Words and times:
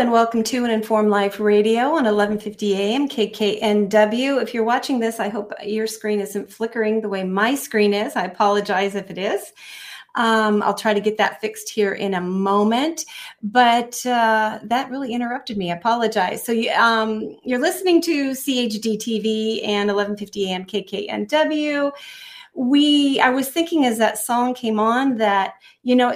And 0.00 0.10
welcome 0.10 0.42
to 0.42 0.64
an 0.64 0.70
Informed 0.70 1.10
Life 1.10 1.38
Radio 1.38 1.88
on 1.88 2.04
1150 2.04 2.74
AM 2.74 3.06
KKNW. 3.06 4.40
If 4.40 4.54
you're 4.54 4.64
watching 4.64 4.98
this, 4.98 5.20
I 5.20 5.28
hope 5.28 5.52
your 5.62 5.86
screen 5.86 6.20
isn't 6.20 6.50
flickering 6.50 7.02
the 7.02 7.10
way 7.10 7.22
my 7.22 7.54
screen 7.54 7.92
is. 7.92 8.16
I 8.16 8.24
apologize 8.24 8.94
if 8.94 9.10
it 9.10 9.18
is. 9.18 9.52
Um, 10.14 10.62
I'll 10.62 10.72
try 10.72 10.94
to 10.94 11.00
get 11.00 11.18
that 11.18 11.42
fixed 11.42 11.68
here 11.68 11.92
in 11.92 12.14
a 12.14 12.20
moment, 12.22 13.04
but 13.42 13.94
uh, 14.06 14.60
that 14.62 14.90
really 14.90 15.12
interrupted 15.12 15.58
me. 15.58 15.70
I 15.70 15.76
apologize. 15.76 16.46
So 16.46 16.52
you, 16.52 16.70
um, 16.70 17.36
you're 17.44 17.60
listening 17.60 18.00
to 18.00 18.30
CHD 18.30 18.96
TV 18.96 19.62
and 19.68 19.88
1150 19.88 20.50
AM 20.50 20.64
KKNW. 20.64 21.92
We, 22.54 23.20
I 23.20 23.28
was 23.28 23.50
thinking 23.50 23.84
as 23.84 23.98
that 23.98 24.16
song 24.16 24.54
came 24.54 24.80
on 24.80 25.18
that 25.18 25.56
you 25.82 25.94
know 25.94 26.14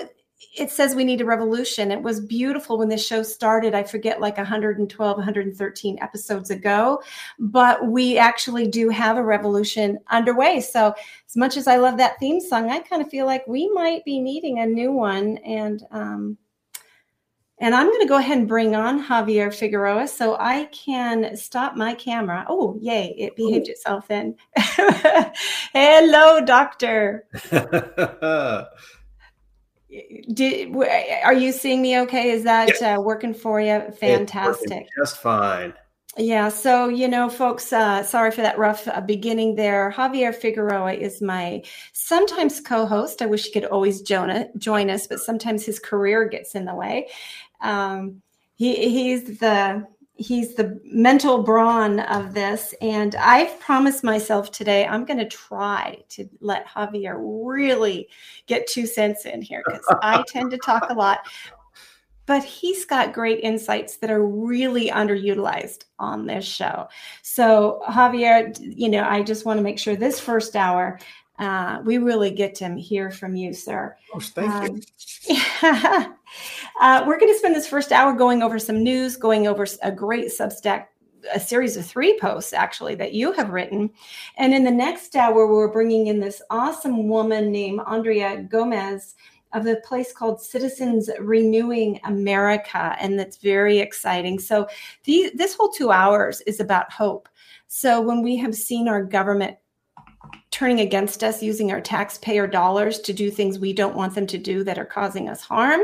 it 0.56 0.70
says 0.70 0.94
we 0.94 1.04
need 1.04 1.20
a 1.20 1.24
revolution. 1.24 1.90
It 1.90 2.02
was 2.02 2.20
beautiful 2.20 2.78
when 2.78 2.88
this 2.88 3.04
show 3.04 3.22
started. 3.22 3.74
I 3.74 3.82
forget 3.82 4.20
like 4.20 4.36
112, 4.36 5.16
113 5.16 5.98
episodes 6.00 6.50
ago, 6.50 7.02
but 7.38 7.86
we 7.88 8.18
actually 8.18 8.68
do 8.68 8.88
have 8.88 9.16
a 9.16 9.24
revolution 9.24 9.98
underway. 10.10 10.60
So, 10.60 10.94
as 11.28 11.36
much 11.36 11.56
as 11.56 11.66
I 11.66 11.76
love 11.76 11.96
that 11.98 12.18
theme 12.20 12.40
song, 12.40 12.70
I 12.70 12.80
kind 12.80 13.02
of 13.02 13.08
feel 13.08 13.26
like 13.26 13.46
we 13.46 13.68
might 13.70 14.04
be 14.04 14.20
needing 14.20 14.60
a 14.60 14.66
new 14.66 14.92
one. 14.92 15.38
And, 15.38 15.82
um, 15.90 16.38
and 17.58 17.74
I'm 17.74 17.86
going 17.86 18.00
to 18.00 18.08
go 18.08 18.18
ahead 18.18 18.38
and 18.38 18.48
bring 18.48 18.74
on 18.74 19.04
Javier 19.04 19.52
Figueroa 19.52 20.06
so 20.08 20.36
I 20.38 20.66
can 20.66 21.36
stop 21.36 21.76
my 21.76 21.94
camera. 21.94 22.44
Oh, 22.48 22.78
yay, 22.80 23.14
it 23.18 23.36
behaved 23.36 23.68
itself 23.68 24.06
then. 24.08 24.36
Hello, 24.56 26.40
doctor. 26.40 27.26
Did 30.32 30.74
are 30.76 31.32
you 31.34 31.52
seeing 31.52 31.82
me 31.82 31.98
okay? 32.00 32.30
Is 32.30 32.44
that 32.44 32.68
Yes. 32.68 32.82
uh, 32.82 33.00
working 33.00 33.34
for 33.34 33.60
you? 33.60 33.82
Fantastic. 33.98 34.88
Just 34.96 35.18
fine. 35.18 35.74
Yeah. 36.16 36.48
So 36.48 36.88
you 36.88 37.08
know, 37.08 37.28
folks, 37.28 37.72
uh, 37.72 38.02
sorry 38.02 38.30
for 38.30 38.42
that 38.42 38.58
rough 38.58 38.86
uh, 38.88 39.00
beginning 39.00 39.56
there. 39.56 39.92
Javier 39.96 40.34
Figueroa 40.34 40.94
is 40.94 41.20
my 41.20 41.62
sometimes 41.92 42.60
co-host. 42.60 43.20
I 43.22 43.26
wish 43.26 43.46
he 43.46 43.52
could 43.52 43.64
always 43.64 44.00
join, 44.02 44.48
join 44.58 44.90
us, 44.90 45.06
but 45.06 45.20
sometimes 45.20 45.64
his 45.64 45.78
career 45.78 46.28
gets 46.28 46.54
in 46.54 46.64
the 46.64 46.74
way. 46.74 47.08
Um, 47.60 48.22
he 48.56 48.88
he's 48.88 49.38
the 49.38 49.86
he's 50.16 50.54
the 50.54 50.80
mental 50.84 51.42
brawn 51.42 52.00
of 52.00 52.34
this. 52.34 52.74
And 52.80 53.14
i've 53.16 53.58
promised 53.60 54.04
myself 54.04 54.50
today 54.50 54.86
i'm 54.86 55.04
going 55.04 55.18
to 55.18 55.28
try 55.28 55.98
to 56.10 56.28
let 56.40 56.66
javier 56.68 57.16
really 57.18 58.08
get 58.46 58.66
two 58.66 58.86
cents 58.86 59.26
in 59.26 59.42
here 59.42 59.62
because 59.66 59.84
i 60.02 60.22
tend 60.28 60.50
to 60.52 60.58
talk 60.58 60.90
a 60.90 60.94
lot. 60.94 61.20
But 62.26 62.42
he's 62.42 62.86
got 62.86 63.12
great 63.12 63.40
insights 63.40 63.98
that 63.98 64.10
are 64.10 64.26
really 64.26 64.88
underutilized 64.88 65.84
on 65.98 66.24
this 66.24 66.46
show. 66.46 66.88
So 67.20 67.82
javier 67.88 68.56
you 68.60 68.88
know 68.88 69.04
i 69.04 69.22
just 69.22 69.44
want 69.44 69.58
to 69.58 69.64
make 69.64 69.78
sure 69.78 69.96
this 69.96 70.20
first 70.20 70.56
hour 70.56 70.98
uh, 71.38 71.80
we 71.84 71.98
really 71.98 72.30
get 72.30 72.54
to 72.54 72.68
hear 72.74 73.10
from 73.10 73.34
you 73.34 73.52
sir 73.52 73.96
Oh, 74.14 74.20
thank 74.20 74.80
you. 75.28 75.36
um, 75.62 76.14
uh, 76.80 77.04
we're 77.06 77.18
going 77.18 77.32
to 77.32 77.38
spend 77.38 77.54
this 77.54 77.66
first 77.66 77.92
hour 77.92 78.12
going 78.12 78.42
over 78.42 78.58
some 78.58 78.82
news, 78.82 79.16
going 79.16 79.46
over 79.46 79.66
a 79.82 79.90
great 79.90 80.26
Substack, 80.26 80.86
a 81.32 81.40
series 81.40 81.76
of 81.76 81.86
three 81.86 82.18
posts 82.18 82.52
actually 82.52 82.94
that 82.96 83.12
you 83.12 83.32
have 83.32 83.50
written. 83.50 83.90
And 84.36 84.54
in 84.54 84.64
the 84.64 84.70
next 84.70 85.16
hour, 85.16 85.46
we're 85.46 85.72
bringing 85.72 86.08
in 86.08 86.20
this 86.20 86.42
awesome 86.50 87.08
woman 87.08 87.50
named 87.50 87.80
Aundrea 87.80 88.48
Gomez 88.48 89.14
of 89.52 89.64
the 89.64 89.76
place 89.84 90.12
called 90.12 90.40
Citizens 90.40 91.08
Renewing 91.20 92.00
America. 92.04 92.96
And 93.00 93.18
that's 93.18 93.36
very 93.36 93.78
exciting. 93.78 94.38
So, 94.38 94.66
the, 95.04 95.30
this 95.34 95.54
whole 95.54 95.70
two 95.70 95.90
hours 95.90 96.40
is 96.42 96.60
about 96.60 96.92
hope. 96.92 97.28
So, 97.68 98.00
when 98.00 98.22
we 98.22 98.36
have 98.36 98.54
seen 98.54 98.88
our 98.88 99.02
government 99.02 99.56
turning 100.50 100.80
against 100.80 101.24
us 101.24 101.42
using 101.42 101.72
our 101.72 101.80
taxpayer 101.80 102.46
dollars 102.46 103.00
to 103.00 103.12
do 103.12 103.30
things 103.30 103.58
we 103.58 103.72
don't 103.72 103.96
want 103.96 104.14
them 104.14 104.26
to 104.28 104.38
do 104.38 104.62
that 104.64 104.78
are 104.78 104.84
causing 104.84 105.28
us 105.28 105.42
harm. 105.42 105.80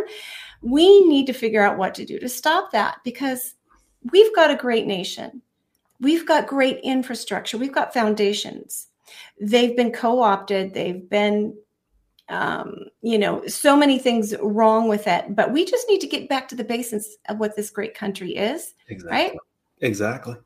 We 0.63 1.05
need 1.07 1.27
to 1.27 1.33
figure 1.33 1.63
out 1.63 1.79
what 1.79 1.95
to 1.97 2.05
do 2.05 2.19
to 2.19 2.29
stop 2.29 2.71
that 2.73 2.99
because 3.05 3.55
we've 4.13 4.35
got 4.35 4.51
a 4.51 4.57
great 4.57 4.87
nation. 4.87 5.43
We've 6.01 6.27
got 6.27 6.47
great 6.47 6.81
infrastructure. 6.83 7.59
We've 7.59 7.75
got 7.75 7.93
foundations. 7.93 8.89
They've 9.41 9.77
been 9.77 9.93
co-opted. 9.93 10.73
They've 10.73 11.09
been 11.09 11.57
um, 12.29 12.85
you 13.03 13.19
know 13.19 13.45
so 13.49 13.77
many 13.77 13.99
things 13.99 14.35
wrong 14.41 14.89
with 14.89 15.07
it. 15.07 15.35
But 15.35 15.53
we 15.53 15.65
just 15.65 15.89
need 15.89 16.01
to 16.01 16.07
get 16.07 16.29
back 16.29 16.49
to 16.49 16.55
the 16.55 16.65
basics 16.65 17.09
of 17.29 17.39
what 17.39 17.57
this 17.57 17.71
great 17.71 17.95
country 17.95 18.37
is 18.37 18.75
Exactly. 18.89 19.17
right 19.17 19.37
Exactly. 19.81 20.37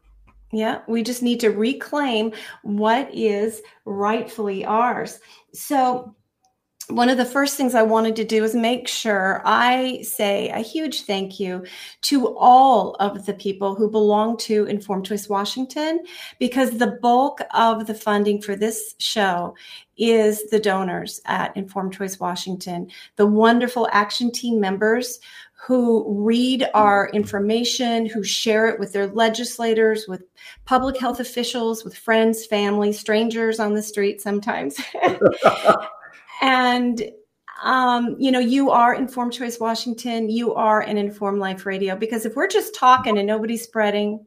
Yeah, 0.54 0.81
we 0.87 1.03
just 1.03 1.22
need 1.22 1.41
to 1.41 1.50
reclaim 1.50 2.32
what 2.62 3.12
is 3.12 3.62
rightfully 3.84 4.65
ours. 4.65 5.20
So, 5.53 6.15
one 6.88 7.09
of 7.09 7.16
the 7.16 7.25
first 7.25 7.56
things 7.56 7.75
I 7.75 7.82
wanted 7.82 8.15
to 8.16 8.25
do 8.25 8.44
is 8.44 8.54
make 8.54 8.88
sure 8.88 9.41
I 9.47 10.03
say 10.03 10.50
a 10.50 10.59
huge 10.59 11.03
thank 11.03 11.41
you 11.41 11.64
to 12.03 12.37
all 12.37 12.94
of 12.97 13.25
the 13.25 13.32
people 13.32 13.75
who 13.75 13.91
belong 13.91 14.37
to 14.38 14.66
Informed 14.66 15.06
Choice 15.06 15.26
Washington, 15.26 16.00
because 16.38 16.76
the 16.76 16.98
bulk 17.00 17.41
of 17.54 17.87
the 17.87 17.94
funding 17.94 18.43
for 18.43 18.54
this 18.54 18.94
show 18.98 19.54
is 19.97 20.50
the 20.50 20.60
donors 20.60 21.22
at 21.25 21.56
Informed 21.56 21.94
Choice 21.94 22.20
Washington, 22.20 22.88
the 23.16 23.26
wonderful 23.26 23.88
action 23.91 24.31
team 24.31 24.60
members 24.60 25.20
who 25.66 26.04
read 26.22 26.69
our 26.75 27.08
information, 27.14 28.04
who 28.04 28.22
share 28.22 28.69
it 28.69 28.78
with 28.78 28.92
their 28.92 29.06
legislators, 29.06 30.06
with 30.06 30.22
public 30.66 30.98
health 30.98 31.20
officials, 31.20 31.84
with 31.84 31.97
friends, 31.97 32.44
family, 32.44 32.92
strangers 32.92 33.58
on 33.58 33.72
the 33.72 33.82
street 33.82 34.20
sometimes. 34.20 34.78
and 36.42 37.02
um, 37.62 38.14
you 38.19 38.30
know, 38.30 38.41
you 38.41 38.70
are 38.70 38.94
Informed 38.94 39.32
Choice 39.32 39.58
Washington. 39.58 40.28
You 40.28 40.54
are 40.54 40.82
an 40.82 40.98
Informed 40.98 41.38
Life 41.38 41.64
Radio 41.64 41.96
because 41.96 42.26
if 42.26 42.36
we're 42.36 42.48
just 42.48 42.75
talking 42.75 43.16
and 43.16 43.26
nobody's 43.26 43.62
spreading, 43.62 44.22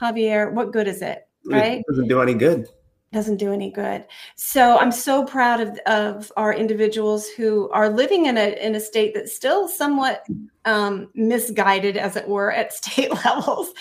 Javier, 0.00 0.50
what 0.52 0.72
good 0.72 0.88
is 0.88 1.02
it? 1.02 1.28
Right? 1.44 1.80
It 1.80 1.84
doesn't 1.86 2.08
do 2.08 2.22
any 2.22 2.32
good. 2.32 2.66
Doesn't 3.12 3.36
do 3.36 3.52
any 3.52 3.70
good. 3.70 4.06
So 4.36 4.78
I'm 4.78 4.90
so 4.90 5.24
proud 5.24 5.60
of, 5.60 5.78
of 5.86 6.32
our 6.36 6.52
individuals 6.52 7.28
who 7.28 7.68
are 7.70 7.90
living 7.90 8.26
in 8.26 8.38
a 8.38 8.56
in 8.64 8.74
a 8.74 8.80
state 8.80 9.14
that's 9.14 9.34
still 9.34 9.68
somewhat 9.68 10.26
um, 10.64 11.10
misguided, 11.14 11.96
as 11.96 12.16
it 12.16 12.26
were, 12.26 12.50
at 12.50 12.72
state 12.84 13.12
levels. 13.24 13.72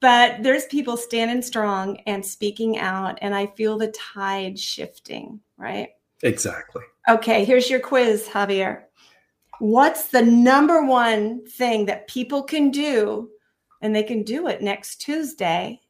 But 0.00 0.44
there's 0.44 0.64
people 0.66 0.96
standing 0.96 1.42
strong 1.42 1.98
and 2.06 2.24
speaking 2.24 2.78
out, 2.78 3.18
and 3.20 3.34
I 3.34 3.46
feel 3.46 3.76
the 3.76 3.92
tide 3.92 4.58
shifting. 4.58 5.40
Right? 5.56 5.90
Exactly. 6.22 6.82
Okay, 7.08 7.44
here's 7.44 7.68
your 7.68 7.80
quiz, 7.80 8.28
Javier. 8.28 8.84
What's 9.58 10.08
the 10.08 10.22
number 10.22 10.84
one 10.84 11.44
thing 11.46 11.86
that 11.86 12.06
people 12.06 12.44
can 12.44 12.70
do, 12.70 13.28
and 13.82 13.94
they 13.94 14.04
can 14.04 14.22
do 14.22 14.46
it 14.46 14.62
next 14.62 15.00
Tuesday, 15.00 15.80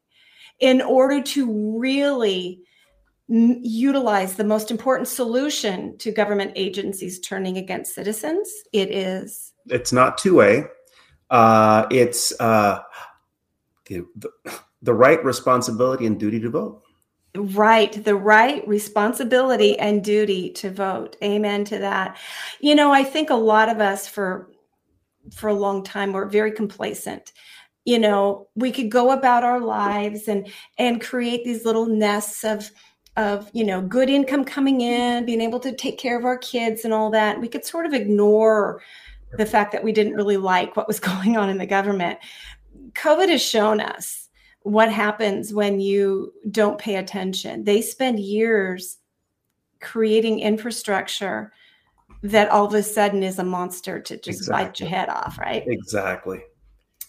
in 0.59 0.81
order 0.81 1.21
to 1.21 1.77
really 1.79 2.63
m- 3.29 3.59
utilize 3.61 4.35
the 4.35 4.43
most 4.43 4.71
important 4.71 5.07
solution 5.07 5.97
to 5.99 6.11
government 6.11 6.53
agencies 6.55 7.19
turning 7.19 7.57
against 7.57 7.93
citizens? 7.95 8.49
It 8.73 8.91
is 8.91 9.53
It's 9.67 9.91
not 9.93 10.17
two 10.17 10.35
way. 10.35 10.65
Uh, 11.29 11.85
it's 11.91 12.33
uh, 12.39 12.79
the, 13.87 14.05
the 14.15 14.31
the 14.81 14.93
right 14.93 15.23
responsibility 15.23 16.05
and 16.05 16.19
duty 16.19 16.39
to 16.39 16.49
vote. 16.49 16.81
right, 17.35 18.03
the 18.03 18.15
right 18.15 18.67
responsibility 18.67 19.77
and 19.77 20.03
duty 20.03 20.49
to 20.51 20.71
vote. 20.71 21.15
Amen 21.23 21.65
to 21.65 21.77
that. 21.79 22.17
You 22.59 22.75
know, 22.75 22.91
I 22.91 23.03
think 23.03 23.29
a 23.29 23.35
lot 23.35 23.69
of 23.69 23.79
us 23.79 24.07
for 24.07 24.49
for 25.33 25.49
a 25.49 25.53
long 25.53 25.83
time 25.83 26.13
were 26.13 26.25
very 26.25 26.51
complacent. 26.51 27.33
You 27.85 27.99
know, 27.99 28.47
we 28.55 28.71
could 28.71 28.89
go 28.91 29.11
about 29.11 29.43
our 29.43 29.59
lives 29.59 30.27
and 30.27 30.47
and 30.77 31.01
create 31.01 31.43
these 31.43 31.65
little 31.65 31.85
nests 31.85 32.43
of 32.43 32.69
of 33.17 33.49
you 33.53 33.65
know 33.65 33.81
good 33.81 34.09
income 34.09 34.45
coming 34.45 34.79
mm-hmm. 34.79 35.17
in, 35.19 35.25
being 35.25 35.41
able 35.41 35.59
to 35.59 35.73
take 35.73 35.97
care 35.97 36.17
of 36.17 36.25
our 36.25 36.37
kids 36.37 36.85
and 36.85 36.93
all 36.93 37.09
that. 37.11 37.39
We 37.39 37.47
could 37.47 37.65
sort 37.65 37.85
of 37.85 37.93
ignore 37.93 38.81
the 39.37 39.45
fact 39.45 39.71
that 39.71 39.83
we 39.83 39.91
didn't 39.91 40.15
really 40.15 40.37
like 40.37 40.75
what 40.75 40.87
was 40.87 40.99
going 40.99 41.37
on 41.37 41.49
in 41.49 41.57
the 41.57 41.65
government. 41.65 42.19
COVID 42.93 43.29
has 43.29 43.41
shown 43.41 43.79
us 43.79 44.29
what 44.63 44.91
happens 44.91 45.53
when 45.53 45.79
you 45.79 46.33
don't 46.51 46.77
pay 46.77 46.95
attention. 46.95 47.63
They 47.63 47.81
spend 47.81 48.19
years 48.19 48.97
creating 49.81 50.39
infrastructure 50.39 51.53
that 52.21 52.49
all 52.49 52.65
of 52.65 52.73
a 52.73 52.83
sudden 52.83 53.23
is 53.23 53.39
a 53.39 53.43
monster 53.43 53.99
to 53.99 54.17
just 54.17 54.49
bite 54.49 54.79
your 54.79 54.89
head 54.89 55.07
off, 55.09 55.37
right? 55.39 55.63
Exactly. 55.65 56.41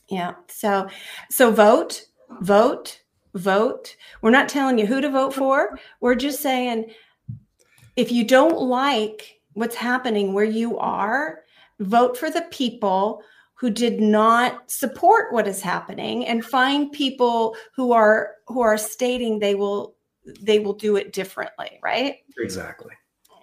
Yeah. 0.09 0.35
So 0.49 0.89
so 1.31 1.51
vote, 1.51 2.05
vote, 2.41 3.00
vote. 3.35 3.97
We're 4.23 4.31
not 4.31 4.49
telling 4.49 4.79
you 4.79 4.87
who 4.87 5.01
to 5.01 5.11
vote 5.11 5.35
for. 5.35 5.79
We're 6.01 6.15
just 6.15 6.41
saying 6.41 6.93
if 7.97 8.11
you 8.11 8.25
don't 8.25 8.61
like 8.61 9.41
what's 9.55 9.75
happening 9.75 10.33
where 10.33 10.45
you 10.45 10.79
are, 10.79 11.41
vote 11.81 12.17
for 12.17 12.31
the 12.31 12.43
people 12.51 13.23
who 13.55 13.71
did 13.71 14.01
not 14.01 14.71
support 14.71 15.33
what 15.33 15.47
is 15.47 15.61
happening 15.61 16.27
and 16.27 16.45
find 16.45 16.93
people 16.93 17.57
who 17.75 17.93
are 17.93 18.37
who 18.47 18.61
are 18.61 18.79
stating 18.79 19.39
they 19.39 19.55
will 19.55 19.95
they 20.41 20.59
will 20.59 20.73
do 20.75 20.97
it 20.97 21.13
differently, 21.13 21.79
right? 21.83 22.17
Exactly. 22.39 22.95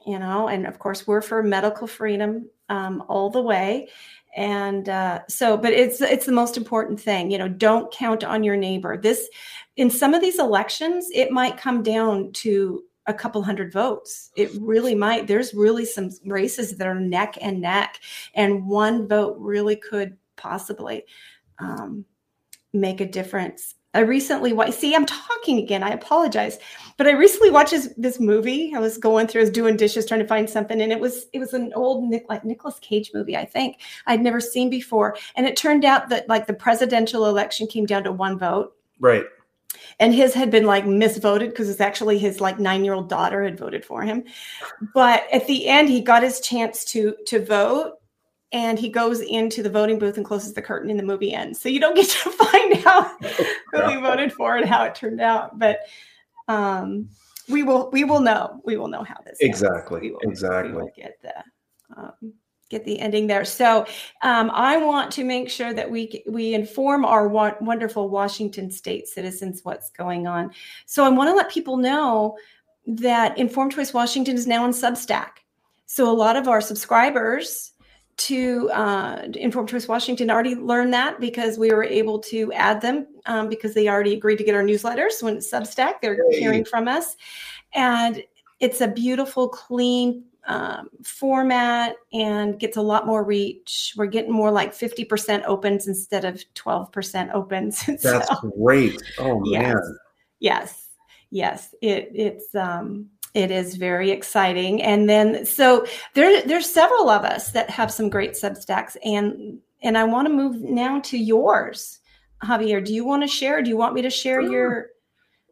you 0.08 0.18
know 0.18 0.48
and 0.48 0.66
of 0.66 0.80
course 0.80 1.06
we're 1.06 1.22
for 1.22 1.44
medical 1.44 1.86
freedom 1.86 2.50
um, 2.70 3.04
all 3.08 3.30
the 3.30 3.42
way 3.42 3.90
and 4.36 4.90
uh, 4.90 5.20
so 5.28 5.58
but 5.58 5.74
it's 5.74 6.02
it's 6.02 6.26
the 6.26 6.32
most 6.32 6.58
important 6.58 7.00
thing 7.00 7.30
you 7.30 7.38
know 7.38 7.48
don't 7.48 7.92
count 7.92 8.24
on 8.24 8.44
your 8.44 8.56
neighbor 8.56 8.98
this 8.98 9.30
in 9.78 9.90
some 9.90 10.14
of 10.14 10.22
these 10.22 10.40
elections 10.40 11.10
it 11.14 11.32
might 11.32 11.58
come 11.58 11.82
down 11.82 12.32
to 12.34 12.84
a 13.06 13.14
couple 13.14 13.42
hundred 13.42 13.72
votes 13.72 14.32
it 14.36 14.52
really 14.60 14.96
might 14.96 15.28
there's 15.28 15.54
really 15.54 15.86
some 15.86 16.10
races 16.26 16.78
that 16.78 16.88
are 16.88 17.00
neck 17.00 17.38
and 17.40 17.62
neck 17.62 18.00
and 18.34 18.68
one 18.68 19.08
vote 19.08 19.38
really 19.40 19.76
could 19.76 20.18
possibly 20.36 21.04
um, 21.60 22.04
make 22.74 23.00
a 23.00 23.08
difference 23.08 23.76
i 23.94 24.00
recently 24.00 24.52
wa- 24.52 24.70
see 24.70 24.94
i'm 24.94 25.06
talking 25.06 25.60
again 25.60 25.84
i 25.84 25.90
apologize 25.90 26.60
but 26.98 27.06
I 27.06 27.12
recently 27.12 27.52
watched 27.52 27.70
this, 27.70 27.94
this 27.96 28.20
movie. 28.20 28.74
I 28.76 28.80
was 28.80 28.98
going 28.98 29.28
through, 29.28 29.42
I 29.42 29.44
was 29.44 29.52
doing 29.52 29.78
dishes, 29.78 30.08
trying 30.08 30.20
to 30.20 30.28
find 30.28 30.50
something, 30.50 30.82
and 30.82 30.92
it 30.92 31.00
was 31.00 31.28
it 31.32 31.38
was 31.38 31.54
an 31.54 31.72
old 31.76 32.04
Nick, 32.10 32.26
like 32.28 32.44
Nicolas 32.44 32.80
Cage 32.80 33.12
movie, 33.14 33.38
I 33.38 33.46
think 33.46 33.82
I'd 34.08 34.22
never 34.22 34.40
seen 34.40 34.72
before. 34.72 35.16
And 35.36 35.46
it 35.46 35.56
turned 35.56 35.86
out 35.86 36.10
that 36.10 36.28
like 36.28 36.48
the 36.48 36.56
presidential 36.56 37.28
election 37.28 37.68
came 37.68 37.86
down 37.86 38.04
to 38.06 38.12
one 38.12 38.40
vote, 38.40 38.74
Right. 39.00 39.26
And 40.00 40.14
his 40.14 40.34
had 40.34 40.52
been 40.52 40.66
like 40.66 40.86
misvoted 40.86 41.50
because 41.50 41.70
it's 41.70 41.82
actually 41.82 42.18
his 42.18 42.40
like 42.40 42.60
nine 42.60 42.86
year 42.86 42.94
old 42.94 43.10
daughter 43.10 43.44
had 43.44 43.58
voted 43.58 43.84
for 43.84 44.04
him. 44.04 44.24
But 44.94 45.24
at 45.32 45.48
the 45.48 45.68
end, 45.68 45.90
he 45.90 46.02
got 46.02 46.24
his 46.24 46.40
chance 46.40 46.86
to 46.86 47.16
to 47.28 47.44
vote. 47.44 47.94
And 48.54 48.80
he 48.80 48.88
goes 48.88 49.20
into 49.20 49.62
the 49.62 49.70
voting 49.70 50.00
booth 50.00 50.16
and 50.16 50.26
closes 50.26 50.54
the 50.54 50.62
curtain, 50.62 50.90
and 50.90 50.98
the 50.98 51.04
movie 51.04 51.34
ends. 51.34 51.60
So 51.60 51.68
you 51.68 51.82
don't 51.82 51.96
get 51.96 52.10
to 52.24 52.32
find 52.32 52.86
out 52.86 53.12
who 53.74 53.90
he 53.90 53.96
voted 53.98 54.32
for 54.32 54.56
and 54.56 54.66
how 54.66 54.86
it 54.86 54.96
turned 54.96 55.20
out. 55.20 55.60
But 55.60 55.80
um, 56.48 57.10
we 57.50 57.64
will 57.64 57.90
we 57.92 58.06
will 58.06 58.22
know 58.22 58.62
we 58.64 58.78
will 58.78 58.88
know 58.88 59.04
how 59.04 59.18
this. 59.26 59.38
Exactly. 59.42 60.00
We 60.00 60.12
will, 60.12 60.20
we 60.26 60.32
Exactly. 60.32 60.86
get 60.96 61.22
the 61.22 61.34
um, 62.02 62.34
get 62.70 62.86
the 62.86 63.00
ending 63.00 63.28
there. 63.28 63.46
So 63.46 63.86
um, 64.22 64.52
I 64.54 64.78
want 64.78 65.12
to 65.14 65.24
make 65.24 65.50
sure 65.50 65.74
that 65.74 65.90
we 65.90 66.24
we 66.28 66.54
inform 66.54 67.06
our 67.06 67.28
wa- 67.28 67.56
wonderful 67.62 68.10
Washington 68.10 68.70
State 68.72 69.08
citizens 69.08 69.62
what's 69.64 69.90
going 69.92 70.28
on. 70.28 70.52
So 70.86 71.04
I 71.04 71.10
want 71.10 71.30
to 71.30 71.36
let 71.36 71.50
people 71.50 71.78
know 71.78 72.38
that 72.86 73.38
Informed 73.38 73.74
Choice 73.74 73.94
Washington 73.94 74.36
is 74.36 74.48
now 74.48 74.64
on 74.64 74.72
Substack. 74.72 75.30
So 75.86 76.10
a 76.10 76.14
lot 76.14 76.36
of 76.36 76.48
our 76.48 76.62
subscribers 76.62 77.74
to 78.18 78.70
uh, 78.72 79.28
Informed 79.36 79.70
Choice 79.70 79.88
Washington 79.88 80.32
already 80.32 80.56
learned 80.56 80.94
that 80.94 81.20
because 81.20 81.58
we 81.58 81.72
were 81.72 81.84
able 81.84 82.20
to 82.20 82.52
add 82.54 82.82
them 82.82 83.08
um, 83.28 83.48
because 83.48 83.74
they 83.74 83.88
already 83.88 84.14
agreed 84.14 84.38
to 84.38 84.44
get 84.44 84.56
our 84.56 84.64
newsletters 84.64 85.22
when 85.22 85.38
it's 85.38 85.52
Substack. 85.52 86.02
They're 86.02 86.18
hearing 86.32 86.66
from 86.66 86.88
us, 86.88 87.16
and 87.74 88.24
it's 88.60 88.82
a 88.82 88.88
beautiful, 88.88 89.48
clean 89.48 90.24
um, 90.48 90.90
format 91.04 91.96
and 92.14 92.60
gets 92.60 92.78
a 92.78 92.82
lot 92.82 93.06
more 93.06 93.24
reach. 93.24 93.94
We're 93.98 94.08
getting 94.08 94.32
more 94.32 94.50
like 94.52 94.74
fifty 94.74 95.04
percent 95.06 95.44
opens 95.46 95.88
instead 95.88 96.26
of 96.26 96.44
twelve 96.54 96.92
percent 96.92 97.32
opens. 97.34 97.86
That's 98.02 98.28
So- 98.28 98.52
great. 98.58 99.02
Oh 99.20 99.42
Yes. 99.46 99.62
man. 99.76 99.98
yes 100.40 100.88
yes 101.30 101.76
it 101.82 102.10
it's 102.16 102.56
um 102.56 103.06
it 103.34 103.52
is 103.52 103.76
very 103.76 104.12
exciting 104.12 104.82
and 104.82 105.10
then 105.10 105.46
so 105.46 105.86
there 106.14 106.42
there's 106.44 106.72
several 106.72 107.10
of 107.10 107.26
us 107.26 107.52
that 107.52 107.70
have 107.70 107.92
some 107.92 108.10
great 108.10 108.32
substacks 108.32 108.96
and 109.04 109.60
and 109.84 109.98
i 109.98 110.04
want 110.06 110.26
to 110.26 110.34
move 110.34 110.62
now 110.62 111.02
to 111.02 111.18
yours 111.18 112.00
javier 112.46 112.82
do 112.84 112.94
you 112.94 113.04
want 113.04 113.22
to 113.22 113.28
share 113.28 113.62
do 113.62 113.70
you 113.70 113.76
want 113.76 113.94
me 113.94 114.02
to 114.02 114.10
share 114.10 114.42
Sure. 114.42 114.52
your 114.52 114.86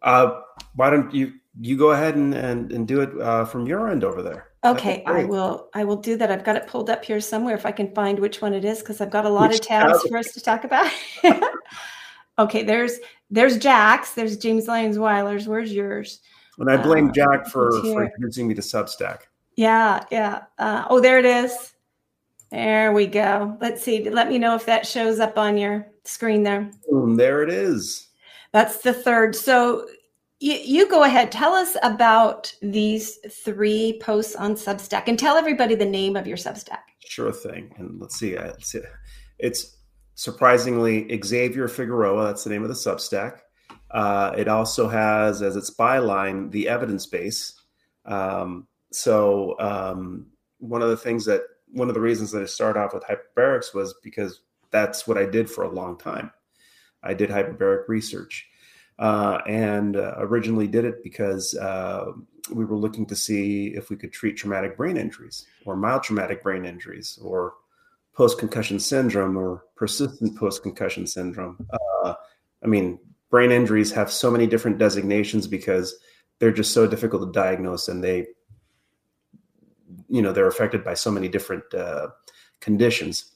Uh, 0.02 0.40
why 0.76 0.90
don't 0.90 1.14
you 1.14 1.34
you 1.60 1.76
go 1.78 1.92
ahead 1.92 2.16
and 2.16 2.34
and, 2.34 2.72
and 2.72 2.88
do 2.88 3.02
it 3.02 3.12
uh, 3.20 3.44
from 3.44 3.66
your 3.68 3.90
end 3.90 4.04
over 4.06 4.22
there? 4.22 4.48
Okay 4.66 5.04
i 5.06 5.24
will 5.24 5.70
i 5.74 5.84
will 5.84 5.96
do 5.98 6.18
that 6.18 6.32
i've 6.32 6.44
got 6.44 6.56
it 6.56 6.68
pulled 6.68 6.90
up 6.90 7.06
here 7.06 7.20
somewhere 7.22 7.56
if 7.56 7.66
i 7.66 7.72
can 7.72 7.94
find 7.94 8.18
which 8.20 8.42
one 8.42 8.54
it 8.54 8.66
is 8.66 8.80
because 8.80 9.00
i've 9.02 9.12
got 9.12 9.26
a 9.26 9.30
lot 9.30 9.50
Which 9.50 9.60
of 9.60 9.66
tabs 9.68 10.02
tab? 10.02 10.10
for 10.10 10.18
us 10.18 10.32
to 10.34 10.42
talk 10.42 10.64
about 10.64 10.92
okay 12.40 12.64
there's 12.64 13.00
there's 13.30 13.58
jack's 13.58 14.14
there's 14.14 14.38
james 14.38 14.68
lyons 14.68 14.98
weiler's 15.00 15.48
where's 15.48 15.72
yours 15.72 16.20
And 16.58 16.70
I 16.72 16.78
blame 16.78 17.10
Uh, 17.10 17.12
Jack 17.12 17.48
for, 17.48 17.70
for 17.82 18.06
introducing 18.06 18.48
me 18.48 18.54
to 18.56 18.62
Substack. 18.62 19.24
Yeah, 19.58 20.06
yeah. 20.10 20.44
Uh, 20.58 20.86
oh, 20.90 21.02
there 21.02 21.20
it 21.20 21.26
is. 21.26 21.74
There 22.50 22.94
we 22.94 23.08
go. 23.08 23.58
Let's 23.60 23.84
see. 23.84 24.10
Let 24.10 24.30
me 24.30 24.38
know 24.38 24.56
if 24.56 24.66
that 24.66 24.88
shows 24.88 25.20
up 25.20 25.38
on 25.38 25.58
your 25.58 25.86
screen 26.06 26.44
there. 26.44 26.70
Boom, 26.90 27.18
there 27.18 27.44
it 27.44 27.50
is. 27.50 28.08
That's 28.54 28.78
the 28.78 28.94
third. 28.94 29.36
So 29.36 29.86
you, 30.46 30.54
you 30.64 30.90
go 30.90 31.04
ahead. 31.04 31.32
Tell 31.32 31.54
us 31.54 31.76
about 31.82 32.54
these 32.62 33.18
three 33.46 34.00
posts 34.02 34.36
on 34.36 34.54
Substack 34.54 35.04
and 35.08 35.18
tell 35.18 35.38
everybody 35.38 35.76
the 35.76 35.86
name 35.86 36.16
of 36.16 36.28
your 36.28 36.38
Substack. 36.38 36.84
Sure 37.08 37.32
thing. 37.32 37.74
And 37.78 38.00
let's 38.00 38.16
see. 38.16 38.38
uh, 38.38 38.46
Let's 38.48 38.72
see. 38.72 38.82
It's 39.40 39.78
surprisingly 40.14 40.96
Xavier 41.24 41.68
Figueroa. 41.68 42.26
That's 42.28 42.44
the 42.44 42.52
name 42.52 42.62
of 42.62 42.70
the 42.70 42.76
Substack. 42.76 43.40
Uh, 43.90 44.34
it 44.38 44.48
also 44.48 44.88
has 44.88 45.42
as 45.42 45.56
its 45.56 45.72
byline 45.76 46.52
the 46.52 46.68
evidence 46.70 47.06
base. 47.08 47.60
Um, 48.06 48.68
so 48.92 49.56
um, 49.60 50.28
one 50.60 50.82
of 50.84 50.90
the 50.90 50.98
things 50.98 51.26
that 51.26 51.42
one 51.72 51.88
of 51.90 51.96
the 51.96 52.02
reasons 52.02 52.32
that 52.32 52.44
I 52.44 52.46
started 52.46 52.80
off 52.80 52.94
with 52.94 53.04
hyperbarics 53.04 53.74
was 53.74 53.96
because 54.04 54.42
that's 54.70 55.08
what 55.08 55.18
I 55.18 55.26
did 55.26 55.50
for 55.50 55.64
a 55.64 55.72
long 55.72 55.98
time. 55.98 56.32
I 57.04 57.14
did 57.14 57.30
hyperbaric 57.30 57.88
research, 57.88 58.48
uh, 59.00 59.40
and 59.48 59.98
uh, 59.98 60.16
originally 60.18 60.68
did 60.68 60.86
it 60.86 61.04
because 61.04 61.54
uh, 61.56 62.12
we 62.52 62.66
were 62.66 62.78
looking 62.78 63.06
to 63.08 63.16
see 63.16 63.68
if 63.76 63.90
we 63.90 63.96
could 63.96 64.14
treat 64.14 64.38
traumatic 64.38 64.78
brain 64.78 64.98
injuries 64.98 65.46
or 65.66 65.76
mild 65.76 66.04
traumatic 66.04 66.44
brain 66.44 66.66
injuries 66.66 67.20
or 67.22 67.54
post 68.14 68.40
concussion 68.40 68.80
syndrome 68.80 69.36
or 69.38 69.66
persistent 69.76 70.38
post 70.38 70.64
concussion 70.64 71.06
syndrome. 71.06 71.68
Uh, 72.04 72.14
I 72.64 72.68
mean, 72.68 73.00
brain 73.30 73.52
injuries 73.52 73.92
have 73.92 74.12
so 74.12 74.32
many 74.32 74.48
different 74.48 74.78
designations 74.78 75.48
because 75.48 75.96
they're 76.40 76.52
just 76.52 76.74
so 76.74 76.88
difficult 76.88 77.22
to 77.22 77.32
diagnose 77.38 77.88
and 77.88 78.04
they, 78.04 78.28
you 80.08 80.22
know, 80.22 80.32
they're 80.32 80.48
affected 80.48 80.84
by 80.84 80.94
so 80.94 81.12
many 81.12 81.28
different 81.28 81.64
uh, 81.74 82.08
conditions. 82.62 83.34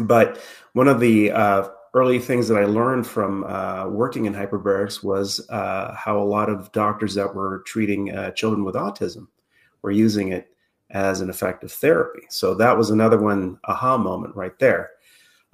But 0.00 0.40
one 0.72 0.88
of 0.88 1.00
the 1.00 1.30
uh, 1.30 1.68
early 1.94 2.18
things 2.18 2.48
that 2.48 2.56
I 2.58 2.64
learned 2.64 3.06
from 3.06 3.44
uh, 3.44 3.86
working 3.88 4.24
in 4.24 4.34
hyperbarics 4.34 5.02
was 5.02 5.46
uh, 5.50 5.94
how 5.94 6.18
a 6.18 6.24
lot 6.24 6.48
of 6.48 6.72
doctors 6.72 7.14
that 7.14 7.34
were 7.34 7.62
treating 7.66 8.14
uh, 8.14 8.30
children 8.30 8.64
with 8.64 8.74
autism 8.74 9.28
were 9.82 9.90
using 9.90 10.28
it 10.28 10.48
as 10.90 11.20
an 11.20 11.28
effective 11.28 11.72
therapy. 11.72 12.22
So 12.28 12.54
that 12.54 12.76
was 12.76 12.90
another 12.90 13.18
one 13.18 13.58
aha 13.64 13.98
moment 13.98 14.34
right 14.36 14.58
there. 14.58 14.90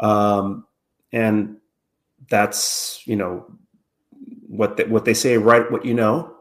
Um, 0.00 0.66
and 1.12 1.56
that's 2.28 3.02
you 3.06 3.16
know 3.16 3.46
what 4.46 4.76
they, 4.76 4.84
what 4.84 5.04
they 5.04 5.14
say 5.14 5.38
write 5.38 5.70
what 5.70 5.84
you 5.84 5.94
know. 5.94 6.36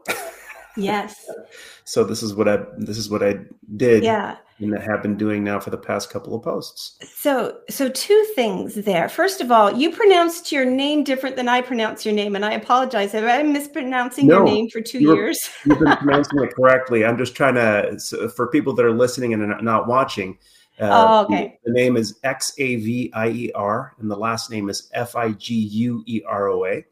Yes. 0.76 1.28
So 1.84 2.04
this 2.04 2.22
is 2.22 2.34
what 2.34 2.48
I 2.48 2.58
this 2.76 2.98
is 2.98 3.08
what 3.08 3.22
I 3.22 3.38
did 3.78 4.04
Yeah. 4.04 4.36
And 4.60 4.76
have 4.76 5.02
been 5.02 5.16
doing 5.16 5.44
now 5.44 5.60
for 5.60 5.70
the 5.70 5.78
past 5.78 6.10
couple 6.10 6.34
of 6.34 6.42
posts. 6.42 6.98
So, 7.14 7.58
so 7.70 7.88
two 7.88 8.26
things 8.34 8.74
there. 8.74 9.08
First 9.08 9.40
of 9.40 9.50
all, 9.52 9.72
you 9.72 9.90
pronounced 9.90 10.50
your 10.50 10.64
name 10.64 11.04
different 11.04 11.36
than 11.36 11.48
I 11.48 11.60
pronounce 11.60 12.04
your 12.04 12.14
name, 12.14 12.34
and 12.36 12.44
I 12.44 12.52
apologize. 12.52 13.12
Have 13.12 13.24
I 13.24 13.42
been 13.42 13.52
mispronouncing 13.52 14.26
your 14.26 14.44
name 14.44 14.68
for 14.68 14.80
two 14.80 14.98
years? 15.00 15.38
You've 15.64 15.78
been 15.78 15.96
pronouncing 15.98 16.42
it 16.42 16.54
correctly. 16.54 17.04
I'm 17.04 17.18
just 17.18 17.34
trying 17.34 17.54
to 17.54 17.98
so 17.98 18.28
for 18.28 18.48
people 18.48 18.74
that 18.74 18.84
are 18.84 18.92
listening 18.92 19.32
and 19.32 19.42
are 19.42 19.62
not 19.62 19.86
watching. 19.86 20.38
Uh, 20.80 20.88
Oh, 20.90 21.24
okay. 21.24 21.58
The, 21.64 21.72
the 21.72 21.74
name 21.78 21.96
is 21.96 22.18
X 22.22 22.52
A 22.58 22.76
V 22.76 23.10
I 23.14 23.28
E 23.28 23.52
R, 23.54 23.94
and 23.98 24.10
the 24.10 24.16
last 24.16 24.50
name 24.50 24.68
is 24.68 24.88
F 24.94 25.16
I 25.16 25.32
G 25.32 25.54
U 25.54 26.02
E 26.06 26.22
R 26.26 26.48
O 26.48 26.64
A. 26.66 26.84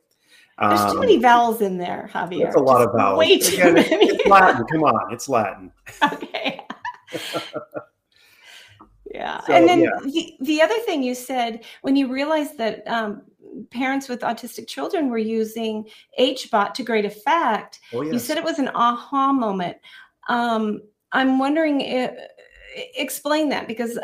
There's 0.59 0.81
too 0.81 0.87
Um, 0.89 1.01
many 1.01 1.19
vowels 1.19 1.61
in 1.61 1.77
there, 1.79 2.09
Javier. 2.13 2.45
That's 2.45 2.57
a 2.57 2.61
lot 2.61 2.79
Just 2.79 2.89
of 2.89 2.95
vowels. 2.97 3.19
Way 3.19 3.39
too 3.39 3.55
Again, 3.57 3.75
many. 3.75 4.07
It's 4.07 4.27
Latin. 4.27 4.65
Come 4.73 4.85
on, 4.85 5.13
it's 5.13 5.29
Latin. 5.29 5.71
okay. 6.03 6.66
yeah. 9.13 9.41
So, 9.47 9.53
and 9.53 9.69
then 9.69 9.81
yeah. 9.81 9.91
The, 10.05 10.37
the 10.41 10.63
other 10.63 10.79
thing 10.81 11.03
you 11.03 11.15
said 11.15 11.65
when 11.83 11.97
you 11.97 12.13
realized 12.13 12.59
that 12.59 12.87
um, 12.87 13.23
parents 13.71 14.09
with 14.09 14.21
autistic 14.21 14.67
children 14.67 15.09
were 15.09 15.19
using 15.19 15.89
HBOT 16.19 16.75
to 16.75 16.83
great 16.83 17.05
effect, 17.05 17.81
Oh 17.93 18.03
yes. 18.03 18.13
you 18.13 18.19
said 18.19 18.37
it 18.37 18.45
was 18.45 18.59
an 18.59 18.71
aha 18.75 19.33
moment. 19.33 19.77
Um, 20.29 20.83
I'm 21.13 21.39
wondering, 21.39 21.81
if, 21.81 22.13
explain 22.97 23.49
that 23.51 23.69
because 23.69 23.99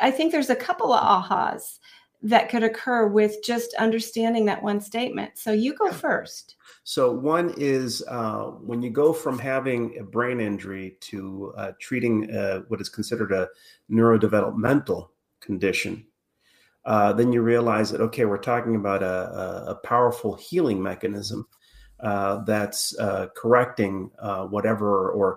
I 0.00 0.10
think 0.10 0.32
there's 0.32 0.50
a 0.50 0.56
couple 0.56 0.92
of 0.92 1.02
ahas 1.02 1.78
that 2.22 2.48
could 2.48 2.64
occur 2.64 3.06
with 3.06 3.36
just 3.44 3.74
understanding 3.74 4.44
that 4.46 4.62
one 4.62 4.80
statement. 4.80 5.38
So 5.38 5.52
you 5.52 5.74
go 5.74 5.92
first. 5.92 6.56
So 6.88 7.12
one 7.12 7.52
is 7.58 8.02
uh, 8.08 8.44
when 8.64 8.80
you 8.80 8.88
go 8.88 9.12
from 9.12 9.38
having 9.38 9.98
a 9.98 10.02
brain 10.02 10.40
injury 10.40 10.96
to 11.00 11.52
uh, 11.54 11.72
treating 11.78 12.34
uh, 12.34 12.60
what 12.68 12.80
is 12.80 12.88
considered 12.88 13.30
a 13.30 13.50
neurodevelopmental 13.90 15.10
condition, 15.38 16.06
uh, 16.86 17.12
then 17.12 17.30
you 17.30 17.42
realize 17.42 17.90
that 17.90 18.00
okay, 18.00 18.24
we're 18.24 18.38
talking 18.38 18.74
about 18.74 19.02
a, 19.02 19.68
a, 19.68 19.74
powerful 19.84 20.34
healing 20.36 20.82
mechanism 20.82 21.46
uh, 22.00 22.42
that's 22.44 22.98
uh, 22.98 23.26
correcting 23.36 24.10
whatever 24.48 25.10
or 25.10 25.36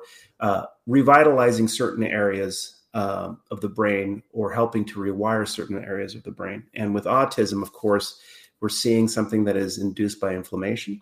revitalizing 0.87 1.67
certain 1.67 2.05
areas 2.05 2.83
um, 2.93 3.41
of 3.51 3.59
the 3.59 3.67
brain 3.67 4.23
or 4.31 4.53
helping 4.53 4.85
to 4.85 5.01
rewire 5.01 5.45
certain 5.45 5.83
areas 5.83 6.15
of 6.15 6.23
the 6.23 6.31
brain. 6.31 6.63
And 6.75 6.95
with 6.95 7.03
autism, 7.03 7.61
of 7.61 7.73
course, 7.73 8.21
we're 8.61 8.69
seeing 8.69 9.09
something 9.09 9.43
that 9.43 9.57
is 9.57 9.79
induced 9.79 10.21
by 10.21 10.33
inflammation, 10.33 11.01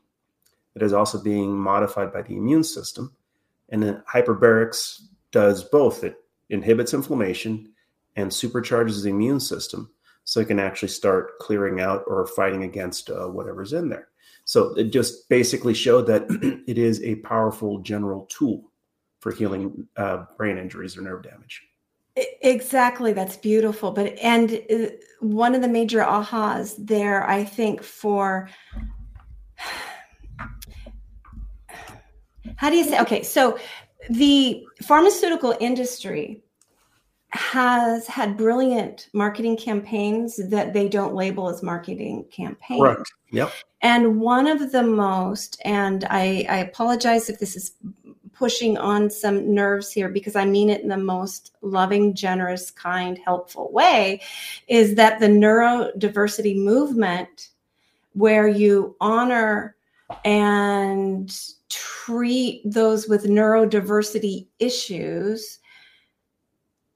that 0.73 0.83
is 0.83 0.93
also 0.93 1.21
being 1.21 1.55
modified 1.55 2.13
by 2.13 2.21
the 2.21 2.35
immune 2.35 2.63
system. 2.63 3.15
And 3.69 3.83
then 3.83 4.03
hyperbarics 4.11 5.01
does 5.31 5.63
both. 5.63 6.03
It 6.03 6.15
inhibits 6.49 6.93
inflammation 6.93 7.71
and 8.15 8.31
supercharges 8.31 9.03
the 9.03 9.09
immune 9.09 9.39
system 9.39 9.91
so 10.23 10.39
it 10.39 10.47
can 10.47 10.59
actually 10.59 10.89
start 10.89 11.39
clearing 11.39 11.79
out 11.79 12.03
or 12.07 12.25
fighting 12.27 12.63
against 12.63 13.09
uh, 13.09 13.27
whatever's 13.27 13.73
in 13.73 13.89
there. 13.89 14.09
So 14.45 14.73
it 14.75 14.85
just 14.85 15.29
basically 15.29 15.73
showed 15.73 16.07
that 16.07 16.25
it 16.67 16.77
is 16.77 17.03
a 17.03 17.15
powerful 17.15 17.79
general 17.79 18.25
tool 18.29 18.71
for 19.19 19.31
healing 19.31 19.87
uh, 19.97 20.25
brain 20.37 20.57
injuries 20.57 20.97
or 20.97 21.01
nerve 21.01 21.23
damage. 21.23 21.63
Exactly, 22.41 23.13
that's 23.13 23.37
beautiful. 23.37 23.91
But 23.91 24.17
and 24.19 24.61
uh, 24.71 24.89
one 25.19 25.55
of 25.55 25.61
the 25.61 25.67
major 25.67 25.99
ahas 25.99 26.75
there, 26.77 27.27
I 27.29 27.43
think, 27.43 27.83
for 27.83 28.49
how 32.59 32.69
do 32.69 32.75
you 32.75 32.83
say? 32.83 32.99
Okay, 32.99 33.23
so 33.23 33.57
the 34.09 34.67
pharmaceutical 34.83 35.55
industry 35.61 36.43
has 37.29 38.05
had 38.05 38.35
brilliant 38.35 39.07
marketing 39.13 39.55
campaigns 39.55 40.35
that 40.49 40.73
they 40.73 40.89
don't 40.89 41.15
label 41.15 41.47
as 41.47 41.63
marketing 41.63 42.25
campaigns. 42.29 42.81
Correct. 42.81 43.13
Yep. 43.31 43.53
And 43.81 44.19
one 44.19 44.45
of 44.45 44.73
the 44.73 44.83
most, 44.83 45.61
and 45.63 46.03
I, 46.09 46.45
I 46.49 46.57
apologize 46.57 47.29
if 47.29 47.39
this 47.39 47.55
is 47.55 47.71
pushing 48.33 48.77
on 48.77 49.09
some 49.09 49.55
nerves 49.55 49.89
here 49.89 50.09
because 50.09 50.35
I 50.35 50.43
mean 50.43 50.69
it 50.69 50.81
in 50.81 50.89
the 50.89 50.97
most 50.97 51.53
loving, 51.61 52.13
generous, 52.13 52.71
kind, 52.71 53.17
helpful 53.23 53.71
way, 53.71 54.19
is 54.67 54.95
that 54.95 55.21
the 55.21 55.27
neurodiversity 55.27 56.61
movement, 56.61 57.51
where 58.15 58.49
you 58.49 58.97
honor 58.99 59.77
and 60.25 61.33
treat 61.69 62.61
those 62.65 63.07
with 63.07 63.25
neurodiversity 63.25 64.47
issues 64.59 65.59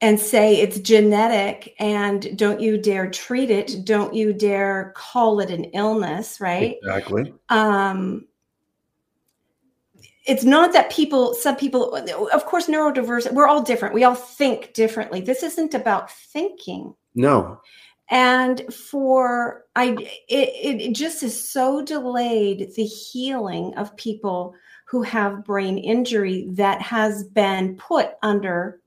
and 0.00 0.18
say 0.20 0.56
it's 0.60 0.80
genetic 0.80 1.74
and 1.78 2.36
don't 2.36 2.60
you 2.60 2.76
dare 2.76 3.08
treat 3.10 3.50
it 3.50 3.84
don't 3.84 4.12
you 4.14 4.32
dare 4.32 4.92
call 4.96 5.40
it 5.40 5.50
an 5.50 5.64
illness 5.66 6.40
right 6.40 6.76
Exactly. 6.82 7.32
um 7.48 8.26
it's 10.26 10.44
not 10.44 10.72
that 10.72 10.90
people 10.90 11.34
some 11.34 11.56
people 11.56 11.94
of 12.32 12.44
course 12.46 12.66
neurodiverse 12.66 13.30
we're 13.32 13.46
all 13.46 13.62
different 13.62 13.94
we 13.94 14.04
all 14.04 14.14
think 14.14 14.74
differently 14.74 15.20
this 15.20 15.42
isn't 15.42 15.74
about 15.74 16.10
thinking 16.10 16.94
No. 17.14 17.60
And 18.10 18.72
for 18.72 19.64
i 19.76 19.96
it, 20.28 20.80
it 20.80 20.92
just 20.94 21.22
is 21.22 21.48
so 21.48 21.82
delayed 21.82 22.72
the 22.76 22.84
healing 22.84 23.74
of 23.74 23.96
people 23.96 24.54
who 24.86 25.02
have 25.02 25.44
brain 25.44 25.78
injury 25.78 26.46
that 26.50 26.80
has 26.82 27.24
been 27.24 27.76
put 27.76 28.10
under 28.22 28.80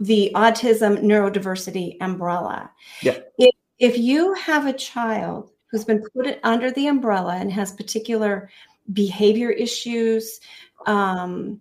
the 0.00 0.30
autism 0.34 1.02
neurodiversity 1.02 1.96
umbrella 2.00 2.70
Yeah. 3.02 3.18
if, 3.38 3.54
if 3.78 3.98
you 3.98 4.34
have 4.34 4.66
a 4.66 4.72
child 4.72 5.50
who's 5.70 5.84
been 5.84 6.04
put 6.14 6.38
under 6.44 6.70
the 6.70 6.86
umbrella 6.86 7.36
and 7.36 7.52
has 7.52 7.72
particular 7.72 8.50
behavior 8.92 9.50
issues 9.50 10.40
um, 10.86 11.60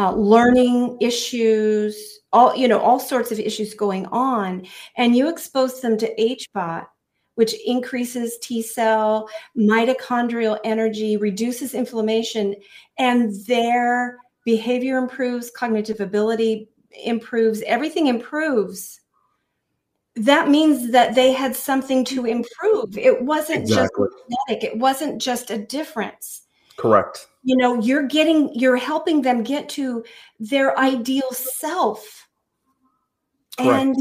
uh, 0.00 0.14
learning 0.14 0.96
issues 1.00 2.20
all 2.32 2.56
you 2.56 2.66
know 2.68 2.78
all 2.78 2.98
sorts 2.98 3.30
of 3.30 3.38
issues 3.38 3.74
going 3.74 4.06
on. 4.06 4.66
And 4.96 5.14
you 5.14 5.28
expose 5.28 5.80
them 5.80 5.98
to 5.98 6.14
hbot 6.16 6.86
which 7.34 7.54
increases 7.66 8.38
t 8.42 8.62
cell 8.62 9.28
mitochondrial 9.56 10.58
energy 10.64 11.16
reduces 11.16 11.74
inflammation 11.74 12.54
and 12.98 13.34
their 13.46 14.18
behavior 14.44 14.96
improves 14.96 15.50
cognitive 15.50 16.00
ability 16.00 16.68
improves 17.04 17.62
everything 17.62 18.06
improves. 18.06 19.00
That 20.16 20.48
means 20.48 20.90
that 20.92 21.14
they 21.14 21.32
had 21.32 21.54
something 21.54 22.04
to 22.06 22.26
improve. 22.26 22.96
It 22.98 23.22
wasn't 23.22 23.60
Exactly. 23.60 24.08
just 24.08 24.24
genetic. 24.48 24.64
It 24.64 24.78
wasn't 24.78 25.22
just 25.22 25.50
a 25.50 25.58
difference. 25.58 26.42
Correct. 26.76 27.28
You 27.42 27.56
know 27.56 27.80
you're 27.80 28.06
getting 28.06 28.52
you're 28.54 28.76
helping 28.76 29.22
them 29.22 29.42
get 29.42 29.68
to 29.68 30.04
their 30.38 30.78
ideal 30.78 31.30
self 31.32 32.28
Correct. 33.58 33.82
and 33.82 33.96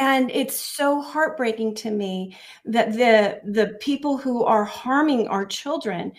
and 0.00 0.30
it's 0.32 0.58
so 0.58 1.00
heartbreaking 1.00 1.74
to 1.76 1.90
me 1.90 2.36
that 2.64 2.92
the 2.92 3.40
the 3.52 3.76
people 3.80 4.16
who 4.16 4.44
are 4.44 4.64
harming 4.64 5.28
our 5.28 5.46
children 5.46 6.12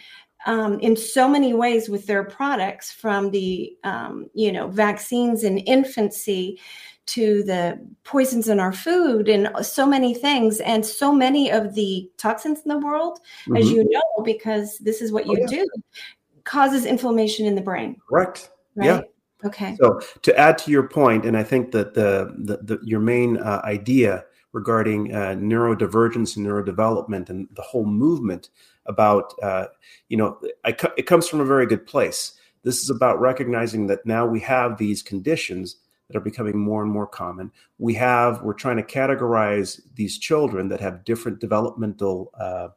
um, 0.46 0.79
in 0.79 0.96
so 0.96 1.27
many 1.27 1.53
ways 1.53 1.89
with 1.89 2.05
their 2.05 2.24
products 2.24 2.91
from 2.91 3.32
the 3.32 3.75
um, 3.84 4.27
you 4.34 4.51
know 4.51 4.67
vaccines 4.67 5.44
in 5.44 5.58
infancy 5.60 6.60
to 7.08 7.44
the 7.44 7.79
poisons 8.03 8.48
in 8.48 8.60
our 8.60 8.74
food 8.74 9.29
and 9.29 9.50
so 9.63 9.86
many 9.86 10.13
things 10.13 10.60
and 10.62 10.84
so 10.84 11.13
many 11.13 11.51
of 11.51 11.75
the 11.75 12.10
toxins 12.17 12.62
in 12.65 12.70
the 12.70 12.79
world 12.79 13.20
as 13.55 13.70
Mhm. 13.70 13.75
you 13.75 13.89
know 13.91 14.24
because 14.24 14.77
this 14.79 15.01
is 15.01 15.12
what 15.12 15.27
Oh, 15.27 15.34
you 15.34 15.39
yeah. 15.41 15.48
do 15.48 15.67
causes 16.46 16.86
inflammation 16.86 17.46
in 17.46 17.56
the 17.56 17.62
brain 17.62 18.00
Correct. 18.08 18.50
right 18.75 18.86
Yeah. 18.86 19.02
okay 19.44 19.75
So 19.80 20.00
to 20.22 20.40
add 20.40 20.58
to 20.60 20.72
your 20.72 20.88
point, 20.88 21.25
and 21.25 21.36
I 21.36 21.44
think 21.44 21.72
that 21.72 21.94
the, 21.94 22.34
the, 22.38 22.58
the 22.58 22.80
your 22.84 23.00
main 23.02 23.38
uh, 23.38 23.62
idea 23.64 24.25
regarding 24.54 25.14
uh, 25.14 25.36
neurodivergence 25.38 26.38
and 26.38 26.46
neurodevelopment 26.46 27.30
and 27.30 27.48
the 27.52 27.62
whole 27.62 27.86
movement 27.86 28.50
about 28.86 29.34
uh, 29.44 29.66
you 30.08 30.18
know 30.18 30.40
I, 30.64 30.72
co- 30.72 30.94
it 30.98 31.08
comes 31.08 31.28
from 31.28 31.42
a 31.42 31.46
very 31.46 31.66
good 31.66 31.86
place. 31.86 32.34
This 32.64 32.82
is 32.82 32.90
about 32.90 33.20
recognizing 33.20 33.88
that 33.88 34.06
now 34.06 34.25
we 34.25 34.40
have 34.40 34.78
these 34.78 35.04
conditions 35.04 35.78
that 36.08 36.18
are 36.18 36.22
becoming 36.22 36.58
more 36.58 36.84
and 36.84 36.92
more 36.92 37.08
common. 37.08 37.52
We 37.80 37.94
have 37.96 38.42
we're 38.44 38.54
trying 38.54 38.78
to 38.78 38.84
categorize 38.84 39.82
these 39.96 40.18
children 40.18 40.70
that 40.70 40.80
have 40.80 41.04
different 41.04 41.40
developmental 41.40 42.32
uh, 42.40 42.70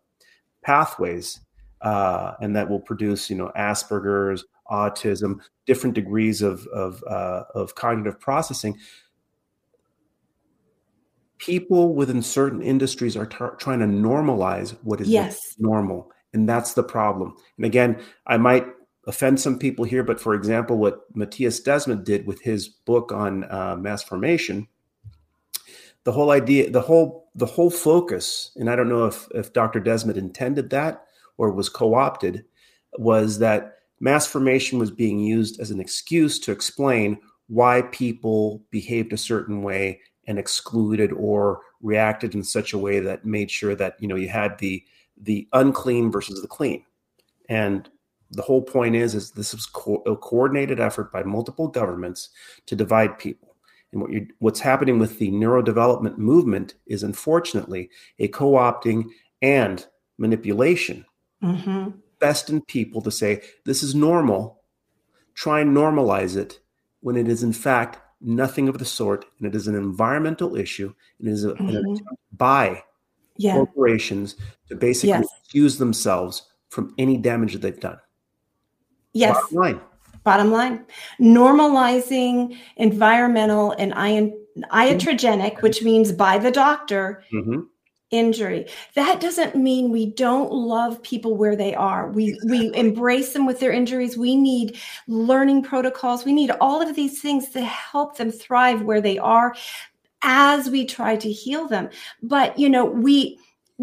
pathways, 0.62 1.40
uh, 1.82 2.34
and 2.40 2.54
that 2.56 2.68
will 2.68 2.80
produce 2.80 3.30
you 3.30 3.36
know 3.36 3.50
Asperger's, 3.56 4.44
autism, 4.70 5.40
different 5.66 5.94
degrees 5.94 6.42
of 6.42 6.66
of, 6.68 7.02
uh, 7.08 7.44
of 7.54 7.74
cognitive 7.74 8.20
processing. 8.20 8.78
People 11.38 11.94
within 11.94 12.20
certain 12.20 12.62
industries 12.62 13.16
are 13.16 13.26
tar- 13.26 13.54
trying 13.56 13.78
to 13.78 13.86
normalize 13.86 14.76
what 14.82 15.00
is 15.00 15.08
yes 15.08 15.54
normal, 15.58 16.10
and 16.32 16.48
that's 16.48 16.74
the 16.74 16.82
problem. 16.82 17.34
And 17.56 17.64
again, 17.64 18.00
I 18.26 18.36
might 18.36 18.66
offend 19.06 19.40
some 19.40 19.58
people 19.58 19.84
here, 19.84 20.02
but 20.02 20.20
for 20.20 20.34
example, 20.34 20.76
what 20.76 21.04
Matthias 21.14 21.60
Desmet 21.60 22.04
did 22.04 22.26
with 22.26 22.42
his 22.42 22.68
book 22.68 23.10
on 23.10 23.44
uh, 23.50 23.76
mass 23.76 24.02
formation, 24.02 24.68
the 26.04 26.12
whole 26.12 26.30
idea, 26.30 26.70
the 26.70 26.80
whole 26.80 27.30
the 27.34 27.46
whole 27.46 27.70
focus, 27.70 28.50
and 28.56 28.68
I 28.68 28.76
don't 28.76 28.88
know 28.88 29.06
if 29.06 29.28
if 29.34 29.52
Dr. 29.52 29.80
Desmet 29.80 30.16
intended 30.16 30.70
that 30.70 31.04
or 31.38 31.50
was 31.50 31.68
co-opted, 31.68 32.44
was 32.98 33.38
that 33.38 33.78
mass 34.00 34.26
formation 34.26 34.78
was 34.78 34.90
being 34.90 35.18
used 35.18 35.60
as 35.60 35.70
an 35.70 35.80
excuse 35.80 36.38
to 36.40 36.52
explain 36.52 37.18
why 37.48 37.82
people 37.82 38.62
behaved 38.70 39.12
a 39.12 39.16
certain 39.16 39.62
way 39.62 40.00
and 40.26 40.38
excluded 40.38 41.12
or 41.12 41.60
reacted 41.80 42.34
in 42.34 42.44
such 42.44 42.72
a 42.72 42.78
way 42.78 43.00
that 43.00 43.24
made 43.24 43.50
sure 43.50 43.74
that 43.74 43.94
you 44.00 44.06
know 44.06 44.16
you 44.16 44.28
had 44.28 44.58
the 44.58 44.84
the 45.16 45.48
unclean 45.52 46.12
versus 46.12 46.40
the 46.42 46.48
clean. 46.48 46.84
And 47.48 47.88
the 48.30 48.42
whole 48.42 48.62
point 48.62 48.94
is 48.94 49.14
is 49.14 49.32
this 49.32 49.54
is 49.54 49.66
co- 49.66 50.02
a 50.06 50.14
coordinated 50.16 50.80
effort 50.80 51.12
by 51.12 51.22
multiple 51.22 51.68
governments 51.68 52.28
to 52.66 52.76
divide 52.76 53.18
people. 53.18 53.56
And 53.92 54.02
what 54.02 54.12
you 54.12 54.26
what's 54.38 54.60
happening 54.60 54.98
with 54.98 55.18
the 55.18 55.30
neurodevelopment 55.30 56.18
movement 56.18 56.74
is 56.86 57.02
unfortunately 57.02 57.88
a 58.18 58.28
co-opting 58.28 59.06
and 59.40 59.86
manipulation 60.18 61.06
hmm 61.40 61.88
best 62.20 62.50
in 62.50 62.60
people 62.62 63.00
to 63.00 63.12
say 63.12 63.40
this 63.64 63.80
is 63.82 63.94
normal 63.94 64.60
try 65.34 65.60
and 65.60 65.76
normalize 65.76 66.36
it 66.36 66.58
when 67.00 67.16
it 67.16 67.28
is 67.28 67.44
in 67.44 67.52
fact 67.52 67.98
nothing 68.20 68.68
of 68.68 68.78
the 68.78 68.84
sort, 68.84 69.24
and 69.38 69.46
it 69.46 69.54
is 69.54 69.68
an 69.68 69.76
environmental 69.76 70.56
issue, 70.56 70.92
and 71.20 71.28
it 71.28 71.30
is 71.30 71.44
a, 71.44 71.50
an 71.50 71.68
Mhm. 71.68 71.78
attempt 71.92 72.20
by 72.32 72.82
Yeah. 73.36 73.52
corporations 73.54 74.34
to 74.68 74.74
basically 74.74 75.10
Yes. 75.10 75.28
excuse 75.40 75.78
themselves 75.78 76.42
from 76.68 76.92
any 76.98 77.16
damage 77.16 77.52
that 77.52 77.62
they've 77.62 77.78
done. 77.78 77.98
Yes. 79.12 79.36
Bottom 79.36 79.56
line. 79.56 79.80
Bottom 80.24 80.50
line, 80.50 80.84
normalizing 81.20 82.58
environmental 82.76 83.70
and 83.78 83.94
ion, 83.94 84.32
iatrogenic, 84.72 85.62
which 85.62 85.82
means 85.84 86.10
by 86.10 86.38
the 86.38 86.50
doctor, 86.50 87.22
Mhm. 87.32 87.66
Injury. 88.10 88.66
That 88.94 89.20
doesn't 89.20 89.54
mean 89.54 89.90
we 89.90 90.06
don't 90.06 90.52
love 90.52 91.02
people 91.02 91.36
where 91.36 91.56
they 91.56 91.74
are. 91.74 92.10
We 92.10 92.38
we 92.46 92.74
embrace 92.74 93.32
them 93.32 93.46
with 93.46 93.60
their 93.60 93.72
injuries. 93.72 94.16
We 94.16 94.34
need 94.36 94.78
learning 95.06 95.62
protocols. 95.64 96.24
We 96.24 96.32
need 96.32 96.50
all 96.60 96.80
of 96.80 96.96
these 96.96 97.20
things 97.20 97.50
to 97.50 97.62
help 97.62 98.16
them 98.16 98.30
thrive 98.30 98.82
where 98.82 99.00
they 99.00 99.18
are 99.18 99.54
as 100.22 100.70
we 100.70 100.84
try 100.84 101.16
to 101.16 101.30
heal 101.30 101.68
them. 101.68 101.90
But 102.22 102.58
you 102.58 102.68
know, 102.68 102.84
we 102.84 103.38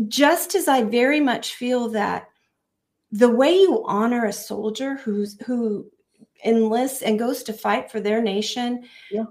just 0.07 0.55
as 0.55 0.67
I 0.67 0.83
very 0.83 1.19
much 1.19 1.55
feel 1.55 1.89
that 1.89 2.27
the 3.11 3.29
way 3.29 3.53
you 3.53 3.83
honor 3.85 4.25
a 4.25 4.33
soldier 4.33 4.95
who's 4.95 5.39
who 5.45 5.89
enlists 6.43 7.01
and 7.01 7.17
goes 7.19 7.43
to 7.43 7.53
fight 7.53 7.89
for 7.91 7.99
their 7.99 8.21
nation, 8.21 8.83
Yeah. 9.11 9.25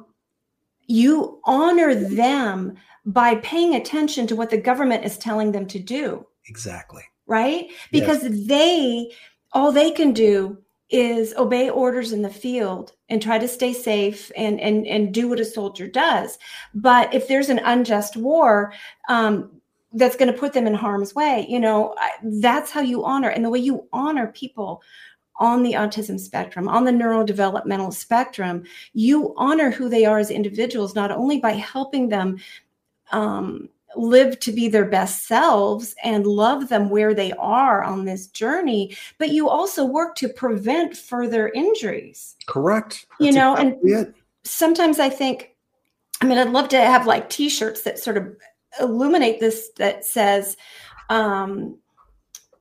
you 0.86 1.40
honor 1.44 1.94
them 1.94 2.76
by 3.06 3.37
paying 3.37 3.75
attention 3.75 4.26
to 4.26 4.37
what 4.37 4.50
the 4.50 4.56
government 4.56 5.04
is 5.04 5.18
telling 5.18 5.52
them 5.52 5.66
to 5.66 5.78
do, 5.78 6.26
Exactly. 6.49 7.02
right? 7.26 7.68
Because 7.92 8.23
they 8.46 9.11
all 9.52 9.70
they 9.73 9.90
can 9.90 10.12
do 10.12 10.58
is 10.90 11.34
obey 11.34 11.70
orders 11.70 12.12
in 12.12 12.23
the 12.23 12.30
field 12.30 12.92
and 13.08 13.20
try 13.20 13.38
to 13.38 13.49
stay 13.49 13.73
safe 13.73 14.30
and 14.37 14.61
and 14.61 14.87
and 14.87 15.12
do 15.12 15.28
what 15.28 15.40
a 15.40 15.44
soldier 15.44 15.88
does. 15.88 16.38
But 16.75 17.12
if 17.14 17.28
there's 17.28 17.49
an 17.49 17.61
unjust 17.64 18.16
war, 18.16 18.73
um, 19.08 19.50
that's 19.92 20.16
going 20.16 20.32
to 20.32 20.38
put 20.38 20.52
them 20.52 20.66
in 20.66 20.75
harm's 20.75 21.14
way, 21.14 21.46
you 21.49 21.61
know, 21.61 21.94
that's 22.23 22.70
how 22.70 22.80
you 22.80 23.04
honor, 23.04 23.28
and 23.28 23.44
the 23.44 23.50
way 23.50 23.61
you 23.61 23.87
honor 23.92 24.28
people 24.28 24.82
on 25.37 25.62
the 25.62 25.73
autism 25.73 26.18
spectrum, 26.18 26.68
on 26.68 26.84
the 26.84 26.92
neurodevelopmental 26.92 27.92
spectrum, 27.92 28.62
you 28.92 29.34
honor 29.37 29.70
who 29.70 29.88
they 29.88 30.04
are 30.04 30.18
as 30.18 30.30
individuals, 30.30 30.94
not 30.94 31.11
only 31.11 31.38
by 31.40 31.52
helping 31.52 32.08
them 32.08 32.38
um, 33.12 33.68
live 33.96 34.38
to 34.40 34.52
be 34.52 34.68
their 34.68 34.84
best 34.84 35.26
selves 35.26 35.94
and 36.02 36.26
love 36.26 36.68
them 36.68 36.90
where 36.90 37.14
they 37.14 37.32
are 37.32 37.82
on 37.82 38.04
this 38.04 38.26
journey, 38.28 38.96
but 39.18 39.30
you 39.30 39.49
also 39.49 39.84
work 39.84 40.16
to 40.16 40.28
prevent 40.28 40.96
further 40.96 41.49
injuries. 41.50 42.37
Correct. 42.46 43.06
You 43.20 43.26
That's 43.26 43.37
know, 43.37 43.56
and- 43.56 43.73
exactly 43.75 43.92
it. 43.92 44.14
Sometimes 44.46 44.99
I 44.99 45.08
think, 45.08 45.56
I 46.20 46.26
mean, 46.26 46.37
I'd 46.37 46.50
love 46.50 46.68
to 46.68 46.78
have 46.78 47.06
like 47.06 47.30
t 47.30 47.49
shirts 47.49 47.82
that 47.82 47.99
sort 47.99 48.18
of 48.18 48.37
illuminate 48.78 49.40
this 49.40 49.70
that 49.78 50.04
says, 50.04 50.56
um, 51.08 51.78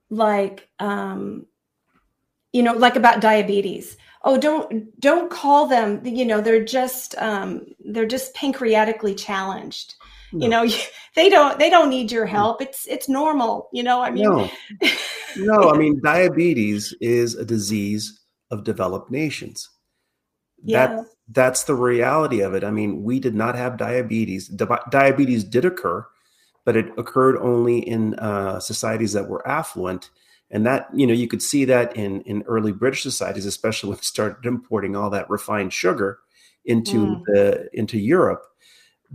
like, 0.09 0.69
um, 0.79 1.45
you 2.53 2.63
know, 2.63 2.73
like 2.73 2.95
about 2.95 3.19
diabetes. 3.19 3.97
Oh, 4.23 4.37
don't 4.37 4.97
don't 5.01 5.29
call 5.29 5.65
them. 5.65 6.05
You 6.05 6.23
know, 6.23 6.39
they're 6.39 6.63
just 6.63 7.15
um, 7.17 7.65
they're 7.83 8.05
just 8.05 8.33
pancreatically 8.33 9.17
challenged. 9.17 9.95
You 10.33 10.49
know, 10.49 10.67
they 11.15 11.29
don't 11.29 11.59
they 11.59 11.69
don't 11.69 11.89
need 11.89 12.11
your 12.11 12.25
help. 12.25 12.61
It's 12.61 12.87
it's 12.87 13.07
normal. 13.07 13.69
You 13.71 13.83
know, 13.83 14.01
I 14.01 14.11
mean, 14.11 14.23
no, 14.23 14.49
no. 15.37 15.69
I 15.71 15.77
mean, 15.77 16.01
diabetes 16.03 16.93
is 17.01 17.35
a 17.35 17.45
disease 17.45 18.19
of 18.51 18.63
developed 18.63 19.11
nations. 19.11 19.69
Yeah. 20.63 20.87
That 20.87 21.05
that's 21.29 21.63
the 21.63 21.75
reality 21.75 22.41
of 22.41 22.53
it. 22.53 22.63
I 22.63 22.71
mean, 22.71 23.03
we 23.03 23.19
did 23.19 23.35
not 23.35 23.55
have 23.55 23.77
diabetes. 23.77 24.47
Di- 24.47 24.79
diabetes 24.89 25.43
did 25.43 25.65
occur, 25.65 26.05
but 26.65 26.75
it 26.75 26.87
occurred 26.97 27.37
only 27.37 27.79
in 27.79 28.15
uh, 28.15 28.59
societies 28.59 29.13
that 29.13 29.27
were 29.29 29.45
affluent, 29.47 30.09
and 30.51 30.65
that 30.65 30.87
you 30.93 31.05
know 31.07 31.13
you 31.13 31.27
could 31.27 31.41
see 31.41 31.65
that 31.65 31.95
in 31.95 32.21
in 32.21 32.43
early 32.43 32.71
British 32.71 33.03
societies, 33.03 33.45
especially 33.45 33.89
when 33.89 33.97
they 33.97 34.03
started 34.03 34.45
importing 34.45 34.95
all 34.95 35.09
that 35.09 35.29
refined 35.29 35.73
sugar 35.73 36.19
into 36.65 37.05
Mm. 37.07 37.21
the 37.25 37.69
into 37.73 37.97
Europe. 37.99 38.43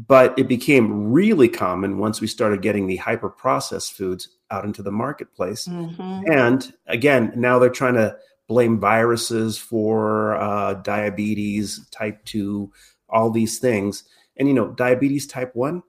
But 0.07 0.39
it 0.39 0.47
became 0.47 1.11
really 1.13 1.49
common 1.49 1.99
once 1.99 2.21
we 2.21 2.29
started 2.29 2.63
getting 2.63 2.87
the 2.87 2.97
hyper 2.97 3.29
processed 3.29 3.95
foods 3.95 4.29
out 4.51 4.65
into 4.65 4.83
the 4.83 4.93
marketplace. 4.93 5.67
Mhm. 5.67 6.31
And 6.33 6.73
again, 6.87 7.33
now 7.35 7.59
they're 7.59 7.69
trying 7.69 7.95
to 7.95 8.17
blame 8.47 8.79
viruses 8.79 9.59
for 9.59 10.37
uh, 10.37 10.75
diabetes, 10.75 11.87
type 11.91 12.25
2, 12.25 12.73
all 13.09 13.31
these 13.31 13.59
things. 13.59 14.05
And, 14.37 14.47
you 14.47 14.55
know, 14.55 14.69
diabetes 14.69 15.27
type 15.27 15.55
1, 15.55 15.83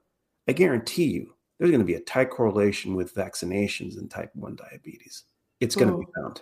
I 0.47 0.53
guarantee 0.53 1.05
you 1.05 1.35
there's 1.57 1.71
going 1.71 1.81
to 1.81 1.85
be 1.85 1.95
a 1.95 2.01
tight 2.01 2.31
correlation 2.31 2.95
with 2.95 3.13
vaccinations 3.13 3.97
and 3.97 4.09
type 4.09 4.31
1 4.33 4.55
diabetes. 4.55 5.23
It's 5.59 5.75
going 5.75 5.91
to 5.91 5.97
be 5.97 6.05
found. 6.15 6.41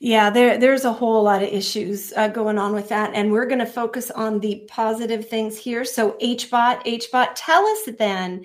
Yeah, 0.00 0.30
there 0.30 0.58
there's 0.58 0.84
a 0.84 0.92
whole 0.92 1.24
lot 1.24 1.42
of 1.42 1.48
issues 1.48 2.12
uh, 2.16 2.28
going 2.28 2.56
on 2.56 2.72
with 2.72 2.88
that, 2.88 3.10
and 3.14 3.32
we're 3.32 3.46
going 3.46 3.58
to 3.58 3.66
focus 3.66 4.12
on 4.12 4.38
the 4.38 4.64
positive 4.68 5.28
things 5.28 5.56
here. 5.56 5.84
So 5.84 6.12
HBot, 6.22 6.84
HBot, 6.84 7.30
tell 7.34 7.66
us 7.66 7.88
then. 7.98 8.44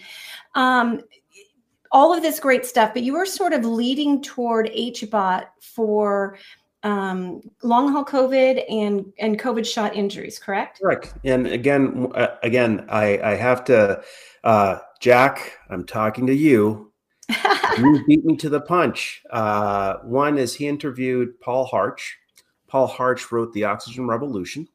Um, 0.55 1.01
all 1.91 2.11
of 2.11 2.23
this 2.23 2.39
great 2.39 2.65
stuff, 2.65 2.91
but 2.93 3.03
you 3.03 3.13
were 3.13 3.25
sort 3.25 3.53
of 3.53 3.63
leading 3.63 4.19
toward 4.23 4.65
HBot 4.71 5.45
for 5.61 6.39
um, 6.81 7.41
long 7.61 7.91
haul 7.91 8.03
COVID 8.03 8.65
and 8.69 9.13
and 9.19 9.39
COVID 9.39 9.65
shot 9.65 9.95
injuries, 9.95 10.39
correct? 10.39 10.81
Correct. 10.81 11.13
And 11.23 11.47
again, 11.47 12.11
uh, 12.15 12.35
again, 12.41 12.85
I, 12.89 13.19
I 13.19 13.35
have 13.35 13.63
to, 13.65 14.03
uh, 14.43 14.79
Jack, 14.99 15.59
I'm 15.69 15.85
talking 15.85 16.27
to 16.27 16.33
you. 16.33 16.91
You 17.29 18.03
beat 18.05 18.25
me 18.25 18.35
to 18.37 18.49
the 18.49 18.61
punch. 18.61 19.23
Uh, 19.31 19.95
one 20.03 20.37
is 20.37 20.53
he 20.53 20.67
interviewed 20.67 21.39
Paul 21.39 21.65
Harch. 21.65 22.17
Paul 22.67 22.87
Harch 22.87 23.31
wrote 23.31 23.53
The 23.53 23.63
Oxygen 23.63 24.07
Revolution. 24.07 24.67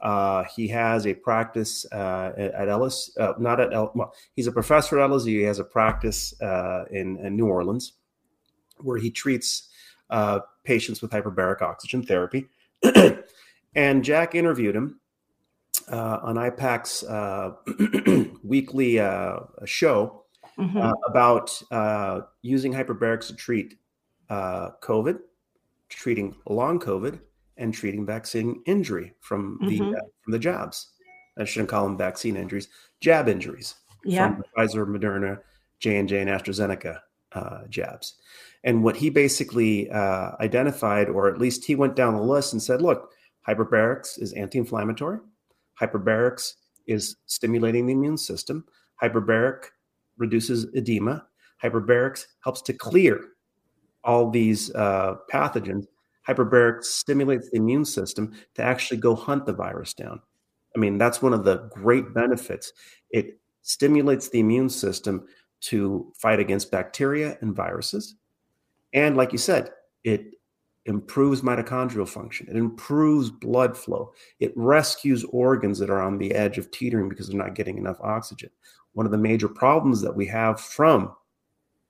Uh, 0.00 0.44
he 0.56 0.66
has 0.66 1.06
a 1.06 1.14
practice 1.14 1.86
uh, 1.92 2.32
at 2.36 2.68
Ellis, 2.68 3.16
uh, 3.20 3.34
not 3.38 3.60
at 3.60 3.72
El, 3.72 3.92
well, 3.94 4.12
he's 4.34 4.48
a 4.48 4.52
professor 4.52 4.98
at 4.98 5.08
LSU. 5.08 5.26
He 5.26 5.42
has 5.42 5.60
a 5.60 5.64
practice 5.64 6.34
uh, 6.42 6.84
in, 6.90 7.18
in 7.18 7.36
New 7.36 7.46
Orleans 7.46 7.92
where 8.78 8.98
he 8.98 9.12
treats 9.12 9.68
uh, 10.10 10.40
patients 10.64 11.02
with 11.02 11.12
hyperbaric 11.12 11.62
oxygen 11.62 12.02
therapy. 12.02 12.46
and 13.76 14.02
Jack 14.02 14.34
interviewed 14.34 14.74
him 14.74 14.98
on 15.88 16.34
IPAK's 16.34 17.04
weekly 18.42 18.96
show 19.64 20.21
Mhm. 20.58 20.82
uh, 20.82 20.94
about 21.06 21.62
uh, 21.70 22.22
using 22.42 22.72
hyperbarics 22.72 23.26
to 23.28 23.36
treat 23.36 23.78
uh, 24.28 24.70
COVID, 24.82 25.18
treating 25.88 26.34
long 26.46 26.78
COVID, 26.78 27.20
and 27.56 27.72
treating 27.74 28.06
vaccine 28.06 28.62
injury 28.66 29.14
from 29.20 29.58
the 29.68 29.78
Mhm. 29.80 29.96
uh, 29.96 30.00
from 30.22 30.32
the 30.32 30.38
jabs. 30.38 30.92
I 31.38 31.44
shouldn't 31.44 31.70
call 31.70 31.84
them 31.84 31.96
vaccine 31.96 32.36
injuries, 32.36 32.68
jab 33.00 33.28
injuries 33.28 33.74
yeah. 34.04 34.28
from 34.28 34.42
the 34.42 34.48
Pfizer, 34.48 34.86
Moderna, 34.86 35.40
J 35.78 35.96
and 35.98 36.08
J, 36.08 36.20
and 36.20 36.30
AstraZeneca 36.30 37.00
uh, 37.32 37.66
jabs. 37.68 38.14
And 38.64 38.84
what 38.84 38.96
he 38.96 39.10
basically 39.10 39.90
uh, 39.90 40.32
identified, 40.40 41.08
or 41.08 41.28
at 41.28 41.38
least 41.38 41.64
he 41.64 41.74
went 41.74 41.96
down 41.96 42.14
the 42.14 42.22
list 42.22 42.52
and 42.52 42.62
said, 42.62 42.82
"Look, 42.82 43.12
hyperbarics 43.48 44.20
is 44.20 44.32
anti-inflammatory. 44.34 45.18
Hyperbarics 45.80 46.54
is 46.86 47.16
stimulating 47.26 47.86
the 47.86 47.92
immune 47.92 48.18
system. 48.18 48.64
Hyperbaric 49.02 49.64
reduces 50.18 50.66
edema. 50.74 51.26
Hyperbarics 51.62 52.26
helps 52.42 52.62
to 52.62 52.72
clear 52.72 53.20
all 54.04 54.30
these 54.30 54.74
uh, 54.74 55.16
pathogens. 55.32 55.86
Hyperbarics 56.26 56.84
stimulates 56.84 57.50
the 57.50 57.58
immune 57.58 57.84
system 57.84 58.32
to 58.54 58.62
actually 58.62 58.98
go 58.98 59.14
hunt 59.14 59.46
the 59.46 59.52
virus 59.52 59.94
down. 59.94 60.20
I 60.74 60.78
mean, 60.78 60.98
that's 60.98 61.20
one 61.20 61.32
of 61.32 61.44
the 61.44 61.68
great 61.70 62.14
benefits. 62.14 62.72
It 63.10 63.38
stimulates 63.62 64.28
the 64.28 64.40
immune 64.40 64.68
system 64.68 65.26
to 65.62 66.12
fight 66.18 66.40
against 66.40 66.70
bacteria 66.70 67.38
and 67.40 67.54
viruses. 67.54 68.16
And 68.92 69.16
like 69.16 69.32
you 69.32 69.38
said, 69.38 69.70
it 70.04 70.34
improves 70.86 71.42
mitochondrial 71.42 72.08
function, 72.08 72.48
it 72.48 72.56
improves 72.56 73.30
blood 73.30 73.76
flow, 73.76 74.12
it 74.40 74.52
rescues 74.56 75.24
organs 75.30 75.78
that 75.78 75.90
are 75.90 76.02
on 76.02 76.18
the 76.18 76.34
edge 76.34 76.58
of 76.58 76.70
teetering 76.72 77.08
because 77.08 77.28
they're 77.28 77.38
not 77.38 77.54
getting 77.54 77.78
enough 77.78 78.00
oxygen. 78.00 78.50
One 78.94 79.06
of 79.06 79.12
the 79.12 79.18
major 79.18 79.48
problems 79.48 80.00
that 80.02 80.14
we 80.14 80.26
have 80.26 80.60
from 80.60 81.14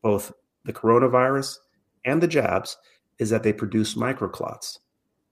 both 0.02 0.32
the 0.64 0.72
coronavirus 0.72 1.56
and 2.04 2.22
the 2.22 2.28
jabs 2.28 2.76
is 3.18 3.30
that 3.30 3.42
they 3.42 3.52
produce 3.52 3.94
microclots. 3.94 4.78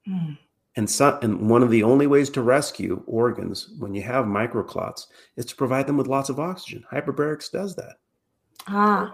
Mm. 0.07 0.37
And, 0.77 0.89
some, 0.89 1.19
and 1.21 1.49
one 1.49 1.63
of 1.63 1.69
the 1.69 1.83
only 1.83 2.07
ways 2.07 2.29
to 2.31 2.41
rescue 2.41 3.03
organs 3.05 3.73
when 3.79 3.93
you 3.93 4.01
have 4.03 4.25
microclots 4.25 5.07
is 5.35 5.45
to 5.45 5.55
provide 5.55 5.87
them 5.87 5.97
with 5.97 6.07
lots 6.07 6.29
of 6.29 6.39
oxygen. 6.39 6.83
Hyperbarics 6.91 7.51
does 7.51 7.75
that. 7.75 7.97
Ah. 8.67 9.11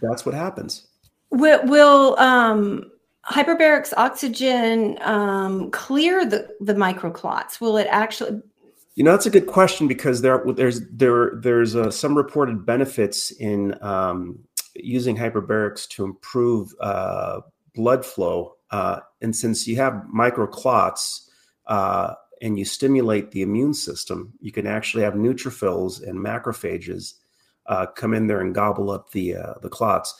That's 0.00 0.24
what 0.24 0.34
happens. 0.34 0.86
Will, 1.30 1.64
will 1.66 2.18
um 2.18 2.90
hyperbaric's 3.24 3.92
oxygen 3.96 4.98
um, 5.02 5.70
clear 5.70 6.24
the 6.24 6.54
the 6.60 6.74
microclots? 6.74 7.60
Will 7.60 7.76
it 7.76 7.86
actually? 7.90 8.40
You 9.00 9.04
know, 9.04 9.12
that's 9.12 9.24
a 9.24 9.30
good 9.30 9.46
question 9.46 9.88
because 9.88 10.20
there 10.20 10.44
there's 10.46 10.86
there 10.90 11.32
there's 11.34 11.74
uh, 11.74 11.90
some 11.90 12.14
reported 12.14 12.66
benefits 12.66 13.30
in 13.30 13.82
um, 13.82 14.40
using 14.74 15.16
hyperbarics 15.16 15.88
to 15.92 16.04
improve 16.04 16.74
uh, 16.80 17.40
blood 17.74 18.04
flow. 18.04 18.56
Uh, 18.70 19.00
and 19.22 19.34
since 19.34 19.66
you 19.66 19.76
have 19.76 20.04
microclots 20.14 21.30
uh, 21.64 22.12
and 22.42 22.58
you 22.58 22.66
stimulate 22.66 23.30
the 23.30 23.40
immune 23.40 23.72
system, 23.72 24.34
you 24.38 24.52
can 24.52 24.66
actually 24.66 25.02
have 25.02 25.14
neutrophils 25.14 26.06
and 26.06 26.18
macrophages 26.18 27.14
uh, 27.68 27.86
come 27.86 28.12
in 28.12 28.26
there 28.26 28.42
and 28.42 28.54
gobble 28.54 28.90
up 28.90 29.12
the 29.12 29.34
uh, 29.34 29.54
the 29.62 29.70
clots. 29.70 30.14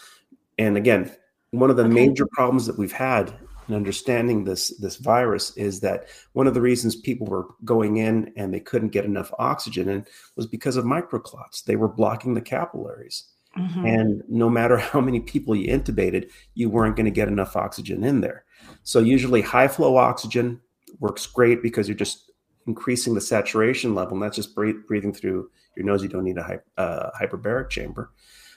And 0.57 0.79
again, 0.79 1.15
one 1.51 1.69
of 1.69 1.77
the 1.77 1.85
Okay. 1.85 1.93
major 1.93 2.27
problems 2.33 2.65
that 2.65 2.79
we've 2.79 2.93
had 2.93 3.31
in 3.71 3.77
understanding 3.77 4.45
this 4.45 4.77
this 4.79 4.97
virus 4.97 5.57
is 5.57 5.81
that 5.81 6.07
one 6.33 6.47
of 6.47 6.55
the 6.55 6.61
reasons 6.61 6.97
people 6.97 7.27
were 7.27 7.47
going 7.65 7.99
in 7.99 8.33
and 8.37 8.53
they 8.53 8.61
couldn't 8.61 8.89
get 8.89 9.05
enough 9.05 9.33
oxygen 9.39 9.89
in 9.89 10.05
was 10.35 10.47
because 10.47 10.77
of 10.77 10.85
microclots. 10.85 11.65
They 11.65 11.77
were 11.77 11.89
blocking 11.89 12.35
the 12.35 12.41
capillaries. 12.41 13.25
Mhm. 13.57 13.89
And 13.89 14.23
no 14.29 14.51
matter 14.51 14.77
how 14.93 15.01
many 15.01 15.21
people 15.21 15.55
you 15.55 15.69
intubated, 15.69 16.31
you 16.55 16.69
weren't 16.69 16.97
going 16.97 17.07
to 17.07 17.11
get 17.13 17.29
enough 17.29 17.57
oxygen 17.57 18.03
in 18.03 18.21
there. 18.21 18.45
So 18.83 18.99
usually 18.99 19.43
high 19.43 19.69
flow 19.69 19.97
oxygen 19.97 20.61
works 20.99 21.27
great 21.27 21.63
because 21.63 21.89
you're 21.89 21.97
just 21.97 22.31
increasing 22.67 23.15
the 23.15 23.21
saturation 23.21 23.95
level, 23.95 24.15
and 24.15 24.23
that's 24.23 24.37
just 24.37 24.55
breath- 24.55 24.87
breathing 24.87 25.13
through 25.15 25.51
your 25.77 25.87
nose. 25.87 26.03
You 26.03 26.09
don't 26.09 26.25
need 26.25 26.39
a 26.39 26.61
uh, 26.77 27.11
hyperbaric 27.19 27.71
chamber. 27.71 28.11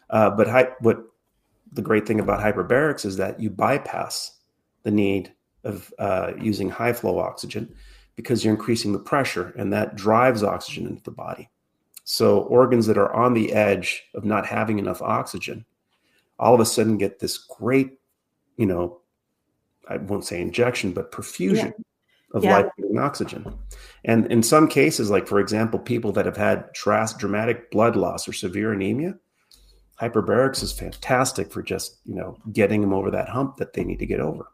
Uh, 0.09 0.29
but 0.29 0.75
what 0.81 1.03
the 1.71 1.81
great 1.81 2.07
thing 2.07 2.19
about 2.19 2.39
hyperbarics 2.39 3.05
is 3.05 3.17
that 3.17 3.39
you 3.39 3.49
bypass 3.49 4.39
the 4.83 4.91
need 4.91 5.33
of 5.63 5.93
uh, 5.99 6.33
using 6.39 6.69
high 6.69 6.93
flow 6.93 7.19
oxygen 7.19 7.73
because 8.15 8.43
you're 8.43 8.53
increasing 8.53 8.93
the 8.93 8.99
pressure, 8.99 9.53
and 9.57 9.73
that 9.73 9.95
drives 9.95 10.43
oxygen 10.43 10.85
into 10.87 11.01
the 11.03 11.11
body. 11.11 11.49
So 12.03 12.41
organs 12.41 12.85
that 12.87 12.97
are 12.97 13.13
on 13.13 13.33
the 13.33 13.53
edge 13.53 14.03
of 14.13 14.25
not 14.25 14.45
having 14.45 14.77
enough 14.77 15.01
oxygen, 15.01 15.65
all 16.37 16.53
of 16.53 16.59
a 16.59 16.65
sudden 16.65 16.97
get 16.97 17.19
this 17.19 17.37
great, 17.37 17.99
you 18.57 18.65
know, 18.65 18.99
I 19.87 19.97
won't 19.97 20.25
say 20.25 20.41
injection, 20.41 20.91
but 20.91 21.11
perfusion 21.11 21.73
of 22.33 22.43
Yeah. 22.43 22.57
life-giving 22.57 22.97
oxygen. 22.97 23.45
And 24.05 24.31
in 24.31 24.43
some 24.43 24.67
cases, 24.67 25.09
like 25.09 25.27
for 25.27 25.39
example, 25.39 25.79
people 25.79 26.11
that 26.13 26.25
have 26.25 26.37
had 26.37 26.71
dramatic 26.73 27.71
blood 27.71 27.95
loss 27.95 28.27
or 28.27 28.33
severe 28.33 28.73
anemia, 28.73 29.15
hyperbarics 29.99 30.61
is 30.61 30.73
fantastic 30.73 31.51
for 31.51 31.61
just 31.61 31.99
you 32.05 32.15
know 32.15 32.37
getting 32.51 32.81
them 32.81 32.93
over 32.93 33.11
that 33.11 33.29
hump 33.29 33.57
that 33.57 33.73
they 33.73 33.83
need 33.83 33.99
to 33.99 34.05
get 34.05 34.19
over. 34.19 34.47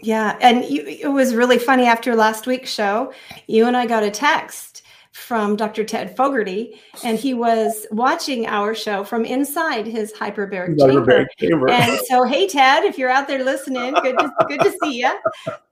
Yeah, 0.00 0.36
and 0.40 0.64
you, 0.64 0.84
it 0.84 1.10
was 1.12 1.34
really 1.34 1.58
funny 1.58 1.86
after 1.86 2.14
last 2.14 2.46
week's 2.46 2.70
show. 2.70 3.12
You 3.46 3.66
and 3.66 3.76
I 3.76 3.86
got 3.86 4.02
a 4.02 4.10
text 4.10 4.82
from 5.12 5.56
Dr. 5.56 5.84
Ted 5.84 6.16
Fogarty, 6.16 6.80
and 7.04 7.18
he 7.18 7.34
was 7.34 7.86
watching 7.90 8.46
our 8.46 8.74
show 8.74 9.04
from 9.04 9.24
inside 9.24 9.86
his 9.86 10.12
hyperbaric 10.12 10.78
chamber. 10.78 11.28
Chamber. 11.38 11.70
And 11.70 12.00
so, 12.06 12.24
hey 12.24 12.48
Ted, 12.48 12.84
if 12.84 12.98
you're 12.98 13.10
out 13.10 13.28
there 13.28 13.44
listening, 13.44 13.92
good 14.02 14.18
to, 14.18 14.32
good 14.48 14.60
to 14.60 14.74
see 14.82 15.00
you. 15.00 15.10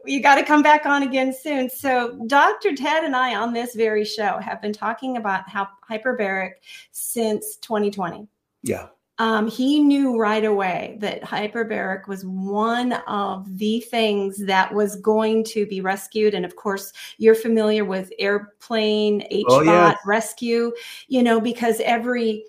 You 0.04 0.22
got 0.22 0.37
to 0.37 0.44
come 0.44 0.62
back 0.62 0.85
on 0.87 1.02
again 1.02 1.33
soon. 1.33 1.70
So, 1.70 2.18
Dr. 2.26 2.76
Ted 2.76 3.04
and 3.04 3.16
I 3.16 3.35
on 3.35 3.52
this 3.52 3.74
very 3.74 4.04
show 4.04 4.38
have 4.38 4.61
been 4.61 4.74
talking 4.74 5.16
about 5.16 5.48
how 5.48 5.68
hyperbaric 5.90 6.52
since 6.92 7.56
2020 7.56 8.28
yeah, 8.62 8.88
um, 9.20 9.48
he 9.48 9.80
knew 9.80 10.18
right 10.18 10.46
away 10.46 10.96
that 11.00 11.22
hyperbaric 11.22 12.09
was 12.09 12.24
one 12.24 12.94
of 13.06 13.59
the 13.59 13.80
things 13.80 14.38
that 14.46 14.72
was 14.72 14.96
going 14.96 15.44
to 15.44 15.66
be 15.66 15.83
rescued. 15.83 16.33
And 16.33 16.42
of 16.46 16.56
course, 16.56 16.94
you're 17.18 17.35
familiar 17.35 17.85
with 17.85 18.11
airplane 18.18 19.20
HBOT 19.30 19.44
Oh, 19.46 19.61
yes. 19.62 19.98
rescue, 20.06 20.72
you 21.09 21.22
know, 21.22 21.38
because 21.38 21.83
every 21.85 22.44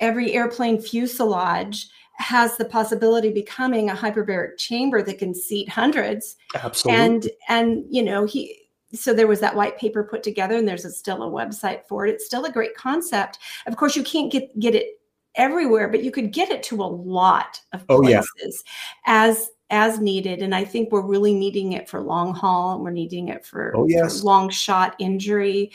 every 0.00 0.32
airplane 0.32 0.80
fuselage 0.80 1.88
has 2.14 2.56
the 2.56 2.64
possibility 2.64 3.28
of 3.28 3.34
becoming 3.34 3.90
a 3.90 3.94
hyperbaric 3.94 4.56
chamber 4.56 5.02
that 5.02 5.18
can 5.18 5.34
seat 5.34 5.68
hundreds 5.68 6.36
absolutely. 6.54 7.04
and 7.04 7.28
and 7.48 7.84
you 7.90 8.02
know 8.02 8.24
he 8.24 8.56
so 8.92 9.12
there 9.12 9.26
was 9.26 9.40
that 9.40 9.54
white 9.54 9.76
paper 9.78 10.02
put 10.02 10.22
together 10.22 10.56
and 10.56 10.66
there's 10.66 10.84
a, 10.84 10.90
still 10.90 11.22
a 11.22 11.30
website 11.30 11.82
for 11.88 12.06
it 12.06 12.10
it's 12.14 12.26
still 12.26 12.44
a 12.44 12.50
great 12.50 12.76
concept 12.76 13.38
of 13.66 13.76
course 13.76 13.94
you 13.94 14.02
can't 14.02 14.32
get 14.32 14.56
get 14.58 14.74
it 14.74 14.97
everywhere 15.38 15.88
but 15.88 16.02
you 16.04 16.10
could 16.10 16.32
get 16.32 16.50
it 16.50 16.62
to 16.62 16.82
a 16.82 16.84
lot 16.84 17.60
of 17.72 17.84
Oh, 17.88 18.02
yeah. 18.02 18.22
places 18.36 18.62
as 19.06 19.48
as 19.70 20.00
needed 20.00 20.42
and 20.42 20.54
i 20.54 20.64
think 20.64 20.90
we're 20.90 21.06
really 21.06 21.32
needing 21.34 21.72
it 21.74 21.88
for 21.88 22.00
long 22.00 22.34
haul 22.34 22.74
and 22.74 22.82
we're 22.82 22.90
needing 22.90 23.28
it 23.28 23.44
for, 23.46 23.72
Oh, 23.76 23.84
for 23.84 23.88
yes. 23.88 24.22
long 24.22 24.50
shot 24.50 24.94
injury 24.98 25.70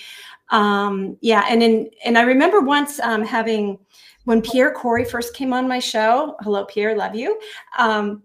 um 0.49 1.17
yeah 1.21 1.45
and 1.49 1.63
in 1.63 1.89
and 2.03 2.17
i 2.17 2.21
remember 2.21 2.59
once 2.59 2.99
um 2.99 3.23
having 3.23 3.79
when 4.25 4.41
Pierre 4.41 4.71
Kory 4.71 5.03
first 5.05 5.33
came 5.35 5.53
on 5.53 5.67
my 5.67 5.79
show 5.79 6.35
hello 6.41 6.65
pierre 6.65 6.95
love 6.95 7.15
you 7.15 7.39
um 7.77 8.23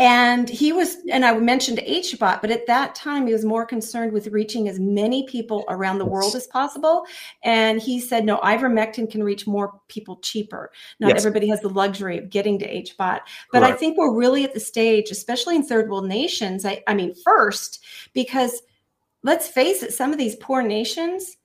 and 0.00 0.48
he 0.48 0.72
was, 0.72 0.96
and 1.12 1.26
I 1.26 1.36
mentioned 1.38 1.76
HBOT, 1.78 2.40
but 2.40 2.50
at 2.50 2.66
that 2.66 2.94
time 2.94 3.26
he 3.26 3.34
was 3.34 3.44
more 3.44 3.66
concerned 3.66 4.12
with 4.12 4.28
reaching 4.28 4.66
as 4.66 4.80
many 4.80 5.26
people 5.26 5.64
around 5.68 5.98
the 5.98 6.06
world 6.06 6.34
as 6.34 6.46
possible. 6.46 7.04
And 7.44 7.82
he 7.82 8.00
said, 8.00 8.24
no, 8.24 8.38
ivermectin 8.38 9.10
can 9.10 9.22
reach 9.22 9.46
more 9.46 9.78
people 9.88 10.16
cheaper. 10.22 10.72
Not 11.00 11.10
Yes. 11.10 11.18
everybody 11.18 11.48
has 11.48 11.60
the 11.60 11.68
luxury 11.68 12.16
of 12.16 12.30
getting 12.30 12.58
to 12.60 12.66
HBOT. 12.82 13.20
But 13.52 13.62
I 13.62 13.72
think 13.72 13.98
we're 13.98 14.16
really 14.16 14.42
at 14.44 14.54
the 14.54 14.60
stage, 14.60 15.10
especially 15.10 15.54
in 15.56 15.62
third 15.64 15.90
world 15.90 16.06
nations. 16.08 16.64
I, 16.64 16.82
I 16.86 16.94
mean, 16.94 17.14
first, 17.22 17.84
because 18.14 18.62
let's 19.22 19.48
face 19.48 19.82
it, 19.82 19.92
some 19.92 20.12
of 20.12 20.18
these 20.18 20.36
poor 20.36 20.62
nations, 20.62 21.36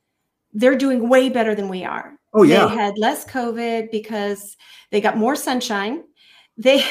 they're 0.53 0.77
doing 0.77 1.09
way 1.09 1.27
better 1.27 1.55
than 1.55 1.67
we 1.67 1.83
are. 1.83 2.17
oh 2.33 2.43
yeah, 2.43 2.67
They 2.67 2.73
had 2.75 2.97
less 2.97 3.25
COVID 3.25 3.91
because 3.91 4.55
they 4.91 5.01
got 5.01 5.17
more 5.17 5.35
sunshine. 5.35 6.05
They 6.57 6.85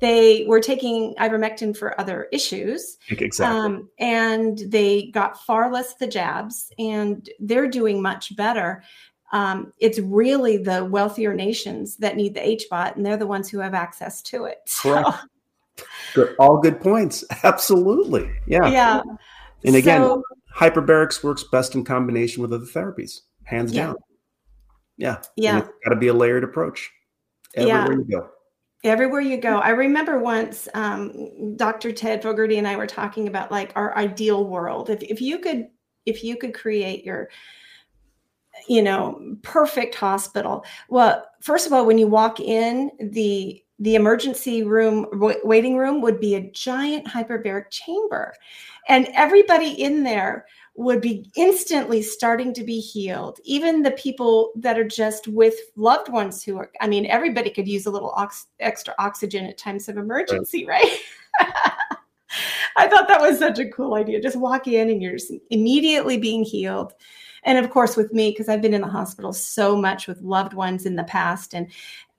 they 0.00 0.44
were 0.46 0.60
taking 0.60 1.14
ivermectin 1.16 1.76
for 1.76 2.00
other 2.00 2.28
issues, 2.32 2.98
exactly. 3.10 3.58
um, 3.58 3.88
and 3.98 4.58
they 4.68 5.06
got 5.12 5.44
far 5.44 5.72
less 5.72 5.94
the 5.94 6.06
jabs, 6.06 6.70
and 6.78 7.28
they're 7.40 7.68
doing 7.68 8.00
much 8.00 8.36
better. 8.36 8.84
Um, 9.32 9.72
it's 9.78 9.98
really 9.98 10.56
the 10.56 10.84
wealthier 10.84 11.34
nations 11.34 11.96
that 11.96 12.16
need 12.16 12.34
the 12.34 12.40
HBOT, 12.40 12.96
and 12.96 13.04
they're 13.04 13.16
the 13.16 13.26
ones 13.26 13.50
who 13.50 13.58
have 13.58 13.74
access 13.74 14.22
to 14.22 14.44
it. 14.44 14.58
So, 14.66 15.02
Correct. 16.14 16.34
All 16.38 16.58
good 16.58 16.80
points. 16.80 17.24
Absolutely. 17.44 18.30
Yeah. 18.46 18.66
yeah. 18.68 19.02
And 19.64 19.76
again, 19.76 20.00
So- 20.00 20.22
hyperbarics 20.56 21.22
works 21.22 21.44
best 21.44 21.74
in 21.74 21.84
combination 21.84 22.40
with 22.42 22.52
other 22.52 22.64
therapies, 22.64 23.20
hands 23.44 23.72
Yeah. 23.72 23.86
down. 23.88 23.96
Yeah. 24.96 25.18
Yeah. 25.36 25.58
it's 25.58 25.68
got 25.84 25.90
to 25.90 25.96
be 25.96 26.08
a 26.08 26.14
layered 26.14 26.42
approach 26.44 26.90
Yeah. 27.56 27.82
everywhere 27.84 28.04
you 28.08 28.10
go. 28.18 28.28
Everywhere 28.84 29.20
you 29.20 29.36
go. 29.36 29.58
I 29.58 29.70
remember 29.70 30.18
once 30.18 30.68
um, 30.74 31.56
dr 31.56 31.92
ted 31.92 32.22
fogarty 32.22 32.58
and 32.58 32.68
i 32.68 32.76
were 32.76 32.86
talking 32.86 33.28
about 33.28 33.50
like 33.50 33.72
our 33.76 33.96
ideal 33.96 34.46
world. 34.46 34.90
If, 34.90 35.02
if 35.02 35.20
you 35.20 35.38
could 35.38 35.68
if 36.06 36.24
you 36.24 36.36
could 36.36 36.54
create 36.54 37.04
your 37.04 37.28
you 38.68 38.82
know 38.82 39.36
perfect 39.42 39.94
hospital 39.94 40.64
well 40.88 41.24
first 41.40 41.66
of 41.66 41.72
all 41.72 41.86
when 41.86 41.98
you 41.98 42.08
walk 42.08 42.40
in 42.40 42.90
the 42.98 43.62
the 43.78 43.94
emergency 43.94 44.62
room 44.62 45.06
wa- 45.12 45.34
waiting 45.44 45.76
room 45.76 46.00
would 46.00 46.18
be 46.20 46.34
a 46.34 46.50
giant 46.50 47.06
hyperbaric 47.06 47.70
chamber. 47.70 48.34
And 48.88 49.08
everybody 49.14 49.70
in 49.70 50.02
there 50.02 50.46
would 50.78 51.00
be 51.00 51.28
instantly 51.34 52.00
starting 52.00 52.54
to 52.54 52.62
be 52.62 52.78
healed. 52.78 53.40
Even 53.42 53.82
the 53.82 53.90
people 53.90 54.52
that 54.54 54.78
are 54.78 54.86
just 54.86 55.26
with 55.26 55.56
loved 55.74 56.08
ones 56.08 56.44
who 56.44 56.56
are 56.56 56.70
i 56.80 56.86
mean 56.86 57.04
everybody 57.06 57.50
could 57.50 57.66
use 57.66 57.86
a 57.86 57.90
little 57.90 58.12
ox- 58.12 58.46
extra 58.60 58.94
oxygen 59.00 59.44
at 59.44 59.58
times 59.58 59.88
of 59.88 59.96
emergency 59.96 60.64
right, 60.64 61.00
i 62.76 62.86
thought 62.86 63.08
that 63.08 63.20
was 63.20 63.40
such 63.40 63.58
a 63.58 63.68
cool 63.70 63.94
idea. 63.94 64.20
Just 64.20 64.36
walk 64.36 64.68
in 64.68 64.88
and 64.88 65.02
you're 65.02 65.18
immediately 65.50 66.16
being 66.16 66.44
healed. 66.44 66.92
And 67.42 67.58
of 67.58 67.70
course 67.70 67.96
with 67.96 68.12
me 68.12 68.30
because 68.30 68.48
i've 68.48 68.62
been 68.62 68.74
in 68.74 68.80
the 68.82 68.86
hospital 68.86 69.32
so 69.32 69.76
much 69.76 70.06
with 70.06 70.20
loved 70.20 70.54
ones 70.54 70.86
in 70.86 70.94
the 70.94 71.04
past 71.04 71.54
and 71.54 71.72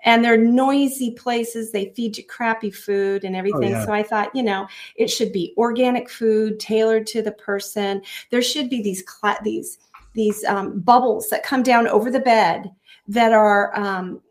and 0.04 0.24
they're 0.24 0.38
noisy 0.38 1.12
places 1.12 1.72
they 1.72 1.94
feed 1.96 2.18
you 2.18 2.24
crappy 2.26 2.72
food 2.72 3.24
and 3.24 3.36
everything 3.36 3.72
yeah. 3.72 3.86
so 3.86 3.92
i 3.92 4.04
thought 4.04 4.34
you 4.36 4.44
know 4.44 4.68
it 4.96 5.08
should 5.08 5.32
be 5.32 5.54
organic 5.58 6.10
food 6.10 6.60
tailored 6.60 7.06
to 7.06 7.22
the 7.22 7.32
person 7.34 8.02
there 8.32 8.42
should 8.42 8.70
be 8.70 8.82
these 8.82 9.02
cla- 9.04 9.40
these 9.44 9.80
these 10.14 10.44
um, 10.46 10.80
bubbles 10.80 11.30
that 11.30 11.44
come 11.44 11.62
down 11.62 11.88
over 11.88 12.10
the 12.10 12.20
bed 12.20 12.72
that 13.08 13.32
are 13.32 13.78
um, 13.78 14.22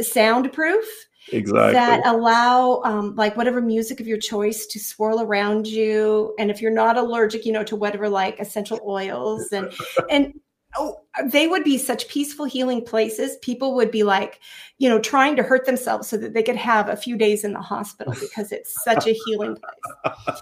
soundproof 0.00 0.84
Exactly. 1.32 1.72
that 1.72 2.06
allow 2.06 2.80
um, 2.84 3.16
like 3.16 3.36
whatever 3.36 3.60
music 3.60 3.98
of 3.98 4.06
your 4.06 4.18
choice 4.18 4.66
to 4.66 4.78
swirl 4.78 5.20
around 5.20 5.66
you 5.66 6.34
and 6.38 6.50
if 6.52 6.62
you're 6.62 6.70
not 6.70 6.96
allergic 6.96 7.44
you 7.44 7.52
know 7.52 7.64
to 7.64 7.74
whatever 7.74 8.08
like 8.08 8.38
essential 8.38 8.80
oils 8.86 9.50
and 9.52 9.72
and 10.08 10.34
oh, 10.76 11.00
they 11.26 11.46
would 11.48 11.64
be 11.64 11.78
such 11.78 12.08
peaceful 12.08 12.44
healing 12.44 12.84
places. 12.84 13.36
People 13.42 13.74
would 13.74 13.90
be 13.90 14.02
like, 14.02 14.40
you 14.78 14.88
know, 14.88 14.98
trying 14.98 15.36
to 15.36 15.42
hurt 15.42 15.66
themselves 15.66 16.08
so 16.08 16.16
that 16.16 16.34
they 16.34 16.42
could 16.42 16.56
have 16.56 16.88
a 16.88 16.96
few 16.96 17.16
days 17.16 17.44
in 17.44 17.52
the 17.52 17.60
hospital 17.60 18.14
because 18.20 18.52
it's 18.52 18.82
such 18.84 19.06
a 19.06 19.16
healing 19.26 19.56
place. 19.56 20.40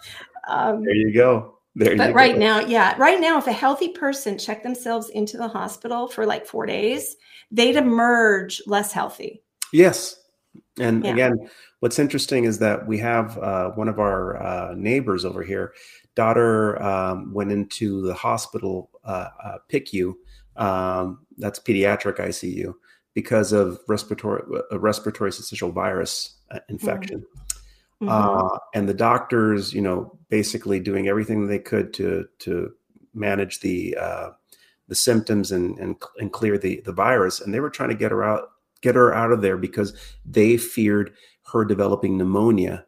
Um, 0.48 0.84
There 0.84 0.94
you 0.94 1.12
go. 1.14 1.58
There 1.76 1.96
but 1.96 2.10
you 2.10 2.14
right 2.14 2.34
go. 2.34 2.40
now, 2.40 2.60
yeah, 2.60 2.94
right 2.98 3.20
now, 3.20 3.36
if 3.38 3.48
a 3.48 3.52
healthy 3.52 3.88
person 3.88 4.38
checked 4.38 4.62
themselves 4.62 5.08
into 5.08 5.36
the 5.36 5.48
hospital 5.48 6.06
for 6.06 6.24
like 6.24 6.46
four 6.46 6.66
days, 6.66 7.16
they'd 7.50 7.76
emerge 7.76 8.62
less 8.66 8.92
healthy. 8.92 9.42
Yes. 9.72 10.20
And 10.78 11.04
Yeah. 11.04 11.12
again, 11.12 11.50
what's 11.80 11.98
interesting 11.98 12.44
is 12.44 12.58
that 12.60 12.86
we 12.86 12.98
have 12.98 13.36
uh, 13.38 13.70
one 13.72 13.88
of 13.88 13.98
our 13.98 14.40
uh, 14.40 14.74
neighbors 14.76 15.24
over 15.24 15.42
here. 15.42 15.74
Daughter 16.14 16.80
um, 16.80 17.32
went 17.34 17.50
into 17.50 18.02
the 18.02 18.14
hospital, 18.14 18.90
uh, 19.04 19.28
uh, 19.42 19.58
PICU, 19.70 20.14
um, 20.56 21.26
that's 21.38 21.58
pediatric 21.58 22.18
ICU, 22.18 22.74
because 23.14 23.52
of 23.52 23.78
respiratory 23.88 24.42
a 24.70 24.78
respiratory 24.78 25.30
syncytial 25.30 25.72
virus 25.72 26.36
uh, 26.50 26.60
infection. 26.68 27.24
Mhm. 28.02 28.08
Uh, 28.08 28.58
and 28.74 28.88
the 28.88 28.94
doctors, 28.94 29.72
you 29.72 29.80
know, 29.80 30.18
basically 30.28 30.80
doing 30.80 31.08
everything 31.08 31.46
they 31.46 31.58
could 31.58 31.92
to 31.94 32.26
to 32.40 32.72
manage 33.14 33.60
the 33.60 33.96
uh, 33.96 34.30
the 34.88 34.94
symptoms 34.94 35.52
and, 35.52 35.78
and 35.78 35.96
and 36.18 36.32
clear 36.32 36.58
the 36.58 36.80
the 36.84 36.92
virus. 36.92 37.40
And 37.40 37.54
they 37.54 37.60
were 37.60 37.70
trying 37.70 37.90
to 37.90 37.94
get 37.94 38.10
her 38.10 38.24
out 38.24 38.50
get 38.82 38.94
her 38.94 39.14
out 39.14 39.32
of 39.32 39.40
there 39.40 39.56
because 39.56 39.96
they 40.26 40.56
feared 40.56 41.12
her 41.52 41.64
developing 41.64 42.18
pneumonia 42.18 42.84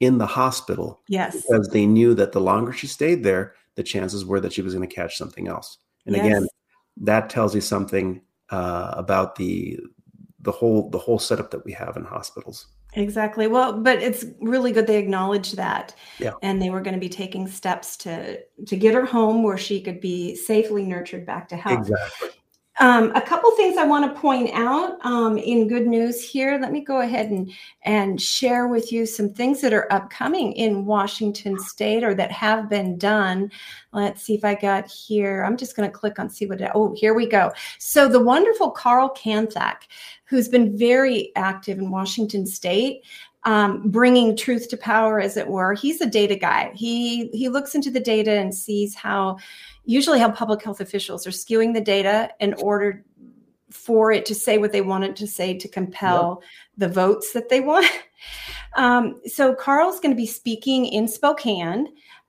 in 0.00 0.18
the 0.18 0.26
hospital 0.26 1.00
yes. 1.08 1.36
because 1.36 1.68
they 1.68 1.86
knew 1.86 2.14
that 2.14 2.32
the 2.32 2.40
longer 2.40 2.72
she 2.72 2.86
stayed 2.86 3.22
there, 3.22 3.54
the 3.76 3.82
chances 3.82 4.24
were 4.24 4.40
that 4.40 4.52
she 4.52 4.62
was 4.62 4.74
going 4.74 4.88
to 4.88 4.94
catch 4.94 5.16
something 5.16 5.48
else. 5.48 5.78
And 6.06 6.16
Yes. 6.16 6.26
again, 6.26 6.48
that 6.98 7.30
tells 7.30 7.54
you 7.54 7.60
something 7.60 8.20
uh, 8.50 8.92
about 8.96 9.36
the 9.36 9.78
the 10.40 10.52
whole 10.52 10.90
the 10.90 10.98
whole 10.98 11.18
setup 11.18 11.50
that 11.50 11.64
we 11.64 11.72
have 11.72 11.96
in 11.96 12.04
hospitals. 12.04 12.66
Exactly. 12.96 13.46
Well, 13.48 13.80
but 13.80 14.00
it's 14.00 14.24
really 14.40 14.70
good 14.70 14.86
they 14.86 14.98
acknowledged 14.98 15.56
that. 15.56 15.94
Yeah. 16.20 16.34
And 16.42 16.62
they 16.62 16.70
were 16.70 16.80
going 16.80 16.94
to 16.94 17.00
be 17.00 17.08
taking 17.08 17.48
steps 17.48 17.96
to 17.98 18.38
to 18.66 18.76
get 18.76 18.94
her 18.94 19.04
home 19.04 19.42
where 19.42 19.58
she 19.58 19.80
could 19.80 20.00
be 20.00 20.36
safely 20.36 20.84
nurtured 20.84 21.26
back 21.26 21.48
to 21.48 21.56
health. 21.56 21.88
Exactly. 21.88 22.28
Um, 22.80 23.12
a 23.14 23.20
couple 23.20 23.52
things 23.52 23.76
I 23.76 23.86
want 23.86 24.12
to 24.12 24.20
point 24.20 24.50
out 24.52 24.98
um, 25.06 25.38
in 25.38 25.68
good 25.68 25.86
news 25.86 26.20
here. 26.20 26.58
Let 26.60 26.72
me 26.72 26.80
go 26.80 27.02
ahead 27.02 27.30
and 27.30 27.52
and 27.82 28.20
share 28.20 28.66
with 28.66 28.90
you 28.90 29.06
some 29.06 29.32
things 29.32 29.60
that 29.60 29.72
are 29.72 29.92
upcoming 29.92 30.52
in 30.54 30.84
Washington 30.84 31.56
State 31.60 32.02
or 32.02 32.14
that 32.14 32.32
have 32.32 32.68
been 32.68 32.98
done. 32.98 33.52
Let's 33.92 34.22
see 34.22 34.34
if 34.34 34.44
I 34.44 34.56
got 34.56 34.88
here. 34.88 35.44
I'm 35.44 35.56
just 35.56 35.76
going 35.76 35.88
to 35.88 35.96
click 35.96 36.18
on 36.18 36.28
see 36.28 36.46
what. 36.46 36.60
It, 36.60 36.72
oh, 36.74 36.94
here 36.96 37.14
we 37.14 37.28
go. 37.28 37.52
So 37.78 38.08
the 38.08 38.22
wonderful 38.22 38.72
Carl 38.72 39.14
Kanthak, 39.16 39.82
who's 40.24 40.48
been 40.48 40.76
very 40.76 41.30
active 41.36 41.78
in 41.78 41.90
Washington 41.90 42.44
State. 42.44 43.02
Um, 43.46 43.90
bringing 43.90 44.38
truth 44.38 44.70
to 44.70 44.78
power, 44.78 45.20
as 45.20 45.36
it 45.36 45.46
were. 45.46 45.74
He's 45.74 46.00
a 46.00 46.06
data 46.06 46.34
guy. 46.34 46.72
He 46.74 47.28
he 47.28 47.50
looks 47.50 47.74
into 47.74 47.90
the 47.90 48.00
data 48.00 48.30
and 48.30 48.54
sees 48.54 48.94
how 48.94 49.36
usually 49.84 50.18
how 50.18 50.30
public 50.30 50.62
health 50.62 50.80
officials 50.80 51.26
are 51.26 51.30
skewing 51.30 51.74
the 51.74 51.80
data 51.80 52.30
in 52.40 52.54
order 52.54 53.04
for 53.70 54.12
it 54.12 54.24
to 54.26 54.34
say 54.34 54.58
what 54.58 54.72
they 54.72 54.80
want 54.80 55.04
it 55.04 55.16
to 55.16 55.26
say 55.26 55.56
to 55.58 55.68
compel 55.68 56.42
the 56.76 56.88
votes 56.88 57.32
that 57.32 57.48
they 57.48 57.60
want. 57.60 57.86
Um, 58.76 59.20
so 59.26 59.54
Carl's 59.54 60.00
going 60.00 60.10
to 60.10 60.16
be 60.16 60.26
speaking 60.26 60.86
in 60.86 61.06
Spokane 61.06 61.86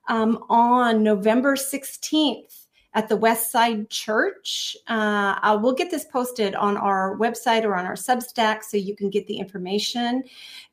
um, 0.08 0.44
on 0.48 1.02
November 1.02 1.56
16th 1.56 2.55
at 2.96 3.08
the 3.08 3.16
West 3.16 3.52
Side 3.52 3.88
Church. 3.90 4.76
Uh, 4.88 5.38
I 5.40 5.54
will 5.54 5.74
get 5.74 5.90
this 5.92 6.04
posted 6.04 6.56
on 6.56 6.76
our 6.76 7.16
website 7.18 7.62
or 7.62 7.76
on 7.76 7.86
our 7.86 7.94
Substack 7.94 8.64
so 8.64 8.76
you 8.76 8.96
can 8.96 9.10
get 9.10 9.28
the 9.28 9.38
information. 9.38 10.24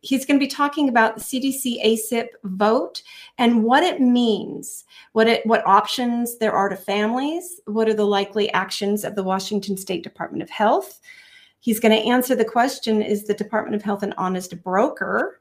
He's 0.02 0.26
going 0.26 0.40
to 0.40 0.44
be 0.44 0.50
talking 0.50 0.90
about 0.90 1.16
the 1.16 1.22
CDC 1.22 1.86
ACIP 1.86 2.30
vote 2.44 3.04
and 3.38 3.64
what 3.64 3.84
it 3.84 4.02
means 4.02 4.86
what 5.14 5.28
it 5.28 5.46
what 5.46 5.66
options 5.66 6.38
there 6.38 6.52
are 6.52 6.70
to 6.70 6.76
families 6.76 7.62
what 7.66 7.88
are 7.88 7.94
the 7.94 8.06
likely 8.06 8.52
actions 8.54 9.04
of 9.04 9.16
the 9.16 9.24
washington 9.24 9.78
state 9.78 10.04
department 10.04 10.44
of 10.44 10.50
health 10.50 11.00
he's 11.60 11.80
going 11.80 11.92
to 11.92 12.10
answer 12.10 12.36
the 12.36 12.46
question 12.46 13.02
is 13.02 13.26
the 13.26 13.34
department 13.34 13.76
of 13.76 13.82
health 13.82 14.04
an 14.04 14.14
honest 14.18 14.62
broker 14.64 15.40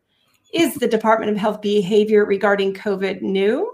is 0.52 0.74
the 0.76 0.88
department 0.88 1.30
of 1.30 1.36
health 1.36 1.60
behavior 1.60 2.24
regarding 2.24 2.72
covid 2.72 3.20
new 3.22 3.70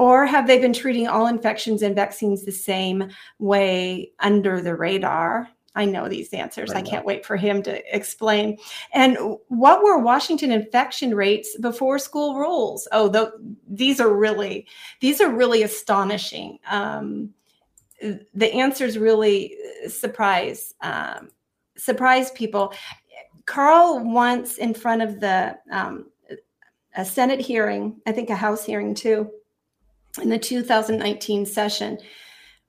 or 0.00 0.24
have 0.24 0.46
they 0.46 0.58
been 0.58 0.72
treating 0.72 1.08
all 1.08 1.26
infections 1.26 1.82
and 1.82 1.94
vaccines 1.94 2.42
the 2.42 2.50
same 2.50 3.10
way 3.38 4.10
under 4.18 4.62
the 4.62 4.74
radar? 4.74 5.46
I 5.74 5.84
know 5.84 6.08
these 6.08 6.32
answers. 6.32 6.70
I 6.70 6.78
I 6.78 6.82
can't 6.82 7.04
wait 7.04 7.26
for 7.26 7.36
him 7.36 7.62
to 7.64 7.94
explain. 7.94 8.56
And 8.94 9.18
what 9.48 9.82
were 9.84 9.98
washington 9.98 10.52
infection 10.52 11.14
rates 11.14 11.54
before 11.58 11.98
school 11.98 12.36
rules? 12.36 12.88
Oh 12.92 13.12
th- 13.12 13.28
these 13.68 14.00
are 14.00 14.08
really 14.08 14.66
these 15.00 15.20
are 15.20 15.28
really 15.28 15.64
astonishing. 15.64 16.58
Um, 16.70 17.34
the 18.32 18.54
answers 18.54 18.96
really 18.96 19.54
surprise 19.86 20.72
um, 20.80 21.28
surprise 21.76 22.30
people. 22.30 22.72
Carl 23.44 24.00
once 24.02 24.56
in 24.56 24.72
front 24.72 25.02
of 25.02 25.20
the 25.20 25.58
um, 25.70 26.06
a 26.96 27.04
senate 27.04 27.38
hearing 27.40 28.00
i 28.04 28.10
think 28.10 28.30
a 28.30 28.34
house 28.34 28.64
hearing 28.64 28.94
too 28.94 29.30
in 30.20 30.28
the 30.28 30.38
2019 30.38 31.46
session 31.46 31.98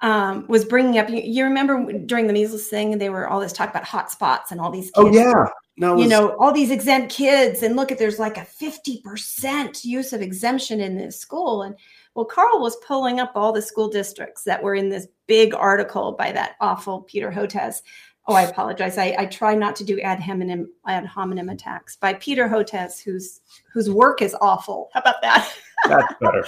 um, 0.01 0.45
was 0.47 0.65
bringing 0.65 0.97
up 0.97 1.09
you, 1.09 1.21
you 1.23 1.43
remember 1.43 1.91
during 2.05 2.27
the 2.27 2.33
measles 2.33 2.67
thing 2.67 2.97
they 2.97 3.09
were 3.09 3.27
all 3.27 3.39
this 3.39 3.53
talk 3.53 3.69
about 3.69 3.83
hot 3.83 4.11
spots 4.11 4.51
and 4.51 4.59
all 4.59 4.71
these 4.71 4.91
kids 4.91 4.93
Oh 4.95 5.11
yeah. 5.11 5.45
No, 5.77 5.97
it 5.97 6.03
you 6.03 6.07
know 6.07 6.35
all 6.37 6.51
these 6.51 6.71
exempt 6.71 7.11
kids 7.11 7.63
and 7.63 7.75
look 7.75 7.91
at 7.91 7.97
there's 7.97 8.19
like 8.19 8.37
a 8.37 8.41
50% 8.41 9.85
use 9.85 10.13
of 10.13 10.21
exemption 10.21 10.81
in 10.81 10.97
this 10.97 11.19
school 11.19 11.61
and 11.63 11.75
well 12.13 12.25
carl 12.25 12.59
was 12.59 12.75
pulling 12.85 13.19
up 13.19 13.31
all 13.35 13.51
the 13.51 13.61
school 13.61 13.87
districts 13.87 14.43
that 14.43 14.61
were 14.61 14.75
in 14.75 14.89
this 14.89 15.07
big 15.27 15.53
article 15.55 16.11
by 16.11 16.31
that 16.31 16.55
awful 16.59 17.01
peter 17.01 17.31
hotez 17.31 17.81
oh 18.27 18.33
i 18.35 18.43
apologize 18.43 18.97
i, 18.97 19.15
I 19.17 19.25
try 19.25 19.55
not 19.55 19.75
to 19.77 19.83
do 19.83 19.99
ad 20.01 20.19
hominem 20.19 20.69
ad 20.87 21.05
hominem 21.05 21.49
attacks 21.49 21.95
by 21.95 22.13
peter 22.15 22.47
hotez 22.47 23.01
whose 23.01 23.41
whose 23.73 23.89
work 23.89 24.21
is 24.21 24.35
awful 24.41 24.89
how 24.93 25.01
about 25.01 25.21
that 25.21 25.51
that's 25.87 26.13
better. 26.19 26.45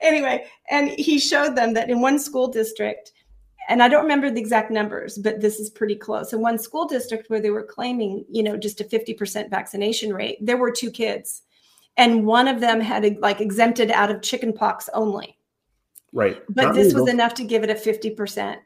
anyway, 0.00 0.46
and 0.68 0.90
he 0.90 1.18
showed 1.18 1.56
them 1.56 1.74
that 1.74 1.90
in 1.90 2.00
one 2.00 2.18
school 2.18 2.48
district, 2.48 3.12
and 3.68 3.82
I 3.82 3.88
don't 3.88 4.02
remember 4.02 4.30
the 4.30 4.40
exact 4.40 4.70
numbers, 4.70 5.18
but 5.18 5.40
this 5.40 5.60
is 5.60 5.70
pretty 5.70 5.94
close. 5.94 6.32
In 6.32 6.40
one 6.40 6.58
school 6.58 6.86
district 6.86 7.30
where 7.30 7.40
they 7.40 7.50
were 7.50 7.62
claiming, 7.62 8.24
you 8.28 8.42
know, 8.42 8.56
just 8.56 8.80
a 8.80 8.84
50% 8.84 9.50
vaccination 9.50 10.12
rate, 10.12 10.38
there 10.40 10.56
were 10.56 10.70
two 10.70 10.90
kids. 10.90 11.42
And 11.96 12.26
one 12.26 12.48
of 12.48 12.60
them 12.60 12.80
had 12.80 13.18
like 13.18 13.40
exempted 13.40 13.90
out 13.90 14.10
of 14.10 14.22
chickenpox 14.22 14.88
only. 14.94 15.36
Right. 16.12 16.42
But 16.48 16.66
Not 16.66 16.74
this 16.74 16.94
was 16.94 17.08
enough 17.08 17.34
to 17.34 17.44
give 17.44 17.62
it 17.62 17.70
a 17.70 17.74
50% 17.74 18.56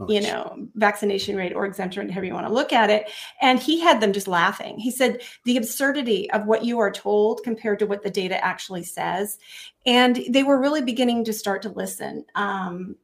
Oh, 0.00 0.06
you 0.08 0.20
know, 0.22 0.68
vaccination 0.74 1.36
rate 1.36 1.52
or 1.54 1.66
exemption 1.66 2.06
rate, 2.06 2.10
however 2.10 2.26
you 2.26 2.34
want 2.34 2.46
to 2.46 2.52
look 2.52 2.72
at 2.72 2.88
it. 2.88 3.10
And 3.40 3.58
he 3.58 3.78
had 3.78 4.00
them 4.00 4.12
just 4.12 4.28
laughing. 4.28 4.78
He 4.78 4.90
said 4.90 5.22
the 5.44 5.56
absurdity 5.56 6.30
of 6.30 6.46
what 6.46 6.64
you 6.64 6.78
are 6.78 6.90
told 6.90 7.42
compared 7.44 7.78
to 7.80 7.86
what 7.86 8.02
the 8.02 8.10
data 8.10 8.42
actually 8.42 8.84
says. 8.84 9.38
And 9.84 10.24
they 10.30 10.44
were 10.44 10.60
really 10.60 10.82
beginning 10.82 11.24
to 11.24 11.32
start 11.32 11.62
to 11.62 11.68
listen. 11.68 12.24
Um, 12.34 12.96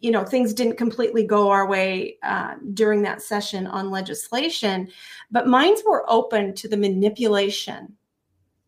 you 0.00 0.10
know, 0.10 0.24
things 0.24 0.54
didn't 0.54 0.76
completely 0.76 1.26
go 1.26 1.50
our 1.50 1.66
way 1.66 2.16
uh, 2.22 2.54
during 2.74 3.02
that 3.02 3.22
session 3.22 3.66
on 3.66 3.90
legislation, 3.90 4.88
but 5.30 5.46
minds 5.46 5.82
were 5.86 6.08
open 6.08 6.54
to 6.54 6.68
the 6.68 6.76
manipulation 6.76 7.96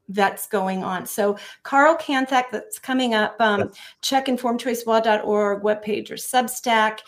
that's 0.09 0.47
going 0.47 0.85
on. 0.85 1.07
So 1.07 1.39
Carl 1.63 1.97
Kanthak, 1.97 2.45
that's 2.51 2.79
coming 2.79 3.15
up. 3.15 3.37
Um, 3.41 3.71
check 4.01 4.27
informedchoicelaw.org 4.27 5.63
webpage 5.63 6.11
or 6.11 6.15
Substack, 6.15 6.99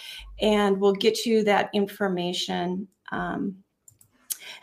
and 0.41 0.81
we'll 0.81 0.95
get 0.95 1.27
you 1.27 1.45
that 1.45 1.71
information. 1.73 2.89
Um, 3.13 3.57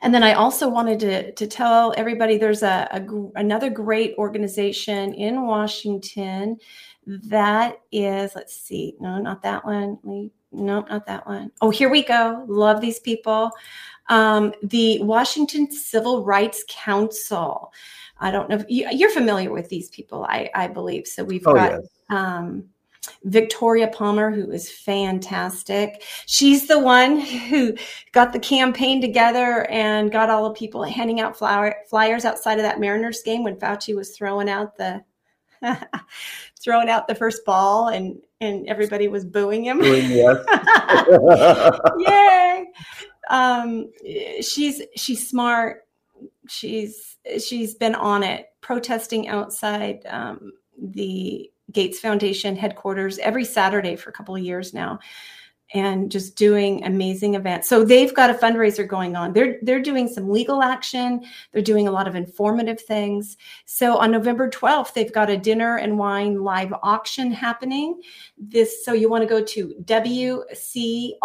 and 0.02 0.14
then 0.14 0.24
I 0.24 0.34
also 0.34 0.68
wanted 0.68 1.00
to, 1.02 1.32
to 1.34 1.48
tell 1.48 1.94
everybody 1.98 2.38
there's 2.38 2.64
a, 2.64 2.88
a 2.92 3.40
another 3.40 3.70
great 3.70 4.16
organization 4.18 5.14
in 5.14 5.46
Washington 5.46 6.58
that 7.06 7.78
is, 7.92 8.32
let's 8.36 8.56
see, 8.56 8.96
no, 9.00 9.20
not 9.20 9.42
that 9.44 9.66
one. 9.66 9.98
No, 10.54 10.82
not 10.82 11.06
that 11.06 11.26
one. 11.26 11.52
Oh, 11.62 11.70
here 11.70 11.90
we 11.90 12.04
go. 12.04 12.46
Love 12.48 12.82
these 12.82 13.00
people. 13.00 13.52
Um, 14.12 14.54
the 14.62 15.02
Washington 15.02 15.72
Civil 15.72 16.24
Rights 16.26 16.64
Council. 16.68 17.72
I 18.20 18.30
don't 18.30 18.50
know 18.50 18.58
if 18.58 18.66
you, 18.70 18.88
you're 18.92 19.10
familiar 19.10 19.52
with 19.52 19.70
these 19.70 19.90
people, 19.90 20.26
I, 20.26 20.50
I 20.54 20.68
believe. 20.68 21.08
So 21.08 21.24
we've 21.24 21.48
Oh 21.48 21.54
got 21.54 21.72
yes. 21.72 21.88
um, 22.10 22.66
Victoria 23.24 23.88
Palmer, 23.88 24.30
who 24.30 24.52
is 24.52 24.70
fantastic. 24.70 26.04
She's 26.28 26.68
the 26.68 26.78
one 26.78 27.20
who 27.20 27.74
got 28.12 28.34
the 28.34 28.40
campaign 28.40 29.02
together 29.02 29.66
and 29.72 30.12
got 30.12 30.30
all 30.30 30.50
the 30.50 30.56
people 30.56 30.84
handing 30.84 31.20
out 31.20 31.38
flower, 31.38 31.76
flyers 31.90 32.26
outside 32.26 32.60
of 32.60 32.64
that 32.64 32.80
Mariners 32.80 33.22
game 33.24 33.44
when 33.44 33.56
Fauci 33.56 33.96
was 33.96 34.16
throwing 34.16 34.50
out 34.50 34.78
the 34.78 35.04
throwing 36.60 36.90
out 36.90 37.08
the 37.08 37.16
first 37.16 37.46
ball 37.46 37.90
and 37.90 38.20
and 38.40 38.68
everybody 38.68 39.08
was 39.08 39.24
booing 39.24 39.64
him. 39.64 39.80
Yes. 39.84 40.38
Yay! 42.00 42.66
Um, 43.32 43.92
she's 44.42 44.82
she's 44.96 45.28
smart. 45.28 45.88
She's 46.48 47.18
she's 47.44 47.74
been 47.74 47.96
on 47.96 48.24
it, 48.24 48.48
protesting 48.60 49.30
outside 49.30 50.06
um, 50.08 50.52
the 50.78 51.50
Gates 51.72 52.00
Foundation 52.00 52.56
headquarters 52.56 53.18
every 53.20 53.46
Saturday 53.46 53.96
for 53.96 54.10
a 54.10 54.14
couple 54.14 54.36
of 54.36 54.44
years 54.44 54.74
now, 54.74 55.00
and 55.74 56.12
just 56.12 56.36
doing 56.36 56.84
amazing 56.84 57.36
events. 57.36 57.70
So 57.70 57.84
they've 57.84 58.14
got 58.14 58.30
a 58.30 58.34
fundraiser 58.34 58.88
going 58.88 59.16
on. 59.16 59.34
They're 59.34 59.58
they're 59.62 59.82
doing 59.82 60.08
some 60.08 60.30
legal 60.30 60.62
action. 60.62 61.22
They're 61.52 61.62
doing 61.62 61.88
a 61.88 61.92
lot 61.92 62.08
of 62.08 62.16
informative 62.16 62.82
things. 62.82 63.38
So 63.66 63.98
on 63.98 64.12
November 64.12 64.50
12th, 64.50 64.94
they've 64.94 65.12
got 65.14 65.30
a 65.30 65.38
dinner 65.38 65.78
and 65.78 65.98
wine 65.98 66.44
live 66.44 66.74
auction 66.84 67.32
happening. 67.32 68.02
This 68.38 68.84
so 68.86 68.94
you 68.94 69.10
want 69.10 69.24
to 69.24 69.28
go 69.28 69.44
to 69.44 69.74
wcrc.us, 69.84 71.20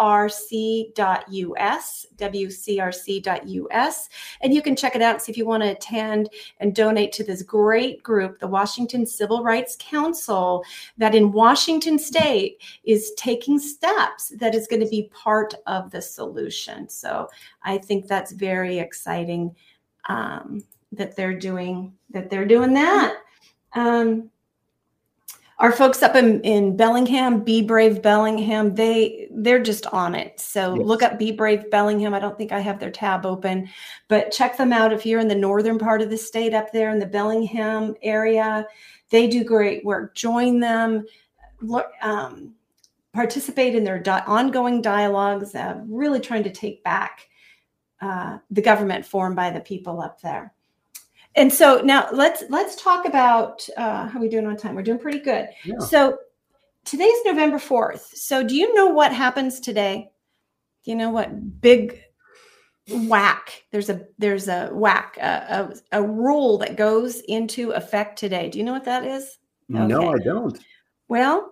wcrc.us, 2.17 4.09
and 4.41 4.53
you 4.53 4.61
can 4.61 4.75
check 4.75 4.95
it 4.95 5.01
out 5.01 5.21
see 5.21 5.31
if 5.31 5.37
you 5.37 5.45
want 5.45 5.63
to 5.63 5.71
attend 5.71 6.29
and 6.59 6.75
donate 6.75 7.11
to 7.13 7.23
this 7.23 7.41
great 7.41 8.01
group, 8.03 8.39
the 8.39 8.47
Washington 8.47 9.05
Civil 9.05 9.43
Rights 9.43 9.75
Council, 9.79 10.63
that 10.97 11.15
in 11.15 11.31
Washington 11.31 11.99
State 11.99 12.61
is 12.83 13.11
taking 13.17 13.59
steps 13.59 14.29
that 14.37 14.55
is 14.55 14.67
going 14.67 14.81
to 14.81 14.89
be 14.89 15.09
part 15.13 15.53
of 15.65 15.91
the 15.91 16.01
solution. 16.01 16.89
So 16.89 17.27
I 17.63 17.77
think 17.77 18.07
that's 18.07 18.31
very 18.31 18.79
exciting 18.79 19.55
um, 20.09 20.63
that 20.91 21.15
they're 21.15 21.37
doing 21.37 21.93
that 22.11 22.29
they're 22.29 22.45
doing 22.45 22.73
that. 22.73 23.17
Um, 23.73 24.29
our 25.59 25.71
folks 25.71 26.03
up 26.03 26.15
in, 26.15 26.39
in 26.41 26.77
Bellingham, 26.77 27.43
Be 27.43 27.63
Brave 27.63 28.03
Bellingham, 28.03 28.75
they 28.75 29.27
they're 29.31 29.61
just 29.61 29.87
on 29.87 30.13
it. 30.13 30.39
So 30.39 30.75
Yes. 30.75 30.85
look 30.85 31.01
up 31.01 31.17
Be 31.17 31.31
Brave 31.31 31.69
Bellingham. 31.71 32.13
I 32.13 32.19
don't 32.19 32.37
think 32.37 32.51
I 32.51 32.59
have 32.59 32.79
their 32.79 32.91
tab 32.91 33.25
open, 33.25 33.67
but 34.07 34.31
check 34.31 34.55
them 34.55 34.71
out 34.71 34.93
if 34.93 35.05
you're 35.05 35.19
in 35.19 35.27
the 35.27 35.35
northern 35.35 35.79
part 35.79 36.01
of 36.01 36.11
the 36.11 36.17
state 36.17 36.53
up 36.53 36.71
there 36.71 36.91
in 36.91 36.99
the 36.99 37.07
Bellingham 37.07 37.95
area. 38.03 38.67
They 39.09 39.27
do 39.27 39.43
great 39.43 39.83
work. 39.83 40.13
Join 40.13 40.59
them. 40.59 41.05
Look, 41.61 41.87
um, 42.03 42.53
participate 43.17 43.73
in 43.73 43.83
their 43.83 43.97
di- 43.97 44.23
ongoing 44.27 44.79
dialogues, 44.79 45.55
uh, 45.55 45.81
really 45.87 46.19
trying 46.19 46.43
to 46.43 46.51
take 46.51 46.83
back 46.83 47.27
uh, 47.99 48.37
the 48.51 48.61
government 48.61 49.03
formed 49.03 49.35
by 49.35 49.49
the 49.49 49.59
people 49.59 49.99
up 50.01 50.21
there. 50.21 50.53
And 51.35 51.51
so 51.51 51.81
now 51.83 52.09
let's 52.11 52.43
let's 52.49 52.75
talk 52.75 53.07
about 53.07 53.67
uh, 53.75 54.07
how 54.07 54.19
we 54.19 54.29
doing 54.29 54.45
on 54.45 54.55
time. 54.55 54.75
We're 54.75 54.83
doing 54.83 54.99
pretty 54.99 55.19
good. 55.19 55.49
Yeah. 55.65 55.79
So 55.79 56.19
today's 56.85 57.17
November 57.25 57.57
fourth. 57.57 58.11
So 58.13 58.43
do 58.43 58.55
you 58.55 58.71
know 58.75 58.87
what 58.87 59.11
happens 59.11 59.59
today? 59.59 60.11
Do 60.83 60.91
you 60.91 60.97
know 60.97 61.09
what 61.09 61.59
big 61.59 61.99
whack? 62.89 63.63
There's 63.71 63.89
a 63.89 64.05
there's 64.19 64.47
a 64.47 64.69
whack 64.71 65.17
a, 65.17 65.73
a, 65.91 65.99
a 65.99 66.03
rule 66.03 66.59
that 66.59 66.75
goes 66.75 67.21
into 67.21 67.71
effect 67.71 68.19
today. 68.19 68.49
Do 68.49 68.59
you 68.59 68.63
know 68.63 68.73
what 68.73 68.85
that 68.85 69.05
is? 69.05 69.39
No, 69.69 70.13
I 70.13 70.17
don't. 70.23 70.57
Well, 71.07 71.51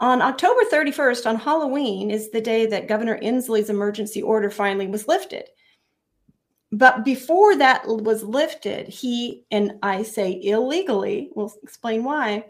on 0.00 0.22
October 0.22 0.60
31st, 0.70 1.26
on 1.26 1.36
Halloween, 1.36 2.10
is 2.10 2.30
the 2.30 2.40
day 2.40 2.66
that 2.66 2.88
Governor 2.88 3.18
Inslee's 3.20 3.70
emergency 3.70 4.22
order 4.22 4.50
finally 4.50 4.86
was 4.86 5.08
lifted. 5.08 5.44
But 6.70 7.04
before 7.04 7.56
that 7.56 7.86
was 7.86 8.22
lifted, 8.22 8.88
he, 8.88 9.44
and 9.50 9.78
I 9.82 10.02
say 10.02 10.38
illegally, 10.42 11.30
we'll 11.34 11.52
explain 11.62 12.04
why, 12.04 12.44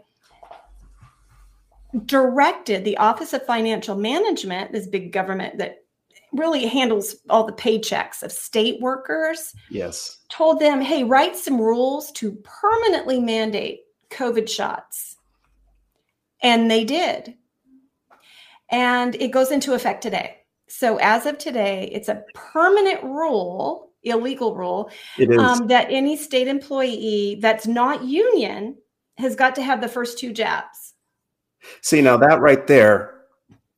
directed 2.05 2.83
the 2.83 2.97
Office 2.97 3.33
of 3.33 3.45
Financial 3.45 3.95
Management, 3.95 4.71
this 4.71 4.87
big 4.87 5.11
government 5.11 5.57
that 5.57 5.83
really 6.33 6.67
handles 6.67 7.15
all 7.29 7.43
the 7.45 7.53
paychecks 7.53 8.21
of 8.21 8.31
state 8.31 8.79
workers, 8.81 9.55
Yes. 9.71 10.19
told 10.29 10.59
them, 10.59 10.81
hey, 10.81 11.03
write 11.03 11.35
some 11.35 11.59
rules 11.59 12.11
to 12.11 12.33
permanently 12.43 13.19
mandate 13.19 13.81
COVID 14.11 14.47
shots. 14.47 15.15
And 16.41 16.69
they 16.69 16.83
did. 16.83 17.35
And 18.71 19.15
it 19.15 19.29
goes 19.29 19.51
into 19.51 19.73
effect 19.73 20.01
today. 20.01 20.37
So 20.67 20.97
as 20.97 21.25
of 21.25 21.37
today, 21.37 21.89
it's 21.91 22.09
a 22.09 22.23
permanent 22.35 23.03
rule, 23.03 23.91
illegal 24.03 24.55
rule, 24.55 24.91
um, 25.39 25.67
that 25.67 25.87
any 25.89 26.15
state 26.15 26.47
employee 26.47 27.39
that's 27.41 27.65
not 27.65 28.03
union 28.03 28.75
has 29.17 29.35
got 29.35 29.55
to 29.55 29.63
have 29.63 29.81
the 29.81 29.87
first 29.87 30.19
two 30.19 30.31
jabs. 30.31 30.93
See 31.81 32.01
now 32.01 32.17
that 32.17 32.39
right 32.39 32.65
there, 32.67 33.15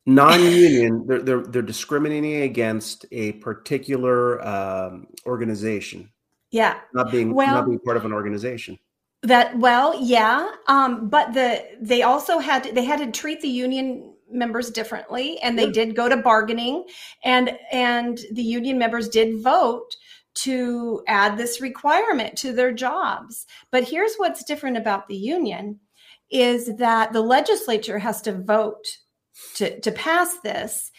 non-union, 0.05 1.05
they're 1.07 1.21
they're, 1.21 1.41
they're 1.43 1.61
discriminating 1.61 2.41
against 2.41 3.05
a 3.11 3.31
particular 3.33 4.45
um, 4.45 5.07
organization, 5.25 6.11
Yeah. 6.51 6.79
not 6.93 7.11
being 7.11 7.33
Well- 7.33 7.55
not 7.55 7.65
being 7.65 7.79
part 7.79 7.97
of 7.97 8.05
an 8.05 8.13
organization. 8.13 8.77
That 9.23 9.57
well, 9.59 9.95
yeah, 10.01 10.51
um, 10.67 11.07
but 11.07 11.33
the 11.33 11.63
they 11.79 12.01
also 12.01 12.39
had 12.39 12.63
they 12.73 12.83
had 12.83 12.99
to 12.99 13.11
treat 13.11 13.41
the 13.41 13.49
union 13.49 14.15
members 14.31 14.71
differently, 14.71 15.39
and 15.41 15.59
they 15.59 15.65
Yeah. 15.65 15.71
did 15.73 15.95
go 15.95 16.09
to 16.09 16.17
bargaining, 16.17 16.85
and 17.23 17.55
and 17.71 18.19
the 18.33 18.41
union 18.43 18.79
members 18.79 19.09
did 19.09 19.39
vote 19.43 19.95
to 20.33 21.03
add 21.07 21.37
this 21.37 21.61
requirement 21.61 22.37
to 22.39 22.51
their 22.53 22.71
jobs. 22.71 23.45
But 23.71 23.83
here's 23.89 24.15
what's 24.15 24.43
different 24.43 24.77
about 24.77 25.07
the 25.07 25.15
union 25.17 25.79
is 26.31 26.77
that 26.77 27.13
the 27.13 27.21
legislature 27.21 27.99
has 27.99 28.21
to 28.23 28.33
vote 28.33 28.85
to 29.55 29.79
to 29.81 29.91
pass 29.91 30.39
this, 30.39 30.91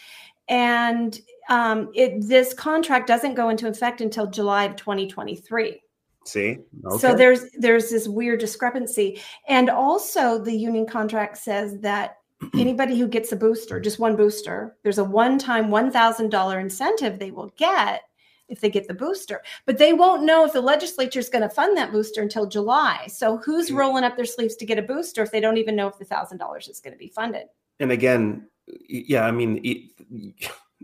and 0.49 1.19
um, 1.49 1.89
it 1.95 2.27
this 2.27 2.53
contract 2.53 3.07
doesn't 3.07 3.35
go 3.35 3.49
into 3.49 3.67
effect 3.67 4.01
until 4.01 4.27
July 4.29 4.65
of 4.65 4.77
2023. 4.77 5.82
See, 6.25 6.59
okay. 6.85 6.97
So 6.99 7.15
there's 7.15 7.45
there's 7.57 7.89
this 7.89 8.07
weird 8.07 8.39
discrepancy, 8.39 9.21
and 9.47 9.69
also 9.69 10.39
the 10.39 10.55
union 10.55 10.85
contract 10.85 11.37
says 11.37 11.79
that 11.79 12.17
anybody 12.55 12.97
who 12.97 13.07
gets 13.07 13.31
a 13.31 13.35
booster, 13.35 13.79
just 13.79 13.99
one 13.99 14.15
booster, 14.15 14.75
there's 14.83 14.97
a 14.97 15.03
one-time 15.03 15.69
one 15.69 15.91
thousand 15.91 16.29
dollar 16.29 16.59
incentive 16.59 17.19
they 17.19 17.31
will 17.31 17.53
get 17.57 18.03
if 18.49 18.59
they 18.59 18.69
get 18.69 18.87
the 18.87 18.93
booster, 18.93 19.41
but 19.65 19.77
they 19.77 19.93
won't 19.93 20.23
know 20.23 20.45
if 20.45 20.53
the 20.53 20.61
legislature 20.61 21.19
is 21.19 21.29
going 21.29 21.41
to 21.41 21.49
fund 21.49 21.75
that 21.77 21.91
booster 21.91 22.21
until 22.21 22.45
July. 22.45 23.07
So 23.07 23.37
who's 23.37 23.69
Mm. 23.69 23.77
rolling 23.77 24.03
up 24.03 24.15
their 24.15 24.25
sleeves 24.25 24.55
to 24.57 24.65
get 24.65 24.77
a 24.77 24.81
booster 24.81 25.23
if 25.23 25.31
they 25.31 25.39
don't 25.39 25.57
even 25.57 25.75
know 25.75 25.87
if 25.87 25.97
the 25.97 26.05
thousand 26.05 26.37
dollars 26.39 26.67
is 26.67 26.79
going 26.79 26.93
to 26.93 26.97
be 26.97 27.07
funded? 27.07 27.47
and 27.79 27.91
again, 27.91 28.47
yeah, 28.87 29.25
I 29.25 29.31
mean, 29.31 29.59
it, 29.63 29.91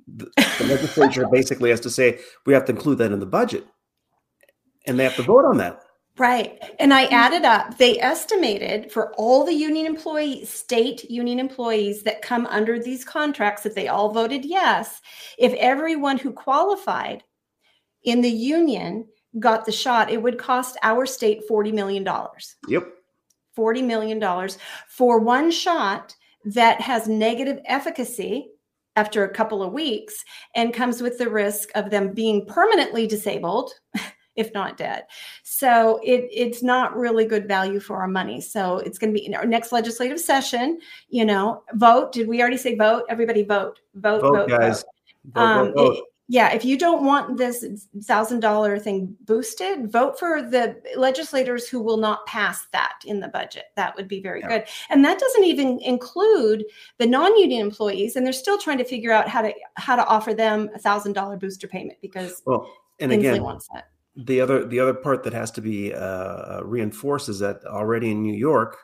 the, 0.07 0.29
the 0.59 0.65
legislature 0.65 1.27
basically 1.31 1.69
has 1.69 1.79
to 1.81 1.89
say 1.89 2.19
we 2.45 2.53
have 2.53 2.65
to 2.65 2.71
include 2.71 2.97
that 2.97 3.11
in 3.11 3.19
the 3.19 3.25
budget, 3.25 3.65
and 4.89 4.99
they 4.99 5.03
have 5.03 5.15
to 5.15 5.23
vote 5.23 5.45
on 5.45 5.57
that. 5.57 5.79
Right. 6.17 6.61
And 6.79 6.93
I 6.93 7.05
added 7.05 7.45
up, 7.45 7.77
they 7.77 7.97
estimated 8.01 8.91
for 8.91 9.13
all 9.13 9.45
the 9.45 9.53
union 9.53 9.85
employees, 9.85 10.49
state 10.49 11.09
union 11.09 11.39
employees 11.39 12.03
that 12.03 12.21
come 12.21 12.45
under 12.47 12.77
these 12.77 13.05
contracts, 13.05 13.65
if 13.65 13.73
they 13.73 13.87
all 13.87 14.11
voted 14.11 14.43
yes, 14.43 14.99
if 15.37 15.53
everyone 15.53 16.17
who 16.17 16.33
qualified 16.33 17.23
in 18.03 18.19
the 18.19 18.29
union 18.29 19.07
got 19.39 19.65
the 19.65 19.71
shot, 19.71 20.11
it 20.11 20.21
would 20.21 20.37
cost 20.37 20.77
our 20.83 21.05
state 21.05 21.43
$40 21.49 21.73
million. 21.73 22.05
Yep. 22.67 22.87
$40 23.57 23.85
million 23.85 24.49
for 24.89 25.19
one 25.19 25.51
shot 25.51 26.13
that 26.43 26.81
has 26.81 27.07
negative 27.07 27.59
efficacy 27.65 28.49
after 28.97 29.23
a 29.23 29.33
couple 29.33 29.63
of 29.63 29.71
weeks 29.71 30.25
and 30.55 30.73
comes 30.73 31.01
with 31.01 31.17
the 31.17 31.29
risk 31.29 31.69
of 31.75 31.89
them 31.89 32.13
being 32.13 32.45
permanently 32.45 33.07
disabled 33.07 33.71
if 34.39 34.53
not 34.53 34.77
dead 34.77 35.03
so 35.43 35.99
it, 36.03 36.27
it's 36.31 36.63
not 36.63 36.95
really 36.95 37.25
good 37.25 37.47
value 37.47 37.79
for 37.79 37.97
our 37.97 38.07
money 38.07 38.39
so 38.41 38.77
it's 38.79 38.97
going 38.97 39.13
to 39.13 39.19
be 39.19 39.25
in 39.25 39.35
our 39.35 39.45
next 39.45 39.71
legislative 39.71 40.19
session 40.19 40.79
you 41.09 41.25
know 41.25 41.61
vote 41.73 42.11
did 42.11 42.27
we 42.27 42.41
already 42.41 42.57
say 42.57 42.75
vote 42.75 43.03
everybody 43.09 43.43
vote 43.43 43.79
vote 43.95 44.21
Vote, 44.21 44.33
vote, 44.33 44.49
guys. 44.49 44.83
vote. 45.33 45.41
Um, 45.41 45.65
vote, 45.67 45.75
vote. 45.75 45.95
it- 45.97 46.03
yeah, 46.31 46.53
if 46.53 46.63
you 46.63 46.77
don't 46.77 47.03
want 47.03 47.37
this 47.37 47.65
thousand 48.03 48.41
dollar 48.41 48.77
thing 48.77 49.17
boosted, 49.21 49.91
vote 49.91 50.19
for 50.19 50.43
the 50.43 50.79
legislators 50.95 51.67
who 51.67 51.81
will 51.81 51.97
not 51.97 52.23
pass 52.27 52.67
that 52.71 52.99
in 53.03 53.19
the 53.19 53.29
budget. 53.29 53.63
That 53.75 53.95
would 53.95 54.07
be 54.07 54.21
very 54.21 54.41
Yeah. 54.41 54.49
good. 54.49 54.63
And 54.91 55.03
that 55.05 55.17
doesn't 55.17 55.43
even 55.43 55.79
include 55.79 56.65
the 56.99 57.07
non-union 57.07 57.59
employees, 57.59 58.15
and 58.15 58.23
they're 58.23 58.31
still 58.31 58.59
trying 58.59 58.77
to 58.77 58.83
figure 58.83 59.11
out 59.11 59.27
how 59.27 59.41
to 59.41 59.51
how 59.77 59.95
to 59.95 60.05
offer 60.05 60.35
them 60.35 60.69
a 60.75 60.77
thousand 60.77 61.13
dollar 61.13 61.35
booster 61.35 61.67
payment 61.67 61.97
because 61.99 62.43
well, 62.45 62.71
and 62.99 63.11
Inslee 63.11 63.17
again, 63.31 63.43
wants 63.43 63.67
that. 63.73 63.89
The 64.25 64.41
other 64.41 64.65
the 64.65 64.79
other 64.79 64.93
part 64.93 65.23
that 65.23 65.33
has 65.33 65.51
to 65.51 65.61
be 65.61 65.93
uh, 65.93 66.61
reinforced 66.63 67.29
is 67.29 67.39
that 67.39 67.63
already 67.65 68.11
in 68.11 68.21
New 68.21 68.33
York, 68.35 68.77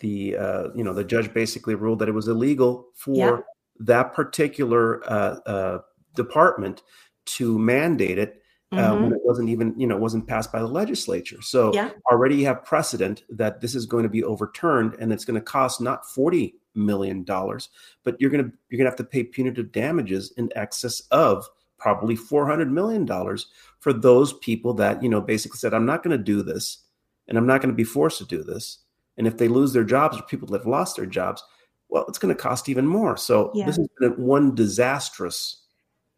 the 0.00 0.36
uh, 0.36 0.68
you 0.74 0.84
know 0.84 0.92
the 0.94 1.04
judge 1.04 1.32
basically 1.32 1.74
ruled 1.74 1.98
that 2.00 2.08
it 2.08 2.12
was 2.14 2.28
illegal 2.28 2.88
for 2.94 3.18
Yeah. 3.18 3.40
that 3.80 4.14
particular 4.14 5.02
uh, 5.10 5.36
uh, 5.46 5.78
department 6.14 6.82
to 7.24 7.58
mandate 7.58 8.18
it 8.18 8.42
uh, 8.76 8.94
Mhm. 8.94 9.02
when 9.02 9.12
it 9.12 9.20
wasn't 9.24 9.48
even 9.48 9.78
you 9.78 9.86
know 9.86 9.96
wasn't 9.96 10.26
passed 10.26 10.52
by 10.52 10.60
the 10.60 10.66
legislature. 10.66 11.40
So 11.42 11.72
Yeah. 11.74 11.90
already 12.10 12.36
you 12.36 12.46
have 12.46 12.64
precedent 12.64 13.24
that 13.30 13.60
this 13.60 13.74
is 13.74 13.86
going 13.86 14.04
to 14.04 14.08
be 14.08 14.24
overturned, 14.24 14.94
and 15.00 15.12
it's 15.12 15.24
going 15.24 15.38
to 15.40 15.44
cost 15.44 15.80
not 15.80 16.06
forty 16.06 16.56
million 16.74 17.22
dollars, 17.24 17.68
but 18.04 18.20
you're 18.20 18.30
to 18.30 18.52
you're 18.70 18.78
going 18.78 18.86
to 18.86 18.90
have 18.90 18.96
to 18.96 19.04
pay 19.04 19.24
punitive 19.24 19.72
damages 19.72 20.32
in 20.36 20.50
excess 20.56 21.00
of 21.10 21.48
probably 21.82 22.16
four 22.16 22.46
hundred 22.46 22.70
million 22.70 23.04
dollars 23.04 23.48
for 23.80 23.92
those 23.92 24.32
people 24.34 24.72
that 24.74 25.02
you 25.02 25.08
know 25.08 25.20
basically 25.20 25.58
said, 25.58 25.74
"I'm 25.74 25.86
not 25.86 26.02
going 26.02 26.16
to 26.16 26.22
do 26.22 26.42
this, 26.42 26.78
and 27.28 27.36
I'm 27.36 27.46
not 27.46 27.60
going 27.60 27.72
to 27.72 27.76
be 27.76 27.84
forced 27.84 28.18
to 28.18 28.24
do 28.24 28.42
this." 28.42 28.78
And 29.18 29.26
if 29.26 29.36
they 29.36 29.48
lose 29.48 29.72
their 29.72 29.84
jobs, 29.84 30.16
or 30.18 30.22
people 30.22 30.48
that 30.48 30.60
have 30.60 30.66
lost 30.66 30.96
their 30.96 31.06
jobs, 31.06 31.42
well, 31.88 32.06
it's 32.08 32.18
going 32.18 32.34
to 32.34 32.40
cost 32.40 32.68
even 32.68 32.86
more. 32.86 33.16
So 33.16 33.50
Yeah. 33.54 33.66
this 33.66 33.76
has 33.76 33.88
been 34.00 34.12
one 34.24 34.54
disastrous 34.54 35.58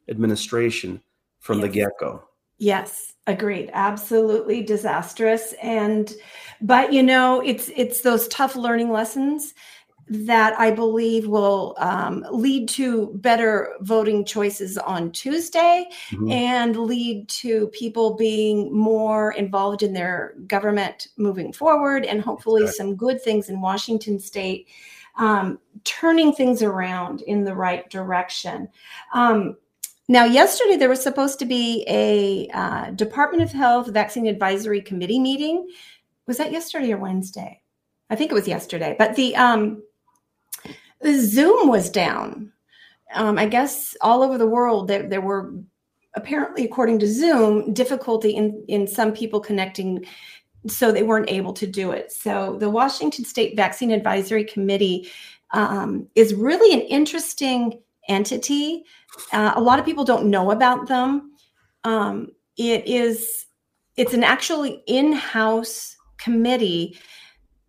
administration 0.08 1.02
from 1.40 1.60
the 1.60 1.66
Yes. 1.66 1.74
get 1.74 1.92
go. 1.98 2.22
Yes, 2.58 3.14
agreed. 3.26 3.70
Absolutely 3.72 4.62
disastrous. 4.62 5.54
And 5.62 6.14
but 6.60 6.92
you 6.92 7.02
know, 7.02 7.40
it's 7.40 7.70
it's 7.74 8.02
those 8.02 8.28
tough 8.28 8.54
learning 8.54 8.90
lessons 8.92 9.54
that 10.08 10.58
I 10.58 10.70
believe 10.70 11.26
will 11.26 11.74
um, 11.78 12.24
lead 12.30 12.68
to 12.70 13.12
better 13.14 13.74
voting 13.80 14.24
choices 14.24 14.76
on 14.78 15.10
Tuesday 15.12 15.86
Mhm. 16.10 16.30
and 16.30 16.76
lead 16.76 17.28
to 17.28 17.68
people 17.68 18.14
being 18.14 18.72
more 18.72 19.32
involved 19.32 19.82
in 19.82 19.92
their 19.92 20.34
government 20.46 21.08
moving 21.16 21.52
forward 21.52 22.04
and 22.04 22.20
hopefully 22.20 22.62
Exactly. 22.62 22.76
some 22.76 22.96
good 22.96 23.22
things 23.22 23.48
in 23.48 23.60
Washington 23.60 24.18
state 24.18 24.66
um, 25.16 25.58
turning 25.84 26.32
things 26.32 26.62
around 26.62 27.22
in 27.22 27.44
the 27.44 27.54
right 27.54 27.88
direction. 27.88 28.68
Um, 29.12 29.56
now, 30.08 30.24
yesterday 30.24 30.76
there 30.76 30.88
was 30.88 31.02
supposed 31.02 31.38
to 31.38 31.46
be 31.46 31.84
a 31.88 32.48
uh, 32.52 32.90
Department 32.90 33.42
of 33.42 33.52
Health 33.52 33.86
Vaccine 33.86 34.26
Advisory 34.26 34.82
Committee 34.82 35.18
meeting. 35.20 35.68
Was 36.26 36.36
that 36.38 36.52
yesterday 36.52 36.92
or 36.92 36.98
Wednesday? 36.98 37.62
I 38.10 38.16
think 38.16 38.30
it 38.30 38.34
was 38.34 38.46
yesterday. 38.48 38.96
But 38.98 39.16
the 39.16 39.34
um, 39.36 39.82
the 39.86 39.93
Zoom 41.12 41.68
was 41.68 41.90
down. 41.90 42.52
Um, 43.14 43.38
I 43.38 43.46
guess 43.46 43.96
all 44.00 44.22
over 44.22 44.38
the 44.38 44.46
world 44.46 44.88
there, 44.88 45.08
there 45.08 45.20
were 45.20 45.52
apparently, 46.16 46.64
according 46.64 46.98
to 47.00 47.06
Zoom, 47.06 47.72
difficulty 47.74 48.30
in 48.30 48.64
in 48.68 48.86
some 48.86 49.12
people 49.12 49.40
connecting, 49.40 50.04
so 50.66 50.90
they 50.90 51.02
weren't 51.02 51.30
able 51.30 51.52
to 51.52 51.66
do 51.66 51.90
it. 51.90 52.12
So 52.12 52.56
the 52.58 52.70
Washington 52.70 53.24
State 53.24 53.56
Vaccine 53.56 53.90
Advisory 53.90 54.44
Committee 54.44 55.10
um, 55.52 56.08
is 56.14 56.34
really 56.34 56.72
an 56.74 56.86
interesting 56.86 57.80
entity. 58.08 58.84
Uh, 59.32 59.52
a 59.54 59.60
lot 59.60 59.78
of 59.78 59.84
people 59.84 60.04
don't 60.04 60.30
know 60.30 60.50
about 60.50 60.88
them. 60.88 61.32
Um, 61.84 62.28
it 62.56 62.86
is 62.86 63.46
it's 63.96 64.14
an 64.14 64.24
actually 64.24 64.82
in-house 64.86 65.96
committee 66.18 66.98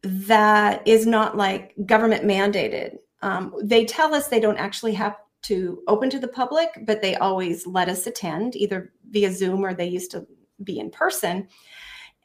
that 0.01 0.87
is 0.87 1.05
not 1.05 1.37
like 1.37 1.73
government 1.85 2.23
mandated. 2.23 2.97
Um, 3.21 3.53
they 3.63 3.85
tell 3.85 4.13
us 4.13 4.27
they 4.27 4.39
don't 4.39 4.57
actually 4.57 4.93
have 4.93 5.15
to 5.43 5.83
open 5.87 6.09
to 6.09 6.19
the 6.19 6.27
public, 6.27 6.69
but 6.85 7.01
they 7.01 7.15
always 7.15 7.67
let 7.67 7.87
us 7.87 8.07
attend 8.07 8.55
either 8.55 8.91
via 9.09 9.31
Zoom 9.31 9.63
or 9.63 9.73
they 9.73 9.87
used 9.87 10.11
to 10.11 10.25
be 10.63 10.79
in 10.79 10.89
person. 10.89 11.47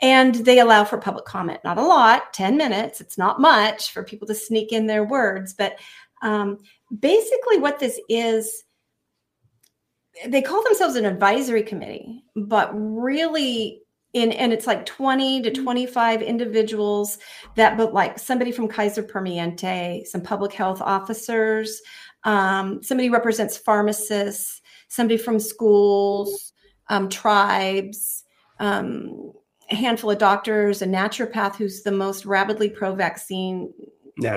And 0.02 0.34
they 0.34 0.60
allow 0.60 0.84
for 0.84 0.96
public 0.96 1.26
comment, 1.26 1.60
not 1.62 1.76
a 1.76 1.82
lot, 1.82 2.32
10 2.32 2.56
minutes. 2.56 3.02
It's 3.02 3.18
not 3.18 3.40
much 3.40 3.92
for 3.92 4.02
people 4.02 4.26
to 4.28 4.34
sneak 4.34 4.72
in 4.72 4.86
their 4.86 5.04
words. 5.04 5.52
But 5.52 5.78
um, 6.22 6.58
basically, 6.98 7.58
what 7.58 7.78
this 7.78 8.00
is, 8.08 8.64
they 10.26 10.40
call 10.40 10.64
themselves 10.64 10.96
an 10.96 11.04
advisory 11.04 11.62
committee, 11.62 12.24
but 12.34 12.70
really, 12.72 13.82
in 14.12 14.32
and 14.32 14.52
it's 14.52 14.66
like 14.66 14.86
20 14.86 15.42
to 15.42 15.50
25 15.50 16.22
individuals 16.22 17.18
that, 17.54 17.76
but 17.76 17.94
like 17.94 18.18
somebody 18.18 18.50
from 18.50 18.68
Kaiser 18.68 19.02
Permanente, 19.02 20.06
some 20.06 20.20
public 20.20 20.52
health 20.52 20.80
officers, 20.80 21.80
um, 22.24 22.82
somebody 22.82 23.08
represents 23.08 23.56
pharmacists, 23.56 24.60
somebody 24.88 25.16
from 25.16 25.38
schools, 25.38 26.52
um, 26.88 27.08
tribes, 27.08 28.24
um, 28.58 29.32
a 29.70 29.76
handful 29.76 30.10
of 30.10 30.18
doctors, 30.18 30.82
a 30.82 30.86
naturopath 30.86 31.54
who's 31.54 31.82
the 31.82 31.92
most 31.92 32.26
rabidly 32.26 32.68
pro-vaccine 32.68 33.72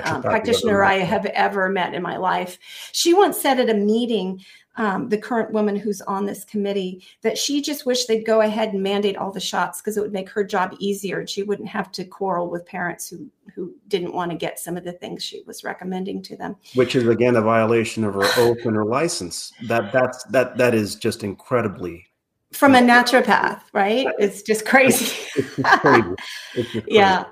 um, 0.04 0.22
practitioner 0.22 0.82
I 0.82 0.94
have 0.98 1.26
ever 1.26 1.68
met 1.68 1.94
in 1.94 2.02
my 2.02 2.16
life. 2.16 2.58
She 2.92 3.12
once 3.12 3.40
said 3.40 3.58
at 3.58 3.68
a 3.68 3.74
meeting, 3.74 4.40
um, 4.76 5.08
the 5.08 5.18
current 5.18 5.52
woman 5.52 5.76
who's 5.76 6.00
on 6.02 6.26
this 6.26 6.44
committee, 6.44 7.04
that 7.22 7.38
she 7.38 7.62
just 7.62 7.86
wished 7.86 8.08
they'd 8.08 8.24
go 8.26 8.40
ahead 8.40 8.72
and 8.72 8.82
mandate 8.82 9.16
all 9.16 9.30
the 9.30 9.40
shots 9.40 9.80
because 9.80 9.96
it 9.96 10.00
would 10.00 10.12
make 10.12 10.28
her 10.30 10.42
job 10.44 10.74
easier 10.78 11.20
and 11.20 11.28
she 11.30 11.42
wouldn't 11.42 11.68
have 11.68 11.92
to 11.92 12.04
quarrel 12.04 12.50
with 12.50 12.66
parents 12.66 13.08
who 13.08 13.28
who 13.54 13.72
didn't 13.86 14.12
want 14.12 14.32
to 14.32 14.36
get 14.36 14.58
some 14.58 14.76
of 14.76 14.82
the 14.82 14.92
things 14.92 15.22
she 15.22 15.42
was 15.46 15.62
recommending 15.62 16.20
to 16.22 16.36
them. 16.36 16.56
which 16.74 16.96
is 16.96 17.06
again 17.06 17.36
a 17.36 17.40
violation 17.42 18.02
of 18.02 18.14
her 18.14 18.26
oath 18.38 18.64
and 18.64 18.74
her 18.74 18.84
license. 18.84 19.52
That 19.68 19.92
that's 19.92 20.24
that 20.24 20.56
that 20.58 20.74
is 20.74 20.96
just 20.96 21.22
incredibly 21.22 22.06
From 22.52 22.74
a 22.74 22.80
naturopath, 22.80 23.60
right? 23.72 24.08
It's 24.18 24.42
just 24.42 24.66
crazy. 24.66 25.12
it's 25.36 25.56
just 25.56 25.80
crazy. 25.80 26.14
It's 26.54 26.72
just 26.72 26.82
crazy. 26.82 26.84
yeah 26.88 27.24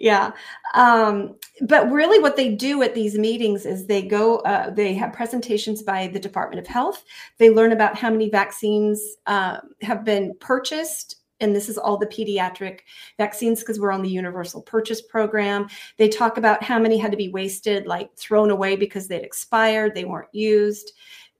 yeah. 0.00 0.32
Um, 0.72 1.36
but 1.60 1.90
really 1.90 2.18
what 2.20 2.34
they 2.34 2.54
do 2.54 2.82
at 2.82 2.94
these 2.94 3.18
meetings 3.18 3.66
is 3.66 3.86
they 3.86 4.00
go 4.00 4.38
uh, 4.38 4.70
they 4.70 4.94
have 4.94 5.12
presentations 5.12 5.82
by 5.82 6.08
the 6.08 6.18
department 6.18 6.58
of 6.58 6.66
health. 6.66 7.04
They 7.36 7.50
learn 7.50 7.72
about 7.72 7.98
how 7.98 8.08
many 8.08 8.30
vaccines 8.30 9.16
uh, 9.26 9.58
have 9.82 10.04
been 10.04 10.34
purchased. 10.40 11.16
And 11.40 11.54
this 11.54 11.68
is 11.68 11.76
all 11.76 11.98
the 11.98 12.06
pediatric 12.06 12.80
vaccines 13.18 13.60
because 13.60 13.78
we're 13.78 13.92
on 13.92 14.02
the 14.02 14.08
universal 14.08 14.62
purchase 14.62 15.02
program. 15.02 15.68
They 15.98 16.08
talk 16.08 16.38
about 16.38 16.62
how 16.62 16.78
many 16.78 16.96
had 16.96 17.10
to 17.10 17.16
be 17.16 17.28
wasted 17.28 17.86
like 17.86 18.14
thrown 18.16 18.50
away 18.50 18.76
because 18.76 19.06
they'd 19.06 19.22
expired 19.22 19.94
they 19.94 20.06
weren't 20.06 20.34
used. 20.34 20.92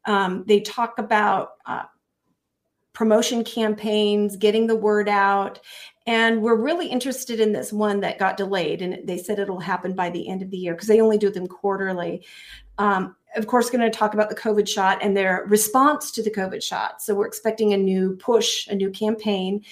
Um, 0.04 0.44
they 0.46 0.60
talk 0.60 0.98
about 0.98 1.52
uh, 1.64 1.84
promotion 2.92 3.42
campaigns 3.44 4.36
getting 4.36 4.66
the 4.66 4.76
word 4.76 5.08
out 5.08 5.60
and 6.06 6.42
we're 6.42 6.56
really 6.56 6.88
interested 6.88 7.40
in 7.40 7.52
this 7.52 7.72
one 7.72 8.00
that 8.00 8.18
got 8.18 8.36
delayed, 8.36 8.82
and 8.82 9.06
they 9.06 9.18
said 9.18 9.38
it'll 9.38 9.60
happen 9.60 9.94
by 9.94 10.10
the 10.10 10.28
end 10.28 10.42
of 10.42 10.50
the 10.50 10.56
year 10.56 10.74
because 10.74 10.88
they 10.88 11.00
only 11.00 11.18
do 11.18 11.30
them 11.30 11.46
quarterly. 11.46 12.24
Um, 12.78 13.16
of 13.36 13.46
course, 13.46 13.70
going 13.70 13.82
to 13.82 13.96
talk 13.96 14.14
about 14.14 14.28
the 14.28 14.34
COVID 14.34 14.66
shot 14.66 14.98
and 15.02 15.16
their 15.16 15.44
response 15.46 16.10
to 16.12 16.22
the 16.22 16.30
COVID 16.30 16.62
shot. 16.62 17.02
So 17.02 17.14
we're 17.14 17.26
expecting 17.26 17.72
a 17.72 17.76
new 17.76 18.16
push, 18.16 18.66
a 18.68 18.74
new 18.74 18.90
campaign. 18.90 19.62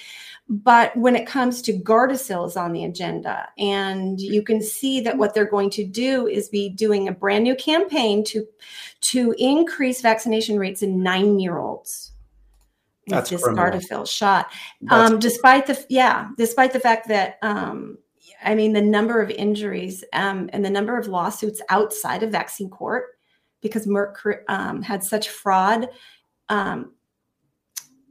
But 0.47 0.95
when 0.95 1.15
it 1.15 1.27
comes 1.27 1.61
to 1.63 1.73
Gardasil 1.73 2.47
is 2.47 2.55
on 2.55 2.73
the 2.73 2.85
agenda, 2.85 3.49
and 3.57 4.19
you 4.19 4.41
can 4.41 4.61
see 4.61 5.01
that 5.01 5.17
what 5.17 5.33
they're 5.33 5.45
going 5.45 5.71
to 5.71 5.83
do 5.83 6.27
is 6.27 6.47
be 6.47 6.69
doing 6.69 7.07
a 7.07 7.11
brand 7.11 7.43
new 7.43 7.55
campaign 7.55 8.23
to 8.25 8.47
to 9.01 9.33
increase 9.37 10.01
vaccination 10.01 10.57
rates 10.57 10.81
in 10.81 11.03
nine 11.03 11.39
year 11.39 11.57
olds 11.57 12.11
with 13.09 13.17
That's 13.17 13.29
this 13.29 13.43
criminal. 13.43 13.79
Gardasil 13.79 14.07
shot. 14.07 14.51
Um, 14.89 15.19
despite 15.19 15.67
the 15.67 15.85
yeah 15.89 16.29
despite 16.37 16.73
the 16.73 16.79
fact 16.79 17.07
that 17.07 17.37
um, 17.41 17.97
i 18.43 18.55
mean 18.55 18.73
the 18.73 18.81
number 18.81 19.21
of 19.21 19.29
injuries 19.29 20.03
um, 20.13 20.49
and 20.53 20.63
the 20.63 20.69
number 20.69 20.97
of 20.97 21.07
lawsuits 21.07 21.61
outside 21.69 22.23
of 22.23 22.31
vaccine 22.31 22.69
court 22.69 23.17
because 23.61 23.87
merck 23.87 24.15
um, 24.47 24.81
had 24.81 25.03
such 25.03 25.29
fraud 25.29 25.89
um, 26.49 26.93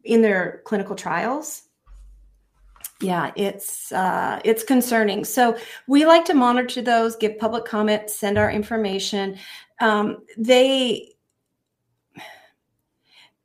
in 0.04 0.22
their 0.22 0.62
clinical 0.64 0.96
trials 0.96 1.62
yeah 3.00 3.30
it's 3.36 3.92
uh, 3.92 4.40
it's 4.44 4.64
concerning. 4.64 5.24
So 5.24 5.56
we 5.86 6.04
like 6.04 6.24
to 6.24 6.34
monitor 6.34 6.82
those 6.82 7.14
give 7.14 7.38
public 7.38 7.64
comment 7.64 8.10
send 8.10 8.38
our 8.38 8.50
information. 8.50 9.38
Um, 9.80 10.24
they 10.36 11.14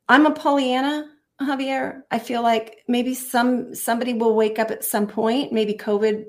i'm 0.10 0.26
a 0.26 0.32
pollyanna 0.32 1.13
Javier, 1.42 2.04
I 2.12 2.20
feel 2.20 2.42
like 2.42 2.84
maybe 2.88 3.14
some 3.14 3.74
somebody 3.74 4.14
will 4.14 4.36
wake 4.36 4.60
up 4.60 4.72
at 4.72 4.84
some 4.84 5.08
point. 5.08 5.52
Maybe 5.52 5.74
COVID 5.74 6.26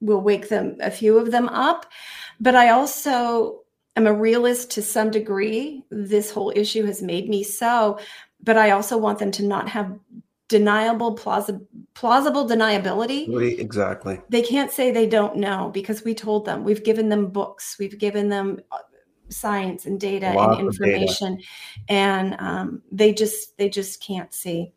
will 0.00 0.20
wake 0.20 0.48
them 0.48 0.76
a 0.80 0.90
few 0.90 1.18
of 1.18 1.30
them 1.30 1.48
up. 1.48 1.86
But 2.40 2.56
I 2.56 2.70
also 2.70 3.60
am 3.96 4.06
a 4.06 4.12
realist 4.12 4.72
to 4.72 4.82
some 4.82 5.10
degree. 5.10 5.84
This 5.90 6.30
whole 6.30 6.52
issue 6.54 6.84
has 6.86 7.02
made 7.02 7.28
me 7.28 7.44
so. 7.44 7.98
But 8.42 8.58
I 8.58 8.72
also 8.72 8.98
want 8.98 9.20
them 9.20 9.30
to 9.32 9.44
not 9.44 9.68
have 9.68 9.98
deniable, 10.48 11.14
plausible, 11.14 11.66
plausible 11.94 12.46
deniability. 12.46 13.58
Exactly. 13.58 14.20
They 14.28 14.42
can't 14.42 14.70
say 14.70 14.90
they 14.90 15.06
don't 15.06 15.36
know 15.36 15.70
because 15.72 16.04
we 16.04 16.14
told 16.14 16.44
them. 16.44 16.64
We've 16.64 16.84
given 16.84 17.08
them 17.08 17.28
books. 17.28 17.76
We've 17.78 17.98
given 17.98 18.28
them 18.28 18.60
science 19.32 19.86
and 19.86 20.00
data 20.00 20.26
and 20.26 20.38
of 20.38 20.56
data. 20.56 20.60
information 20.60 21.40
and 21.88 22.36
um, 22.38 22.82
they 22.90 23.12
just 23.12 23.56
they 23.58 23.68
just 23.68 24.02
can't 24.02 24.32
see 24.32 24.72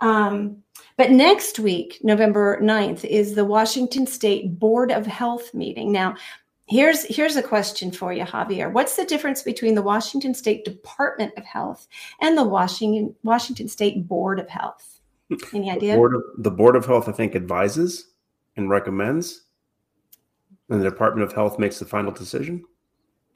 um, 0.00 0.56
but 0.96 1.10
next 1.10 1.58
week 1.58 1.98
november 2.02 2.60
9th 2.60 3.04
is 3.04 3.34
the 3.34 3.44
washington 3.44 4.06
state 4.06 4.58
board 4.58 4.90
of 4.90 5.06
health 5.06 5.54
meeting 5.54 5.92
now 5.92 6.14
here's 6.66 7.04
here's 7.04 7.36
a 7.36 7.42
question 7.42 7.90
for 7.90 8.12
you 8.12 8.24
javier 8.24 8.72
what's 8.72 8.96
the 8.96 9.04
difference 9.04 9.42
between 9.42 9.74
the 9.74 9.82
washington 9.82 10.34
state 10.34 10.64
department 10.64 11.32
of 11.36 11.44
health 11.44 11.88
and 12.20 12.36
the 12.36 12.44
washington 12.44 13.14
washington 13.22 13.68
state 13.68 14.06
board 14.06 14.38
of 14.38 14.48
health 14.48 15.00
Any 15.52 15.70
idea? 15.70 15.92
The 15.92 15.98
board, 15.98 16.14
of, 16.14 16.22
the 16.38 16.50
board 16.50 16.76
of 16.76 16.86
health, 16.86 17.08
I 17.08 17.12
think, 17.12 17.36
advises 17.36 18.08
and 18.56 18.68
recommends, 18.68 19.42
and 20.68 20.80
the 20.80 20.90
Department 20.90 21.28
of 21.28 21.34
Health 21.34 21.58
makes 21.58 21.78
the 21.78 21.84
final 21.84 22.12
decision. 22.12 22.64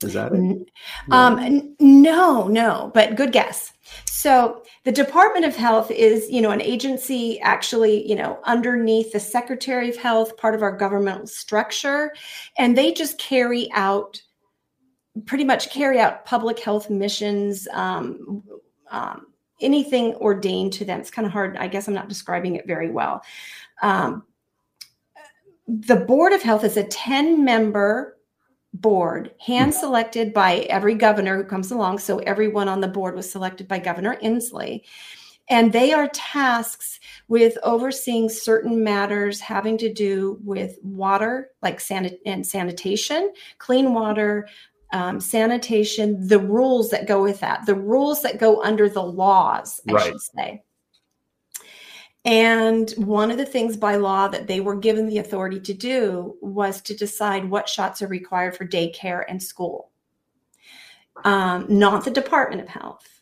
Is 0.04 0.14
that 0.14 0.32
it? 0.32 0.68
Um, 1.10 1.38
n- 1.38 1.76
no, 1.80 2.46
no, 2.48 2.90
but 2.94 3.16
good 3.16 3.32
guess. 3.32 3.72
So 4.06 4.62
the 4.84 4.92
Department 4.92 5.44
of 5.44 5.54
Health 5.54 5.90
is, 5.90 6.30
you 6.30 6.40
know, 6.40 6.50
an 6.50 6.62
agency 6.62 7.40
actually, 7.40 8.08
you 8.08 8.16
know, 8.16 8.38
underneath 8.44 9.12
the 9.12 9.20
Secretary 9.20 9.88
of 9.88 9.96
Health, 9.96 10.36
part 10.36 10.54
of 10.54 10.62
our 10.62 10.76
governmental 10.76 11.26
structure, 11.26 12.12
and 12.58 12.76
they 12.76 12.92
just 12.92 13.18
carry 13.18 13.70
out, 13.72 14.22
pretty 15.26 15.44
much 15.44 15.70
carry 15.70 16.00
out 16.00 16.24
public 16.24 16.58
health 16.58 16.90
missions. 16.90 17.68
Um, 17.72 18.42
um, 18.90 19.26
anything 19.60 20.14
ordained 20.16 20.72
to 20.74 20.84
them. 20.84 21.00
It's 21.00 21.10
kind 21.10 21.26
of 21.26 21.32
hard. 21.32 21.56
I 21.56 21.68
guess 21.68 21.88
I'm 21.88 21.94
not 21.94 22.08
describing 22.08 22.56
it 22.56 22.66
very 22.66 22.90
well. 22.90 23.22
Um, 23.82 24.24
the 25.66 25.96
Board 25.96 26.32
of 26.32 26.42
Health 26.42 26.64
is 26.64 26.76
a 26.76 26.84
10 26.84 27.44
member 27.44 28.13
board, 28.74 29.32
hand 29.40 29.72
selected 29.72 30.34
by 30.34 30.56
every 30.68 30.94
governor 30.94 31.36
who 31.36 31.44
comes 31.44 31.70
along. 31.70 31.98
So 31.98 32.18
everyone 32.18 32.68
on 32.68 32.80
the 32.80 32.88
board 32.88 33.14
was 33.14 33.30
selected 33.30 33.68
by 33.68 33.78
Governor 33.78 34.16
Inslee. 34.22 34.82
And 35.48 35.72
they 35.72 35.92
are 35.92 36.08
tasks 36.08 36.98
with 37.28 37.56
overseeing 37.62 38.28
certain 38.28 38.82
matters 38.82 39.40
having 39.40 39.78
to 39.78 39.92
do 39.92 40.38
with 40.42 40.78
water, 40.82 41.50
like 41.62 41.78
sanit- 41.78 42.18
and 42.26 42.46
sanitation, 42.46 43.32
clean 43.58 43.92
water, 43.94 44.48
um, 44.92 45.20
sanitation, 45.20 46.26
the 46.26 46.38
rules 46.38 46.90
that 46.90 47.06
go 47.06 47.22
with 47.22 47.40
that, 47.40 47.66
the 47.66 47.74
rules 47.74 48.22
that 48.22 48.38
go 48.38 48.62
under 48.62 48.88
the 48.88 49.02
laws, 49.02 49.80
I 49.88 49.92
Right. 49.92 50.06
should 50.06 50.20
say. 50.20 50.63
And 52.24 52.90
one 52.92 53.30
of 53.30 53.36
the 53.36 53.44
things 53.44 53.76
by 53.76 53.96
law 53.96 54.28
that 54.28 54.46
they 54.46 54.60
were 54.60 54.76
given 54.76 55.06
the 55.06 55.18
authority 55.18 55.60
to 55.60 55.74
do 55.74 56.36
was 56.40 56.80
to 56.82 56.96
decide 56.96 57.50
what 57.50 57.68
shots 57.68 58.00
are 58.00 58.06
required 58.06 58.56
for 58.56 58.66
daycare 58.66 59.24
and 59.28 59.42
school, 59.42 59.90
um, 61.24 61.66
not 61.68 62.04
the 62.04 62.10
Department 62.10 62.62
of 62.62 62.68
Health. 62.68 63.13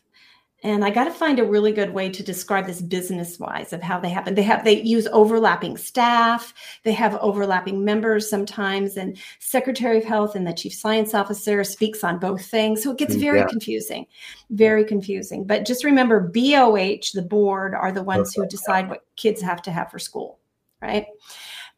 And 0.63 0.85
I 0.85 0.91
got 0.91 1.03
to 1.03 1.11
find 1.11 1.39
a 1.39 1.43
really 1.43 1.73
good 1.73 1.93
way 1.93 2.09
to 2.09 2.23
describe 2.23 2.65
this 2.65 2.81
business 2.81 3.37
wise 3.37 3.73
of 3.73 3.81
how 3.81 3.99
they 3.99 4.09
happen. 4.09 4.33
They 4.33 4.43
have 4.43 4.63
they 4.63 4.81
use 4.81 5.07
overlapping 5.11 5.75
staff. 5.75 6.53
They 6.83 6.93
have 6.93 7.15
overlapping 7.15 7.83
members 7.83 8.29
sometimes, 8.29 8.95
and 8.95 9.17
Secretary 9.39 9.97
of 9.97 10.05
Health 10.05 10.35
and 10.35 10.47
the 10.47 10.53
Chief 10.53 10.73
Science 10.73 11.13
Officer 11.13 11.65
speaks 11.65 12.01
on 12.01 12.17
both 12.17 12.45
things. 12.45 12.81
So 12.81 12.91
it 12.91 12.97
gets 12.97 13.15
very 13.15 13.39
yeah. 13.39 13.47
confusing, 13.47 14.05
very 14.51 14.85
confusing. 14.85 15.43
But 15.43 15.65
just 15.65 15.83
remember, 15.83 16.21
BOH, 16.21 17.11
the 17.13 17.27
board, 17.29 17.75
are 17.75 17.91
the 17.91 18.03
ones 18.03 18.33
who 18.33 18.47
decide 18.47 18.87
what 18.87 19.05
kids 19.17 19.41
have 19.41 19.61
to 19.63 19.71
have 19.71 19.91
for 19.91 19.99
school, 19.99 20.39
right? 20.81 21.07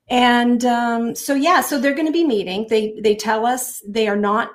And 0.10 0.64
um, 0.64 1.16
so 1.16 1.34
yeah, 1.34 1.62
so 1.62 1.80
they're 1.80 1.96
going 1.96 2.06
to 2.06 2.14
be 2.14 2.24
meeting. 2.24 2.68
They 2.70 3.00
they 3.02 3.16
tell 3.16 3.48
us 3.48 3.82
they 3.88 4.08
are 4.08 4.16
not 4.16 4.52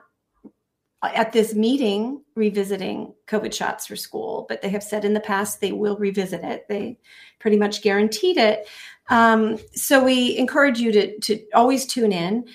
at 1.03 1.33
this 1.33 1.55
meeting 1.55 2.23
revisiting 2.41 3.15
COVID 3.29 3.53
shots 3.53 3.87
for 3.87 3.95
school, 3.95 4.47
but 4.49 4.63
they 4.63 4.71
have 4.71 4.83
said 4.83 5.05
in 5.05 5.15
the 5.15 5.21
past 5.21 5.61
they 5.61 5.73
will 5.73 5.97
revisit 5.99 6.43
it. 6.43 6.67
They 6.69 6.99
pretty 7.39 7.59
much 7.59 7.83
guaranteed 7.83 8.39
it. 8.39 8.67
Um, 9.11 9.59
so 9.75 10.03
we 10.03 10.39
encourage 10.39 10.81
you 10.81 10.91
to, 10.93 11.19
to 11.21 11.45
always 11.55 11.85
tune 11.87 12.13
in. 12.13 12.47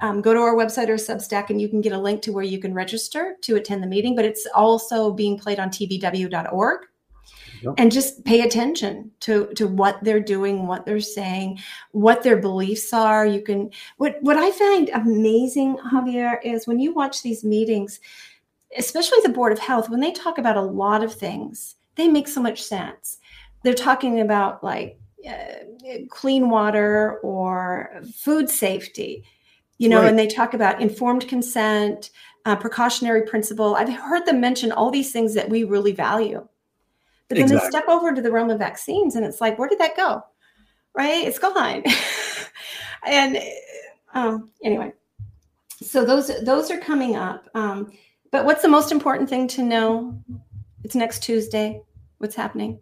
Um, 0.00 0.22
go 0.22 0.32
to 0.32 0.40
our 0.40 0.56
website 0.56 0.88
or 0.88 0.94
Substack, 0.94 1.50
and 1.50 1.60
you 1.60 1.68
can 1.68 1.82
get 1.82 1.92
a 1.92 1.98
link 1.98 2.22
to 2.22 2.32
where 2.32 2.44
you 2.44 2.58
can 2.58 2.72
register 2.72 3.34
to 3.42 3.56
attend 3.56 3.82
the 3.82 3.86
meeting. 3.86 4.16
But 4.16 4.24
it's 4.24 4.46
also 4.54 5.12
being 5.12 5.38
played 5.38 5.60
on 5.60 5.68
tvw.org. 5.68 6.80
Yep. 7.62 7.74
And 7.78 7.92
just 7.92 8.24
pay 8.24 8.40
attention 8.40 9.12
to, 9.20 9.46
to 9.54 9.68
what 9.68 10.02
they're 10.02 10.18
doing, 10.18 10.66
what 10.66 10.84
they're 10.84 10.98
saying, 10.98 11.60
what 11.92 12.22
their 12.22 12.38
beliefs 12.38 12.92
are. 12.92 13.24
You 13.24 13.40
can 13.40 13.70
what 13.98 14.16
what 14.22 14.36
I 14.36 14.50
find 14.50 14.88
amazing, 14.88 15.76
Javier, 15.92 16.38
is 16.42 16.66
when 16.66 16.80
you 16.80 16.92
watch 16.92 17.22
these 17.22 17.44
meetings, 17.44 18.00
especially 18.76 19.18
the 19.22 19.28
Board 19.28 19.52
of 19.52 19.58
Health, 19.58 19.88
when 19.88 20.00
they 20.00 20.12
talk 20.12 20.38
about 20.38 20.56
a 20.56 20.62
lot 20.62 21.02
of 21.02 21.12
things, 21.14 21.76
they 21.96 22.08
make 22.08 22.28
so 22.28 22.40
much 22.40 22.62
sense. 22.62 23.18
They're 23.62 23.74
talking 23.74 24.20
about 24.20 24.64
like 24.64 24.98
uh, 25.28 26.04
clean 26.10 26.50
water 26.50 27.18
or 27.22 28.02
food 28.14 28.48
safety, 28.48 29.24
you 29.78 29.88
know, 29.88 30.00
Right. 30.00 30.08
and 30.08 30.18
they 30.18 30.26
talk 30.26 30.54
about 30.54 30.80
informed 30.80 31.28
consent, 31.28 32.10
uh, 32.44 32.56
precautionary 32.56 33.22
principle. 33.22 33.74
I've 33.76 33.88
heard 33.92 34.26
them 34.26 34.40
mention 34.40 34.72
all 34.72 34.90
these 34.90 35.12
things 35.12 35.34
that 35.34 35.48
we 35.48 35.64
really 35.64 35.92
value. 35.92 36.46
But 37.28 37.38
then 37.38 37.48
they 37.48 37.58
step 37.68 37.88
over 37.88 38.12
to 38.12 38.20
the 38.20 38.30
realm 38.30 38.50
of 38.50 38.58
vaccines, 38.58 39.14
and 39.16 39.24
it's 39.24 39.40
like, 39.40 39.58
where 39.58 39.68
did 39.68 39.78
that 39.78 39.96
go? 39.96 40.22
Right? 40.94 41.26
It's 41.26 41.38
gone. 41.38 41.82
and 43.06 43.38
um, 44.12 44.50
anyway, 44.62 44.92
so 45.80 46.04
those 46.04 46.30
those 46.44 46.70
are 46.70 46.78
coming 46.78 47.16
up. 47.16 47.48
Um, 47.54 47.92
but 48.32 48.44
what's 48.44 48.62
the 48.62 48.68
most 48.68 48.90
important 48.90 49.28
thing 49.28 49.46
to 49.48 49.62
know? 49.62 50.20
It's 50.82 50.96
next 50.96 51.22
Tuesday. 51.22 51.82
What's 52.18 52.34
happening? 52.34 52.80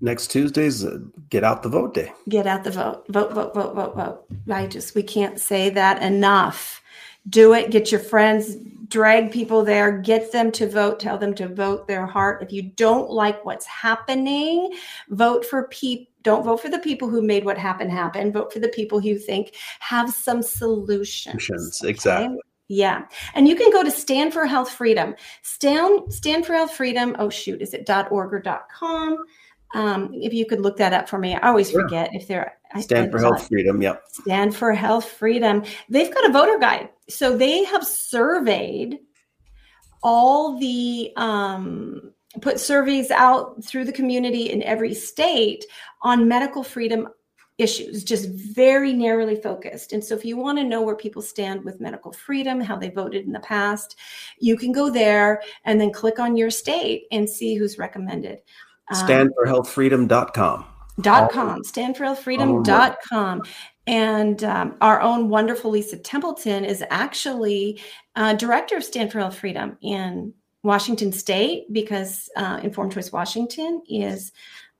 Next 0.00 0.32
Tuesday's 0.32 0.84
uh, 0.84 0.98
get 1.30 1.44
out 1.44 1.62
the 1.62 1.68
vote 1.68 1.94
day. 1.94 2.12
Get 2.28 2.48
out 2.48 2.64
the 2.64 2.72
vote. 2.72 3.04
Vote, 3.08 3.32
vote, 3.32 3.54
vote, 3.54 3.74
vote, 3.76 3.94
vote. 3.94 4.24
I 4.50 4.66
just 4.66 4.96
we 4.96 5.04
can't 5.04 5.40
say 5.40 5.70
that 5.70 6.02
enough. 6.02 6.82
Do 7.28 7.54
it. 7.54 7.70
Get 7.70 7.92
your 7.92 8.00
friends. 8.00 8.56
Drag 8.88 9.30
people 9.30 9.64
there. 9.64 9.96
Get 9.96 10.32
them 10.32 10.50
to 10.52 10.68
vote. 10.68 10.98
Tell 10.98 11.18
them 11.18 11.34
to 11.36 11.46
vote 11.46 11.86
their 11.86 12.04
heart. 12.04 12.42
If 12.42 12.52
you 12.52 12.62
don't 12.62 13.10
like 13.10 13.44
what's 13.44 13.66
happening, 13.66 14.72
vote 15.10 15.46
for 15.46 15.68
people. 15.68 16.06
Don't 16.22 16.44
vote 16.44 16.60
for 16.60 16.68
the 16.68 16.78
people 16.78 17.08
who 17.08 17.22
made 17.22 17.44
what 17.44 17.58
happened 17.58 17.90
happen. 17.90 18.32
Vote 18.32 18.52
for 18.52 18.58
the 18.60 18.68
people 18.68 19.00
who 19.00 19.08
you 19.08 19.18
think 19.18 19.54
have 19.80 20.10
some 20.10 20.42
solutions. 20.42 21.44
Solutions, 21.44 21.80
okay? 21.82 21.90
exactly. 21.90 22.38
Yeah. 22.74 23.02
And 23.34 23.46
you 23.46 23.54
can 23.54 23.70
go 23.70 23.82
to 23.84 23.90
Stand 23.90 24.32
for 24.32 24.46
Health 24.46 24.70
Freedom. 24.70 25.14
Stand, 25.42 26.10
Stand 26.10 26.46
for 26.46 26.54
Health 26.54 26.72
Freedom. 26.72 27.14
Oh, 27.18 27.28
shoot. 27.28 27.60
Is 27.60 27.74
it 27.74 27.86
.org 28.10 28.32
or 28.32 28.42
.com? 28.74 29.18
Um, 29.74 30.10
if 30.14 30.32
you 30.32 30.46
could 30.46 30.60
look 30.62 30.78
that 30.78 30.94
up 30.94 31.06
for 31.06 31.18
me. 31.18 31.34
I 31.34 31.48
always 31.48 31.70
Sure. 31.70 31.82
forget 31.82 32.08
if 32.14 32.26
they're 32.26 32.56
I- 32.74 32.80
Stand 32.80 33.08
I 33.08 33.10
for 33.10 33.18
thought- 33.20 33.38
health 33.40 33.48
freedom. 33.48 33.82
Yep. 33.82 34.02
Stand 34.10 34.56
for 34.56 34.72
Health 34.72 35.04
Freedom. 35.06 35.62
They've 35.90 36.12
got 36.12 36.28
a 36.30 36.32
voter 36.32 36.58
guide. 36.58 36.88
So 37.10 37.36
they 37.36 37.64
have 37.64 37.86
surveyed 37.86 38.98
all 40.02 40.58
the 40.58 41.12
um, 41.16 42.12
put 42.40 42.58
surveys 42.58 43.10
out 43.10 43.62
through 43.62 43.84
the 43.84 43.92
community 43.92 44.50
in 44.50 44.62
every 44.62 44.94
state 44.94 45.66
on 46.00 46.26
medical 46.26 46.62
freedom 46.62 47.08
issues, 47.62 48.04
just 48.04 48.28
very 48.28 48.92
narrowly 48.92 49.36
focused. 49.36 49.92
And 49.92 50.02
so 50.04 50.14
if 50.14 50.24
you 50.24 50.36
want 50.36 50.58
to 50.58 50.64
know 50.64 50.82
where 50.82 50.96
people 50.96 51.22
stand 51.22 51.64
with 51.64 51.80
medical 51.80 52.12
freedom, 52.12 52.60
how 52.60 52.76
they 52.76 52.90
voted 52.90 53.24
in 53.24 53.32
the 53.32 53.40
past, 53.40 53.96
you 54.38 54.56
can 54.56 54.72
go 54.72 54.90
there 54.90 55.40
and 55.64 55.80
then 55.80 55.92
click 55.92 56.18
on 56.18 56.36
your 56.36 56.50
state 56.50 57.04
and 57.12 57.28
see 57.28 57.54
who's 57.54 57.78
recommended. 57.78 58.40
Um, 58.90 59.06
Standforhealthfreedom.com. 59.06 60.66
dot 61.00 61.22
All- 61.22 61.28
com 61.28 61.62
standforhealthfreedom.com 61.62 63.42
and 63.86 64.44
um, 64.44 64.76
our 64.82 65.00
own 65.00 65.30
wonderful 65.30 65.70
lisa 65.70 65.96
templeton 65.96 66.64
is 66.66 66.84
actually 66.90 67.80
uh, 68.16 68.34
director 68.34 68.76
of 68.76 68.84
stand 68.84 69.10
for 69.10 69.18
health 69.18 69.38
freedom 69.38 69.78
in 69.80 70.34
washington 70.62 71.10
state 71.10 71.64
because 71.72 72.28
uh, 72.36 72.60
informed 72.62 72.92
choice 72.92 73.10
washington 73.10 73.82
is 73.88 74.32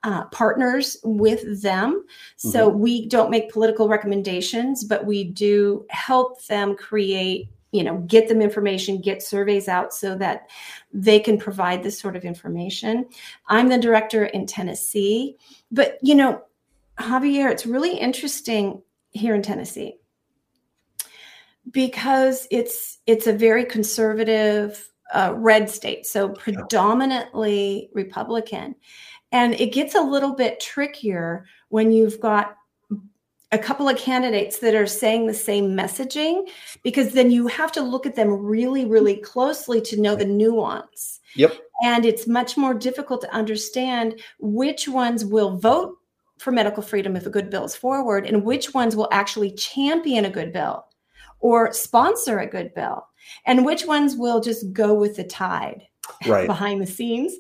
uh, 0.04 0.24
partners 0.26 0.96
with 1.04 1.62
them. 1.62 2.04
So 2.36 2.68
we 2.68 3.06
don't 3.06 3.30
make 3.30 3.52
political 3.52 3.88
recommendations 3.88 4.84
but 4.84 5.06
we 5.06 5.24
do 5.24 5.86
help 5.90 6.44
them 6.46 6.76
create 6.76 7.48
you 7.72 7.82
know 7.82 7.98
get 8.00 8.28
them 8.28 8.42
information 8.42 9.00
get 9.00 9.22
surveys 9.22 9.66
out 9.66 9.92
so 9.92 10.16
that 10.18 10.48
they 10.92 11.18
can 11.18 11.38
provide 11.38 11.82
this 11.82 11.98
sort 11.98 12.16
of 12.16 12.24
information. 12.24 13.06
I'm 13.48 13.68
the 13.68 13.78
director 13.78 14.26
in 14.26 14.46
tennessee 14.46 15.36
but 15.70 15.98
you 16.02 16.14
know 16.14 16.42
javier 16.98 17.50
it's 17.50 17.66
really 17.66 17.96
interesting 17.96 18.82
here 19.12 19.34
in 19.34 19.42
tennessee 19.42 19.96
because 21.70 22.46
it's 22.50 22.98
it's 23.06 23.26
a 23.26 23.32
very 23.32 23.64
conservative 23.64 24.88
uh, 25.14 25.34
red 25.36 25.68
state. 25.68 26.06
So 26.06 26.30
predominantly 26.30 27.90
republican 27.94 28.74
and 29.32 29.54
it 29.54 29.72
gets 29.72 29.94
a 29.94 30.00
little 30.00 30.34
bit 30.34 30.60
trickier 30.60 31.46
when 31.70 31.90
you've 31.90 32.20
got 32.20 32.56
a 33.50 33.58
couple 33.58 33.88
of 33.88 33.98
candidates 33.98 34.60
that 34.60 34.74
are 34.74 34.86
saying 34.86 35.26
the 35.26 35.34
same 35.34 35.76
messaging 35.76 36.48
because 36.82 37.12
then 37.12 37.30
you 37.30 37.46
have 37.46 37.70
to 37.72 37.82
look 37.82 38.06
at 38.06 38.14
them 38.14 38.30
really 38.30 38.84
really 38.84 39.16
closely 39.16 39.80
to 39.80 40.00
know 40.00 40.14
the 40.14 40.24
nuance 40.24 41.20
Yep. 41.34 41.54
and 41.82 42.04
it's 42.04 42.26
much 42.26 42.56
more 42.56 42.74
difficult 42.74 43.20
to 43.22 43.34
understand 43.34 44.20
which 44.38 44.88
ones 44.88 45.24
will 45.24 45.56
vote 45.56 45.96
for 46.38 46.50
medical 46.50 46.82
freedom 46.82 47.14
if 47.14 47.26
a 47.26 47.30
good 47.30 47.50
bill 47.50 47.64
is 47.64 47.76
forward 47.76 48.26
and 48.26 48.44
which 48.44 48.74
ones 48.74 48.96
will 48.96 49.08
actually 49.12 49.52
champion 49.52 50.24
a 50.24 50.30
good 50.30 50.52
bill 50.52 50.84
or 51.40 51.72
sponsor 51.72 52.38
a 52.38 52.46
good 52.46 52.72
bill 52.74 53.06
and 53.46 53.64
which 53.64 53.86
ones 53.86 54.16
will 54.16 54.40
just 54.40 54.72
go 54.72 54.94
with 54.94 55.16
the 55.16 55.24
tide 55.24 55.82
Right. 56.26 56.46
behind 56.46 56.80
the 56.80 56.86
scenes. 56.86 57.34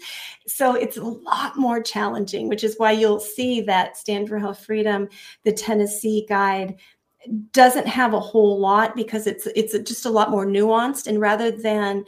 So 0.46 0.74
it's 0.74 0.96
a 0.96 1.02
lot 1.04 1.56
more 1.56 1.82
challenging, 1.82 2.48
which 2.48 2.64
is 2.64 2.74
why 2.78 2.92
you'll 2.92 3.20
see 3.20 3.60
that 3.62 3.96
Stand 3.96 4.28
for 4.28 4.38
Health 4.38 4.64
Freedom, 4.64 5.08
the 5.44 5.52
Tennessee 5.52 6.26
guide, 6.28 6.76
doesn't 7.52 7.86
have 7.86 8.14
a 8.14 8.20
whole 8.20 8.58
lot 8.58 8.96
because 8.96 9.26
it's 9.28 9.46
it's 9.54 9.72
just 9.88 10.06
a 10.06 10.10
lot 10.10 10.30
more 10.30 10.44
nuanced. 10.46 11.06
And 11.06 11.20
rather 11.20 11.50
than 11.52 12.04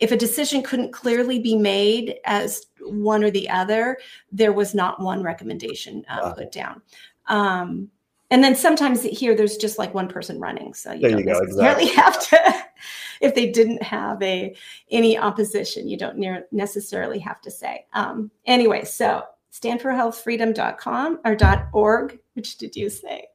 if 0.00 0.12
a 0.12 0.16
decision 0.16 0.62
couldn't 0.62 0.92
clearly 0.92 1.38
be 1.40 1.56
made 1.56 2.16
as 2.24 2.66
one 2.80 3.24
or 3.24 3.30
the 3.30 3.48
other, 3.48 3.96
there 4.30 4.52
was 4.52 4.74
not 4.74 5.00
one 5.00 5.22
recommendation 5.22 6.04
uh, 6.08 6.20
Wow. 6.22 6.32
put 6.32 6.52
down. 6.52 6.82
Um, 7.26 7.90
and 8.30 8.42
then 8.42 8.54
sometimes 8.56 9.02
here 9.02 9.34
there's 9.36 9.56
just 9.56 9.78
like 9.78 9.94
one 9.94 10.08
person 10.08 10.40
running, 10.40 10.74
so 10.74 10.92
you 10.92 11.00
There 11.02 11.10
don't 11.10 11.20
you 11.20 11.24
go, 11.26 11.40
necessarily 11.40 11.86
have 11.88 12.28
to. 12.28 12.54
If 13.24 13.34
they 13.34 13.50
didn't 13.50 13.82
have 13.82 14.22
a 14.22 14.54
any 14.90 15.16
opposition, 15.16 15.88
you 15.88 15.96
don't 15.96 16.18
near, 16.18 16.46
necessarily 16.52 17.18
have 17.20 17.40
to 17.40 17.50
say. 17.50 17.86
Um, 17.94 18.30
anyway, 18.44 18.84
so 18.84 19.24
standforhealthfreedom.com 19.50 21.20
or 21.24 21.34
dot 21.34 21.68
.org. 21.72 22.18
Which 22.34 22.58
did 22.58 22.76
you 22.76 22.90
say? 22.90 23.28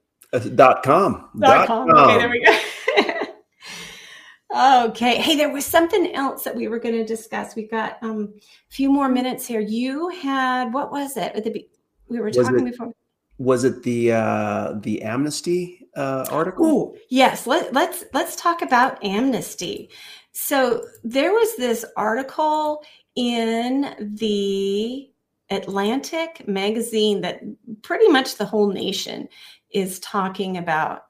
Dot 0.54 0.84
com. 0.84 1.30
Dot 1.40 1.66
com. 1.66 1.90
Okay, 1.90 2.18
there 2.20 2.30
we 2.30 2.46
go. 2.46 2.60
okay. 4.90 5.16
Hey, 5.20 5.36
there 5.36 5.52
was 5.52 5.66
something 5.66 6.14
else 6.14 6.44
that 6.44 6.56
we 6.56 6.68
were 6.68 6.80
going 6.80 6.96
to 6.96 7.06
discuss. 7.06 7.56
We 7.56 7.64
got 7.64 7.98
um, 8.04 8.36
a 8.38 8.74
few 8.74 8.92
more 8.92 9.10
minutes 9.10 9.48
here. 9.48 9.60
You 9.60 10.10
had 10.10 10.72
what 10.72 10.92
was 10.92 11.18
it? 11.18 11.34
At 11.36 11.44
the 11.44 11.50
be- 11.50 11.70
we 12.10 12.20
were 12.20 12.30
talking 12.30 12.60
it- 12.68 12.72
before. 12.72 12.94
Was 13.40 13.64
it 13.64 13.84
the 13.84 14.12
uh, 14.12 14.74
the 14.80 15.02
amnesty 15.02 15.88
uh, 15.96 16.26
article? 16.30 16.66
Ooh, 16.66 16.96
yes. 17.10 17.48
Let, 17.48 17.74
let's 17.74 18.04
let's 18.14 18.36
talk 18.36 18.62
about 18.62 19.04
amnesty. 19.04 19.90
So 20.34 20.86
there 21.04 21.32
was 21.32 21.56
this 21.56 21.84
article 21.98 22.84
in 23.16 23.96
the 24.00 25.10
Atlantic 25.50 26.48
magazine 26.48 27.22
that 27.22 27.42
pretty 27.82 28.08
much 28.10 28.36
the 28.36 28.46
whole 28.46 28.72
nation 28.72 29.28
is 29.72 30.00
talking 30.00 30.58
about. 30.58 31.04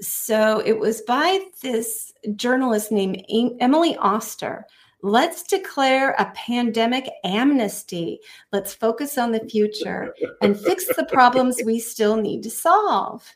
So 0.00 0.62
it 0.64 0.78
was 0.78 1.00
by 1.02 1.40
this 1.62 2.12
journalist 2.36 2.92
named 2.92 3.24
Emily 3.60 3.96
Oster. 3.96 4.66
Let's 5.02 5.42
declare 5.42 6.10
a 6.18 6.30
pandemic 6.34 7.08
amnesty. 7.24 8.20
Let's 8.52 8.74
focus 8.74 9.16
on 9.16 9.32
the 9.32 9.40
future 9.48 10.14
and 10.42 10.58
fix 10.58 10.86
the 10.86 11.06
problems 11.10 11.60
we 11.64 11.78
still 11.80 12.16
need 12.16 12.42
to 12.42 12.50
solve. 12.50 13.26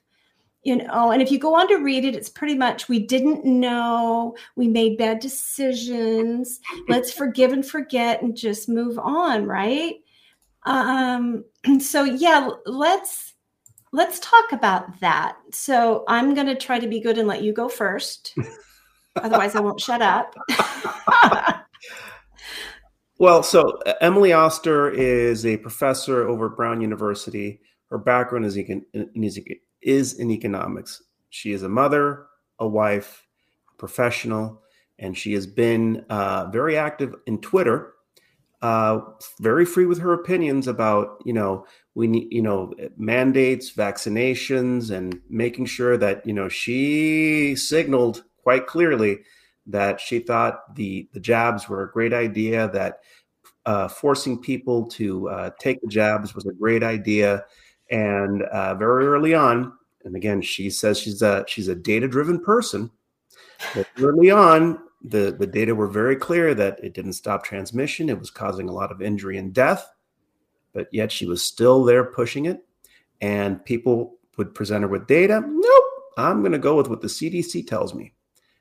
You 0.63 0.77
know 0.77 1.13
and 1.13 1.21
if 1.21 1.31
you 1.31 1.39
go 1.39 1.55
on 1.55 1.69
to 1.69 1.77
read 1.77 2.07
it 2.07 2.17
it's 2.17 2.31
pretty 2.31 2.55
much 2.55 2.89
we 2.89 2.99
didn't 2.99 3.45
know. 3.45 4.35
We 4.57 4.67
made 4.67 4.97
bad 4.97 5.21
decisions. 5.21 6.61
Let's 6.89 7.13
forgive 7.13 7.53
and 7.53 7.65
forget 7.65 8.23
and 8.23 8.37
just 8.37 8.69
move 8.69 8.99
on 8.99 9.47
right? 9.47 9.97
Um 10.65 11.45
so 11.81 12.05
yeah 12.05 12.49
let's 12.67 13.35
let's 13.93 14.19
talk 14.21 14.53
about 14.53 15.01
that. 15.01 15.37
So 15.53 16.05
i'm 16.09 16.35
going 16.35 16.47
to 16.47 16.55
try 16.57 16.79
to 16.79 16.89
be 16.89 17.01
good 17.01 17.19
and 17.19 17.29
let 17.29 17.43
you 17.43 17.53
go 17.53 17.69
first. 17.69 18.35
Otherwise 19.17 19.55
i 19.55 19.61
won't 19.61 19.81
shut 19.81 20.03
up 20.03 20.35
Well, 23.19 23.43
so 23.43 23.79
Emily 24.01 24.33
Oster 24.33 24.91
is 24.91 25.47
a 25.47 25.57
professor 25.59 26.27
over 26.27 26.51
at 26.51 26.57
Brown 26.57 26.81
University. 26.81 27.61
Her 27.91 27.99
background 27.99 28.45
is, 28.45 28.57
econ- 28.57 28.85
is 29.83 30.19
in 30.19 30.31
economics. 30.31 31.03
She 31.31 31.53
is 31.53 31.63
a 31.63 31.69
mother, 31.69 32.27
a 32.59 32.67
wife, 32.67 33.27
a 33.73 33.77
professional, 33.77 34.63
and 34.99 35.17
she 35.17 35.33
has 35.35 35.47
been 35.47 36.05
uh, 36.11 36.47
very 36.51 36.77
active 36.77 37.15
in 37.27 37.41
Twitter, 37.41 37.93
uh, 38.63 39.01
very 39.41 39.65
free 39.65 39.87
with 39.87 39.99
her 39.99 40.13
opinions 40.13 40.67
about, 40.67 41.21
you 41.25 41.33
know, 41.33 41.67
we 41.95 42.09
need, 42.09 42.33
you 42.33 42.43
know, 42.43 42.73
mandates, 42.97 43.73
vaccinations, 43.73 44.91
and 44.91 45.21
making 45.29 45.67
sure 45.67 45.97
that, 45.97 46.27
you 46.27 46.33
know, 46.33 46.49
she 46.49 47.55
signaled 47.55 48.25
quite 48.43 48.67
clearly 48.67 49.21
that 49.67 50.01
she 50.01 50.19
thought 50.19 50.75
the 50.75 51.09
the 51.13 51.21
jabs 51.21 51.69
were 51.69 51.83
a 51.83 51.93
great 51.93 52.13
idea 52.13 52.69
that 52.69 53.01
uh, 53.67 53.89
forcing 53.89 54.41
people 54.41 54.87
to 54.87 55.29
uh, 55.29 55.51
take 55.59 55.81
the 55.81 55.89
jabs 55.89 56.35
was 56.35 56.47
a 56.47 56.53
great 56.53 56.83
idea. 56.83 57.45
And 57.91 58.43
uh, 58.43 58.75
very 58.75 59.07
early 59.07 59.35
on 59.35 59.73
and 60.05 60.15
again 60.15 60.41
she 60.41 60.71
says 60.71 60.99
she's 60.99 61.23
a 61.23 61.45
she's 61.49 61.69
a 61.69 61.75
data 61.75 62.07
driven 62.07 62.41
person 62.41 62.91
but 63.75 63.89
early 64.01 64.31
on 64.31 64.79
the 65.03 65.35
the 65.39 65.47
data 65.47 65.75
were 65.75 65.89
very 65.89 66.17
clear 66.17 66.55
that 66.55 66.79
it 66.83 66.95
didn't 66.95 67.15
stop 67.15 67.45
transmission 67.45 68.09
it 68.09 68.19
was 68.19 68.31
causing 68.31 68.69
a 68.69 68.73
lot 68.73 68.93
of 68.93 69.03
injury 69.03 69.39
and 69.39 69.53
death 69.53 69.91
but 70.73 70.89
yet 70.93 71.11
she 71.11 71.27
was 71.27 71.43
still 71.43 71.85
there 71.85 72.05
pushing 72.05 72.47
it. 72.47 72.67
And 73.21 73.65
people 73.65 74.17
would 74.37 74.57
present 74.57 74.83
her 74.83 74.89
with 74.89 75.07
data 75.07 75.43
nope 75.47 75.85
i'm 76.17 76.41
going 76.41 76.53
to 76.53 76.59
go 76.59 76.77
with 76.77 76.89
what 76.89 77.01
the 77.01 77.09
cdc 77.09 77.67
tells 77.67 77.95
me 77.95 78.13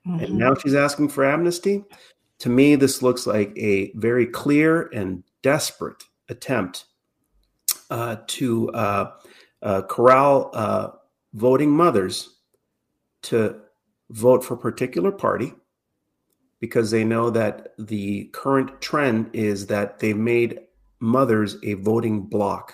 and 0.05 0.37
now 0.37 0.53
she's 0.55 0.75
asking 0.75 1.09
for 1.09 1.25
amnesty. 1.25 1.83
To 2.39 2.49
me, 2.49 2.75
this 2.75 3.01
looks 3.01 3.25
like 3.25 3.57
a 3.57 3.91
very 3.95 4.25
clear 4.25 4.89
and 4.93 5.23
desperate 5.41 6.03
attempt 6.29 6.85
uh, 7.89 8.17
to 8.27 8.69
uh, 8.71 9.11
uh, 9.61 9.81
corral 9.83 10.49
uh, 10.53 10.89
voting 11.33 11.69
mothers 11.69 12.37
to 13.23 13.61
vote 14.09 14.43
for 14.43 14.55
a 14.55 14.57
particular 14.57 15.11
party 15.11 15.53
because 16.59 16.91
they 16.91 17.03
know 17.03 17.29
that 17.29 17.73
the 17.77 18.25
current 18.33 18.81
trend 18.81 19.29
is 19.33 19.67
that 19.67 19.99
they've 19.99 20.17
made 20.17 20.59
mothers 20.99 21.57
a 21.63 21.73
voting 21.75 22.21
block 22.21 22.73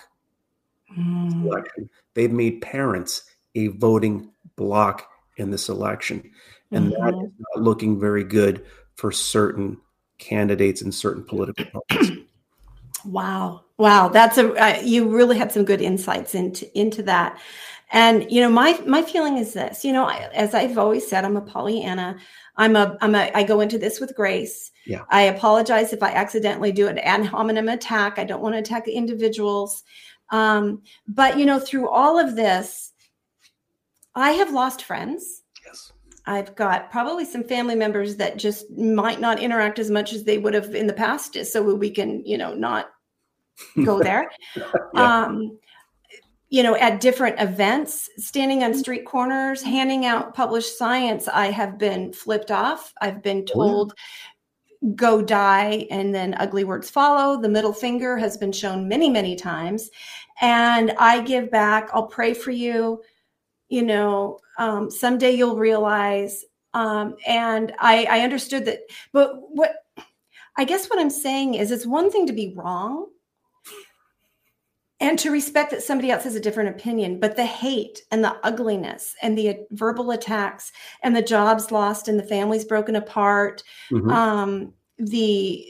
Mm. 0.98 1.44
election. 1.44 1.90
They've 2.14 2.32
made 2.32 2.62
parents 2.62 3.24
a 3.54 3.68
voting 3.68 4.30
block 4.56 5.08
in 5.36 5.50
this 5.50 5.68
election. 5.68 6.30
And 6.72 6.92
that 6.92 7.14
Mhm. 7.14 7.24
is 7.26 7.32
not 7.38 7.62
looking 7.64 7.98
very 7.98 8.24
good 8.24 8.64
for 8.94 9.10
certain 9.10 9.78
candidates 10.18 10.82
and 10.82 10.94
certain 10.94 11.24
political 11.24 11.64
parties. 11.88 12.18
Wow. 13.04 13.62
Wow. 13.78 14.08
That's 14.08 14.36
a, 14.38 14.52
uh, 14.54 14.80
you 14.82 15.08
really 15.08 15.38
had 15.38 15.50
some 15.50 15.64
good 15.64 15.80
insights 15.80 16.34
into, 16.34 16.78
into 16.78 17.02
that. 17.04 17.38
And, 17.92 18.30
you 18.30 18.40
know, 18.40 18.50
my, 18.50 18.78
my 18.86 19.02
feeling 19.02 19.38
is 19.38 19.54
this, 19.54 19.84
you 19.84 19.92
know, 19.92 20.04
I, 20.04 20.28
as 20.32 20.54
I've 20.54 20.78
always 20.78 21.08
said, 21.08 21.24
I'm 21.24 21.36
a 21.36 21.40
Pollyanna. 21.40 22.18
I'm 22.56 22.76
a, 22.76 22.96
I'm 23.00 23.14
a, 23.14 23.30
I 23.34 23.42
go 23.42 23.60
into 23.60 23.78
this 23.78 23.98
with 23.98 24.14
grace. 24.14 24.70
Yeah. 24.86 25.04
I 25.08 25.22
apologize 25.22 25.92
if 25.92 26.02
I 26.02 26.10
accidentally 26.10 26.72
do 26.72 26.88
an 26.88 26.98
ad 26.98 27.24
hominem 27.24 27.68
attack. 27.68 28.18
I 28.18 28.24
don't 28.24 28.42
want 28.42 28.54
to 28.54 28.60
attack 28.60 28.86
individuals. 28.86 29.82
Um, 30.30 30.82
but, 31.08 31.38
you 31.38 31.46
know, 31.46 31.58
through 31.58 31.88
all 31.88 32.18
of 32.18 32.36
this, 32.36 32.92
I 34.14 34.32
have 34.32 34.52
lost 34.52 34.84
friends. 34.84 35.39
I've 36.30 36.54
got 36.54 36.92
probably 36.92 37.24
some 37.24 37.42
family 37.42 37.74
members 37.74 38.14
that 38.16 38.36
just 38.36 38.70
might 38.78 39.20
not 39.20 39.40
interact 39.40 39.80
as 39.80 39.90
much 39.90 40.12
as 40.12 40.22
they 40.22 40.38
would 40.38 40.54
have 40.54 40.76
in 40.76 40.86
the 40.86 40.92
past, 40.92 41.36
so 41.44 41.74
we 41.74 41.90
can, 41.90 42.24
you 42.24 42.38
know, 42.38 42.54
not 42.54 42.90
go 43.84 43.98
there. 44.02 44.30
Yeah. 44.56 45.24
Um, 45.24 45.58
you 46.48 46.62
know, 46.62 46.76
at 46.76 47.00
different 47.00 47.40
events, 47.40 48.08
standing 48.16 48.62
on 48.62 48.74
street 48.74 49.04
corners, 49.06 49.60
handing 49.60 50.06
out 50.06 50.34
published 50.34 50.78
science, 50.78 51.26
I 51.26 51.46
have 51.46 51.78
been 51.78 52.12
flipped 52.12 52.52
off. 52.52 52.92
I've 53.00 53.22
been 53.22 53.44
Oh, 53.50 53.52
told, 53.54 53.94
go 54.94 55.22
die, 55.22 55.88
and 55.90 56.14
then 56.14 56.34
ugly 56.38 56.62
words 56.62 56.90
follow. 56.90 57.40
The 57.40 57.48
middle 57.48 57.72
finger 57.72 58.16
has 58.16 58.36
been 58.36 58.52
shown 58.52 58.88
many, 58.88 59.10
many 59.10 59.34
times. 59.34 59.90
And 60.40 60.92
I 60.96 61.22
give 61.22 61.50
back, 61.50 61.90
I'll 61.92 62.06
pray 62.06 62.34
for 62.34 62.52
you. 62.52 63.02
You 63.70 63.82
know, 63.82 64.38
um, 64.58 64.90
someday 64.90 65.30
you'll 65.32 65.56
realize. 65.56 66.44
Um, 66.74 67.16
and 67.26 67.72
I, 67.80 68.04
I 68.10 68.20
understood 68.20 68.64
that. 68.66 68.80
But 69.12 69.36
what 69.50 69.72
I 70.56 70.64
guess 70.64 70.88
what 70.88 70.98
I'm 71.00 71.10
saying 71.10 71.54
is 71.54 71.70
it's 71.70 71.86
one 71.86 72.10
thing 72.10 72.26
to 72.26 72.32
be 72.32 72.52
wrong 72.56 73.06
and 75.00 75.18
to 75.20 75.30
respect 75.30 75.70
that 75.70 75.82
somebody 75.82 76.10
else 76.10 76.24
has 76.24 76.34
a 76.34 76.40
different 76.40 76.68
opinion 76.68 77.18
but 77.18 77.34
the 77.36 77.44
hate 77.44 78.02
and 78.10 78.22
the 78.22 78.36
ugliness 78.44 79.14
and 79.22 79.38
the 79.38 79.56
verbal 79.70 80.10
attacks 80.10 80.70
and 81.02 81.16
the 81.16 81.22
jobs 81.22 81.70
lost 81.70 82.08
and 82.08 82.18
the 82.18 82.22
families 82.24 82.64
broken 82.64 82.96
apart 82.96 83.62
Mhm. 83.90 84.12
um 84.12 84.74
the 84.98 85.66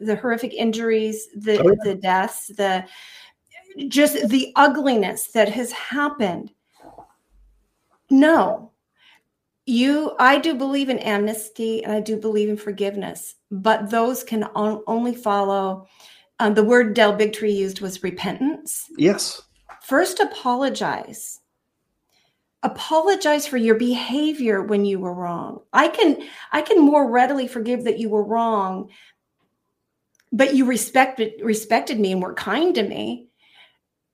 the 0.00 0.16
horrific 0.16 0.54
injuries 0.54 1.28
the 1.36 1.60
Oh, 1.60 1.68
yeah. 1.68 1.74
the 1.84 1.94
deaths 1.96 2.46
the 2.56 2.84
just 3.88 4.28
the 4.28 4.52
ugliness 4.56 5.26
that 5.32 5.48
has 5.50 5.70
happened 5.72 6.50
no 8.12 8.70
you 9.66 10.14
i 10.18 10.38
do 10.38 10.54
believe 10.54 10.88
in 10.88 10.98
amnesty 11.00 11.82
and 11.82 11.92
i 11.92 12.00
do 12.00 12.16
believe 12.16 12.48
in 12.48 12.56
forgiveness 12.56 13.36
but 13.50 13.90
those 13.90 14.22
can 14.22 14.44
on, 14.54 14.82
only 14.86 15.14
follow 15.14 15.86
um, 16.38 16.54
the 16.54 16.64
word 16.64 16.94
del 16.94 17.16
bigtree 17.16 17.54
used 17.54 17.80
was 17.80 18.02
repentance 18.02 18.86
Yes. 18.96 19.42
first 19.82 20.20
apologize 20.20 21.40
apologize 22.64 23.46
for 23.46 23.56
your 23.56 23.74
behavior 23.74 24.62
when 24.62 24.84
you 24.84 24.98
were 25.00 25.14
wrong 25.14 25.60
i 25.72 25.88
can 25.88 26.22
i 26.52 26.62
can 26.62 26.80
more 26.80 27.10
readily 27.10 27.48
forgive 27.48 27.84
that 27.84 27.98
you 27.98 28.08
were 28.08 28.24
wrong 28.24 28.88
but 30.32 30.54
you 30.54 30.64
respected 30.64 31.34
respected 31.42 32.00
me 32.00 32.12
and 32.12 32.22
were 32.22 32.34
kind 32.34 32.74
to 32.74 32.82
me. 32.82 33.28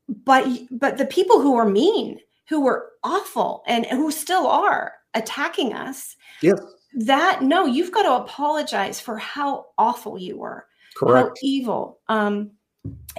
But 0.09 0.47
but 0.71 0.99
the 0.99 1.07
people 1.07 1.41
who 1.41 1.53
were 1.53 1.69
mean, 1.69 2.19
who 2.49 2.61
were 2.61 2.91
awful, 3.05 3.63
and 3.67 3.87
who 3.87 4.11
still 4.11 4.47
are 4.47 4.95
attacking 5.15 5.73
us, 5.73 6.17
Yes, 6.43 6.61
that 6.95 7.43
no, 7.43 7.67
you've 7.67 7.93
got 7.93 8.03
to 8.03 8.23
apologize 8.25 9.01
for 9.01 9.19
how 9.19 9.67
awful 9.77 10.19
you 10.19 10.39
were, 10.39 10.67
how 11.01 11.33
evil, 11.43 12.01
um, 12.09 12.51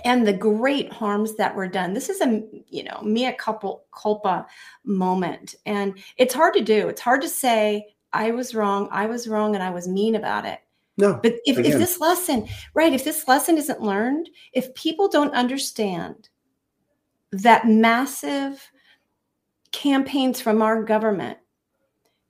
and 0.04 0.26
the 0.26 0.34
great 0.34 0.92
harms 0.92 1.36
that 1.36 1.56
were 1.56 1.68
done. 1.68 1.94
This 1.94 2.10
is 2.10 2.22
a 2.22 2.44
you 2.68 2.84
know 2.84 3.02
mea 3.04 3.34
culpa, 3.34 3.76
culpa 3.92 4.48
moment, 4.84 5.56
and 5.66 5.98
it's 6.18 6.34
hard 6.34 6.54
to 6.56 6.62
do. 6.62 6.90
It's 6.90 7.02
hard 7.02 7.22
to 7.22 7.30
say 7.30 7.94
I 8.14 8.32
was 8.32 8.56
wrong, 8.56 8.90
I 8.92 9.06
was 9.06 9.28
wrong, 9.28 9.56
and 9.56 9.64
I 9.64 9.70
was 9.70 9.88
mean 9.88 10.16
about 10.16 10.46
it. 10.46 10.60
No, 10.98 11.18
But 11.24 11.36
if, 11.46 11.58
if 11.58 11.78
this 11.78 12.02
lesson, 12.02 12.50
right, 12.74 12.92
if 12.92 13.06
this 13.06 13.26
lesson 13.26 13.58
isn't 13.58 13.82
learned, 13.82 14.30
if 14.52 14.74
people 14.76 15.08
don't 15.08 15.34
understand 15.34 16.28
that 17.32 17.70
massive 17.70 18.70
campaigns 19.72 20.42
from 20.42 20.62
our 20.62 20.84
government 20.84 21.38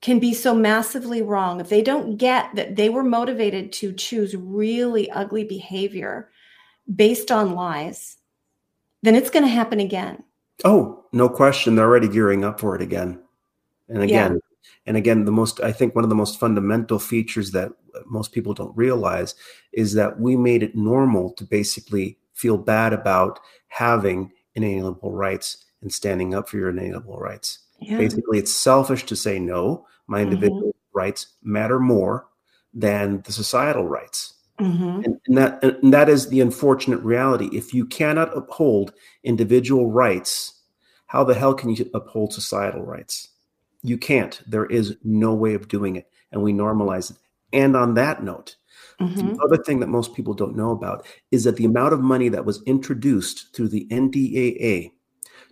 can 0.01 0.19
be 0.19 0.33
so 0.33 0.55
massively 0.55 1.21
wrong, 1.21 1.59
if 1.59 1.69
they 1.69 1.81
don't 1.81 2.17
get 2.17 2.55
that 2.55 2.75
they 2.75 2.89
were 2.89 3.03
motivated 3.03 3.71
to 3.73 3.91
choose 3.93 4.35
really 4.35 5.11
ugly 5.11 5.43
behavior 5.43 6.29
based 6.95 7.31
on 7.31 7.53
lies, 7.53 8.17
then 9.01 9.15
it's 9.15 9.29
going 9.29 9.43
to 9.43 9.49
happen 9.49 9.79
again. 9.79 10.23
Oh, 10.63 11.05
no 11.11 11.27
question. 11.29 11.75
They're 11.75 11.85
already 11.85 12.07
gearing 12.07 12.43
up 12.43 12.59
for 12.59 12.75
it 12.75 12.81
again. 12.81 13.21
And 13.89 14.03
again, 14.03 14.39
and 14.85 14.97
again, 14.97 15.25
the 15.25 15.31
most, 15.31 15.59
I 15.61 15.71
think 15.71 15.95
one 15.95 16.03
of 16.03 16.09
the 16.09 16.15
most 16.15 16.39
fundamental 16.39 16.99
features 16.99 17.51
that 17.51 17.71
most 18.05 18.31
people 18.31 18.53
don't 18.53 18.75
realize 18.77 19.35
is 19.73 19.93
that 19.93 20.19
we 20.19 20.35
made 20.35 20.63
it 20.63 20.75
normal 20.75 21.33
to 21.33 21.43
basically 21.43 22.17
feel 22.33 22.57
bad 22.57 22.93
about 22.93 23.39
having 23.67 24.31
inalienable 24.55 25.11
rights 25.11 25.65
and 25.81 25.93
standing 25.93 26.33
up 26.33 26.49
for 26.49 26.57
your 26.57 26.69
inalienable 26.69 27.17
rights. 27.17 27.59
Yeah. 27.79 27.97
Basically, 27.97 28.37
it's 28.39 28.53
selfish 28.53 29.05
to 29.05 29.15
say 29.15 29.39
no, 29.39 29.85
my 30.07 30.21
individual 30.21 30.75
rights 30.93 31.27
matter 31.43 31.79
more 31.79 32.27
than 32.73 33.21
the 33.21 33.31
societal 33.31 33.87
rights. 33.87 34.33
Mhm. 34.59 35.05
And, 35.05 35.19
and 35.27 35.37
that 35.37 35.63
and 35.63 35.93
that 35.93 36.09
is 36.09 36.27
the 36.27 36.41
unfortunate 36.41 36.99
reality. 36.99 37.49
If 37.53 37.73
you 37.73 37.85
cannot 37.85 38.35
uphold 38.35 38.93
individual 39.23 39.89
rights, 39.89 40.53
how 41.07 41.23
the 41.23 41.33
hell 41.33 41.53
can 41.53 41.69
you 41.69 41.89
uphold 41.93 42.33
societal 42.33 42.83
rights? 42.83 43.29
You 43.81 43.97
can't. 43.97 44.41
There 44.45 44.65
is 44.65 44.97
no 45.03 45.33
way 45.33 45.53
of 45.53 45.69
doing 45.69 45.95
it, 45.95 46.09
and 46.33 46.43
we 46.43 46.51
normalize 46.51 47.11
it. 47.11 47.17
And 47.53 47.77
on 47.77 47.93
that 47.93 48.21
note, 48.21 48.57
Mhm. 48.99 49.15
the 49.37 49.41
other 49.41 49.63
thing 49.63 49.79
that 49.79 49.87
most 49.87 50.13
people 50.13 50.33
don't 50.33 50.57
know 50.57 50.71
about 50.71 51.05
is 51.31 51.45
that 51.45 51.55
the 51.55 51.65
amount 51.65 51.93
of 51.93 52.01
money 52.01 52.27
that 52.27 52.45
was 52.45 52.61
introduced 52.63 53.55
through 53.55 53.69
the 53.69 53.87
NDAA 53.89 54.91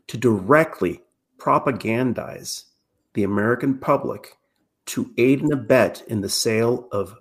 to 0.08 0.18
directly 0.18 1.01
propagandize 1.38 2.66
the 3.14 3.24
American 3.24 3.78
public 3.78 4.38
to 4.86 5.12
aid 5.18 5.41
and 5.41 5.51
abet 5.51 6.03
in 6.08 6.22
the 6.22 6.30
sale 6.30 6.88
of 6.91 7.16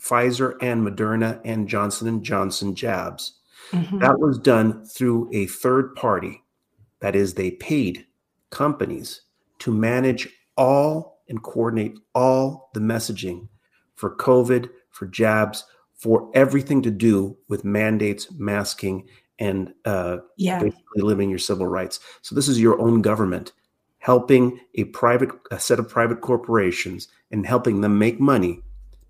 Pfizer 0.00 0.54
and 0.60 0.86
Moderna 0.86 1.40
and 1.44 1.68
Johnson 1.68 2.06
and 2.06 2.22
Johnson 2.22 2.74
jabs. 2.74 3.38
Mhm. 3.72 4.00
That 4.00 4.20
was 4.20 4.38
done 4.38 4.84
through 4.84 5.30
a 5.32 5.46
third 5.46 5.94
party. 5.96 6.44
That 7.00 7.16
is, 7.16 7.34
they 7.34 7.50
paid 7.52 8.06
companies 8.50 9.22
to 9.60 9.72
manage 9.72 10.28
all 10.56 11.22
and 11.28 11.42
coordinate 11.42 11.98
all 12.14 12.70
the 12.74 12.80
messaging 12.80 13.48
for 13.94 14.14
COVID, 14.14 14.70
for 14.90 15.06
jabs, 15.06 15.64
for 15.94 16.30
everything 16.34 16.82
to 16.82 16.90
do 16.90 17.36
with 17.48 17.64
mandates, 17.64 18.30
masking, 18.32 19.08
and 19.38 19.72
uh, 19.84 20.18
yeah. 20.36 20.60
basically 20.60 21.02
limiting 21.02 21.30
your 21.30 21.38
civil 21.38 21.66
rights. 21.66 22.00
So 22.22 22.34
this 22.34 22.48
is 22.48 22.60
your 22.60 22.80
own 22.80 23.02
government 23.02 23.52
helping 23.98 24.60
a 24.76 24.84
private 24.84 25.30
a 25.50 25.58
set 25.58 25.78
of 25.78 25.88
private 25.88 26.20
corporations 26.20 27.08
and 27.30 27.46
helping 27.46 27.80
them 27.80 27.98
make 27.98 28.20
money 28.20 28.62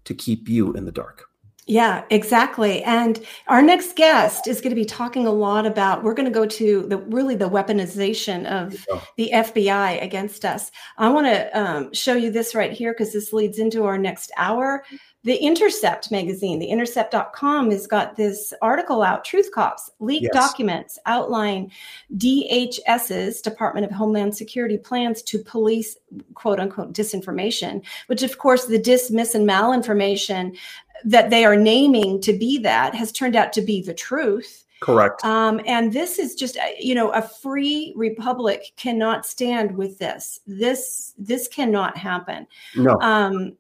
to 0.05 0.15
keep 0.15 0.49
you 0.49 0.73
in 0.73 0.85
the 0.85 0.93
dark. 0.93 1.29
Yeah, 1.69 2.05
exactly. 2.11 2.85
And 2.85 3.27
our 3.49 3.61
next 3.61 3.97
guest 3.97 4.47
is 4.47 4.61
going 4.61 4.71
to 4.71 4.77
be 4.77 4.85
talking 4.85 5.27
a 5.27 5.33
lot 5.33 5.67
about. 5.67 6.05
We're 6.05 6.15
going 6.15 6.33
to 6.33 6.33
go 6.33 6.47
to 6.47 6.87
the 6.87 6.99
really 6.99 7.35
the 7.35 7.51
weaponization 7.51 8.47
of 8.47 8.87
the 9.17 9.31
FBI 9.35 10.01
against 10.01 10.45
us. 10.45 10.71
I 10.97 11.09
want 11.09 11.27
to 11.27 11.61
um, 11.61 11.93
show 11.93 12.15
you 12.15 12.31
this 12.31 12.55
right 12.55 12.71
here 12.71 12.93
because 12.93 13.13
this 13.13 13.33
leads 13.33 13.59
into 13.59 13.85
our 13.85 13.99
next 13.99 14.31
hour. 14.37 14.85
The 15.25 15.35
Intercept 15.35 16.13
magazine, 16.13 16.61
the 16.61 16.69
intercept.com, 16.69 17.73
has 17.73 17.89
got 17.89 18.15
this 18.15 18.55
article 18.63 19.03
out 19.03 19.25
Truth 19.25 19.51
Cops, 19.53 19.91
leaked 19.99 20.29
Yes. 20.33 20.33
documents 20.33 21.01
outline 21.07 21.73
DHS's, 22.17 23.41
Department 23.41 23.85
of 23.87 23.91
Homeland 23.91 24.37
Security, 24.37 24.79
plans 24.79 25.23
to 25.23 25.41
police 25.41 25.97
quote 26.35 26.61
unquote 26.61 26.93
disinformation, 26.93 27.85
which 28.07 28.23
of 28.23 28.39
course 28.39 28.67
the 28.67 28.79
dismiss 28.79 29.35
and 29.35 29.49
malinformation 29.49 30.57
that 31.05 31.31
they 31.31 31.45
are 31.45 31.57
naming 31.57 32.21
to 32.23 32.33
be 32.33 32.59
that 32.59 32.95
has 32.95 33.13
turned 33.13 33.37
out 33.37 33.53
to 33.55 33.63
be 33.63 33.83
the 33.83 33.95
truth. 33.95 34.65
Correct. 34.81 35.25
Um, 35.25 35.61
and 35.67 35.93
this 35.93 36.19
is 36.19 36.35
just, 36.35 36.59
uh, 36.59 36.63
you 36.79 36.95
know, 36.95 37.11
a 37.11 37.23
free 37.23 37.95
republic 37.97 38.73
cannot 38.77 39.25
stand 39.25 39.77
with 39.77 39.99
this. 39.99 40.41
This 40.47 41.15
this 41.17 41.49
cannot 41.49 41.97
happen. 41.97 42.47
no. 42.75 42.99
Um, 43.01 43.57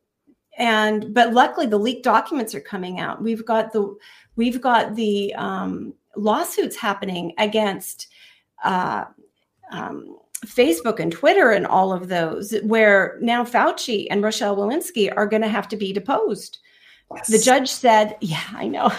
and 0.58 1.12
but 1.12 1.32
luckily 1.32 1.66
the 1.66 1.78
leaked 1.78 2.04
documents 2.04 2.54
are 2.54 2.60
coming 2.60 3.00
out. 3.00 3.22
We've 3.22 3.44
got 3.44 3.72
the 3.72 3.96
we've 4.36 4.60
got 4.60 4.94
the 4.94 5.34
um, 5.34 5.94
lawsuits 6.16 6.76
happening 6.76 7.32
against 7.38 8.08
uh, 8.64 9.04
um, 9.70 10.18
Facebook 10.44 11.00
and 11.00 11.12
Twitter 11.12 11.50
and 11.50 11.66
all 11.66 11.92
of 11.92 12.08
those, 12.08 12.54
where 12.62 13.18
now 13.20 13.44
Fauci 13.44 14.06
and 14.10 14.22
Rochelle 14.22 14.56
Walensky 14.56 15.12
are 15.14 15.26
going 15.26 15.42
to 15.42 15.48
have 15.48 15.68
to 15.68 15.76
be 15.76 15.92
deposed. 15.92 16.58
The 17.28 17.38
judge 17.38 17.70
said, 17.70 18.16
Yeah, 18.20 18.42
I 18.52 18.66
know. 18.66 18.92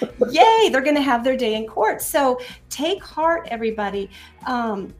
Yay, 0.30 0.68
they're 0.70 0.82
going 0.82 0.96
to 0.96 1.02
have 1.02 1.24
their 1.24 1.36
day 1.36 1.54
in 1.54 1.66
court. 1.66 2.02
So 2.02 2.40
take 2.68 3.02
heart, 3.02 3.48
everybody. 3.50 4.10
Um, 4.46 4.94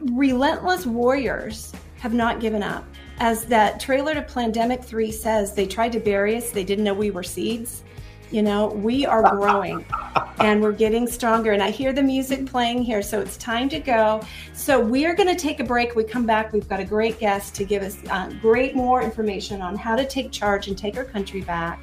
relentless 0.00 0.86
warriors 0.86 1.72
have 1.98 2.14
not 2.14 2.40
given 2.40 2.62
up. 2.62 2.86
As 3.20 3.44
that 3.46 3.80
trailer 3.80 4.14
to 4.14 4.22
Plandemic 4.22 4.84
3 4.84 5.10
says, 5.10 5.54
they 5.54 5.66
tried 5.66 5.92
to 5.92 6.00
bury 6.00 6.36
us, 6.36 6.50
they 6.50 6.64
didn't 6.64 6.84
know 6.84 6.94
we 6.94 7.10
were 7.10 7.24
seeds. 7.24 7.82
You 8.30 8.42
know, 8.42 8.68
we 8.68 9.06
are 9.06 9.22
growing 9.36 9.84
and 10.38 10.62
we're 10.62 10.72
getting 10.72 11.06
stronger. 11.06 11.52
And 11.52 11.62
I 11.62 11.70
hear 11.70 11.92
the 11.92 12.02
music 12.02 12.46
playing 12.46 12.82
here, 12.82 13.02
so 13.02 13.20
it's 13.20 13.36
time 13.36 13.68
to 13.70 13.80
go. 13.80 14.20
So 14.52 14.78
we 14.78 15.06
are 15.06 15.14
going 15.14 15.28
to 15.28 15.40
take 15.40 15.60
a 15.60 15.64
break. 15.64 15.96
We 15.96 16.04
come 16.04 16.26
back. 16.26 16.52
We've 16.52 16.68
got 16.68 16.80
a 16.80 16.84
great 16.84 17.18
guest 17.18 17.54
to 17.56 17.64
give 17.64 17.82
us 17.82 17.98
uh, 18.10 18.30
great 18.40 18.76
more 18.76 19.02
information 19.02 19.62
on 19.62 19.76
how 19.76 19.96
to 19.96 20.06
take 20.06 20.30
charge 20.30 20.68
and 20.68 20.76
take 20.76 20.96
our 20.96 21.04
country 21.04 21.40
back. 21.40 21.80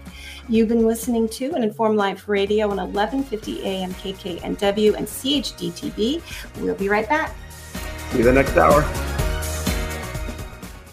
You've 0.48 0.68
been 0.68 0.86
listening 0.86 1.28
to 1.30 1.56
an 1.56 1.64
Informed 1.64 1.98
Life 1.98 2.28
Radio 2.28 2.70
on 2.70 2.78
1150 2.78 3.64
AM 3.64 3.92
KKNW 3.96 4.94
and 4.96 5.08
CHDTV. 5.08 6.62
We'll 6.62 6.76
be 6.76 6.88
right 6.88 7.10
back. 7.10 7.36
See 8.12 8.20
you 8.20 8.24
the 8.24 8.32
next 8.32 8.56
hour. 8.56 8.82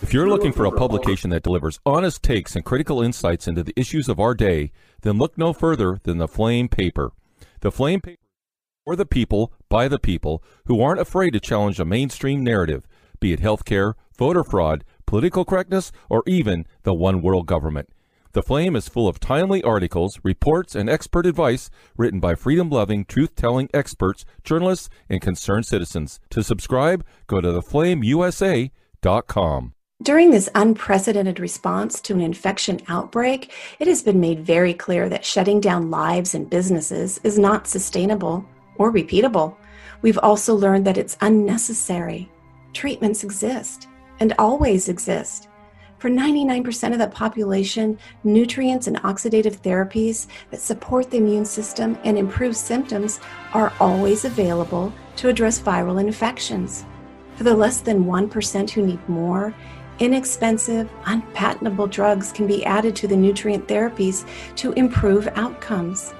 If 0.00 0.14
you're 0.14 0.28
looking 0.28 0.52
for 0.52 0.64
a 0.64 0.72
publication 0.72 1.28
that 1.30 1.42
delivers 1.42 1.78
honest 1.84 2.22
takes 2.22 2.56
and 2.56 2.64
critical 2.64 3.02
insights 3.02 3.46
into 3.46 3.62
the 3.62 3.78
issues 3.78 4.08
of 4.08 4.18
our 4.18 4.34
day, 4.34 4.72
then 5.02 5.18
look 5.18 5.36
no 5.36 5.52
further 5.52 6.00
than 6.04 6.16
the 6.16 6.28
Flame 6.28 6.68
Paper. 6.68 7.12
The 7.60 7.70
Flame 7.70 8.00
Paper 8.00 8.22
for 8.86 8.96
the 8.96 9.06
people, 9.06 9.52
by 9.68 9.86
the 9.86 9.98
people, 9.98 10.42
who 10.64 10.80
aren't 10.80 11.00
afraid 11.00 11.32
to 11.34 11.40
challenge 11.40 11.78
a 11.78 11.84
mainstream 11.84 12.42
narrative, 12.42 12.86
be 13.20 13.34
it 13.34 13.40
healthcare, 13.40 13.94
voter 14.18 14.42
fraud, 14.44 14.82
political 15.06 15.44
correctness, 15.44 15.92
or 16.08 16.22
even 16.26 16.66
the 16.84 16.94
one 16.94 17.20
world 17.20 17.46
government. 17.46 17.90
The 18.34 18.42
Flame 18.42 18.76
is 18.76 18.88
full 18.88 19.08
of 19.08 19.20
timely 19.20 19.62
articles, 19.62 20.18
reports, 20.22 20.74
and 20.74 20.88
expert 20.88 21.26
advice 21.26 21.68
written 21.98 22.18
by 22.18 22.34
freedom 22.34 22.70
loving, 22.70 23.04
truth 23.04 23.36
telling 23.36 23.68
experts, 23.74 24.24
journalists, 24.42 24.88
and 25.10 25.20
concerned 25.20 25.66
citizens. 25.66 26.18
To 26.30 26.42
subscribe, 26.42 27.04
go 27.26 27.42
to 27.42 27.48
theflameusa.com. 27.48 29.74
During 30.02 30.30
this 30.30 30.48
unprecedented 30.54 31.40
response 31.40 32.00
to 32.00 32.14
an 32.14 32.22
infection 32.22 32.80
outbreak, 32.88 33.52
it 33.78 33.86
has 33.86 34.02
been 34.02 34.18
made 34.18 34.40
very 34.40 34.72
clear 34.72 35.10
that 35.10 35.26
shutting 35.26 35.60
down 35.60 35.90
lives 35.90 36.34
and 36.34 36.48
businesses 36.48 37.20
is 37.24 37.38
not 37.38 37.66
sustainable 37.66 38.46
or 38.76 38.90
repeatable. 38.90 39.56
We've 40.00 40.16
also 40.16 40.54
learned 40.54 40.86
that 40.86 40.96
it's 40.96 41.18
unnecessary. 41.20 42.30
Treatments 42.72 43.24
exist 43.24 43.88
and 44.20 44.32
always 44.38 44.88
exist. 44.88 45.48
For 46.02 46.10
99% 46.10 46.92
of 46.92 46.98
the 46.98 47.06
population, 47.06 47.96
nutrients 48.24 48.88
and 48.88 48.96
oxidative 49.02 49.58
therapies 49.58 50.26
that 50.50 50.60
support 50.60 51.08
the 51.08 51.18
immune 51.18 51.44
system 51.44 51.96
and 52.02 52.18
improve 52.18 52.56
symptoms 52.56 53.20
are 53.54 53.72
always 53.78 54.24
available 54.24 54.92
to 55.14 55.28
address 55.28 55.60
viral 55.60 56.00
infections. 56.00 56.84
For 57.36 57.44
the 57.44 57.54
less 57.54 57.82
than 57.82 58.06
1% 58.06 58.70
who 58.70 58.84
need 58.84 59.08
more, 59.08 59.54
inexpensive, 60.00 60.90
unpatentable 61.04 61.86
drugs 61.86 62.32
can 62.32 62.48
be 62.48 62.64
added 62.64 62.96
to 62.96 63.06
the 63.06 63.16
nutrient 63.16 63.68
therapies 63.68 64.26
to 64.56 64.72
improve 64.72 65.28
outcomes. 65.36 66.12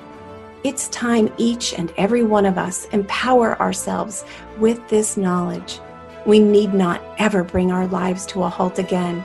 It's 0.62 0.86
time 0.90 1.34
each 1.38 1.74
and 1.74 1.92
every 1.96 2.22
one 2.22 2.46
of 2.46 2.56
us 2.56 2.84
empower 2.92 3.60
ourselves 3.60 4.24
with 4.58 4.88
this 4.88 5.16
knowledge. 5.16 5.80
We 6.24 6.38
need 6.38 6.72
not 6.72 7.02
ever 7.18 7.42
bring 7.42 7.72
our 7.72 7.88
lives 7.88 8.24
to 8.26 8.44
a 8.44 8.48
halt 8.48 8.78
again. 8.78 9.24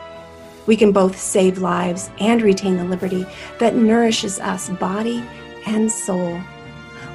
We 0.68 0.78
can 0.78 0.92
both 0.92 1.20
save 1.20 1.58
lives 1.58 2.12
and 2.20 2.40
retain 2.42 2.78
the 2.78 2.84
liberty 2.84 3.26
that 3.60 3.76
nourishes 3.76 4.40
us 4.40 4.70
body 4.70 5.24
and 5.66 5.92
soul. 5.92 6.40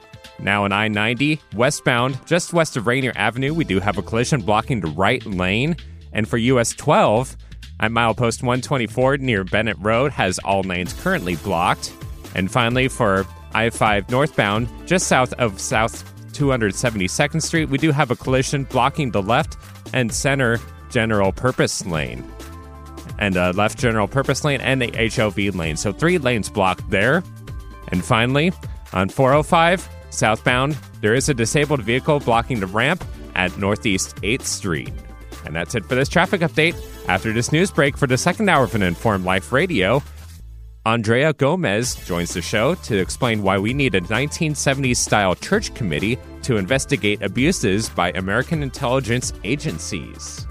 Now 0.43 0.65
in 0.65 0.73
I 0.73 0.89
90, 0.89 1.41
westbound, 1.55 2.19
just 2.27 2.53
west 2.53 2.77
of 2.77 2.89
Rainier 2.89 3.13
Avenue, 3.15 3.55
we 3.55 3.65
do 3.65 3.79
have 3.79 3.97
a 3.97 4.03
collision 4.03 4.41
blocking 4.41 4.81
the 4.81 4.89
right 4.89 5.25
lane. 5.25 5.77
And 6.13 6.29
for 6.29 6.37
US 6.37 6.75
12, 6.75 7.37
at 7.79 7.91
milepost 7.93 8.43
124 8.43 9.19
near 9.19 9.45
Bennett 9.45 9.77
Road, 9.79 10.11
has 10.13 10.39
all 10.41 10.63
lanes 10.63 10.93
currently 10.95 11.37
blocked. 11.37 11.93
And 12.35 12.51
finally, 12.51 12.89
for 12.89 13.25
I 13.55 13.71
5 13.71 14.11
northbound, 14.11 14.69
just 14.87 15.07
south 15.07 15.33
of 15.35 15.61
South 15.61 16.05
272nd 16.33 17.41
Street, 17.41 17.69
we 17.69 17.79
do 17.79 17.93
have 17.93 18.11
a 18.11 18.17
collision 18.17 18.65
blocking 18.65 19.13
the 19.13 19.23
left 19.23 19.57
and 19.93 20.13
center 20.13 20.59
general 20.91 21.31
purpose 21.31 21.87
lane. 21.87 22.25
And 23.19 23.37
a 23.37 23.53
left 23.53 23.79
general 23.79 24.09
purpose 24.09 24.43
lane 24.43 24.61
and 24.61 24.83
the 24.83 25.11
HOV 25.15 25.55
lane. 25.55 25.77
So 25.77 25.93
three 25.93 26.19
lanes 26.19 26.49
blocked 26.49 26.91
there. 26.91 27.23
And 27.89 28.05
finally, 28.05 28.53
on 28.93 29.09
405 29.09 29.89
southbound, 30.13 30.77
there 31.01 31.15
is 31.15 31.29
a 31.29 31.35
disabled 31.35 31.83
vehicle 31.83 32.21
blocking 32.21 32.61
the 32.61 32.67
ramp 32.67 33.05
at 33.35 33.57
Northeast 33.59 34.17
8th 34.17 34.45
Street. 34.45 34.93
And 35.45 35.57
that's 35.57 35.75
it 35.75 35.85
for 35.87 35.95
this 35.95 36.09
traffic 36.09 36.41
update. 36.43 36.77
After 37.09 37.33
this 37.33 37.51
news 37.53 37.71
break 37.71 37.97
for 37.97 38.07
the 38.07 38.19
second 38.19 38.49
hour 38.49 38.65
of 38.65 38.75
an 38.75 38.83
Informed 38.83 39.25
Life 39.25 39.53
Radio, 39.53 40.03
Aundrea 40.85 41.33
Gomez 41.33 41.95
joins 42.07 42.35
the 42.35 42.43
show 42.43 42.75
to 42.75 42.99
explain 42.99 43.43
why 43.43 43.59
we 43.59 43.73
need 43.73 43.95
a 43.95 44.01
1970s 44.01 44.97
style 44.97 45.35
church 45.35 45.75
committee 45.75 46.19
to 46.43 46.57
investigate 46.57 47.23
abuses 47.23 47.89
by 47.89 48.11
American 48.13 48.63
intelligence 48.63 49.33
agencies. 49.45 50.47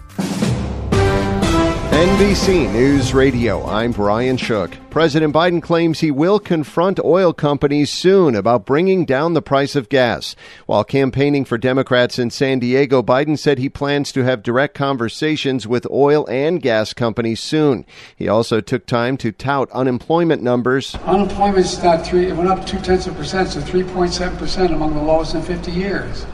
NBC 1.91 2.71
News 2.71 3.13
Radio, 3.13 3.65
I'm 3.65 3.91
Brian 3.91 4.37
Shook. 4.37 4.77
President 4.89 5.33
Biden 5.33 5.61
claims 5.61 5.99
he 5.99 6.09
will 6.09 6.39
confront 6.39 7.01
oil 7.03 7.33
companies 7.33 7.89
soon 7.89 8.33
about 8.33 8.65
bringing 8.65 9.03
down 9.03 9.33
the 9.33 9.41
price 9.41 9.75
of 9.75 9.89
gas. 9.89 10.33
While 10.67 10.85
campaigning 10.85 11.43
for 11.43 11.57
Democrats 11.57 12.17
in 12.17 12.29
San 12.29 12.59
Diego, 12.59 13.03
Biden 13.03 13.37
said 13.37 13.57
he 13.57 13.67
plans 13.67 14.13
to 14.13 14.23
have 14.23 14.41
direct 14.41 14.73
conversations 14.73 15.67
with 15.67 15.85
oil 15.91 16.25
and 16.29 16.61
gas 16.61 16.93
companies 16.93 17.41
soon. 17.41 17.85
He 18.15 18.29
also 18.29 18.61
took 18.61 18.85
time 18.85 19.17
to 19.17 19.33
tout 19.33 19.69
unemployment 19.71 20.41
numbers. 20.41 20.95
Unemployment's 21.03 21.83
not 21.83 22.05
three, 22.07 22.27
it 22.27 22.37
went 22.37 22.49
up 22.49 22.65
two 22.65 22.79
tenths 22.79 23.07
of 23.07 23.17
percent, 23.17 23.49
so 23.49 23.59
3.7 23.59 24.37
percent 24.37 24.71
among 24.71 24.93
the 24.93 25.03
lowest 25.03 25.35
in 25.35 25.41
50 25.41 25.71
years. 25.71 26.25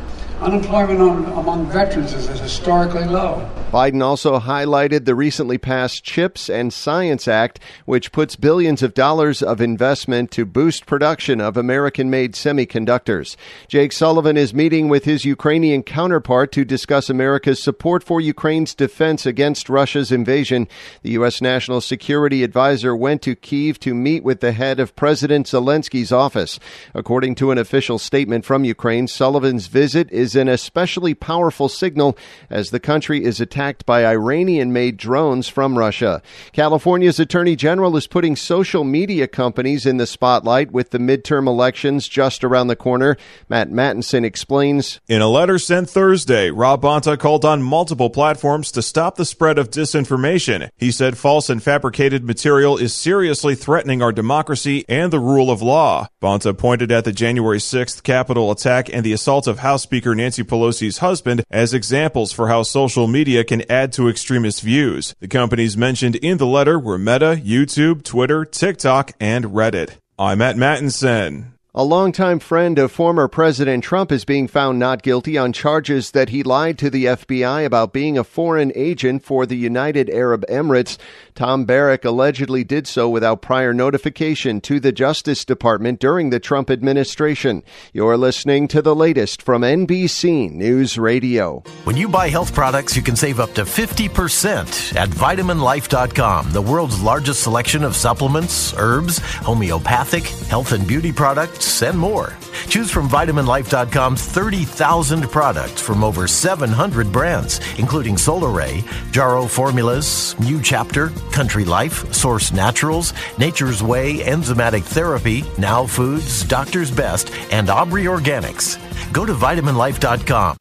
Unemployment 0.42 1.02
on, 1.02 1.26
among 1.38 1.66
veterans 1.72 2.14
is 2.14 2.28
historically 2.40 3.06
low. 3.06 3.50
Biden 3.72 4.02
also 4.02 4.40
highlighted 4.40 5.04
the 5.04 5.16
recently 5.16 5.58
passed 5.58 6.04
CHIPS 6.04 6.50
and 6.50 6.72
Science 6.72 7.28
Act, 7.28 7.60
which 7.86 8.14
puts 8.14 8.38
billions 8.38 8.82
of 8.82 8.94
dollars 8.94 9.42
of 9.42 9.60
investment 9.60 10.32
to 10.32 10.46
boost 10.46 10.86
production 10.86 11.42
of 11.42 11.58
American 11.58 12.10
made 12.10 12.34
semiconductors. 12.34 13.36
Jake 13.68 13.92
Sullivan 13.92 14.38
is 14.38 14.54
meeting 14.54 14.88
with 14.88 15.04
his 15.06 15.26
Ukrainian 15.26 15.84
counterpart 15.84 16.52
to 16.54 16.64
discuss 16.64 17.10
America's 17.10 17.62
support 17.62 18.04
for 18.04 18.22
Ukraine's 18.22 18.74
defense 18.74 19.26
against 19.26 19.70
Russia's 19.70 20.12
invasion. 20.14 20.68
The 21.02 21.12
U.S. 21.12 21.42
National 21.42 21.82
Security 21.82 22.44
Advisor 22.44 22.96
went 22.96 23.22
to 23.24 23.36
Kiev 23.36 23.80
to 23.82 23.94
meet 23.94 24.24
with 24.24 24.40
the 24.40 24.54
head 24.54 24.80
of 24.80 24.96
President 24.96 25.48
Zelensky's 25.48 26.12
office. 26.12 26.58
According 26.94 27.36
to 27.36 27.52
an 27.52 27.58
official 27.58 28.00
statement 28.00 28.46
from 28.46 28.64
Ukraine, 28.64 29.08
Sullivan's 29.08 29.68
visit 29.68 30.10
is 30.12 30.27
an 30.36 30.48
especially 30.48 31.14
powerful 31.14 31.70
signal 31.70 32.18
as 32.50 32.70
the 32.70 32.80
country 32.80 33.24
is 33.24 33.40
attacked 33.40 33.86
by 33.86 34.06
Iranian 34.06 34.74
made 34.74 34.98
drones 34.98 35.48
from 35.48 35.78
Russia. 35.78 36.22
California's 36.52 37.20
Attorney 37.20 37.56
General 37.56 37.96
is 37.98 38.08
putting 38.08 38.36
social 38.36 38.84
media 38.84 39.28
companies 39.28 39.86
in 39.86 39.98
the 39.98 40.08
spotlight 40.08 40.72
with 40.72 40.92
the 40.92 40.98
midterm 40.98 41.48
elections 41.48 42.08
just 42.08 42.44
around 42.44 42.68
the 42.68 42.76
corner. 42.76 43.18
Matt 43.50 43.70
Mattinson 43.70 44.24
explains. 44.24 45.00
In 45.08 45.22
a 45.22 45.28
letter 45.28 45.60
sent 45.60 45.90
Thursday, 45.90 46.50
Rob 46.50 46.82
Bonta 46.82 47.18
called 47.18 47.46
on 47.46 47.62
multiple 47.62 48.10
platforms 48.10 48.72
to 48.72 48.82
stop 48.82 49.16
the 49.16 49.26
spread 49.26 49.58
of 49.58 49.70
disinformation. 49.70 50.70
He 50.78 50.92
said 50.92 51.18
false 51.18 51.50
and 51.50 51.62
fabricated 51.62 52.24
material 52.24 52.78
is 52.78 52.94
seriously 52.94 53.56
threatening 53.56 54.02
our 54.02 54.12
democracy 54.12 54.86
and 54.90 55.12
the 55.12 55.20
rule 55.20 55.52
of 55.52 55.62
law. 55.62 56.08
Bonta 56.22 56.58
pointed 56.58 56.92
at 56.92 57.06
the 57.06 57.12
January 57.12 57.60
6th 57.60 58.04
Capitol 58.04 58.52
attack 58.52 58.90
and 58.92 59.06
the 59.06 59.14
assault 59.14 59.48
of 59.48 59.60
House 59.60 59.84
Speaker 59.84 60.16
Nancy 60.18 60.43
Pelosi's 60.43 60.97
husband 60.97 61.43
as 61.49 61.74
examples 61.74 62.32
for 62.32 62.47
how 62.47 62.63
social 62.63 63.07
media 63.07 63.43
can 63.43 63.63
add 63.72 63.93
to 63.93 64.09
extremist 64.09 64.61
views. 64.61 65.15
The 65.20 65.28
companies 65.28 65.78
mentioned 65.78 66.15
in 66.18 66.38
the 66.38 66.45
letter 66.45 66.78
were 66.78 66.97
Meta, 66.97 67.41
YouTube, 67.43 68.03
Twitter, 68.03 68.43
TikTok, 68.43 69.13
and 69.20 69.45
Reddit. 69.45 69.91
I'm 70.20 70.39
Matt 70.39 70.55
Mattinson. 70.55 71.57
A 71.80 71.84
longtime 71.84 72.40
friend 72.40 72.80
of 72.80 72.92
former 72.92 73.28
President 73.28 73.84
Trump 73.84 74.12
is 74.12 74.26
being 74.26 74.48
found 74.48 74.80
not 74.80 75.04
guilty 75.04 75.38
on 75.38 75.54
charges 75.54 76.10
that 76.10 76.30
he 76.30 76.42
lied 76.42 76.80
to 76.80 76.90
the 76.90 77.06
FBI 77.06 77.66
about 77.66 77.94
being 77.94 78.18
a 78.18 78.24
foreign 78.24 78.72
agent 78.74 79.24
for 79.24 79.46
the 79.46 79.58
United 79.58 80.10
Arab 80.10 80.44
Emirates. 80.50 80.98
Tom 81.36 81.66
Barrack 81.66 82.04
allegedly 82.04 82.64
did 82.64 82.88
so 82.88 83.08
without 83.08 83.44
prior 83.44 83.76
notification 83.76 84.60
to 84.62 84.80
the 84.80 84.92
Justice 84.92 85.46
Department 85.46 86.00
during 86.00 86.32
the 86.32 86.40
Trump 86.40 86.72
administration. 86.72 87.62
You're 87.94 88.18
listening 88.18 88.68
to 88.70 88.82
the 88.82 88.96
latest 88.96 89.44
from 89.44 89.62
NBC 89.62 90.52
News 90.52 90.98
Radio. 90.98 91.62
When 91.84 91.96
you 91.96 92.08
buy 92.08 92.30
health 92.30 92.56
products, 92.56 92.96
you 92.96 93.04
can 93.04 93.16
save 93.16 93.40
up 93.40 93.54
to 93.54 93.66
50% 93.66 94.96
at 94.96 95.10
vitaminlife.com, 95.10 96.52
the 96.54 96.62
world's 96.64 97.00
largest 97.04 97.44
selection 97.44 97.84
of 97.84 97.96
supplements, 97.96 98.74
herbs, 98.80 99.20
homeopathic, 99.20 100.24
health 100.24 100.72
and 100.72 100.88
beauty 100.88 101.12
products, 101.12 101.66
and 101.82 101.97
more. 101.97 102.34
Choose 102.68 102.91
from 102.91 103.07
VitaminLife.com's 103.09 104.22
30,000 104.22 105.30
products 105.30 105.82
from 105.82 106.03
over 106.03 106.28
700 106.28 107.11
brands, 107.11 107.59
including 107.78 108.15
Solaray, 108.15 108.84
Jarrow 109.11 109.47
Formulas, 109.47 110.38
New 110.39 110.61
Chapter, 110.61 111.09
Country 111.32 111.65
Life, 111.65 112.13
Source 112.13 112.51
Naturals, 112.51 113.13
Nature's 113.38 113.82
Way, 113.84 114.20
Enzymatic 114.20 114.84
Therapy, 114.84 115.43
Now 115.57 115.86
Foods, 115.86 116.43
Doctor's 116.43 116.91
Best, 116.91 117.32
and 117.51 117.70
Aubrey 117.70 118.05
Organics. 118.05 118.78
Go 119.13 119.26
to 119.26 119.34
VitaminLife.com. 119.34 120.57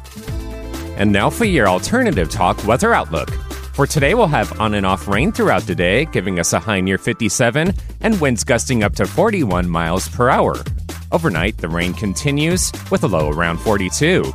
And 0.96 1.12
now 1.12 1.30
for 1.30 1.44
your 1.44 1.68
alternative 1.68 2.30
talk 2.30 2.64
weather 2.66 2.94
outlook. 2.94 3.30
For 3.76 3.86
today, 3.86 4.14
we'll 4.14 4.28
have 4.28 4.59
on 4.59 4.72
and 4.72 4.86
off 4.86 5.07
rain 5.07 5.32
throughout 5.32 5.64
the 5.64 5.74
day, 5.74 6.07
giving 6.07 6.38
us 6.38 6.54
a 6.54 6.59
high 6.59 6.80
near 6.80 6.96
57 6.96 7.74
and 8.00 8.20
winds 8.22 8.42
gusting 8.42 8.82
up 8.82 8.94
to 8.94 9.04
41 9.04 9.68
miles 9.68 10.09
per 10.09 10.30
hour. 10.30 10.54
Overnight, 11.12 11.59
the 11.59 11.68
rain 11.68 11.94
continues 11.94 12.72
with 12.90 13.04
a 13.04 13.09
low 13.09 13.30
around 13.30 13.59
42. 13.59 14.32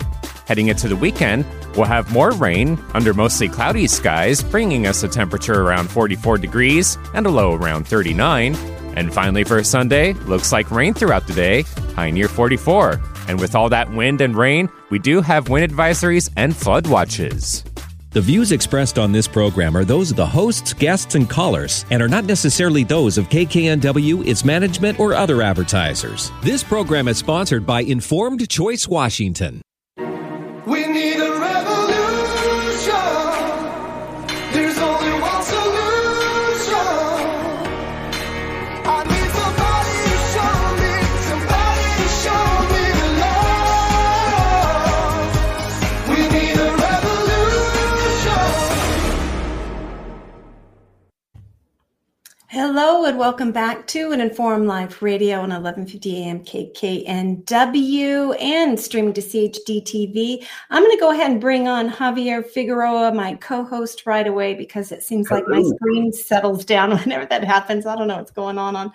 Heading 0.48 0.68
into 0.68 0.88
the 0.88 0.96
weekend, 0.96 1.46
we'll 1.76 1.86
have 1.86 2.12
more 2.12 2.32
rain 2.32 2.80
under 2.94 3.14
mostly 3.14 3.48
cloudy 3.48 3.88
skies, 3.88 4.44
bringing 4.44 4.88
us 4.88 5.04
a 5.04 5.08
temperature 5.08 5.62
around 5.62 5.90
44 5.90 6.38
degrees 6.38 6.98
and 7.14 7.26
a 7.26 7.30
low 7.30 7.54
around 7.54 7.88
39. 7.88 8.56
And 8.96 9.14
finally, 9.14 9.44
for 9.44 9.64
Sunday, 9.64 10.14
looks 10.14 10.52
like 10.52 10.72
rain 10.72 10.94
throughout 10.94 11.28
the 11.28 11.34
day, 11.34 11.62
high 11.96 12.10
near 12.10 12.28
44. 12.28 13.00
And 13.28 13.40
with 13.40 13.56
all 13.56 13.70
that 13.70 13.92
wind 13.92 14.20
and 14.20 14.36
rain, 14.36 14.70
we 14.90 15.00
do 15.00 15.22
have 15.22 15.48
wind 15.50 15.72
advisories 15.72 16.30
and 16.36 16.56
flood 16.56 16.88
watches. 16.88 17.64
The 18.14 18.20
views 18.20 18.52
expressed 18.52 19.00
on 19.00 19.14
this 19.14 19.26
program 19.26 19.74
are 19.78 19.86
those 19.86 20.12
of 20.12 20.18
the 20.18 20.26
hosts, 20.26 20.74
guests, 20.74 21.16
and 21.16 21.30
callers, 21.30 21.86
and 21.92 22.04
are 22.04 22.10
not 22.10 22.26
necessarily 22.26 22.84
those 22.84 23.18
of 23.18 23.30
KKNW, 23.30 24.28
its 24.28 24.44
management, 24.44 25.00
or 25.00 25.14
other 25.14 25.42
advertisers. 25.42 26.30
This 26.42 26.62
program 26.62 27.08
is 27.08 27.18
sponsored 27.18 27.66
by 27.66 27.84
Informed 27.84 28.50
Choice 28.50 28.86
Washington. 28.86 29.62
We 30.68 30.88
need 30.88 31.21
Hello 52.52 53.06
and 53.06 53.18
welcome 53.18 53.54
back 53.54 53.88
to 53.88 54.12
an 54.12 54.20
Informed 54.20 54.68
Life 54.68 55.02
Radio 55.02 55.38
on 55.38 55.52
1150 55.52 56.22
AM 56.22 56.42
KKNW 56.42 58.42
and 58.42 58.78
streaming 58.78 59.14
to 59.14 59.22
CHD 59.22 59.82
TV. 59.82 60.46
I'm 60.70 60.84
going 60.84 60.94
to 60.94 61.00
go 61.00 61.12
ahead 61.12 61.32
and 61.32 61.40
bring 61.40 61.70
on 61.70 61.94
Xavier 61.94 62.44
Figueroa, 62.44 63.14
my 63.14 63.36
co-host, 63.36 64.06
right 64.06 64.28
away 64.28 64.54
because 64.54 64.92
it 64.92 65.02
seems 65.02 65.32
like 65.32 65.48
my 65.48 65.64
screen 65.64 66.12
settles 66.12 66.66
down 66.66 66.92
whenever 66.98 67.26
that 67.28 67.46
happens. 67.46 67.86
I 67.86 67.96
don't 67.96 68.10
know 68.10 68.18
what's 68.18 68.32
going 68.32 68.58
on. 68.58 68.76
On, 68.76 68.92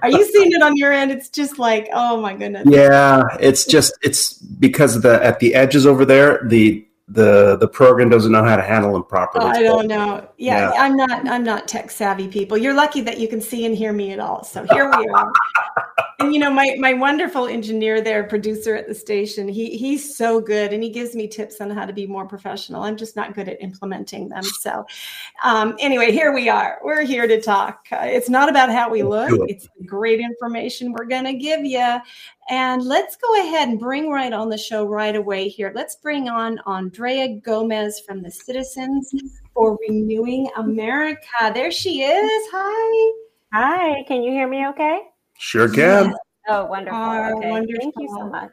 are 0.00 0.08
you 0.08 0.22
uh, 0.22 0.28
seeing 0.32 0.52
it 0.52 0.62
on 0.62 0.74
your 0.74 0.90
end? 0.90 1.10
It's 1.10 1.28
just 1.28 1.58
like, 1.58 1.90
oh 1.92 2.18
my 2.22 2.34
goodness. 2.34 2.66
Yeah, 2.66 3.24
it's 3.38 3.66
just 3.66 3.92
it's 4.00 4.32
because 4.32 4.96
of 4.96 5.02
the 5.02 5.22
at 5.22 5.40
the 5.40 5.54
edges 5.54 5.84
over 5.84 6.06
there, 6.06 6.40
the 6.42 6.82
the 7.14 7.56
the 7.56 7.68
program 7.68 8.08
doesn't 8.08 8.32
know 8.32 8.42
how 8.42 8.56
to 8.56 8.62
handle 8.62 8.92
them 8.92 9.04
properly. 9.04 9.44
Oh, 9.44 9.48
I 9.48 9.62
don't 9.62 9.86
know. 9.86 10.28
Yeah, 10.36 10.72
Yeah. 10.72 10.82
I'm 10.82 10.96
not. 10.96 11.28
I'm 11.28 11.44
not 11.44 11.68
tech 11.68 11.90
savvy 11.90 12.28
people. 12.28 12.58
You're 12.58 12.74
lucky 12.74 13.00
that 13.02 13.18
you 13.18 13.28
can 13.28 13.40
see 13.40 13.64
and 13.64 13.74
hear 13.74 13.92
me 13.92 14.12
at 14.12 14.18
all. 14.18 14.42
So 14.42 14.66
here 14.72 14.90
we 14.90 15.06
are. 15.08 15.32
and 16.18 16.34
you 16.34 16.40
know, 16.40 16.50
my 16.50 16.74
my 16.80 16.92
wonderful 16.92 17.46
engineer 17.46 18.00
there, 18.00 18.24
producer 18.24 18.74
at 18.74 18.88
the 18.88 18.94
station. 18.94 19.48
He 19.48 19.76
he's 19.76 20.16
so 20.16 20.40
good, 20.40 20.72
and 20.72 20.82
he 20.82 20.90
gives 20.90 21.14
me 21.14 21.28
tips 21.28 21.60
on 21.60 21.70
how 21.70 21.86
to 21.86 21.92
be 21.92 22.06
more 22.06 22.26
professional. 22.26 22.82
I'm 22.82 22.96
just 22.96 23.14
not 23.14 23.34
good 23.34 23.48
at 23.48 23.62
implementing 23.62 24.28
them. 24.28 24.42
So, 24.42 24.84
um, 25.44 25.76
anyway, 25.78 26.10
here 26.10 26.32
we 26.32 26.48
are. 26.48 26.80
We're 26.82 27.02
here 27.02 27.28
to 27.28 27.40
talk. 27.40 27.86
Uh, 27.92 27.98
it's 28.02 28.28
not 28.28 28.48
about 28.48 28.70
how 28.70 28.90
we 28.90 29.04
look. 29.04 29.30
it. 29.30 29.40
It's 29.48 29.68
the 29.78 29.84
great 29.86 30.18
information 30.18 30.92
we're 30.92 31.04
going 31.04 31.24
to 31.24 31.34
give 31.34 31.64
you. 31.64 31.98
And 32.50 32.82
let's 32.82 33.16
go 33.16 33.40
ahead 33.40 33.68
and 33.68 33.78
bring 33.78 34.10
right 34.10 34.32
on 34.32 34.50
the 34.50 34.58
show 34.58 34.84
right 34.84 35.16
away 35.16 35.48
here. 35.48 35.72
Let's 35.74 35.96
bring 35.96 36.28
on 36.28 36.58
Aundrea 36.66 37.42
Gomez 37.42 38.00
from 38.00 38.22
the 38.22 38.30
Citizens 38.30 39.12
for 39.54 39.78
Renewing 39.88 40.50
America. 40.56 41.52
There 41.54 41.70
she 41.70 42.02
is. 42.02 42.48
Hi. 42.52 43.12
Hi, 43.52 44.02
can 44.06 44.22
you 44.22 44.32
hear 44.32 44.48
me 44.48 44.66
okay? 44.68 45.00
Sure 45.38 45.68
can. 45.68 46.10
Yes. 46.10 46.14
Oh, 46.48 46.66
wonderful. 46.66 47.00
Oh, 47.00 47.38
okay. 47.38 47.50
Thank 47.80 47.94
you 47.98 48.08
so 48.08 48.28
much. 48.28 48.52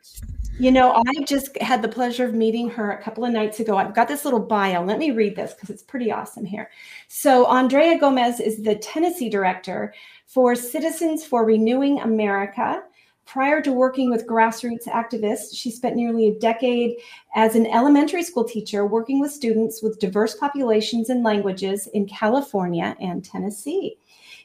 You 0.60 0.72
know, 0.72 1.04
I 1.08 1.24
just 1.24 1.58
had 1.58 1.82
the 1.82 1.88
pleasure 1.88 2.26
of 2.26 2.34
meeting 2.34 2.70
her 2.70 2.92
a 2.92 3.02
couple 3.02 3.26
of 3.26 3.34
nights 3.34 3.60
ago. 3.60 3.78
I've 3.78 3.96
got 3.96 4.08
this 4.08 4.24
little 4.24 4.40
bio. 4.40 4.84
Let 4.84 5.00
me 5.00 5.12
read 5.12 5.36
this 5.36 5.54
because 5.54 5.70
it's 5.70 5.84
pretty 5.84 6.12
awesome 6.12 6.46
here. 6.46 6.70
So, 7.08 7.46
Aundrea 7.48 8.00
Gomez 8.00 8.40
is 8.40 8.62
the 8.62 8.76
Tennessee 8.76 9.30
director 9.30 9.94
for 10.28 10.56
Citizens 10.56 11.26
for 11.26 11.46
Renewing 11.46 12.00
America. 12.00 12.84
Prior 13.26 13.62
to 13.62 13.72
working 13.72 14.10
with 14.10 14.28
grassroots 14.28 14.88
activists, 14.88 15.56
she 15.56 15.72
spent 15.72 15.96
nearly 15.96 16.28
a 16.28 16.40
decade 16.40 16.98
as 17.34 17.56
an 17.56 17.66
elementary 17.68 18.24
school 18.24 18.44
teacher 18.44 18.86
working 18.86 19.22
with 19.22 19.32
students 19.32 19.82
with 19.82 20.00
diverse 20.00 20.36
populations 20.36 21.10
and 21.10 21.24
languages 21.24 21.88
in 21.94 22.08
California 22.08 22.96
and 23.00 23.24
Tennessee. 23.24 23.98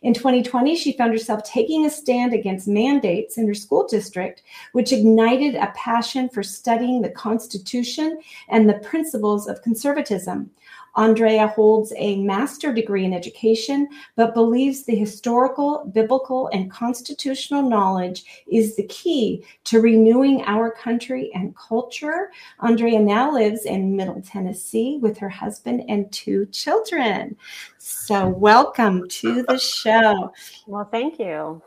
In 0.02 0.14
2020, 0.14 0.76
she 0.76 0.92
found 0.92 1.12
herself 1.12 1.42
taking 1.42 1.84
a 1.84 1.90
stand 1.90 2.32
against 2.32 2.68
mandates 2.68 3.38
in 3.38 3.48
her 3.48 3.54
school 3.54 3.88
district, 3.88 4.42
which 4.72 4.92
ignited 4.92 5.54
a 5.54 5.72
passion 5.74 6.28
for 6.28 6.42
studying 6.42 7.00
the 7.02 7.10
Constitution 7.10 8.20
and 8.48 8.68
the 8.68 8.78
principles 8.80 9.48
of 9.48 9.62
conservatism. 9.62 10.50
Aundrea 10.96 11.48
holds 11.48 11.92
a 11.96 12.16
master 12.22 12.72
degree 12.72 13.04
in 13.04 13.12
education, 13.12 13.88
but 14.16 14.34
believes 14.34 14.84
the 14.84 14.94
historical, 14.94 15.90
biblical, 15.92 16.48
and 16.52 16.70
constitutional 16.70 17.62
knowledge 17.62 18.44
is 18.50 18.76
the 18.76 18.86
key 18.86 19.44
to 19.64 19.80
renewing 19.80 20.42
our 20.42 20.70
country 20.70 21.30
and 21.34 21.54
culture. 21.56 22.30
Aundrea 22.60 22.98
now 23.00 23.32
lives 23.32 23.66
in 23.66 23.94
Middle 23.94 24.22
Tennessee 24.22 24.98
with 25.00 25.18
her 25.18 25.28
husband 25.28 25.84
and 25.88 26.10
two 26.12 26.46
children. 26.46 27.36
So, 27.78 28.28
welcome 28.28 29.08
to 29.08 29.42
the 29.42 29.58
show. 29.58 30.32
Well, 30.66 30.88
thank 30.90 31.18
you. 31.18 31.62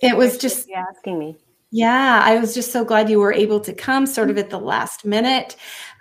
It 0.00 0.16
was 0.16 0.36
just 0.36 0.68
asking 0.70 1.18
me. 1.18 1.36
yeah, 1.70 2.20
I 2.24 2.38
was 2.38 2.54
just 2.54 2.72
so 2.72 2.84
glad 2.84 3.08
you 3.08 3.20
were 3.20 3.32
able 3.32 3.60
to 3.60 3.72
come 3.72 4.04
sort 4.04 4.30
of 4.30 4.36
at 4.36 4.50
the 4.50 4.58
last 4.58 5.04
minute. 5.04 5.56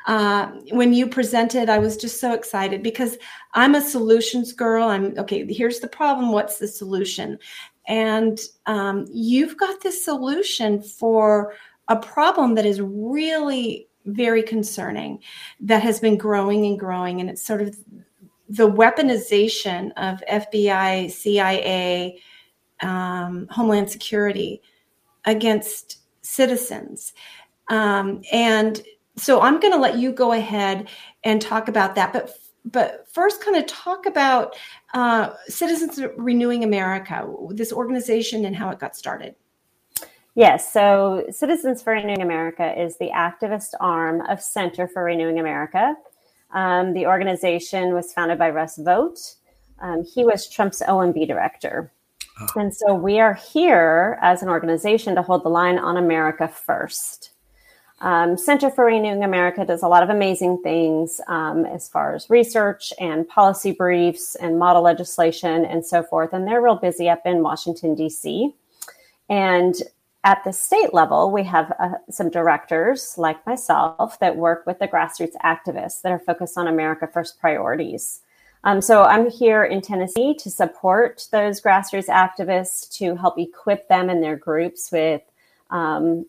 Uh, 0.08 0.52
when 0.72 0.94
you 0.94 1.08
presented, 1.08 1.70
I 1.70 1.78
was 1.78 1.98
just 1.98 2.20
so 2.20 2.34
excited 2.34 2.82
because 2.82 3.18
I'm 3.54 3.76
a 3.76 3.82
solutions 3.82 4.54
girl. 4.54 4.88
I'm 4.88 5.18
okay, 5.18 5.46
here's 5.52 5.80
the 5.80 5.88
problem. 5.88 6.32
What's 6.32 6.58
the 6.58 6.68
solution? 6.68 7.38
And 7.88 8.40
um, 8.66 9.06
you've 9.12 9.58
got 9.58 9.82
this 9.82 10.04
solution 10.04 10.82
for 10.82 11.54
a 11.88 11.96
problem 11.96 12.56
that 12.56 12.66
is 12.66 12.82
really 12.82 13.88
very 14.06 14.44
concerning 14.44 15.20
that 15.60 15.84
has 15.84 16.00
been 16.00 16.18
growing 16.18 16.66
and 16.66 16.80
growing. 16.80 17.20
And 17.20 17.30
it's 17.30 17.46
sort 17.46 17.62
of 17.62 17.78
the 18.50 18.70
weaponization 18.70 19.92
of 19.98 20.22
FBI, 20.30 21.12
CIA, 21.12 22.22
um, 22.82 23.48
Homeland 23.50 23.90
Security 23.90 24.62
against 25.26 26.00
citizens. 26.22 27.14
Um, 27.70 28.22
and 28.32 28.82
so 29.22 29.42
I'm 29.42 29.60
going 29.60 29.74
to 29.74 29.80
let 29.80 29.98
you 29.98 30.12
go 30.12 30.32
ahead 30.34 30.90
and 31.24 31.42
talk 31.42 31.68
about 31.68 31.96
that. 31.96 32.12
But 32.12 32.38
but 32.64 33.08
first, 33.12 33.44
kind 33.44 33.58
of 33.58 33.66
talk 33.66 34.06
about 34.06 34.56
uh, 34.94 35.32
Citizens 35.48 36.00
Renewing 36.16 36.64
America, 36.64 37.28
this 37.50 37.74
organization, 37.74 38.46
and 38.46 38.56
how 38.56 38.70
it 38.70 38.78
got 38.78 38.96
started. 38.96 39.34
Yes, 40.36 40.72
so 40.72 41.26
Citizens 41.32 41.82
for 41.82 41.94
Renewing 41.94 42.22
America 42.22 42.80
is 42.80 42.98
the 42.98 43.10
activist 43.10 43.74
arm 43.80 44.22
of 44.22 44.42
Center 44.42 44.88
for 44.88 45.04
Renewing 45.04 45.40
America. 45.40 45.96
Um, 46.54 46.94
the 46.94 47.08
organization 47.08 47.94
was 47.94 48.14
founded 48.14 48.38
by 48.38 48.52
Russ 48.52 48.78
Vought. 48.78 49.20
Um, 49.82 50.04
he 50.04 50.24
was 50.24 50.48
Trump's 50.48 50.82
OMB 50.82 51.28
director. 51.28 51.92
And 52.56 52.74
so 52.74 52.94
we 52.94 53.20
are 53.20 53.34
here 53.34 54.18
as 54.22 54.42
an 54.42 54.50
organization 54.50 55.16
to 55.16 55.22
hold 55.22 55.44
the 55.44 55.50
line 55.50 55.78
on 55.78 55.98
America 55.98 56.48
first. 56.48 57.32
Um, 58.02 58.36
Center 58.36 58.72
for 58.72 58.86
Renewing 58.86 59.24
America 59.24 59.64
does 59.64 59.84
a 59.84 59.88
lot 59.88 60.02
of 60.02 60.10
amazing 60.10 60.64
things 60.64 61.22
um, 61.28 61.66
as 61.66 61.88
far 61.88 62.16
as 62.16 62.32
research 62.32 62.92
and 63.00 63.28
policy 63.28 63.72
briefs 63.72 64.34
and 64.36 64.58
model 64.58 64.82
legislation 64.82 65.66
and 65.66 65.86
so 65.86 66.02
forth. 66.02 66.34
And 66.34 66.48
they're 66.48 66.64
real 66.64 66.76
busy 66.76 67.10
up 67.10 67.22
in 67.26 67.44
Washington, 67.44 67.94
D.C. 67.94 68.56
And 69.30 69.76
at 70.24 70.44
the 70.44 70.52
state 70.52 70.96
level, 70.96 71.32
we 71.32 71.44
have 71.44 71.74
uh, 71.80 71.90
some 72.10 72.32
directors 72.32 73.16
like 73.20 73.46
myself 73.46 74.20
that 74.20 74.36
work 74.36 74.66
with 74.66 74.80
the 74.80 74.88
grassroots 74.88 75.36
activists 75.46 76.02
that 76.02 76.12
are 76.12 76.20
focused 76.20 76.58
on 76.58 76.68
America 76.68 77.08
First 77.08 77.40
priorities. 77.40 78.22
Um, 78.64 78.82
so 78.82 79.04
I'm 79.04 79.30
here 79.30 79.64
in 79.64 79.82
Tennessee 79.82 80.36
to 80.40 80.50
support 80.50 81.28
those 81.32 81.62
grassroots 81.62 82.08
activists 82.08 82.92
to 82.98 83.16
help 83.16 83.38
equip 83.38 83.88
them 83.90 84.10
and 84.10 84.24
their 84.24 84.36
groups 84.36 84.92
with 84.92 85.22
um, 85.70 86.26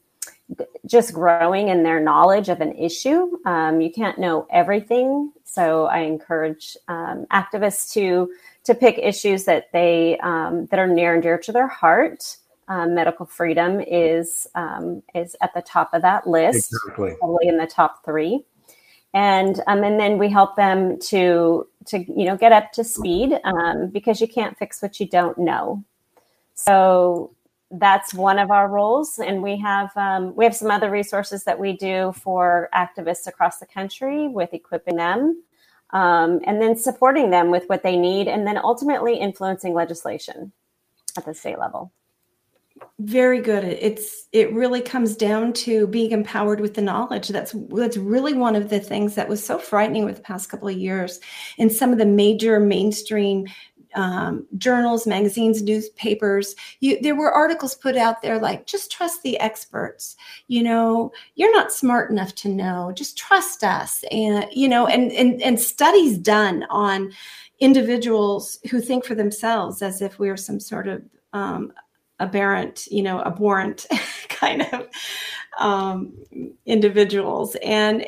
just 0.87 1.13
growing 1.13 1.69
in 1.69 1.83
their 1.83 2.01
knowledge 2.01 2.49
of 2.49 2.61
an 2.61 2.73
issue. 2.73 3.39
Um, 3.45 3.81
you 3.81 3.91
can't 3.91 4.19
know 4.19 4.47
everything, 4.51 5.33
so 5.45 5.87
I 5.87 6.01
encourage 6.01 6.77
um, 6.89 7.27
activists 7.33 7.93
to 7.95 8.31
to 8.65 8.75
pick 8.75 8.99
issues 8.99 9.45
that 9.45 9.73
they 9.73 10.19
um, 10.19 10.67
that 10.67 10.79
are 10.79 10.87
near 10.87 11.15
and 11.15 11.23
dear 11.23 11.39
to 11.39 11.53
their 11.53 11.69
heart. 11.69 12.37
Um, 12.69 12.95
medical 12.95 13.27
freedom 13.27 13.81
is 13.81 14.47
um, 14.55 15.03
is 15.15 15.37
at 15.43 15.53
the 15.55 15.63
top 15.63 15.93
of 15.93 16.03
that 16.03 16.27
list, 16.27 16.73
Exactly. 16.73 17.15
probably 17.19 17.49
in 17.49 17.59
the 17.59 17.67
top 17.67 18.05
three. 18.05 18.45
And 19.15 19.61
um, 19.67 19.83
and 19.85 20.01
then 20.01 20.17
we 20.17 20.31
help 20.31 20.57
them 20.57 20.99
to 21.11 21.67
to 21.87 21.99
you 21.99 22.25
know 22.25 22.37
get 22.37 22.53
up 22.53 22.73
to 22.73 22.85
speed 22.85 23.39
um, 23.45 23.89
because 23.89 24.21
you 24.21 24.29
can't 24.29 24.57
fix 24.57 24.81
what 24.81 25.01
you 25.01 25.07
don't 25.07 25.37
know. 25.37 25.85
So 26.55 27.35
that's 27.73 28.13
one 28.13 28.39
of 28.39 28.51
our 28.51 28.69
roles, 28.69 29.19
and 29.19 29.43
we 29.43 29.57
have 29.59 29.91
um, 29.97 30.35
we 30.37 30.45
have 30.45 30.55
some 30.55 30.71
other 30.71 30.91
resources 30.91 31.45
that 31.45 31.59
we 31.59 31.73
do 31.77 32.13
for 32.13 32.69
activists 32.75 33.27
across 33.27 33.59
the 33.59 33.67
country 33.67 34.29
with 34.29 34.53
equipping 34.53 34.97
them, 34.97 35.43
um, 35.91 36.41
and 36.45 36.61
then 36.61 36.77
supporting 36.77 37.31
them 37.31 37.51
with 37.51 37.65
what 37.69 37.83
they 37.83 37.97
need, 37.97 38.29
and 38.29 38.47
then 38.47 38.59
ultimately 38.59 39.15
influencing 39.17 39.73
legislation 39.75 40.53
at 41.17 41.25
the 41.25 41.35
state 41.35 41.59
level. 41.59 41.93
very 42.99 43.41
good. 43.41 43.65
It's 43.65 44.29
it 44.33 44.53
really 44.53 44.81
comes 44.81 45.17
down 45.17 45.53
to 45.55 45.87
being 45.87 46.13
empowered 46.13 46.61
with 46.61 46.75
the 46.75 46.83
knowledge. 46.83 47.29
That's 47.29 47.55
that's 47.71 47.97
really 47.97 48.35
one 48.35 48.57
of 48.57 48.69
the 48.69 48.81
things 48.81 49.15
that 49.15 49.29
was 49.29 49.45
so 49.45 49.59
frightening 49.59 50.05
with 50.05 50.17
the 50.17 50.23
past 50.23 50.49
couple 50.49 50.69
of 50.69 50.77
years 50.77 51.21
in 51.59 51.71
some 51.71 51.93
of 51.93 51.99
the 51.99 52.07
major 52.07 52.61
mainstream 52.61 53.47
um, 53.95 54.47
journals 54.59 55.07
magazines 55.07 55.63
newspapers. 55.63 56.55
You, 56.81 57.01
there 57.01 57.15
were 57.15 57.33
articles 57.33 57.75
put 57.75 57.97
out 57.97 58.23
there 58.23 58.39
like 58.39 58.67
just 58.67 58.91
trust 58.91 59.23
the 59.23 59.39
experts. 59.39 60.17
You 60.49 60.63
know 60.63 61.13
you're 61.35 61.53
not 61.53 61.73
smart 61.73 62.11
enough 62.11 62.35
to 62.37 62.49
know. 62.49 62.93
Just 62.95 63.17
trust 63.17 63.65
us. 63.65 64.05
And 64.11 64.47
you 64.53 64.69
know 64.69 64.87
and 64.87 65.13
and, 65.13 65.41
and 65.43 65.61
studies 65.61 66.19
done 66.19 66.65
on 66.71 67.13
individuals 67.61 68.59
who 68.71 68.81
think 68.81 69.05
for 69.05 69.15
themselves 69.15 69.83
as 69.83 70.03
if 70.03 70.19
we're 70.19 70.37
some 70.37 70.59
sort 70.59 70.89
of 70.89 71.03
um, 71.33 71.73
aberrant, 72.23 72.87
you 72.87 73.03
know, 73.03 73.21
abhorrent 73.23 73.87
kind 74.29 74.63
of 74.73 74.89
um, 75.59 76.13
individuals. 76.67 77.57
And 77.63 78.07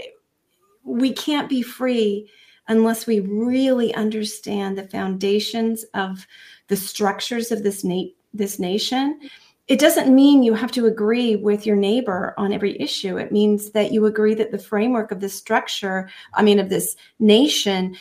we 0.84 1.12
can't 1.12 1.48
be 1.48 1.62
free 1.62 2.30
unless 2.68 3.06
we 3.06 3.20
really 3.20 3.94
understand 3.94 4.76
the 4.78 4.88
foundations 4.88 5.84
of 5.94 6.26
the 6.68 6.76
structures 6.76 7.52
of 7.52 7.62
this 7.62 7.84
na- 7.84 8.10
this 8.32 8.58
nation. 8.58 9.20
It 9.68 9.78
doesn't 9.78 10.14
mean 10.14 10.42
you 10.42 10.54
have 10.54 10.72
to 10.72 10.86
agree 10.86 11.36
with 11.36 11.64
your 11.64 11.76
neighbor 11.76 12.34
on 12.36 12.52
every 12.52 12.78
issue. 12.80 13.16
It 13.16 13.32
means 13.32 13.70
that 13.70 13.92
you 13.92 14.04
agree 14.06 14.34
that 14.34 14.50
the 14.50 14.58
framework 14.58 15.10
of 15.10 15.20
this 15.20 15.34
structure, 15.34 16.10
I 16.34 16.42
mean, 16.42 16.58
of 16.58 16.68
this 16.68 16.96
nation, 17.18 17.96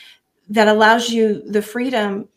that 0.49 0.67
allows 0.67 1.09
you 1.09 1.41
the 1.49 1.61
freedom 1.61 2.27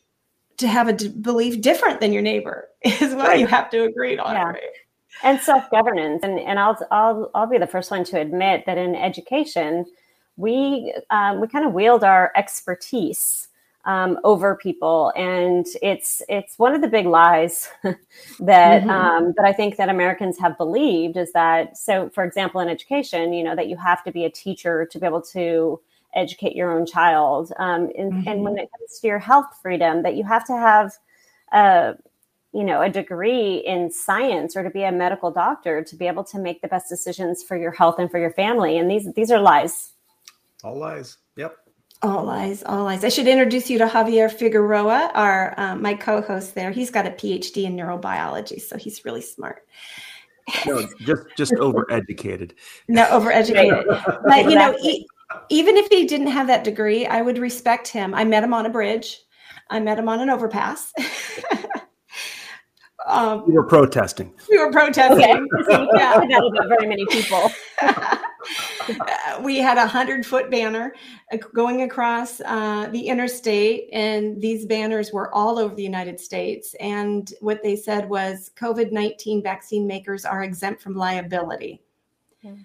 to 0.59 0.69
have 0.69 0.87
a 0.89 0.93
d- 0.93 1.09
belief 1.09 1.61
different 1.61 2.01
than 2.01 2.13
your 2.13 2.23
neighbor 2.23 2.69
is 2.83 3.15
what 3.15 3.29
Right. 3.29 3.41
you 3.41 3.47
have 3.49 3.69
to 3.71 3.83
agree 3.85 4.17
on. 4.19 4.35
Yeah. 4.35 4.45
Right? 4.51 4.63
and 5.23 5.41
self 5.41 5.69
governance. 5.71 6.23
And 6.23 6.39
and 6.39 6.59
I'll 6.59 6.79
I'll 6.91 7.31
I'll 7.35 7.47
be 7.47 7.59
the 7.59 7.67
first 7.67 7.91
one 7.91 8.05
to 8.05 8.21
admit 8.21 8.65
that 8.67 8.77
in 8.79 8.95
education, 8.95 9.87
we 10.37 10.95
um, 11.11 11.41
we 11.41 11.49
kind 11.49 11.67
of 11.67 11.73
wield 11.73 12.05
our 12.05 12.33
expertise 12.37 13.49
um, 13.85 14.19
over 14.25 14.57
people, 14.57 15.13
and 15.17 15.67
it's 15.83 16.23
it's 16.29 16.59
one 16.59 16.75
of 16.75 16.83
the 16.83 16.89
big 16.89 17.07
lies 17.07 17.69
that 18.41 18.85
Mhm. 18.85 18.91
um, 18.91 19.33
that 19.37 19.45
I 19.47 19.53
think 19.53 19.77
that 19.77 19.89
Americans 19.89 20.39
have 20.39 20.59
believed 20.59 21.17
is 21.17 21.33
that 21.33 21.77
so 21.77 22.11
for 22.11 22.25
example 22.25 22.61
in 22.61 22.69
education, 22.69 23.33
you 23.33 23.45
know 23.45 23.57
that 23.57 23.69
you 23.69 23.77
have 23.77 24.05
to 24.05 24.13
be 24.13 24.25
a 24.25 24.31
teacher 24.31 24.87
to 24.87 24.99
be 24.99 25.07
able 25.07 25.23
to 25.23 25.81
educate 26.15 26.57
your 26.57 26.71
own 26.79 26.87
child, 26.87 27.53
um, 27.59 27.91
and, 27.99 28.15
and 28.27 28.43
when 28.43 28.57
it 28.59 28.71
comes 28.77 28.99
to 29.01 29.07
your 29.07 29.19
health 29.19 29.47
freedom, 29.63 30.03
that 30.03 30.17
you 30.17 30.25
have 30.25 30.47
to 30.47 30.53
have 30.55 30.93
uh, 31.53 31.95
you 32.53 32.65
know 32.65 32.83
a 32.83 32.89
degree 32.89 33.57
in 33.59 33.91
science 33.91 34.57
or 34.57 34.63
to 34.63 34.71
be 34.71 34.85
a 34.85 34.93
medical 34.93 35.31
doctor 35.31 35.83
to 35.85 35.97
be 35.97 36.07
able 36.07 36.25
to 36.25 36.39
make 36.39 36.63
the 36.63 36.69
best 36.69 36.89
decisions 36.89 37.43
for 37.43 37.57
your 37.57 37.71
health 37.73 37.99
and 37.99 38.11
for 38.11 38.19
your 38.19 38.33
family. 38.33 38.79
And 38.79 38.91
these 38.91 39.13
these 39.15 39.31
are 39.31 39.41
lies 39.41 39.93
All 40.67 40.77
lies. 40.79 41.19
Yep. 41.37 41.57
All 42.03 42.25
lies, 42.25 42.65
all 42.65 42.83
lies. 42.83 43.05
I 43.05 43.09
should 43.09 43.29
introduce 43.29 43.71
you 43.71 43.79
to 43.79 43.89
Xavier 43.89 44.29
Figueroa, 44.29 45.13
our 45.15 45.55
um, 45.57 45.81
my 45.81 45.95
co-host 45.95 46.57
there. 46.57 46.73
He's 46.73 46.91
got 46.91 47.07
a 47.07 47.11
PhD 47.11 47.63
in 47.65 47.77
neurobiology, 47.77 48.61
so 48.61 48.77
he's 48.77 49.05
really 49.05 49.23
smart. 49.23 49.65
No, 50.67 50.85
just 51.03 51.23
just 51.37 51.53
overeducated. 51.55 52.51
No, 52.89 53.05
overeducated. 53.05 53.85
But 54.25 54.51
you 54.51 54.57
know, 54.57 54.77
e- 54.83 55.07
even 55.51 55.77
if 55.77 55.87
he 55.87 56.05
didn't 56.05 56.27
have 56.29 56.49
that 56.49 56.65
degree, 56.65 57.07
I 57.07 57.23
would 57.23 57.39
respect 57.39 57.87
him. 57.87 58.13
I 58.13 58.25
met 58.25 58.43
him 58.43 58.53
on 58.53 58.67
a 58.67 58.71
bridge. 58.71 59.21
I 59.71 59.79
met 59.79 60.01
him 60.01 60.09
on 60.09 60.19
an 60.19 60.31
overpass. 60.31 60.93
um, 63.07 63.45
We 63.47 63.53
were 63.55 63.67
protesting. 63.69 64.35
we 64.51 64.59
were 64.59 64.73
protesting. 64.73 65.47
Okay. 65.61 65.87
Yeah. 65.95 66.21
Not 66.25 66.43
about 66.45 66.69
very 66.69 66.89
many 66.89 67.07
people. 67.07 67.53
Uh, 68.89 69.41
we 69.43 69.59
had 69.59 69.79
a 69.79 69.87
hundred 69.87 70.25
foot 70.25 70.51
banner 70.51 70.95
going 71.55 71.83
across 71.83 72.41
uh, 72.43 72.89
the 72.93 73.01
interstate, 73.01 73.89
and 73.93 74.41
these 74.41 74.67
banners 74.67 75.13
were 75.13 75.35
all 75.35 75.59
over 75.59 75.75
the 75.75 75.83
United 75.83 76.21
States. 76.21 76.75
And 76.79 77.33
what 77.41 77.63
they 77.63 77.77
said 77.77 78.09
was 78.09 78.51
COVID 78.57 78.93
19 78.93 79.43
vaccine 79.43 79.87
makers 79.87 80.25
are 80.25 80.45
exempt 80.45 80.83
from 80.83 80.95
liability. 80.95 81.83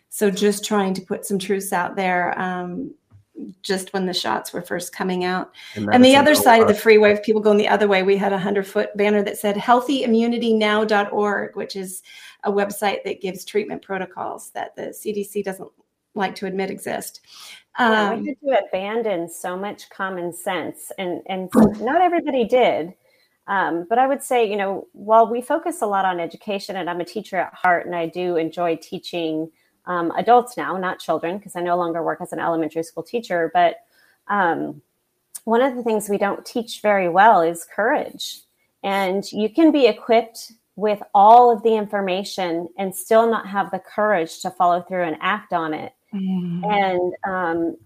So, 0.09 0.29
just 0.29 0.63
trying 0.63 0.93
to 0.93 1.01
put 1.01 1.25
some 1.25 1.39
truths 1.39 1.73
out 1.73 1.95
there 1.95 2.39
um, 2.39 2.93
just 3.63 3.93
when 3.93 4.05
the 4.05 4.13
shots 4.13 4.53
were 4.53 4.61
first 4.61 4.93
coming 4.93 5.23
out. 5.23 5.51
And 5.75 5.89
And, 5.91 6.05
the 6.05 6.15
other 6.15 6.35
side 6.35 6.61
of 6.61 6.67
the 6.67 6.75
freeway, 6.75 7.13
if 7.13 7.23
people 7.23 7.41
going 7.41 7.57
the 7.57 7.67
other 7.67 7.87
way, 7.87 8.03
we 8.03 8.17
had 8.17 8.31
a 8.31 8.35
100 8.35 8.67
foot 8.67 8.95
banner 8.95 9.23
that 9.23 9.37
said 9.37 9.55
healthyimmunitynow.org, 9.55 11.55
which 11.55 11.75
is 11.75 12.03
a 12.43 12.51
website 12.51 13.03
that 13.03 13.21
gives 13.21 13.45
treatment 13.45 13.81
protocols 13.81 14.51
that 14.51 14.75
the 14.75 14.87
CDC 14.87 15.43
doesn't 15.43 15.69
like 16.15 16.35
to 16.35 16.45
admit 16.45 16.69
exist. 16.69 17.21
Yeah, 17.79 18.11
Um, 18.11 18.21
we 18.21 18.27
had 18.29 18.37
to 18.61 18.67
abandon 18.67 19.29
so 19.29 19.57
much 19.57 19.89
common 19.89 20.33
sense, 20.33 20.91
and 20.97 21.21
and 21.27 21.49
not 21.79 22.01
everybody 22.01 22.45
did. 22.45 22.93
Um, 23.47 23.85
but 23.89 23.97
I 23.97 24.07
would 24.07 24.21
say, 24.23 24.49
you 24.49 24.55
know, 24.55 24.87
while 24.93 25.29
we 25.29 25.41
focus 25.41 25.81
a 25.81 25.87
lot 25.87 26.05
on 26.05 26.19
education, 26.19 26.75
and 26.75 26.89
I'm 26.89 27.01
a 27.01 27.05
teacher 27.05 27.37
at 27.37 27.53
heart, 27.53 27.85
and 27.85 27.95
I 27.95 28.07
do 28.07 28.37
enjoy 28.37 28.77
teaching 28.77 29.51
um, 29.85 30.11
adults 30.17 30.57
now, 30.57 30.77
not 30.77 30.99
children, 30.99 31.37
because 31.37 31.55
I 31.55 31.61
no 31.61 31.75
longer 31.75 32.03
work 32.03 32.21
as 32.21 32.33
an 32.33 32.39
elementary 32.39 32.83
school 32.83 33.03
teacher. 33.03 33.49
But 33.53 33.77
um, 34.27 34.81
one 35.45 35.61
of 35.61 35.75
the 35.75 35.83
things 35.83 36.07
we 36.07 36.17
don't 36.17 36.45
teach 36.45 36.81
very 36.81 37.09
well 37.09 37.41
is 37.41 37.65
courage, 37.75 38.41
and 38.83 39.29
you 39.31 39.49
can 39.49 39.71
be 39.71 39.87
equipped 39.87 40.53
with 40.75 41.01
all 41.13 41.51
of 41.51 41.61
the 41.63 41.75
information 41.75 42.67
and 42.77 42.95
still 42.95 43.29
not 43.29 43.47
have 43.47 43.69
the 43.71 43.79
courage 43.79 44.39
to 44.41 44.49
follow 44.51 44.81
through 44.81 45.03
and 45.03 45.17
act 45.21 45.53
on 45.53 45.73
it 45.73 45.93
and 46.63 47.13
um, 47.27 47.77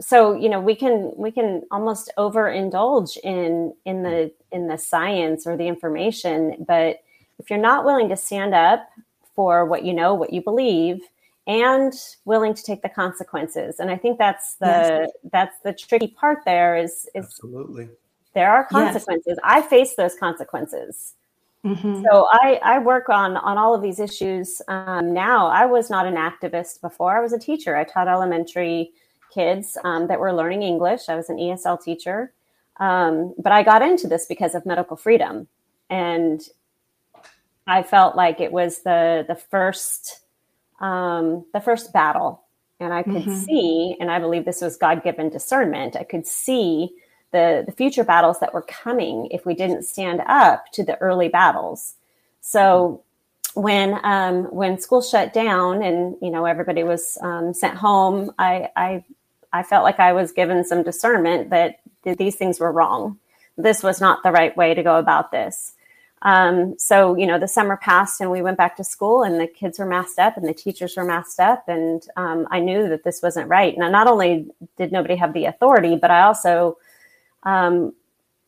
so 0.00 0.34
you 0.34 0.48
know 0.48 0.60
we 0.60 0.74
can 0.74 1.12
we 1.16 1.30
can 1.30 1.62
almost 1.70 2.10
overindulge 2.18 3.16
in 3.24 3.74
in 3.86 4.02
the 4.02 4.30
in 4.52 4.68
the 4.68 4.76
science 4.78 5.46
or 5.46 5.56
the 5.56 5.66
information 5.66 6.64
but 6.66 7.00
if 7.38 7.48
you're 7.50 7.58
not 7.58 7.84
willing 7.84 8.08
to 8.08 8.16
stand 8.16 8.54
up 8.54 8.88
for 9.34 9.64
what 9.66 9.84
you 9.84 9.92
know 9.94 10.14
what 10.14 10.32
you 10.32 10.42
believe 10.42 11.00
and 11.46 11.92
willing 12.24 12.52
to 12.54 12.62
take 12.62 12.82
the 12.82 12.88
consequences 12.88 13.78
and 13.80 13.90
i 13.90 13.96
think 13.96 14.18
that's 14.18 14.54
the 14.56 14.66
Yes. 14.66 15.10
that's 15.32 15.58
the 15.60 15.72
tricky 15.72 16.08
part 16.08 16.38
there 16.44 16.76
is 16.76 17.08
is 17.14 17.24
Absolutely. 17.24 17.88
there 18.34 18.50
are 18.50 18.66
Yes. 18.72 18.92
consequences 18.92 19.38
i 19.44 19.62
face 19.62 19.94
those 19.94 20.14
consequences 20.16 21.14
mhm. 21.66 22.02
so 22.02 22.28
I, 22.32 22.60
I 22.64 22.78
work 22.78 23.08
on 23.10 23.36
on 23.38 23.58
all 23.58 23.74
of 23.74 23.82
these 23.82 24.00
issues 24.00 24.62
um, 24.68 25.12
now. 25.12 25.48
I 25.48 25.66
was 25.66 25.90
not 25.90 26.06
an 26.06 26.14
activist 26.16 26.80
before. 26.80 27.16
I 27.16 27.20
was 27.20 27.32
a 27.32 27.38
teacher. 27.38 27.76
I 27.76 27.84
taught 27.84 28.08
elementary 28.08 28.92
kids 29.34 29.76
um, 29.84 30.06
that 30.08 30.20
were 30.20 30.32
learning 30.32 30.62
English. 30.62 31.08
I 31.08 31.16
was 31.16 31.28
an 31.30 31.36
ESL 31.38 31.82
teacher, 31.82 32.32
um, 32.78 33.34
but 33.38 33.52
I 33.52 33.62
got 33.64 33.82
into 33.82 34.08
this 34.08 34.26
because 34.26 34.54
of 34.54 34.64
medical 34.66 34.96
freedom, 34.96 35.48
and 35.90 36.42
I 37.66 37.82
felt 37.82 38.16
like 38.16 38.40
it 38.40 38.52
was 38.52 38.82
the 38.82 39.24
the 39.28 39.36
first 39.36 40.20
um, 40.80 41.44
the 41.52 41.60
first 41.60 41.92
battle, 41.92 42.44
and 42.80 42.92
I 42.94 43.02
could 43.02 43.24
Mhm. 43.24 43.46
see, 43.46 43.96
and 44.00 44.10
I 44.10 44.18
believe 44.18 44.44
this 44.44 44.60
was 44.62 44.76
God 44.76 45.02
given 45.02 45.30
discernment. 45.30 45.96
I 45.96 46.04
could 46.04 46.26
see 46.26 46.94
the 47.32 47.64
the 47.66 47.72
future 47.72 48.04
battles 48.04 48.40
that 48.40 48.54
were 48.54 48.62
coming 48.62 49.28
if 49.30 49.44
we 49.46 49.54
didn't 49.54 49.82
stand 49.82 50.22
up 50.26 50.70
to 50.72 50.84
the 50.84 50.96
early 50.98 51.28
battles. 51.28 51.94
So 52.40 53.02
when 53.54 53.98
um, 54.04 54.44
when 54.44 54.78
school 54.78 55.02
shut 55.02 55.32
down 55.32 55.82
and 55.82 56.16
you 56.20 56.30
know 56.30 56.44
everybody 56.44 56.82
was 56.82 57.18
um, 57.22 57.54
sent 57.54 57.76
home, 57.76 58.32
I, 58.38 58.70
I 58.76 59.04
I 59.52 59.62
felt 59.62 59.84
like 59.84 60.00
I 60.00 60.12
was 60.12 60.32
given 60.32 60.64
some 60.64 60.82
discernment 60.82 61.50
that 61.50 61.80
th- 62.04 62.18
these 62.18 62.36
things 62.36 62.60
were 62.60 62.72
wrong. 62.72 63.18
This 63.56 63.82
was 63.82 64.00
not 64.00 64.22
the 64.22 64.32
right 64.32 64.56
way 64.56 64.74
to 64.74 64.82
go 64.82 64.98
about 64.98 65.30
this. 65.30 65.72
Um, 66.22 66.78
so, 66.78 67.14
you 67.14 67.26
know, 67.26 67.38
the 67.38 67.48
summer 67.48 67.76
passed 67.76 68.20
and 68.20 68.30
we 68.30 68.42
went 68.42 68.58
back 68.58 68.76
to 68.76 68.84
school 68.84 69.22
and 69.22 69.38
the 69.38 69.46
kids 69.46 69.78
were 69.78 69.86
masked 69.86 70.18
up 70.18 70.36
and 70.36 70.46
the 70.46 70.54
teachers 70.54 70.96
were 70.96 71.04
masked 71.04 71.40
up. 71.40 71.68
And 71.68 72.02
um, 72.16 72.48
I 72.50 72.60
knew 72.60 72.88
that 72.88 73.04
this 73.04 73.22
wasn't 73.22 73.48
right. 73.48 73.76
Now, 73.76 73.88
not 73.90 74.06
only 74.06 74.46
did 74.76 74.92
nobody 74.92 75.16
have 75.16 75.32
the 75.34 75.44
authority, 75.44 75.96
but 75.96 76.10
I 76.10 76.22
also 76.22 76.78
um, 77.46 77.94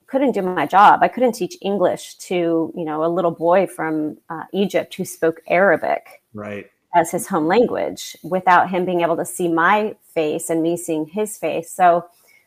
couldn't 0.07 0.33
do 0.33 0.43
my 0.43 0.67
job. 0.67 1.01
I 1.03 1.09
couldn't 1.09 1.33
teach 1.33 1.57
English 1.63 2.17
to, 2.17 2.73
you 2.75 2.85
know, 2.85 3.05
a 3.05 3.09
little 3.09 3.31
boy 3.31 3.67
from 3.67 4.19
uh, 4.29 4.45
Egypt 4.53 4.95
who 4.95 5.05
spoke 5.05 5.41
Arabic 5.49 6.23
Right. 6.35 6.71
as 6.95 7.11
his 7.11 7.27
home 7.27 7.47
language 7.47 8.17
without 8.23 8.71
him 8.71 8.85
being 8.85 9.03
able 9.03 9.17
to 9.17 9.25
see 9.25 9.49
my 9.49 9.95
face 10.15 10.51
and 10.51 10.63
me 10.63 10.77
seeing 10.77 11.07
his 11.07 11.39
face. 11.39 11.71
So 11.71 12.07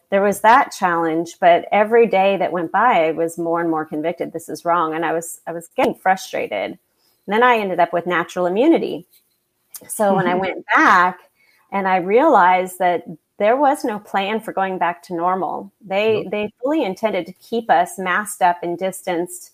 there 0.09 0.21
was 0.21 0.41
that 0.41 0.71
challenge, 0.77 1.37
but 1.39 1.65
every 1.71 2.05
day 2.07 2.35
that 2.37 2.51
went 2.51 2.71
by, 2.71 3.07
I 3.07 3.11
was 3.11 3.37
more 3.37 3.61
and 3.61 3.69
more 3.69 3.85
convicted 3.85 4.33
this 4.33 4.49
is 4.49 4.65
wrong, 4.65 4.93
and 4.93 5.05
I 5.05 5.13
was 5.13 5.39
I 5.47 5.53
was 5.53 5.69
getting 5.77 5.95
frustrated. 5.95 6.71
And 6.71 7.33
then 7.33 7.43
I 7.43 7.57
ended 7.59 7.79
up 7.79 7.93
with 7.93 8.07
natural 8.07 8.45
immunity. 8.47 9.05
So 9.87 10.15
when 10.15 10.27
I 10.27 10.33
Mhm. 10.33 10.39
went 10.39 10.65
back 10.75 11.19
and 11.71 11.87
I 11.87 11.97
realized 11.97 12.79
that 12.79 13.05
there 13.41 13.57
was 13.57 13.83
no 13.83 13.97
plan 13.97 14.39
for 14.39 14.53
going 14.53 14.77
back 14.77 15.01
to 15.03 15.15
normal. 15.15 15.71
They 15.93 16.27
they 16.31 16.53
fully 16.61 16.83
intended 16.83 17.25
to 17.25 17.33
keep 17.33 17.69
us 17.71 17.97
masked 17.97 18.41
up 18.43 18.59
and 18.61 18.77
distanced 18.77 19.53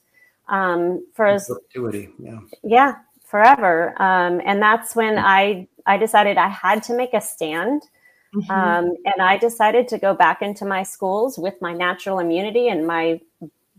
um, 0.49 1.05
for 1.14 1.26
as 1.26 1.47
Perpetuity. 1.47 2.09
Yeah. 2.19 2.39
yeah 2.64 2.91
forever 3.23 3.93
um, 4.01 4.41
and 4.45 4.61
that's 4.61 4.95
when 4.95 5.18
i 5.18 5.68
i 5.85 5.97
decided 5.97 6.38
i 6.38 6.47
had 6.47 6.81
to 6.84 6.93
make 6.95 7.14
a 7.14 7.22
stand 7.22 7.81
Mhm. 8.35 8.49
um, 8.49 8.85
and 9.05 9.19
i 9.22 9.38
decided 9.38 9.88
to 9.88 9.97
go 9.97 10.14
back 10.14 10.41
into 10.41 10.65
my 10.65 10.84
schools 10.84 11.38
with 11.38 11.55
my 11.61 11.73
natural 11.73 12.19
immunity 12.19 12.68
and 12.69 12.85
my 12.85 13.19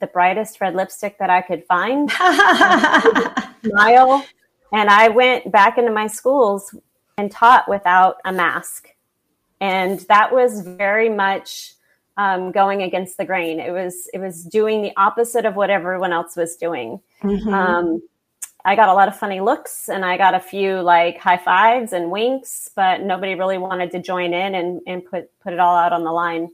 the 0.01 0.07
brightest 0.07 0.61
red 0.63 0.75
lipstick 0.75 1.19
that 1.19 1.31
i 1.31 1.41
could 1.49 1.65
find 1.67 2.11
smile 3.65 4.25
and 4.73 4.89
i 4.91 5.09
went 5.09 5.51
back 5.53 5.79
into 5.79 5.93
my 5.93 6.07
schools 6.07 6.75
and 7.19 7.31
taught 7.31 7.69
without 7.69 8.17
a 8.25 8.33
mask 8.33 8.89
and 9.61 10.01
that 10.09 10.33
was 10.33 10.63
very 10.63 11.09
much 11.09 11.75
um, 12.17 12.51
going 12.53 12.83
against 12.83 13.17
the 13.17 13.25
grain 13.25 13.61
it 13.61 13.71
was 13.71 14.09
it 14.13 14.19
was 14.19 14.45
doing 14.45 14.83
the 14.83 14.93
opposite 14.97 15.45
of 15.45 15.55
what 15.57 15.71
everyone 15.71 16.13
else 16.13 16.37
was 16.37 16.57
doing 16.57 17.01
Mhm. 17.23 17.53
um, 17.53 18.03
I 18.65 18.75
got 18.77 18.89
a 18.89 18.93
lot 18.93 19.09
of 19.09 19.17
funny 19.17 19.41
looks 19.41 19.89
and 19.89 20.05
I 20.05 20.17
got 20.19 20.35
a 20.35 20.41
few 20.41 20.83
like 20.83 21.17
high 21.19 21.39
fives 21.39 21.93
and 21.93 22.11
winks, 22.11 22.69
but 22.75 23.01
nobody 23.01 23.35
really 23.35 23.57
wanted 23.57 23.91
to 23.93 24.03
join 24.03 24.35
in 24.35 24.55
and, 24.55 24.81
and 24.87 25.03
put, 25.05 25.31
put 25.41 25.53
it 25.55 25.59
all 25.59 25.75
out 25.77 25.93
on 25.93 26.05
the 26.05 26.13
line. 26.13 26.51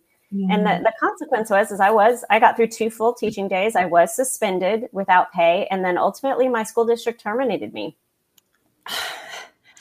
And 0.50 0.66
the, 0.66 0.80
the 0.82 0.92
consequence 1.00 1.48
was, 1.50 1.72
is 1.72 1.80
I 1.80 1.90
was, 1.90 2.24
I 2.28 2.38
got 2.38 2.56
through 2.56 2.68
two 2.68 2.90
full 2.90 3.14
teaching 3.14 3.48
days. 3.48 3.74
I 3.74 3.86
was 3.86 4.14
suspended 4.14 4.88
without 4.92 5.32
pay. 5.32 5.66
And 5.70 5.84
then 5.84 5.96
ultimately 5.96 6.48
my 6.48 6.62
school 6.62 6.84
district 6.84 7.20
terminated 7.20 7.72
me. 7.72 7.96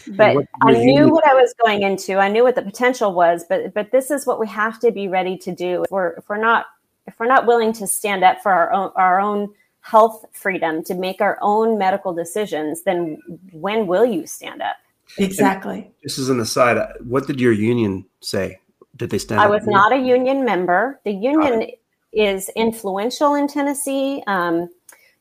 But 0.07 0.35
what 0.35 0.45
I 0.61 0.73
knew 0.73 1.09
what 1.09 1.27
I 1.27 1.33
was 1.33 1.53
going 1.63 1.83
into. 1.83 2.17
I 2.17 2.29
knew 2.29 2.43
what 2.43 2.55
the 2.55 2.61
potential 2.61 3.13
was, 3.13 3.45
but, 3.47 3.73
but 3.73 3.91
this 3.91 4.11
is 4.11 4.25
what 4.25 4.39
we 4.39 4.47
have 4.47 4.79
to 4.81 4.91
be 4.91 5.07
ready 5.07 5.37
to 5.39 5.53
do. 5.53 5.83
If 5.83 5.91
we're, 5.91 6.13
if 6.13 6.29
we're 6.29 6.41
not, 6.41 6.65
if 7.07 7.19
we're 7.19 7.27
not 7.27 7.45
willing 7.45 7.73
to 7.73 7.87
stand 7.87 8.23
up 8.23 8.41
for 8.41 8.51
our 8.51 8.71
own, 8.71 8.91
our 8.95 9.19
own 9.19 9.53
health 9.81 10.25
freedom 10.31 10.83
to 10.85 10.95
make 10.95 11.21
our 11.21 11.37
own 11.41 11.77
medical 11.77 12.13
decisions, 12.13 12.83
then 12.83 13.17
when 13.51 13.87
will 13.87 14.05
you 14.05 14.25
stand 14.25 14.61
up? 14.61 14.77
Exactly. 15.17 15.91
This 16.01 16.17
is 16.17 16.29
an 16.29 16.39
aside. 16.39 16.77
What 17.03 17.27
did 17.27 17.39
your 17.39 17.51
union 17.51 18.05
say? 18.21 18.59
Did 18.95 19.09
they 19.09 19.17
stand 19.17 19.41
up? 19.41 19.47
I 19.47 19.49
was 19.49 19.65
not 19.65 19.91
a 19.91 19.97
union 19.97 20.45
member. 20.45 20.99
The 21.03 21.11
union 21.11 21.69
is 22.13 22.49
influential 22.55 23.35
in 23.35 23.47
Tennessee. 23.47 24.23
Um, 24.27 24.69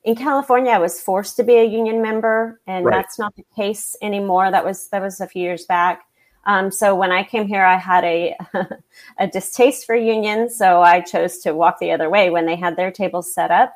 in 0.04 0.16
California, 0.16 0.72
I 0.72 0.78
was 0.78 1.00
forced 1.00 1.36
to 1.36 1.44
be 1.44 1.56
a 1.56 1.64
union 1.64 2.02
member, 2.02 2.60
and 2.66 2.84
Right. 2.84 2.94
that's 2.94 3.18
not 3.18 3.34
the 3.36 3.44
case 3.54 3.96
anymore. 4.02 4.50
That 4.50 4.64
was 4.64 4.88
that 4.88 5.02
was 5.02 5.20
a 5.20 5.26
few 5.26 5.42
years 5.42 5.64
back. 5.66 6.04
Um, 6.44 6.72
so 6.72 6.94
when 6.94 7.12
I 7.12 7.22
came 7.22 7.46
here, 7.46 7.64
I 7.64 7.76
had 7.76 8.04
a 8.04 8.36
a 9.18 9.26
distaste 9.28 9.86
for 9.86 9.94
unions, 9.94 10.56
so 10.56 10.82
I 10.82 11.00
chose 11.00 11.38
to 11.38 11.54
walk 11.54 11.78
the 11.78 11.92
other 11.92 12.10
way 12.10 12.30
when 12.30 12.46
they 12.46 12.56
had 12.56 12.76
their 12.76 12.90
tables 12.90 13.32
set 13.32 13.50
up. 13.50 13.74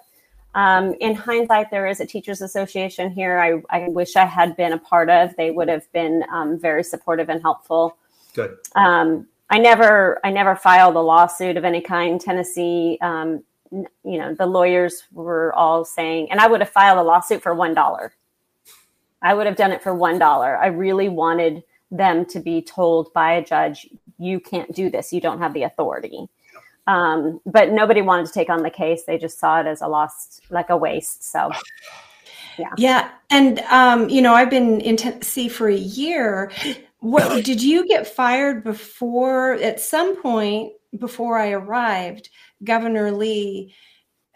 Um, 0.57 0.95
in 1.01 1.15
hindsight, 1.15 1.71
there 1.71 1.87
is 1.87 2.01
a 2.01 2.07
teachers 2.07 2.41
association 2.41 3.11
here. 3.11 3.39
I, 3.39 3.63
I 3.69 3.89
wish 3.91 4.17
I 4.17 4.25
had 4.25 4.57
been 4.57 4.73
a 4.73 4.79
part 4.79 5.11
of. 5.11 5.37
They 5.37 5.51
would 5.51 5.69
have 5.69 5.91
been 5.93 6.25
um, 6.33 6.59
very 6.59 6.83
supportive 6.83 7.29
and 7.29 7.43
helpful. 7.43 7.99
Good. 8.35 8.57
Um, 8.75 9.27
I 9.51 9.59
never, 9.59 10.19
I 10.25 10.31
never 10.31 10.57
filed 10.57 10.97
a 10.97 11.01
lawsuit 11.01 11.59
of 11.59 11.67
any 11.67 11.83
kind. 11.83 12.19
Tennessee, 12.19 12.97
um, 13.03 13.45
you 13.71 14.19
know, 14.19 14.35
the 14.35 14.47
lawyers 14.47 15.05
were 15.13 15.53
all 15.55 15.85
saying, 15.85 16.31
and 16.31 16.41
I 16.41 16.47
would 16.47 16.61
have 16.61 16.71
filed 16.71 16.99
a 16.99 17.03
lawsuit 17.03 17.43
for 17.43 17.55
one 17.55 17.75
dollar. 17.75 18.13
I 19.23 19.35
would 19.35 19.47
have 19.47 19.57
done 19.57 19.73
it 19.73 19.83
for 19.83 19.95
one 19.95 20.19
dollar. 20.19 20.57
I 20.59 20.67
really 20.67 21.09
wanted 21.09 21.63
them 21.91 22.25
to 22.27 22.41
be 22.41 22.63
told 22.63 23.13
by 23.13 23.33
a 23.33 23.45
judge, 23.45 23.89
"You 24.19 24.41
can't 24.41 24.73
do 24.75 24.91
this. 24.91 25.13
You 25.13 25.21
don't 25.21 25.39
have 25.39 25.55
the 25.55 25.65
authority." 25.65 26.29
Um, 26.87 27.41
but 27.45 27.73
nobody 27.73 28.01
wanted 28.01 28.27
to 28.27 28.33
take 28.33 28.49
on 28.49 28.63
the 28.63 28.71
case. 28.71 29.05
They 29.05 29.19
just 29.19 29.39
saw 29.39 29.61
it 29.61 29.67
as 29.67 29.83
a 29.83 29.89
lost, 29.89 30.43
like 30.51 30.71
a 30.71 30.77
waste. 30.77 31.25
So, 31.31 31.51
yeah. 32.59 32.71
Yeah, 32.77 33.11
and 33.31 33.59
um, 33.71 34.09
you 34.09 34.23
know, 34.23 34.35
I've 34.35 34.51
been 34.51 34.81
in 34.81 34.97
Tennessee 34.97 35.49
for 35.49 35.69
a 35.69 35.75
year. 35.77 36.51
What 37.01 37.45
did 37.45 37.63
you 37.63 37.87
get 37.87 38.07
fired 38.07 38.65
before? 38.65 39.55
At 39.55 39.81
some 39.81 40.21
point 40.21 40.73
before 40.99 41.39
I 41.39 41.51
arrived, 41.51 42.31
Governor 42.65 43.13
Lee 43.13 43.75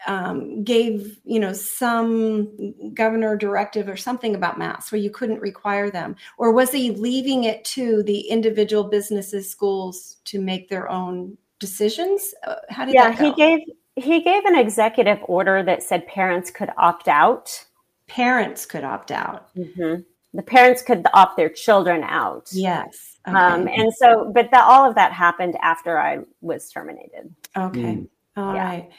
um, 0.07 0.63
gave 0.63 1.19
you 1.23 1.39
know 1.39 1.53
some 1.53 2.73
governor 2.93 3.35
directive 3.35 3.87
or 3.87 3.97
something 3.97 4.35
about 4.35 4.57
masks 4.57 4.91
where 4.91 5.01
you 5.01 5.11
couldn't 5.11 5.39
require 5.41 5.89
them, 5.89 6.15
or 6.37 6.51
was 6.51 6.71
he 6.71 6.91
leaving 6.91 7.43
it 7.45 7.63
to 7.65 8.03
the 8.03 8.19
individual 8.21 8.83
businesses, 8.83 9.49
schools 9.49 10.17
to 10.25 10.41
make 10.41 10.69
their 10.69 10.89
own 10.89 11.37
decisions? 11.59 12.33
Uh, 12.45 12.55
How 12.69 12.85
did 12.85 12.95
yeah, 12.95 13.11
that 13.11 13.19
go? 13.19 13.25
he 13.25 13.33
gave 13.35 13.59
he 13.95 14.21
gave 14.21 14.45
an 14.45 14.55
executive 14.57 15.19
order 15.23 15.63
that 15.63 15.83
said 15.83 16.07
parents 16.07 16.49
could 16.51 16.69
opt 16.77 17.07
out. 17.07 17.65
Parents 18.07 18.65
could 18.65 18.83
opt 18.83 19.11
out. 19.11 19.49
hmm 19.55 19.95
The 20.33 20.43
parents 20.43 20.81
could 20.81 21.05
opt 21.13 21.37
their 21.37 21.49
children 21.49 22.03
out. 22.03 22.49
Yes. 22.51 23.19
Um, 23.25 23.67
and 23.67 23.93
so, 23.93 24.31
but 24.33 24.49
that 24.51 24.63
all 24.63 24.89
of 24.89 24.95
that 24.95 25.11
happened 25.13 25.55
after 25.61 25.99
I 25.99 26.19
was 26.41 26.69
terminated. 26.69 27.33
Okay. 27.55 28.03
All 28.37 28.53
Yeah. 28.55 28.63
right. 28.63 28.89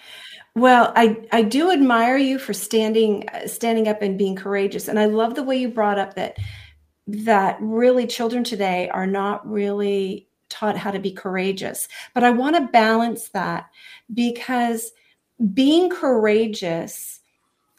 Well, 0.57 0.93
I 0.97 1.27
I 1.33 1.43
do 1.43 1.71
admire 1.73 2.19
you 2.19 2.39
for 2.39 2.53
standing 2.55 3.29
uh, 3.31 3.49
standing 3.49 3.89
up 3.89 4.03
and 4.03 4.19
being 4.19 4.37
courageous, 4.37 4.89
and 4.89 4.99
I 4.99 5.07
love 5.07 5.35
the 5.37 5.43
way 5.45 5.57
you 5.59 5.69
brought 5.71 5.99
up 5.99 6.15
that 6.17 6.39
that 7.09 7.59
really 7.61 8.07
children 8.07 8.45
today 8.45 8.89
are 8.91 9.07
not 9.07 9.49
really 9.51 10.29
taught 10.51 10.77
how 10.79 10.91
to 10.93 11.01
be 11.01 11.13
courageous. 11.13 11.89
But 12.15 12.25
I 12.25 12.31
want 12.31 12.57
to 12.57 12.69
balance 12.73 13.31
that 13.31 13.71
because 14.15 14.93
being 15.55 15.91
courageous 15.91 17.21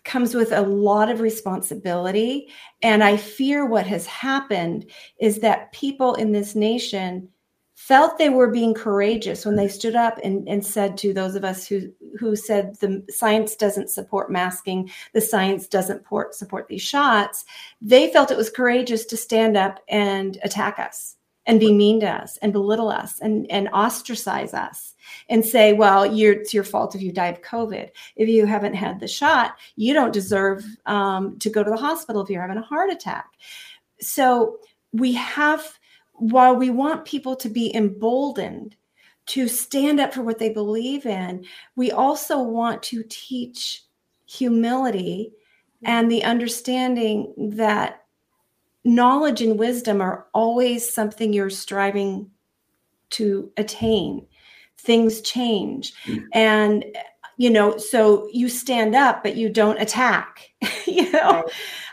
comes 0.04 0.36
with 0.36 0.52
a 0.52 0.62
lot 0.62 1.10
of 1.10 1.22
responsibility, 1.22 2.50
and 2.84 3.04
I 3.04 3.18
fear 3.18 3.66
what 3.66 3.88
has 3.88 4.08
happened 4.08 4.92
is 5.20 5.40
that 5.40 5.72
people 5.74 6.16
in 6.16 6.32
this 6.34 6.56
nation 6.56 7.30
felt 7.88 8.18
they 8.18 8.30
were 8.30 8.50
being 8.50 8.74
courageous 8.74 9.46
when 9.46 9.58
they 9.58 9.68
stood 9.68 9.94
up 9.94 10.18
and, 10.24 10.48
and 10.48 10.66
said 10.66 10.98
to 10.98 11.12
those 11.12 11.36
of 11.36 11.44
us 11.44 11.68
who 11.68 11.92
who 12.18 12.34
said 12.34 12.74
the 12.80 13.04
science 13.10 13.58
doesn't 13.58 13.90
support 13.90 14.32
masking 14.32 14.90
the 15.14 15.20
science 15.20 15.68
doesn't 15.68 16.06
port, 16.06 16.34
support 16.34 16.66
these 16.70 16.82
shots 16.82 17.44
they 17.82 18.10
felt 18.14 18.32
it 18.32 18.38
was 18.38 18.50
courageous 18.50 19.04
to 19.04 19.18
stand 19.18 19.58
up 19.58 19.82
and 19.90 20.38
attack 20.44 20.80
us 20.80 21.18
and 21.46 21.60
be 21.60 21.74
mean 21.74 22.00
to 22.00 22.08
us 22.08 22.38
and 22.38 22.54
belittle 22.54 22.88
us 22.88 23.20
and, 23.20 23.52
and 23.52 23.68
ostracize 23.74 24.54
us 24.54 24.94
and 25.28 25.44
say 25.44 25.74
well 25.74 26.04
it's 26.04 26.54
your 26.54 26.64
fault 26.64 26.96
if 26.96 27.02
you 27.02 27.12
die 27.12 27.28
of 27.28 27.42
covid. 27.42 27.90
If 28.16 28.30
you 28.30 28.46
haven't 28.46 28.76
had 28.76 29.02
the 29.02 29.10
shot 29.10 29.58
you 29.76 29.94
don't 29.94 30.14
deserve 30.14 30.64
um, 30.86 31.38
to 31.40 31.50
go 31.50 31.66
to 31.66 31.70
the 31.70 31.76
hospital 31.76 32.22
if 32.22 32.30
you're 32.30 32.42
having 32.42 32.58
a 32.58 32.62
heart 32.62 32.92
attack. 32.92 33.26
So 34.00 34.60
we 34.94 35.12
have 35.14 35.78
while 36.14 36.56
we 36.56 36.70
want 36.70 37.06
people 37.06 37.36
to 37.36 37.50
be 37.50 37.76
emboldened 37.76 38.76
to 39.26 39.48
stand 39.48 40.00
up 40.00 40.14
for 40.14 40.22
what 40.22 40.40
they 40.40 40.50
believe 40.50 41.06
in, 41.06 41.46
we 41.76 41.92
also 41.92 42.42
want 42.42 42.84
to 42.84 43.04
teach 43.10 43.84
humility 44.26 45.32
and 45.86 46.10
the 46.12 46.24
understanding 46.24 47.34
that 47.56 48.04
knowledge 48.84 49.42
and 49.42 49.58
wisdom 49.58 50.02
are 50.02 50.28
always 50.34 50.94
something 50.94 51.32
you're 51.32 51.50
striving 51.50 52.30
to 53.12 53.52
attain. 53.58 54.26
Things 54.78 55.22
change. 55.22 55.94
And, 56.34 56.84
you 57.38 57.50
know, 57.50 57.78
so 57.78 58.28
you 58.32 58.50
stand 58.50 58.96
up, 58.96 59.24
but 59.24 59.36
you 59.36 59.50
don't 59.50 59.82
attack, 59.82 60.52
you 60.86 61.12
know, 61.12 61.46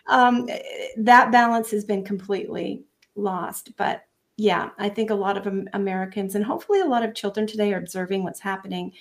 um, 0.09 0.49
that 0.97 1.31
balance 1.31 1.71
has 1.71 1.85
been 1.85 2.05
completely 2.05 2.83
lost. 3.15 3.77
But 3.77 4.05
yeah, 4.41 4.71
I 4.79 4.89
think 4.89 5.11
a 5.11 5.15
lot 5.15 5.37
of 5.37 5.47
Americans 5.75 6.35
and 6.35 6.43
hopefully 6.43 6.81
a 6.81 6.87
lot 6.87 7.03
of 7.03 7.15
children 7.15 7.47
today 7.47 7.75
are 7.75 7.79
observing 7.79 8.25
what's 8.25 8.41
happening 8.41 8.93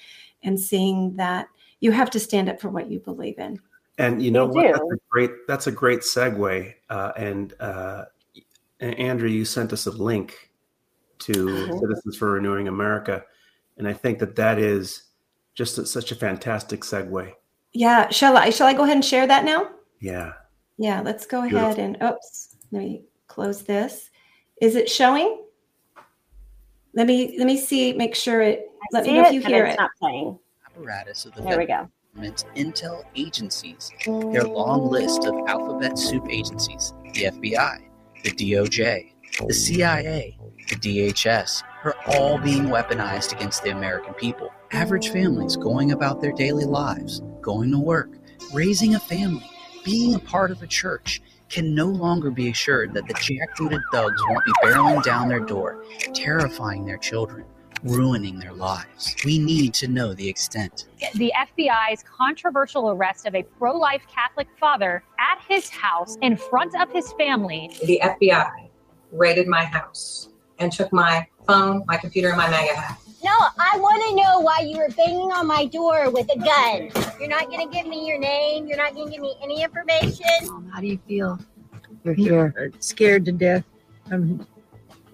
and 0.44 0.60
seeing 0.60 1.16
that 1.16 1.48
you 1.80 1.92
have 1.92 2.10
to 2.10 2.20
stand 2.20 2.50
up 2.50 2.60
for 2.60 2.68
what 2.68 2.92
you 2.92 3.00
believe 3.00 3.40
in. 3.40 3.58
And 3.98 4.22
you 4.22 4.32
know 4.32 4.46
what? 4.48 4.66
That's 4.66 4.80
a 4.80 4.98
great. 5.10 5.32
That's 5.48 5.68
a 5.68 5.72
great 5.72 6.02
segue. 6.02 6.74
Uh, 6.90 7.12
and 7.16 7.54
uh, 7.62 8.06
Andrew, 8.82 9.30
you 9.30 9.46
sent 9.46 9.72
us 9.72 9.86
a 9.88 9.92
link 9.92 10.52
to 11.20 11.32
Mhm. 11.32 11.80
Citizens 11.80 12.18
for 12.18 12.32
Renewing 12.32 12.68
America, 12.68 13.24
and 13.78 13.88
I 13.88 13.94
think 13.94 14.20
that 14.20 14.36
that 14.36 14.60
is 14.60 15.04
just 15.54 15.78
a, 15.78 15.86
such 15.86 16.12
a 16.12 16.16
fantastic 16.16 16.82
segue. 16.82 17.32
Yeah. 17.72 18.10
Shall 18.10 18.36
I? 18.36 18.50
Shall 18.50 18.68
I 18.68 18.74
go 18.74 18.84
ahead 18.84 18.98
and 18.98 19.06
share 19.06 19.26
that 19.28 19.46
now? 19.46 19.70
Yeah. 20.02 20.34
Yeah. 20.78 21.00
Let's 21.00 21.26
go 21.26 21.44
Beautiful. 21.44 21.66
ahead 21.68 21.80
and. 21.80 22.04
Oops. 22.04 22.56
Let 22.72 22.80
me 22.80 23.04
close 23.28 23.64
this. 23.64 24.09
Is 24.62 24.76
it 24.76 24.90
showing? 24.90 25.44
Let 26.94 27.08
me 27.08 27.36
let 27.38 27.46
me 27.46 27.58
see. 27.58 27.94
Make 27.94 28.16
sure 28.16 28.42
it. 28.42 28.70
Let 28.92 29.04
me 29.04 29.10
see 29.10 29.16
know 29.16 29.28
if 29.28 29.34
you 29.34 29.42
hear 29.42 29.66
it's 29.66 29.76
it. 29.76 29.80
not 29.80 29.92
playing. 30.00 30.40
apparatus 30.66 31.26
of 31.26 31.36
the 31.36 31.42
There 31.44 31.58
we 31.58 31.66
go. 31.66 31.88
government's 32.14 32.44
intel 32.56 33.04
agencies. 33.16 33.92
Their 34.06 34.44
long 34.44 34.90
list 34.90 35.26
of 35.26 35.36
alphabet 35.48 35.98
soup 35.98 36.28
agencies, 36.30 36.94
the 37.14 37.26
FBI, 37.26 37.84
the 38.24 38.32
DOJ, 38.32 39.14
the 39.48 39.54
CIA, 39.54 40.38
the 40.70 40.76
DHS, 40.76 41.64
are 41.84 41.96
all 42.08 42.38
being 42.40 42.66
weaponized 42.66 43.32
against 43.34 43.64
the 43.64 43.70
American 43.72 44.14
people. 44.16 44.52
Average 44.72 45.10
families 45.12 45.56
going 45.56 45.92
about 45.92 46.20
their 46.22 46.34
daily 46.34 46.66
lives, 46.66 47.22
going 47.42 47.72
to 47.72 47.80
work, 47.80 48.10
raising 48.54 48.96
a 48.96 49.00
family, 49.00 49.50
being 49.86 50.16
a 50.16 50.20
part 50.20 50.52
of 50.52 50.62
a 50.64 50.68
church 50.68 51.22
can 51.50 51.74
no 51.74 51.86
longer 51.86 52.32
be 52.32 52.50
assured 52.50 52.94
that 52.94 53.08
the 53.08 53.14
jackbooted 53.16 53.82
thugs 53.92 54.22
won't 54.30 54.46
be 54.46 54.52
barreling 54.64 55.04
down 55.04 55.28
their 55.28 55.40
door, 55.40 55.84
terrifying 56.14 56.86
their 56.86 56.98
children, 56.98 57.46
ruining 57.84 58.40
their 58.40 58.54
lives. 58.54 59.16
We 59.26 59.40
need 59.40 59.74
to 59.76 59.88
know 59.88 60.14
the 60.14 60.28
extent. 60.28 60.86
the 61.16 61.34
FBI's 61.36 62.04
controversial 62.04 62.92
arrest 62.92 63.26
of 63.26 63.36
a 63.36 63.44
pro 63.44 63.76
life 63.76 64.04
Catholic 64.14 64.48
father 64.60 65.04
at 65.20 65.42
his 65.48 65.70
house 65.70 66.18
in 66.22 66.38
front 66.38 66.80
of 66.80 66.92
his 66.92 67.12
family. 67.14 67.72
The 67.84 68.00
FBI 68.04 68.70
raided 69.12 69.48
my 69.48 69.66
house 69.66 70.30
and 70.60 70.72
took 70.72 70.94
my 70.94 71.28
phone, 71.48 71.84
my 71.88 71.98
computer, 71.98 72.30
and 72.30 72.38
my 72.38 72.50
MAGA 72.50 72.76
hat. 72.76 73.00
No, 73.24 73.32
I 73.32 73.78
want 73.80 74.02
to 74.10 74.16
know 74.16 74.40
why 74.40 74.62
you 74.62 74.78
were 74.78 74.90
banging 74.96 75.32
on 75.32 75.46
my 75.46 75.66
door 75.66 76.10
with 76.10 76.30
a 76.34 76.38
gun. 76.38 76.90
You're 77.20 77.28
not 77.30 77.50
going 77.50 77.70
to 77.70 77.74
give 77.76 77.86
me 77.86 78.08
your 78.08 78.18
name. 78.18 78.66
You're 78.66 78.78
not 78.78 78.94
going 78.94 79.08
to 79.08 79.12
give 79.12 79.22
me 79.22 79.36
any 79.44 79.62
information. 79.64 80.70
How 80.72 80.80
do 80.80 80.88
you 80.88 81.00
feel? 81.08 81.38
You're 82.04 82.14
here. 82.14 82.72
Scared 82.80 83.26
to 83.26 83.32
death. 83.34 83.66
I'm, 84.10 84.48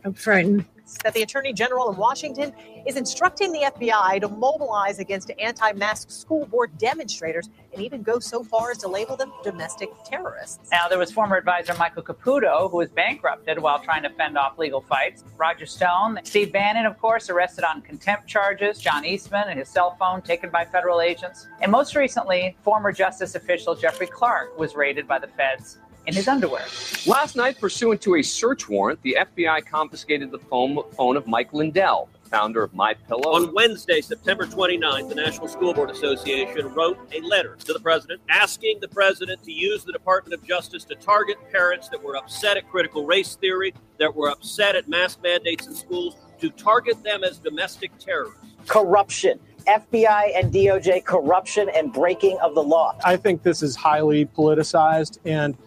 I'm 0.04 0.14
frightened. 0.14 0.66
that 1.04 1.14
the 1.14 1.24
Attorney 1.24 1.52
General 1.52 1.92
in 1.92 1.98
Washington 1.98 2.54
is 2.86 2.98
instructing 2.98 3.52
the 3.52 3.62
FBI 3.62 4.22
to 4.22 4.28
mobilize 4.28 5.00
against 5.00 5.32
anti 5.40 5.72
mask 5.74 6.12
school 6.12 6.46
board 6.46 6.78
demonstrators 6.78 7.50
and 7.74 7.82
even 7.82 8.04
go 8.04 8.20
so 8.20 8.44
far 8.44 8.72
as 8.72 8.78
to 8.80 8.88
label 8.88 9.16
them 9.16 9.32
domestic 9.44 9.90
terrorists. 10.06 10.70
Now, 10.72 10.88
there 10.88 11.00
was 11.00 11.12
former 11.12 11.36
advisor 11.36 11.74
Michael 11.76 12.04
Caputo, 12.04 12.70
who 12.70 12.78
was 12.78 12.90
bankrupted 12.90 13.60
while 13.60 13.80
trying 13.80 14.04
to 14.04 14.10
fend 14.10 14.38
off 14.38 14.58
legal 14.58 14.82
fights. 14.82 15.24
Roger 15.38 15.66
Stone, 15.66 16.20
Steve 16.24 16.52
Bannon, 16.52 16.86
of 16.86 17.00
course, 17.00 17.30
arrested 17.30 17.64
on 17.64 17.82
contempt 17.82 18.28
charges. 18.28 18.80
John 18.80 19.04
Eastman 19.04 19.50
and 19.50 19.60
his 19.60 19.70
cell 19.70 19.96
phone 20.00 20.22
taken 20.22 20.50
by 20.50 20.66
federal 20.66 21.02
agents. 21.02 21.48
And 21.62 21.72
most 21.72 21.96
recently, 21.96 22.56
former 22.64 22.92
justice 22.92 23.36
official 23.36 23.76
Jeffrey 23.76 24.08
Clark 24.08 24.58
was 24.58 24.76
raided 24.76 25.08
by 25.08 25.20
the 25.20 25.28
feds 25.28 25.80
in 26.08 26.14
his 26.14 26.28
underwear. 26.28 26.66
Last 27.06 27.36
night, 27.36 27.60
pursuant 27.60 28.02
to 28.02 28.16
a 28.16 28.22
search 28.22 28.70
warrant, 28.70 29.02
the 29.02 29.18
FBI 29.20 29.66
confiscated 29.66 30.32
the 30.32 30.40
phone, 30.40 30.80
phone 30.92 31.18
of 31.18 31.28
Mike 31.28 31.54
Lindell, 31.54 32.10
the 32.14 32.15
founder 32.36 32.64
of 32.64 32.74
My 32.74 32.94
Pillow. 32.94 33.32
On 33.34 33.54
Wednesday, 33.54 34.02
September 34.02 34.46
29th, 34.46 35.08
the 35.08 35.16
National 35.16 35.48
School 35.48 35.74
Board 35.74 35.90
Association 35.90 36.68
wrote 36.74 36.98
a 37.14 37.22
letter 37.22 37.56
to 37.64 37.72
the 37.72 37.80
president 37.80 38.20
asking 38.28 38.80
the 38.82 38.90
president 38.90 39.42
to 39.44 39.54
use 39.54 39.86
the 39.86 39.94
Department 39.94 40.34
of 40.34 40.46
Justice 40.46 40.84
to 40.84 40.96
target 40.96 41.38
parents 41.50 41.88
that 41.88 42.04
were 42.04 42.18
upset 42.18 42.58
at 42.58 42.70
critical 42.70 43.06
race 43.06 43.36
theory, 43.36 43.74
that 44.00 44.14
were 44.14 44.30
upset 44.30 44.76
at 44.76 44.90
mask 44.90 45.24
mandates 45.24 45.66
in 45.66 45.74
schools, 45.74 46.18
to 46.42 46.50
target 46.50 47.02
them 47.04 47.24
as 47.24 47.40
domestic 47.40 47.98
terrorists. 48.00 48.44
Corruption. 48.68 49.40
FBI 49.66 50.32
and 50.36 50.54
DOJ 50.54 51.06
corruption 51.06 51.70
and 51.70 51.94
breaking 51.94 52.38
of 52.44 52.54
the 52.54 52.62
law. 52.62 53.00
I 53.06 53.16
think 53.16 53.44
this 53.44 53.64
is 53.64 53.78
highly 53.78 54.26
politicized 54.26 55.20
and 55.24 55.58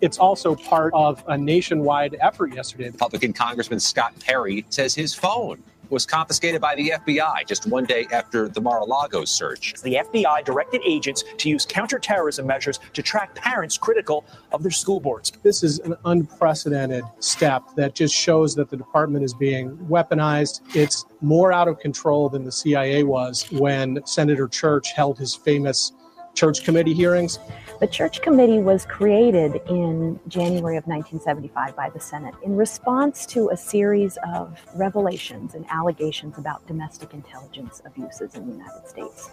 it's 0.00 0.18
also 0.18 0.54
part 0.54 0.92
of 0.92 1.24
a 1.28 1.38
nationwide 1.38 2.16
effort 2.20 2.52
yesterday. 2.52 2.90
Republican 2.90 3.32
Congressman 3.32 3.80
Scott 3.80 4.12
Perry 4.20 4.66
says 4.68 4.94
his 4.94 5.14
phone 5.14 5.62
was 5.90 6.06
confiscated 6.06 6.60
by 6.60 6.74
the 6.74 6.94
FBI 6.96 7.46
just 7.46 7.66
one 7.66 7.84
day 7.84 8.06
after 8.12 8.48
the 8.48 8.60
Mar-a-Lago 8.60 9.24
search. 9.24 9.74
The 9.82 9.94
FBI 9.94 10.44
directed 10.44 10.82
agents 10.84 11.24
to 11.38 11.48
use 11.48 11.66
counterterrorism 11.66 12.46
measures 12.46 12.80
to 12.92 13.02
track 13.02 13.34
parents 13.34 13.78
critical 13.78 14.24
of 14.52 14.62
their 14.62 14.70
school 14.70 15.00
boards. 15.00 15.32
This 15.42 15.62
is 15.62 15.78
an 15.80 15.94
unprecedented 16.04 17.04
step 17.20 17.62
that 17.76 17.94
just 17.94 18.14
shows 18.14 18.54
that 18.56 18.70
the 18.70 18.76
department 18.76 19.24
is 19.24 19.34
being 19.34 19.76
weaponized. 19.88 20.60
It's 20.74 21.04
more 21.20 21.52
out 21.52 21.68
of 21.68 21.78
control 21.78 22.28
than 22.28 22.44
the 22.44 22.52
CIA 22.52 23.02
was 23.02 23.50
when 23.52 24.04
Senator 24.04 24.48
Church 24.48 24.92
held 24.92 25.18
his 25.18 25.34
famous 25.34 25.92
church 26.34 26.64
committee 26.64 26.94
hearings. 26.94 27.38
The 27.78 27.86
Church 27.86 28.22
Committee 28.22 28.60
was 28.60 28.86
created 28.86 29.60
in 29.68 30.18
January 30.28 30.78
of 30.78 30.86
1975 30.86 31.76
by 31.76 31.90
the 31.90 32.00
Senate 32.00 32.34
in 32.42 32.56
response 32.56 33.26
to 33.26 33.50
a 33.50 33.56
series 33.56 34.16
of 34.26 34.58
revelations 34.76 35.54
and 35.54 35.66
allegations 35.68 36.38
about 36.38 36.66
domestic 36.66 37.12
intelligence 37.12 37.82
abuses 37.84 38.34
in 38.34 38.46
the 38.46 38.52
United 38.54 38.88
States. 38.88 39.28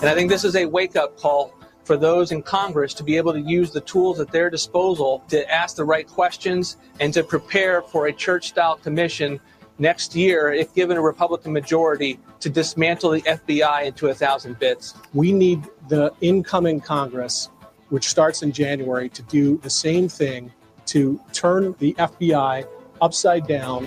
And 0.00 0.08
I 0.08 0.14
think 0.14 0.30
this 0.30 0.44
is 0.44 0.54
a 0.54 0.64
wake 0.64 0.94
up 0.94 1.18
call 1.18 1.52
for 1.82 1.96
those 1.96 2.30
in 2.30 2.42
Congress 2.42 2.94
to 2.94 3.02
be 3.02 3.16
able 3.16 3.32
to 3.32 3.40
use 3.40 3.72
the 3.72 3.80
tools 3.80 4.20
at 4.20 4.30
their 4.30 4.48
disposal 4.48 5.24
to 5.30 5.52
ask 5.52 5.74
the 5.74 5.84
right 5.84 6.06
questions 6.06 6.76
and 7.00 7.12
to 7.14 7.24
prepare 7.24 7.82
for 7.82 8.06
a 8.06 8.12
church 8.12 8.46
style 8.48 8.76
commission 8.76 9.40
next 9.78 10.14
year, 10.14 10.52
if 10.52 10.74
given 10.74 10.96
a 10.96 11.00
Republican 11.00 11.52
majority, 11.52 12.18
to 12.40 12.50
dismantle 12.50 13.10
the 13.10 13.22
FBI 13.22 13.86
into 13.86 14.08
a 14.08 14.14
thousand 14.14 14.58
bits. 14.58 14.94
We 15.14 15.32
need 15.32 15.64
the 15.88 16.12
incoming 16.20 16.80
Congress, 16.80 17.50
which 17.88 18.08
starts 18.08 18.42
in 18.42 18.52
January, 18.52 19.08
to 19.10 19.22
do 19.22 19.58
the 19.58 19.70
same 19.70 20.08
thing 20.08 20.52
to 20.86 21.20
turn 21.32 21.74
the 21.78 21.94
FBI 21.94 22.66
upside 23.00 23.46
down. 23.46 23.86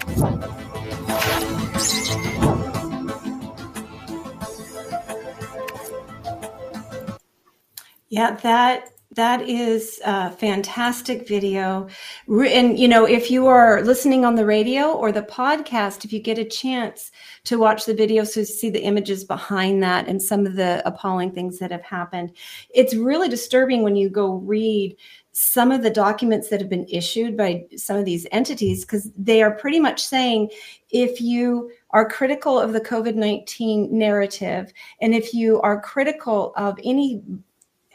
Yeah, 8.09 8.35
that 8.43 8.89
that 9.13 9.41
is 9.47 9.99
a 10.05 10.31
fantastic 10.31 11.27
video. 11.27 11.87
And 12.29 12.79
you 12.79 12.87
know, 12.87 13.05
if 13.05 13.29
you 13.29 13.47
are 13.47 13.81
listening 13.81 14.23
on 14.23 14.35
the 14.35 14.45
radio 14.45 14.93
or 14.93 15.11
the 15.11 15.21
podcast, 15.21 16.05
if 16.05 16.13
you 16.13 16.19
get 16.21 16.37
a 16.37 16.45
chance 16.45 17.11
to 17.43 17.59
watch 17.59 17.85
the 17.85 17.93
video 17.93 18.23
so 18.23 18.43
see 18.43 18.69
the 18.69 18.83
images 18.83 19.25
behind 19.25 19.83
that 19.83 20.07
and 20.07 20.21
some 20.21 20.45
of 20.45 20.55
the 20.55 20.81
appalling 20.85 21.31
things 21.31 21.59
that 21.59 21.71
have 21.71 21.83
happened, 21.83 22.31
it's 22.73 22.95
really 22.95 23.27
disturbing 23.27 23.83
when 23.83 23.97
you 23.97 24.09
go 24.09 24.35
read 24.35 24.95
some 25.33 25.71
of 25.71 25.81
the 25.81 25.89
documents 25.89 26.49
that 26.49 26.59
have 26.59 26.69
been 26.69 26.87
issued 26.89 27.35
by 27.37 27.65
some 27.77 27.97
of 27.97 28.05
these 28.05 28.27
entities 28.31 28.85
because 28.85 29.09
they 29.17 29.41
are 29.41 29.51
pretty 29.51 29.79
much 29.79 30.03
saying 30.03 30.49
if 30.89 31.21
you 31.21 31.71
are 31.91 32.07
critical 32.07 32.59
of 32.59 32.73
the 32.73 32.81
COVID 32.81 33.15
19 33.15 33.97
narrative 33.97 34.73
and 35.01 35.15
if 35.15 35.33
you 35.33 35.61
are 35.61 35.79
critical 35.79 36.53
of 36.57 36.77
any 36.83 37.21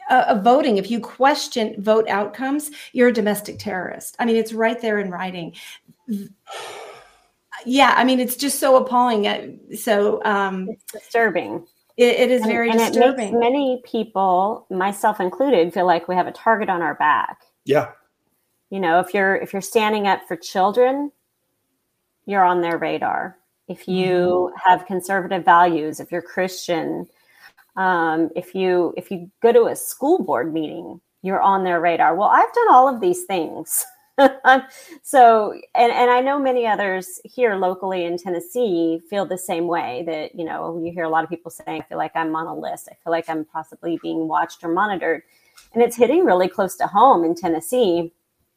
uh, 0.09 0.25
of 0.29 0.43
voting, 0.43 0.77
if 0.77 0.89
you 0.91 0.99
question 0.99 1.75
vote 1.81 2.07
outcomes, 2.09 2.71
you're 2.93 3.09
a 3.09 3.13
domestic 3.13 3.59
terrorist. 3.59 4.15
I 4.19 4.25
mean, 4.25 4.35
it's 4.35 4.53
right 4.53 4.79
there 4.81 4.99
in 4.99 5.11
writing. 5.11 5.53
Yeah, 7.65 7.93
I 7.97 8.03
mean, 8.03 8.19
it's 8.19 8.35
just 8.35 8.59
so 8.59 8.75
appalling. 8.77 9.27
Uh, 9.27 9.75
So 9.75 10.23
um, 10.23 10.69
it's 10.69 10.91
disturbing. 10.91 11.65
It, 11.97 12.15
it 12.19 12.31
is 12.31 12.43
And- 12.43 12.51
very 12.51 12.69
and 12.69 12.79
disturbing. 12.79 13.29
It 13.29 13.31
makes 13.33 13.39
many 13.39 13.81
people, 13.83 14.65
myself 14.69 15.19
included, 15.19 15.73
feel 15.73 15.85
like 15.85 16.07
we 16.07 16.15
have 16.15 16.27
a 16.27 16.31
target 16.31 16.69
on 16.69 16.81
our 16.81 16.95
back. 16.95 17.41
Yeah. 17.65 17.91
You 18.69 18.79
know, 18.79 18.99
if 18.99 19.13
you're 19.13 19.35
if 19.35 19.53
you're 19.53 19.61
standing 19.61 20.07
up 20.07 20.27
for 20.27 20.35
children, 20.35 21.11
you're 22.25 22.43
on 22.43 22.61
their 22.61 22.77
radar. 22.77 23.37
If 23.67 23.87
you 23.87 24.53
have 24.63 24.85
conservative 24.85 25.43
values, 25.43 25.99
if 25.99 26.11
you're 26.11 26.21
Christian, 26.21 27.07
um, 27.77 28.29
if 28.35 28.53
you 28.55 28.93
if 28.97 29.09
you 29.11 29.31
go 29.41 29.53
to 29.53 29.67
a 29.67 29.75
school 29.75 30.23
board 30.23 30.53
meeting, 30.53 30.99
you're 31.21 31.41
on 31.41 31.63
their 31.63 31.79
radar. 31.79 32.15
Well, 32.15 32.29
I've 32.29 32.51
done 32.53 32.71
all 32.71 32.93
of 32.93 32.99
these 32.99 33.23
things. 33.23 33.85
so 35.03 35.53
and, 35.75 35.91
and 35.91 36.09
I 36.09 36.21
know 36.21 36.39
many 36.39 36.65
others 36.65 37.21
here 37.23 37.55
locally 37.55 38.05
in 38.05 38.17
Tennessee 38.17 38.99
feel 39.09 39.27
the 39.27 39.37
same 39.37 39.67
way 39.67 40.03
that, 40.07 40.33
you 40.33 40.43
know, 40.43 40.81
you 40.83 40.91
hear 40.91 41.03
a 41.03 41.09
lot 41.09 41.23
of 41.23 41.29
people 41.29 41.51
saying, 41.51 41.83
I 41.83 41.85
feel 41.85 41.99
like 41.99 42.15
I'm 42.15 42.35
on 42.35 42.47
a 42.47 42.55
list. 42.55 42.89
I 42.91 42.95
feel 43.03 43.11
like 43.11 43.29
I'm 43.29 43.45
possibly 43.45 43.99
being 44.01 44.27
watched 44.27 44.63
or 44.63 44.69
monitored. 44.69 45.21
And 45.73 45.83
it's 45.83 45.95
hitting 45.95 46.25
really 46.25 46.47
close 46.47 46.75
to 46.77 46.87
home 46.87 47.23
in 47.23 47.35
Tennessee 47.35 48.11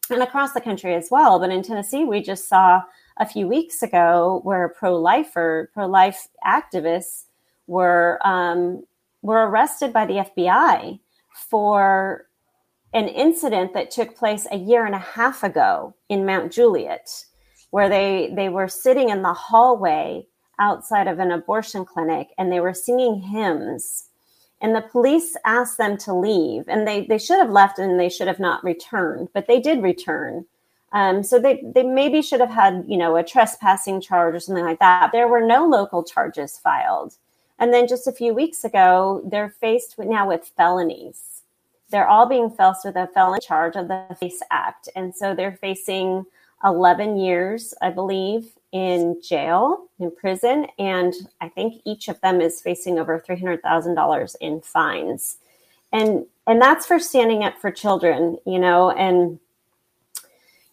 and 0.08 0.22
across 0.22 0.52
the 0.52 0.62
country 0.62 0.94
as 0.94 1.08
well. 1.10 1.38
But 1.38 1.50
in 1.50 1.62
Tennessee, 1.62 2.04
we 2.04 2.22
just 2.22 2.48
saw 2.48 2.80
a 3.18 3.26
few 3.26 3.46
weeks 3.46 3.82
ago 3.82 4.40
where 4.44 4.70
pro 4.70 4.96
lifer, 4.96 5.70
pro 5.74 5.86
life 5.86 6.28
activists 6.46 7.24
were 7.66 8.18
um, 8.24 8.82
were 9.22 9.48
arrested 9.48 9.92
by 9.92 10.06
the 10.06 10.24
FBI 10.36 10.98
for 11.32 12.26
an 12.92 13.08
incident 13.08 13.72
that 13.74 13.90
took 13.90 14.16
place 14.16 14.46
a 14.50 14.56
year 14.56 14.84
and 14.84 14.94
a 14.94 14.98
half 14.98 15.42
ago 15.42 15.94
in 16.08 16.26
Mount 16.26 16.52
Juliet, 16.52 17.24
where 17.70 17.88
they, 17.88 18.32
they 18.34 18.48
were 18.48 18.68
sitting 18.68 19.10
in 19.10 19.22
the 19.22 19.32
hallway 19.32 20.26
outside 20.58 21.06
of 21.06 21.18
an 21.18 21.30
abortion 21.30 21.84
clinic 21.84 22.28
and 22.36 22.50
they 22.50 22.60
were 22.60 22.74
singing 22.74 23.20
hymns. 23.20 24.06
And 24.60 24.76
the 24.76 24.82
police 24.82 25.36
asked 25.46 25.78
them 25.78 25.96
to 25.98 26.12
leave, 26.12 26.68
and 26.68 26.86
they, 26.86 27.06
they 27.06 27.16
should 27.16 27.38
have 27.38 27.48
left 27.48 27.78
and 27.78 27.98
they 27.98 28.10
should 28.10 28.26
have 28.26 28.40
not 28.40 28.62
returned, 28.62 29.28
but 29.32 29.46
they 29.46 29.58
did 29.58 29.82
return. 29.82 30.44
Um, 30.92 31.22
so 31.22 31.38
they, 31.38 31.62
they 31.74 31.82
maybe 31.82 32.20
should 32.20 32.40
have 32.40 32.50
had, 32.50 32.84
you 32.86 32.98
know, 32.98 33.16
a 33.16 33.22
trespassing 33.22 34.02
charge 34.02 34.34
or 34.34 34.40
something 34.40 34.64
like 34.64 34.80
that. 34.80 35.12
There 35.12 35.28
were 35.28 35.40
no 35.40 35.64
local 35.66 36.02
charges 36.04 36.58
filed. 36.58 37.14
And 37.60 37.74
then 37.74 37.86
just 37.86 38.06
a 38.06 38.12
few 38.12 38.32
weeks 38.32 38.64
ago, 38.64 39.22
they're 39.24 39.50
faced 39.60 39.98
with, 39.98 40.08
now 40.08 40.26
with 40.26 40.50
felonies. 40.56 41.42
They're 41.90 42.08
all 42.08 42.26
being 42.26 42.50
faced 42.50 42.84
with 42.84 42.96
a 42.96 43.06
felony 43.08 43.40
charge 43.40 43.76
of 43.76 43.88
the 43.88 44.16
FACE 44.18 44.42
Act. 44.50 44.88
And 44.96 45.14
so 45.14 45.34
they're 45.34 45.58
facing 45.60 46.24
11 46.64 47.18
years, 47.18 47.74
I 47.82 47.90
believe, 47.90 48.52
in 48.72 49.20
jail, 49.22 49.86
in 49.98 50.10
prison. 50.10 50.68
And 50.78 51.12
I 51.40 51.48
think 51.48 51.82
each 51.84 52.08
of 52.08 52.20
them 52.22 52.40
is 52.40 52.62
facing 52.62 52.98
over 52.98 53.20
$300,000 53.20 54.36
in 54.40 54.60
fines. 54.62 55.36
And, 55.92 56.26
and 56.46 56.62
that's 56.62 56.86
for 56.86 56.98
standing 56.98 57.44
up 57.44 57.58
for 57.60 57.70
children, 57.70 58.38
you 58.46 58.58
know, 58.58 58.90
and 58.90 59.38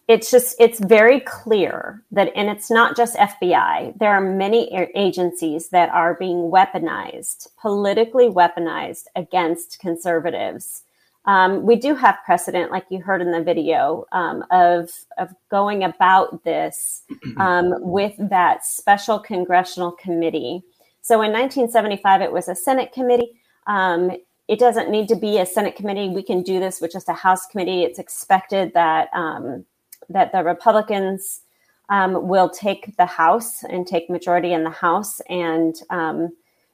it's 0.08 0.30
just 0.30 0.56
it's 0.58 0.80
very 0.80 1.20
clear 1.20 2.02
that 2.10 2.32
and 2.34 2.48
it's 2.48 2.70
not 2.70 2.96
just 2.96 3.14
fbi 3.16 3.96
there 3.98 4.10
are 4.10 4.20
many 4.20 4.72
agencies 4.94 5.68
that 5.68 5.90
are 5.90 6.14
being 6.14 6.50
weaponized 6.50 7.48
politically 7.60 8.28
weaponized 8.28 9.04
against 9.16 9.78
conservatives. 9.78 10.82
Um, 11.24 11.64
we 11.64 11.76
do 11.76 11.94
have 11.94 12.18
precedent 12.24 12.70
like 12.70 12.86
you 12.88 13.02
heard 13.02 13.20
in 13.20 13.32
the 13.32 13.42
video 13.42 14.06
um, 14.12 14.44
of 14.50 14.90
of 15.18 15.34
going 15.50 15.84
about 15.84 16.42
this 16.44 17.02
um, 17.36 17.74
with 17.80 18.14
that 18.18 18.64
special 18.64 19.18
congressional 19.18 19.92
committee. 19.92 20.62
So 21.02 21.16
in 21.16 21.32
1975 21.32 22.22
it 22.22 22.32
was 22.32 22.48
a 22.48 22.54
senate 22.54 22.92
committee. 22.92 23.32
Um, 23.66 24.12
it 24.46 24.58
doesn't 24.58 24.90
need 24.90 25.08
to 25.08 25.16
be 25.16 25.38
a 25.38 25.44
senate 25.44 25.76
committee. 25.76 26.08
We 26.08 26.22
can 26.22 26.42
do 26.42 26.58
this 26.58 26.80
with 26.80 26.92
just 26.92 27.10
a 27.10 27.12
house 27.12 27.44
committee. 27.46 27.82
It's 27.82 27.98
expected 27.98 28.72
that 28.72 29.10
um, 29.12 29.66
that 30.08 30.32
the 30.32 30.42
Republicans 30.42 31.42
um, 31.88 32.28
will 32.28 32.48
take 32.48 32.96
the 32.96 33.06
House 33.06 33.64
and 33.64 33.86
take 33.86 34.10
majority 34.10 34.52
in 34.52 34.64
the 34.64 34.70
House, 34.70 35.20
and 35.28 35.74
um, 35.90 36.30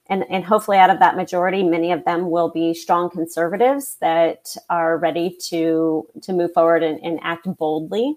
and 0.09 0.25
and 0.29 0.45
hopefully 0.45 0.79
out 0.79 0.91
of 0.91 0.99
that 0.99 1.17
majority, 1.17 1.63
many 1.63 1.93
of 1.93 2.05
them 2.05 2.31
will 2.31 2.51
be 2.51 2.75
strong 2.75 3.11
conservatives 3.11 3.97
that 4.01 4.57
are 4.71 4.99
ready 4.99 5.37
to 5.49 6.07
to 6.23 6.33
move 6.33 6.53
forward 6.53 6.83
and, 6.83 7.01
and 7.03 7.21
act 7.23 7.47
boldly. 7.57 8.17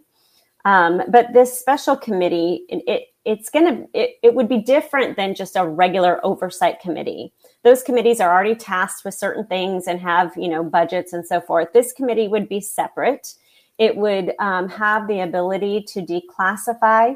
Um, 0.66 1.02
but 1.08 1.32
this 1.34 1.58
special 1.58 1.96
committee, 1.96 2.66
it 2.68 3.08
it's 3.26 3.50
gonna 3.50 3.86
it, 3.94 4.18
it 4.24 4.34
would 4.34 4.50
be 4.50 4.58
different 4.58 5.18
than 5.18 5.36
just 5.36 5.56
a 5.56 5.68
regular 5.68 6.20
oversight 6.26 6.80
committee. 6.80 7.32
Those 7.64 7.84
committees 7.84 8.20
are 8.20 8.34
already 8.34 8.56
tasked 8.56 9.06
with 9.06 9.14
certain 9.14 9.46
things 9.46 9.86
and 9.88 10.00
have 10.00 10.32
you 10.36 10.50
know 10.50 10.64
budgets 10.64 11.14
and 11.14 11.26
so 11.26 11.42
forth. 11.42 11.74
This 11.74 11.94
committee 11.94 12.28
would 12.28 12.50
be 12.50 12.60
separate 12.60 13.36
it 13.78 13.96
would 13.96 14.34
um, 14.40 14.70
have 14.70 15.08
the 15.08 15.20
ability 15.20 15.84
to 15.84 16.02
declassify 16.02 17.16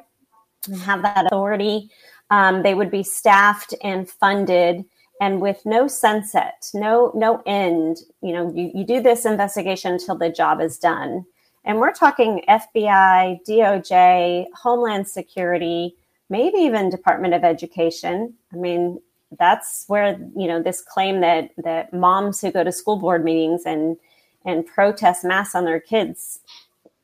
and 0.67 0.77
have 0.81 1.01
that 1.01 1.25
authority. 1.25 1.89
Um, 2.29 2.63
they 2.63 2.73
would 2.73 2.91
be 2.91 3.03
staffed 3.03 3.73
and 3.83 4.09
funded 4.09 4.85
and 5.21 5.39
with 5.39 5.61
no 5.65 5.87
sunset, 5.87 6.69
no 6.73 7.11
no 7.13 7.43
end. 7.45 7.97
You 8.21 8.33
know, 8.33 8.53
you, 8.53 8.71
you 8.73 8.83
do 8.83 9.01
this 9.01 9.23
investigation 9.23 9.93
until 9.93 10.15
the 10.15 10.29
job 10.29 10.59
is 10.59 10.79
done. 10.79 11.25
And 11.63 11.79
we're 11.79 11.93
talking 11.93 12.43
FBI, 12.49 13.45
DOJ, 13.47 14.47
Homeland 14.55 15.07
Security, 15.07 15.95
maybe 16.31 16.57
even 16.57 16.89
Department 16.89 17.35
of 17.35 17.43
Education. 17.43 18.33
I 18.51 18.55
mean, 18.55 18.99
that's 19.37 19.85
where 19.87 20.17
you 20.35 20.47
know 20.47 20.61
this 20.61 20.81
claim 20.81 21.21
that 21.21 21.51
that 21.57 21.93
moms 21.93 22.41
who 22.41 22.51
go 22.51 22.63
to 22.63 22.71
school 22.71 22.97
board 22.97 23.23
meetings 23.23 23.61
and 23.65 23.97
and 24.45 24.65
protest 24.65 25.23
mass 25.23 25.55
on 25.55 25.65
their 25.65 25.79
kids 25.79 26.39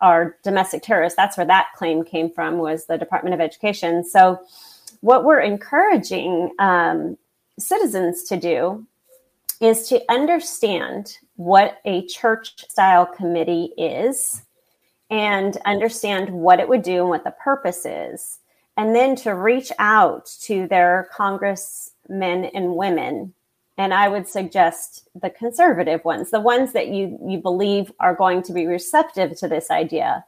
are 0.01 0.37
domestic 0.43 0.83
terrorists. 0.83 1.17
That's 1.17 1.37
where 1.37 1.45
that 1.45 1.67
claim 1.75 2.03
came 2.03 2.29
from 2.29 2.57
was 2.57 2.85
the 2.85 2.97
Department 2.97 3.33
of 3.33 3.41
Education. 3.41 4.03
So 4.03 4.39
what 5.01 5.23
we're 5.23 5.41
encouraging 5.41 6.51
um, 6.59 7.17
citizens 7.59 8.23
to 8.25 8.37
do 8.37 8.85
is 9.59 9.87
to 9.89 10.03
understand 10.09 11.17
what 11.35 11.79
a 11.85 12.05
church 12.05 12.69
style 12.69 13.05
committee 13.05 13.71
is 13.77 14.43
and 15.09 15.57
understand 15.65 16.29
what 16.29 16.59
it 16.59 16.69
would 16.69 16.83
do 16.83 17.01
and 17.01 17.09
what 17.09 17.23
the 17.23 17.31
purpose 17.31 17.85
is 17.85 18.39
and 18.77 18.95
then 18.95 19.15
to 19.15 19.33
reach 19.33 19.71
out 19.79 20.27
to 20.41 20.67
their 20.67 21.09
congressmen 21.11 22.45
and 22.45 22.75
women 22.75 23.33
and 23.77 23.93
I 23.93 24.07
would 24.07 24.27
suggest 24.27 25.07
the 25.19 25.29
conservative 25.29 26.03
ones, 26.03 26.31
the 26.31 26.39
ones 26.39 26.73
that 26.73 26.87
you 26.87 27.19
you 27.25 27.37
believe 27.37 27.91
are 27.99 28.15
going 28.15 28.41
to 28.43 28.53
be 28.53 28.65
receptive 28.65 29.37
to 29.37 29.47
this 29.47 29.69
idea, 29.69 30.25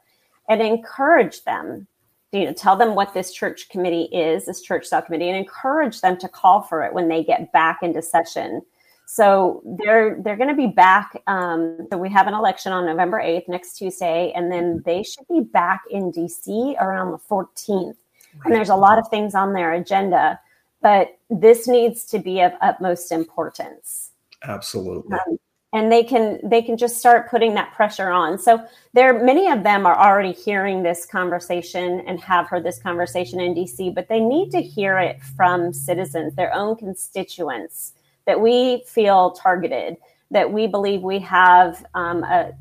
and 0.48 0.60
encourage 0.60 1.44
them. 1.44 1.86
You 2.32 2.44
know, 2.44 2.52
tell 2.52 2.76
them 2.76 2.94
what 2.94 3.12
this 3.12 3.32
church 3.32 3.68
committee 3.70 4.08
is, 4.12 4.46
this 4.46 4.60
church 4.60 4.86
style 4.86 5.02
committee, 5.02 5.28
and 5.28 5.36
encourage 5.36 6.00
them 6.00 6.16
to 6.18 6.28
call 6.28 6.62
for 6.62 6.84
it 6.84 6.94
when 6.94 7.08
they 7.08 7.24
get 7.24 7.50
back 7.52 7.80
into 7.82 8.02
session. 8.02 8.62
So 9.06 9.60
they're 9.64 10.16
they're 10.22 10.36
going 10.36 10.48
to 10.48 10.54
be 10.54 10.68
back. 10.68 11.20
Um, 11.26 11.88
so 11.90 11.98
we 11.98 12.08
have 12.10 12.28
an 12.28 12.34
election 12.34 12.72
on 12.72 12.86
November 12.86 13.18
eighth, 13.18 13.48
next 13.48 13.76
Tuesday, 13.76 14.32
and 14.36 14.52
then 14.52 14.82
they 14.86 15.02
should 15.02 15.26
be 15.26 15.40
back 15.40 15.82
in 15.90 16.12
DC 16.12 16.80
around 16.80 17.10
the 17.10 17.18
fourteenth. 17.18 17.96
And 18.44 18.54
there's 18.54 18.68
a 18.68 18.76
lot 18.76 18.96
of 18.96 19.08
things 19.08 19.34
on 19.34 19.52
their 19.54 19.72
agenda 19.72 20.38
but 20.82 21.18
this 21.28 21.68
needs 21.68 22.04
to 22.06 22.18
be 22.18 22.40
of 22.40 22.52
utmost 22.60 23.12
importance. 23.12 24.10
Absolutely. 24.42 25.12
um, 25.26 25.38
and 25.72 25.92
they 25.92 26.02
can 26.02 26.40
they 26.42 26.62
can 26.62 26.76
just 26.76 26.98
start 26.98 27.30
putting 27.30 27.54
that 27.54 27.72
pressure 27.72 28.10
on. 28.10 28.38
So 28.38 28.64
there 28.92 29.24
many 29.24 29.48
of 29.48 29.62
them 29.62 29.86
are 29.86 29.96
already 29.96 30.32
hearing 30.32 30.82
this 30.82 31.06
conversation 31.06 32.00
and 32.06 32.20
have 32.20 32.48
heard 32.48 32.64
this 32.64 32.78
conversation 32.78 33.40
in 33.40 33.54
dc 33.54 33.94
but 33.94 34.08
they 34.08 34.20
need 34.20 34.50
to 34.50 34.60
hear 34.60 34.98
it 34.98 35.22
from 35.22 35.72
citizens 35.72 36.34
their 36.34 36.52
own 36.52 36.76
constituents 36.76 37.92
that 38.26 38.40
we 38.40 38.84
feel 38.86 39.32
targeted 39.32 39.96
that 40.30 40.52
we 40.52 40.66
believe 40.66 41.02
we 41.02 41.18
have 41.18 41.84
um, 41.94 42.22
a, 42.24 42.52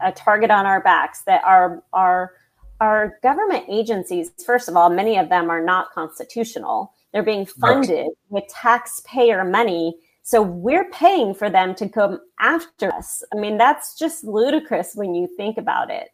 a 0.00 0.12
target 0.12 0.50
on 0.50 0.66
our 0.66 0.80
backs 0.80 1.22
that 1.22 1.42
our 1.44 1.82
our 1.92 2.32
our 2.80 3.18
government 3.22 3.64
agencies 3.68 4.30
first 4.44 4.68
of 4.68 4.76
all 4.76 4.88
many 4.88 5.18
of 5.18 5.28
them 5.28 5.50
are 5.50 5.62
not 5.62 5.92
constitutional 5.92 6.92
they're 7.14 7.22
being 7.22 7.46
funded 7.46 8.08
with 8.28 8.44
taxpayer 8.48 9.44
money. 9.44 9.96
So 10.24 10.42
we're 10.42 10.90
paying 10.90 11.32
for 11.32 11.48
them 11.48 11.76
to 11.76 11.88
come 11.88 12.18
after 12.40 12.92
us. 12.92 13.22
I 13.32 13.36
mean, 13.36 13.56
that's 13.56 13.96
just 13.96 14.24
ludicrous 14.24 14.96
when 14.96 15.14
you 15.14 15.28
think 15.36 15.56
about 15.56 15.90
it. 15.90 16.08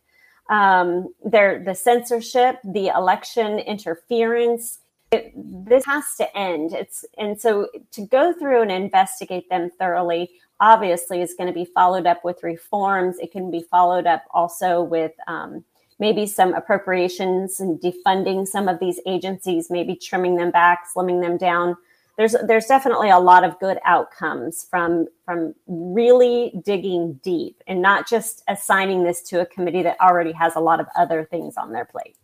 Um, 0.51 1.15
there, 1.25 1.65
the 1.65 1.75
censorship, 1.75 2.59
the 2.65 2.89
election 2.89 3.61
interference, 3.61 4.81
it, 5.11 5.33
this 5.35 5.87
has 5.87 6.05
to 6.19 6.37
end. 6.37 6.75
It's 6.75 7.05
and 7.17 7.41
so 7.41 7.69
to 7.93 8.07
go 8.07 8.35
through 8.35 8.61
and 8.61 8.71
investigate 8.71 9.49
them 9.49 9.71
thoroughly, 9.79 10.31
obviously, 10.61 11.23
is 11.23 11.35
going 11.35 11.47
to 11.47 11.55
be 11.55 11.65
followed 11.65 12.07
up 12.07 12.25
with 12.25 12.43
reforms. 12.43 13.17
It 13.21 13.33
can 13.33 13.51
be 13.51 13.63
followed 13.71 14.07
up 14.07 14.25
also 14.33 14.83
with 14.83 15.13
um, 15.29 15.65
maybe 16.01 16.27
some 16.27 16.55
appropriations 16.55 17.61
and 17.61 17.79
defunding 17.79 18.49
some 18.49 18.67
of 18.67 18.81
these 18.81 18.99
agencies, 19.07 19.71
maybe 19.71 19.95
trimming 19.95 20.37
them 20.37 20.51
back, 20.51 20.87
slimming 20.93 21.21
them 21.23 21.37
down. 21.37 21.77
There's 22.17 22.35
there's 22.47 22.67
definitely 22.67 23.11
a 23.11 23.19
lot 23.19 23.45
of 23.45 23.59
good 23.61 23.79
outcomes 23.85 24.67
from 24.69 25.07
from 25.25 25.55
really 25.67 26.53
digging 26.65 27.21
deep 27.23 27.63
and 27.67 27.81
not 27.81 28.09
just 28.09 28.43
assigning 28.49 29.05
this 29.05 29.23
to 29.23 29.41
a 29.41 29.47
committee 29.47 29.83
that 29.83 29.99
already 30.01 30.33
has 30.33 30.57
a 30.57 30.61
lot 30.61 30.81
of 30.81 30.87
other 30.99 31.25
things 31.25 31.57
on 31.57 31.73
their 31.73 31.85
plate. 31.85 32.17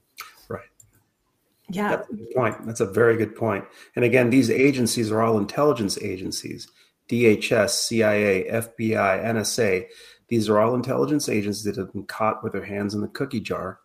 Right. 0.49 0.65
Yeah. 1.71 1.91
That's 1.91 2.11
a 2.11 2.15
good 2.15 2.31
point. 2.35 2.67
That's 2.67 2.81
a 2.81 2.87
very 2.87 3.17
good 3.17 3.37
point. 3.37 3.65
And 3.95 4.05
again, 4.05 4.31
these 4.31 4.51
agencies 4.51 5.11
are 5.13 5.23
all 5.23 5.39
intelligence 5.39 5.97
agencies 6.03 6.69
DHS, 7.09 7.71
CIA, 7.71 8.51
FBI, 8.51 9.25
NSA. 9.25 9.87
These 10.29 10.49
are 10.49 10.59
all 10.59 10.75
intelligence 10.75 11.29
agents 11.29 11.63
that 11.65 11.77
have 11.77 11.93
been 11.93 12.07
caught 12.07 12.43
with 12.43 12.53
their 12.53 12.65
hands 12.65 12.95
in 12.95 13.01
the 13.01 13.09
cookie 13.09 13.41
jar, 13.41 13.81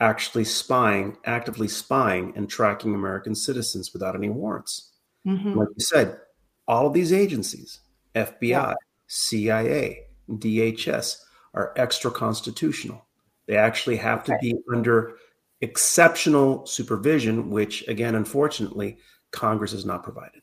actually 0.00 0.44
spying, 0.44 1.16
actively 1.24 1.68
spying 1.68 2.32
and 2.36 2.48
tracking 2.48 2.94
American 2.94 3.34
citizens 3.34 3.92
without 3.92 4.14
any 4.14 4.30
warrants. 4.30 4.92
Mhm. 5.26 5.56
Like 5.56 5.68
you 5.68 5.84
said, 5.84 6.20
all 6.68 6.86
of 6.86 6.92
these 6.92 7.12
agencies, 7.12 7.80
FBI, 8.14 8.74
CIA, 9.06 10.06
DHS, 10.38 11.24
are 11.54 11.72
extra 11.76 12.10
constitutional. 12.10 13.06
They 13.46 13.56
actually 13.56 13.96
have 13.96 14.24
to 14.24 14.36
be 14.40 14.56
under 14.72 15.16
exceptional 15.60 16.66
supervision, 16.66 17.50
which, 17.50 17.86
again, 17.88 18.14
unfortunately, 18.14 18.98
Congress 19.30 19.72
has 19.72 19.84
not 19.84 20.02
provided. 20.02 20.42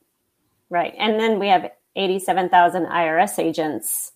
Right. 0.69 0.93
And 0.97 1.19
then 1.19 1.39
we 1.39 1.47
have 1.47 1.72
87,000 1.95 2.88
IRS 2.88 3.38
agents 3.38 4.14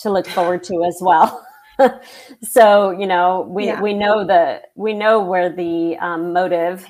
to 0.00 0.10
look 0.10 0.26
forward 0.26 0.62
to 0.64 0.84
as 0.84 0.98
well. 1.00 1.46
so 2.42 2.90
you 2.90 3.06
know 3.06 3.46
we 3.48 3.66
Yeah. 3.66 3.80
we 3.80 3.94
know 3.94 4.24
the 4.26 4.62
we 4.76 4.92
know 4.94 5.20
where 5.22 5.50
the 5.50 5.96
um, 5.98 6.32
motive 6.32 6.86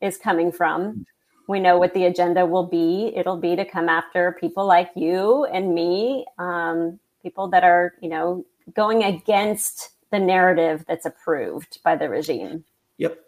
is 0.00 0.16
coming 0.16 0.52
from. 0.52 1.04
We 1.48 1.58
know 1.60 1.78
what 1.78 1.94
the 1.94 2.04
agenda 2.04 2.46
will 2.46 2.66
be. 2.68 3.12
It'll 3.16 3.36
be 3.38 3.56
to 3.56 3.64
come 3.64 3.88
after 3.88 4.36
people 4.40 4.66
like 4.66 4.90
you 4.94 5.46
and 5.46 5.74
me, 5.74 6.24
um, 6.38 7.00
people 7.22 7.48
that 7.48 7.64
are 7.64 7.94
you 8.00 8.08
know 8.08 8.44
going 8.74 9.02
against 9.02 9.90
the 10.12 10.18
narrative 10.20 10.84
that's 10.88 11.06
approved 11.06 11.78
by 11.84 11.96
the 11.96 12.08
regime. 12.08 12.64
Yep. 12.98 13.18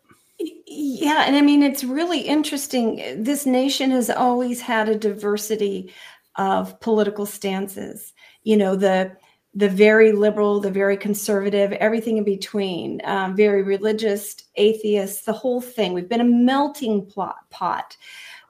Yeah, 0.66 1.24
and 1.26 1.36
I 1.36 1.40
mean 1.40 1.62
it's 1.62 1.84
really 1.84 2.20
interesting. 2.20 3.22
This 3.22 3.46
nation 3.46 3.90
has 3.90 4.10
always 4.10 4.60
had 4.60 4.88
a 4.88 4.98
diversity 4.98 5.92
of 6.36 6.80
political 6.80 7.26
stances. 7.26 8.12
You 8.44 8.56
know, 8.56 8.76
the 8.76 9.16
the 9.54 9.68
very 9.68 10.12
liberal, 10.12 10.60
the 10.60 10.70
very 10.70 10.96
conservative, 10.96 11.72
everything 11.72 12.16
in 12.16 12.24
between, 12.24 13.02
um, 13.04 13.36
very 13.36 13.62
religious, 13.62 14.34
atheists, 14.56 15.24
the 15.24 15.32
whole 15.32 15.60
thing. 15.60 15.92
We've 15.92 16.08
been 16.08 16.22
a 16.22 16.24
melting 16.24 17.04
plot 17.04 17.50
pot. 17.50 17.96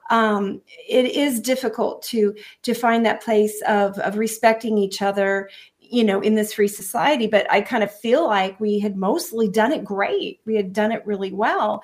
Um, 0.09 0.61
it 0.87 1.05
is 1.05 1.41
difficult 1.41 2.03
to 2.03 2.35
to 2.61 2.73
find 2.73 3.05
that 3.05 3.21
place 3.21 3.61
of 3.67 3.97
of 3.99 4.17
respecting 4.17 4.77
each 4.77 5.01
other, 5.01 5.49
you 5.79 6.03
know, 6.03 6.21
in 6.21 6.35
this 6.35 6.53
free 6.53 6.67
society. 6.67 7.27
But 7.27 7.51
I 7.51 7.61
kind 7.61 7.83
of 7.83 7.93
feel 7.99 8.25
like 8.27 8.59
we 8.59 8.79
had 8.79 8.95
mostly 8.95 9.49
done 9.49 9.71
it 9.73 9.83
great. 9.83 10.39
We 10.45 10.55
had 10.55 10.73
done 10.73 10.91
it 10.91 11.05
really 11.05 11.33
well 11.33 11.83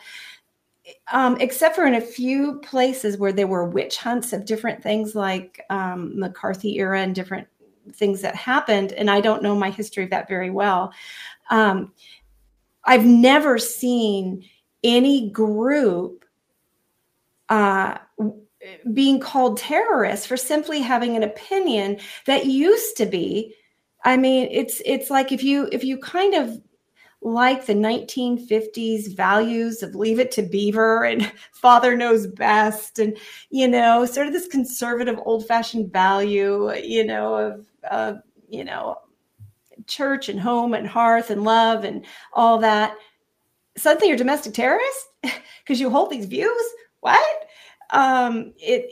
um, 1.11 1.37
except 1.39 1.75
for 1.75 1.85
in 1.85 1.95
a 1.95 2.01
few 2.01 2.59
places 2.59 3.17
where 3.17 3.31
there 3.31 3.47
were 3.47 3.65
witch 3.65 3.97
hunts 3.97 4.33
of 4.33 4.45
different 4.45 4.81
things 4.81 5.15
like 5.15 5.63
um, 5.69 6.17
McCarthy 6.17 6.77
era 6.79 7.01
and 7.01 7.13
different 7.13 7.47
things 7.95 8.21
that 8.21 8.35
happened. 8.35 8.93
And 8.93 9.09
I 9.09 9.21
don't 9.21 9.43
know 9.43 9.55
my 9.55 9.69
history 9.69 10.03
of 10.03 10.09
that 10.09 10.27
very 10.27 10.49
well. 10.49 10.93
Um, 11.49 11.93
I've 12.85 13.05
never 13.05 13.57
seen 13.57 14.45
any 14.83 15.29
group 15.29 16.25
uh, 17.49 17.97
being 18.93 19.19
called 19.19 19.57
terrorists 19.57 20.25
for 20.25 20.37
simply 20.37 20.81
having 20.81 21.15
an 21.15 21.23
opinion 21.23 21.99
that 22.25 22.45
used 22.45 22.97
to 22.97 23.05
be. 23.05 23.55
I 24.05 24.17
mean, 24.17 24.47
it's 24.51 24.81
it's 24.85 25.09
like 25.09 25.31
if 25.31 25.43
you 25.43 25.67
if 25.71 25.83
you 25.83 25.97
kind 25.97 26.35
of 26.35 26.61
like 27.21 27.65
the 27.65 27.73
1950s 27.73 29.13
values 29.15 29.83
of 29.83 29.93
leave 29.93 30.19
it 30.19 30.31
to 30.31 30.41
beaver 30.41 31.03
and 31.03 31.29
father 31.51 31.95
knows 31.95 32.27
best 32.27 32.97
and 32.97 33.17
you 33.49 33.67
know 33.67 34.05
sort 34.05 34.25
of 34.25 34.31
this 34.31 34.47
conservative 34.47 35.19
old 35.25 35.45
fashioned 35.45 35.91
value 35.91 36.73
you 36.75 37.03
know 37.03 37.35
of 37.35 37.68
uh, 37.89 38.13
you 38.49 38.63
know 38.63 38.97
church 39.87 40.29
and 40.29 40.39
home 40.39 40.73
and 40.73 40.87
hearth 40.87 41.29
and 41.29 41.43
love 41.43 41.83
and 41.83 42.05
all 42.33 42.59
that. 42.59 42.95
Suddenly 43.77 44.07
you're 44.07 44.17
domestic 44.17 44.53
terrorist? 44.53 45.07
Because 45.63 45.79
you 45.79 45.91
hold 45.91 46.09
these 46.09 46.25
views? 46.25 46.63
What? 47.01 47.43
Um 47.91 48.53
it 48.57 48.89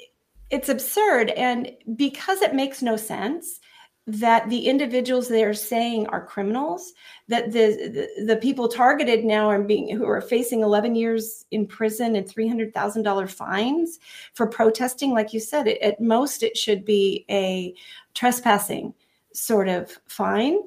it's 0.52 0.70
absurd. 0.70 1.32
And 1.32 1.72
because 1.96 2.44
it 2.44 2.54
makes 2.54 2.84
no 2.84 2.98
sense 2.98 3.60
that 4.08 4.50
the 4.50 4.68
individuals 4.68 5.28
they 5.28 5.44
are 5.44 5.54
saying 5.54 6.08
are 6.08 6.26
criminals 6.26 6.94
that 7.28 7.52
the, 7.52 8.08
the 8.18 8.24
the 8.26 8.38
people 8.38 8.70
targeted 8.70 9.26
now 9.26 9.50
are 9.50 9.62
being 9.62 9.94
who 9.96 10.08
are 10.08 10.22
facing 10.22 10.62
11 10.62 10.96
years 10.96 11.46
in 11.52 11.68
prison 11.68 12.16
and 12.16 12.26
$300,000 12.26 13.30
fines 13.30 14.00
for 14.34 14.48
protesting 14.48 15.12
like 15.12 15.34
you 15.34 15.42
said 15.42 15.68
it, 15.68 15.82
at 15.82 16.00
most 16.00 16.42
it 16.42 16.56
should 16.56 16.86
be 16.86 17.26
a 17.30 17.76
trespassing 18.14 18.94
sort 19.34 19.68
of 19.68 19.98
fine. 20.08 20.58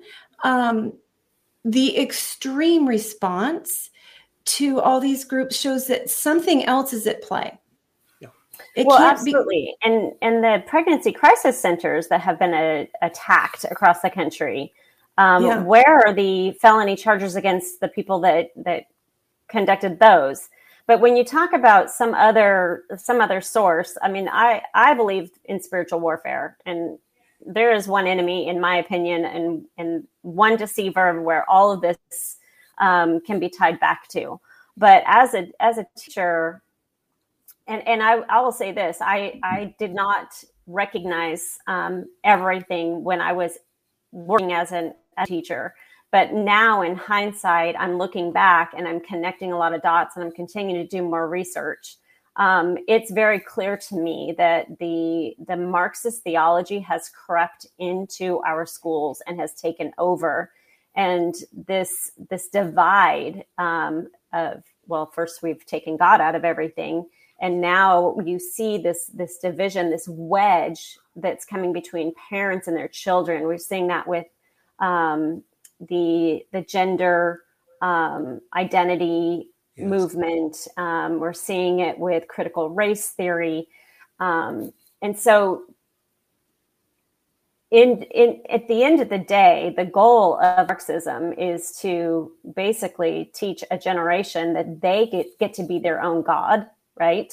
Um, 0.45 0.93
the 1.65 1.99
extreme 1.99 2.87
response 2.87 3.91
to 4.45 4.81
all 4.81 5.01
these 5.01 5.25
groups 5.25 5.57
shows 5.57 5.87
that 5.87 6.11
something 6.11 6.65
else 6.65 6.93
is 6.93 7.07
at 7.07 7.23
play 7.23 7.59
it 8.81 8.87
well, 8.87 8.99
can't 8.99 9.25
be- 9.25 9.31
absolutely, 9.31 9.77
and 9.83 10.13
and 10.23 10.43
the 10.43 10.63
pregnancy 10.67 11.13
crisis 11.13 11.59
centers 11.59 12.09
that 12.09 12.21
have 12.21 12.39
been 12.39 12.55
uh, 12.55 12.87
attacked 13.03 13.65
across 13.65 14.01
the 14.01 14.11
country. 14.11 14.73
Um, 15.19 15.45
Yeah. 15.45 15.63
Where 15.63 16.03
are 16.07 16.15
the 16.15 16.53
felony 16.61 16.97
charges 16.97 17.37
against 17.37 17.81
the 17.81 17.89
people 17.89 18.21
that 18.21 18.51
that 18.57 18.85
conducted 19.49 19.99
those? 19.99 20.49
But 20.87 21.01
when 21.01 21.17
you 21.17 21.25
talk 21.25 21.53
about 21.53 21.91
some 21.91 22.15
other 22.15 22.85
some 22.97 23.21
other 23.21 23.41
source, 23.41 23.97
I 24.03 24.09
mean, 24.09 24.29
I 24.29 24.63
I 24.75 24.95
believe 24.95 25.31
in 25.45 25.61
spiritual 25.61 26.01
warfare, 26.01 26.57
and 26.67 26.99
there 27.47 27.73
is 27.73 27.87
one 27.87 28.07
enemy, 28.07 28.49
in 28.49 28.61
my 28.61 28.77
opinion, 28.77 29.25
and 29.25 29.65
and 29.79 30.07
one 30.23 30.57
deceiver 30.57 31.23
where 31.23 31.49
all 31.49 31.71
of 31.71 31.81
this 31.81 32.39
um, 32.79 33.21
can 33.21 33.39
be 33.39 33.49
tied 33.49 33.79
back 33.79 34.09
to. 34.09 34.41
But 34.77 35.03
as 35.07 35.35
a 35.35 35.53
as 35.61 35.79
a 35.79 35.87
teacher, 35.97 36.63
and 37.71 37.87
and 37.89 38.03
I, 38.03 38.17
I 38.29 38.41
will 38.41 38.53
say 38.53 38.73
this 38.73 38.99
I 39.01 39.41
I 39.43 39.75
did 39.79 39.95
not 39.95 40.43
recognize 40.67 41.59
um, 41.67 42.07
everything 42.25 43.03
when 43.03 43.21
I 43.21 43.33
was 43.33 43.59
working 44.13 44.53
as 44.53 44.73
an, 44.73 44.95
a 45.17 45.27
teacher. 45.27 45.75
But 46.13 46.33
now, 46.33 46.83
in 46.83 46.97
hindsight, 46.97 47.77
I'm 47.79 47.97
looking 47.97 48.33
back 48.33 48.73
and 48.77 48.89
I'm 48.89 49.01
connecting 49.01 49.53
a 49.53 49.59
lot 49.59 49.75
of 49.75 49.83
dots, 49.83 50.17
and 50.17 50.25
I'm 50.25 50.33
continuing 50.33 50.83
to 50.83 50.89
do 50.89 51.03
more 51.03 51.29
research. 51.29 51.97
Um, 52.37 52.79
it's 52.89 53.13
very 53.13 53.39
clear 53.39 53.77
to 53.77 53.97
me 53.97 54.35
that 54.37 54.79
the 54.81 55.37
the 55.47 55.57
Marxist 55.57 56.23
theology 56.25 56.81
has 56.81 57.09
crept 57.11 57.67
into 57.79 58.41
our 58.41 58.67
schools 58.67 59.23
and 59.27 59.39
has 59.39 59.55
taken 59.55 59.93
over, 59.99 60.51
and 60.97 61.35
this 61.53 62.11
this 62.29 62.49
divide 62.49 63.45
um, 63.59 64.09
of 64.33 64.65
well, 64.89 65.07
first 65.07 65.43
we've 65.43 65.65
taken 65.65 65.97
God 65.97 66.21
out 66.21 66.35
of 66.35 66.45
everything, 66.45 67.07
and 67.41 67.61
now 67.61 68.17
you 68.25 68.39
see 68.39 68.79
this 68.79 69.07
this 69.07 69.39
division 69.39 69.91
this 69.91 70.07
wedge 70.09 70.99
that's 71.17 71.45
coming 71.45 71.73
between 71.73 72.13
parents 72.29 72.69
and 72.69 72.77
their 72.77 72.89
children. 72.89 73.45
We're 73.45 73.59
seeing 73.59 73.89
that 73.89 74.07
with 74.07 74.27
um, 74.79 75.43
the 75.81 76.45
the 76.53 76.63
gender 76.63 77.43
um, 77.81 78.41
identity 78.55 79.49
movement. 79.79 80.69
Um, 80.77 81.19
we're 81.19 81.33
seeing 81.33 81.81
it 81.81 81.99
with 81.99 82.29
critical 82.29 82.69
race 82.69 83.11
theory. 83.11 83.69
Um, 84.19 84.73
and 85.01 85.19
so 85.19 85.63
in, 87.71 88.03
in 88.03 88.43
at 88.51 88.67
the 88.69 88.83
end 88.83 89.01
of 89.01 89.09
the 89.09 89.19
day, 89.19 89.73
the 89.77 89.85
goal 89.85 90.39
of 90.41 90.69
Marxism 90.69 91.33
is 91.35 91.73
to 91.81 92.33
basically 92.55 93.31
teach 93.33 93.63
a 93.71 93.79
generation 93.79 94.55
that 94.55 94.81
they 94.81 95.07
get, 95.07 95.39
get 95.39 95.55
to 95.55 95.63
be 95.63 95.79
their 95.79 96.03
own 96.03 96.23
God, 96.23 96.67
right? 97.01 97.33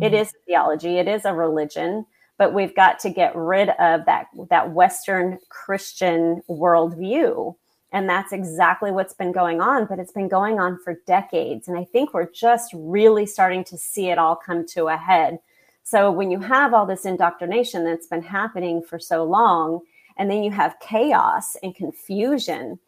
It 0.00 0.12
mm-hmm. 0.12 0.14
is 0.14 0.32
theology, 0.46 0.98
it 0.98 1.08
is 1.08 1.24
a 1.24 1.32
religion, 1.32 2.06
but 2.38 2.52
we've 2.52 2.74
got 2.74 2.98
to 3.00 3.10
get 3.10 3.34
rid 3.34 3.70
of 3.70 4.04
that 4.06 4.26
that 4.50 4.72
Western 4.72 5.38
Christian 5.48 6.42
worldview. 6.48 7.56
And 7.92 8.08
that's 8.08 8.32
exactly 8.32 8.90
what's 8.90 9.14
been 9.14 9.32
going 9.32 9.60
on, 9.60 9.86
but 9.86 9.98
it's 9.98 10.12
been 10.12 10.28
going 10.28 10.58
on 10.58 10.78
for 10.82 11.00
decades. 11.06 11.66
And 11.66 11.78
I 11.78 11.84
think 11.84 12.12
we're 12.12 12.30
just 12.30 12.72
really 12.74 13.24
starting 13.26 13.64
to 13.64 13.78
see 13.78 14.10
it 14.10 14.18
all 14.18 14.36
come 14.36 14.66
to 14.68 14.88
a 14.88 14.96
head. 14.96 15.38
So 15.82 16.10
when 16.10 16.30
you 16.32 16.40
have 16.40 16.74
all 16.74 16.84
this 16.84 17.06
indoctrination 17.06 17.84
that's 17.84 18.08
been 18.08 18.22
happening 18.22 18.82
for 18.82 18.98
so 18.98 19.24
long, 19.24 19.80
and 20.18 20.30
then 20.30 20.42
you 20.42 20.50
have 20.50 20.80
chaos 20.80 21.56
and 21.62 21.74
confusion, 21.74 22.78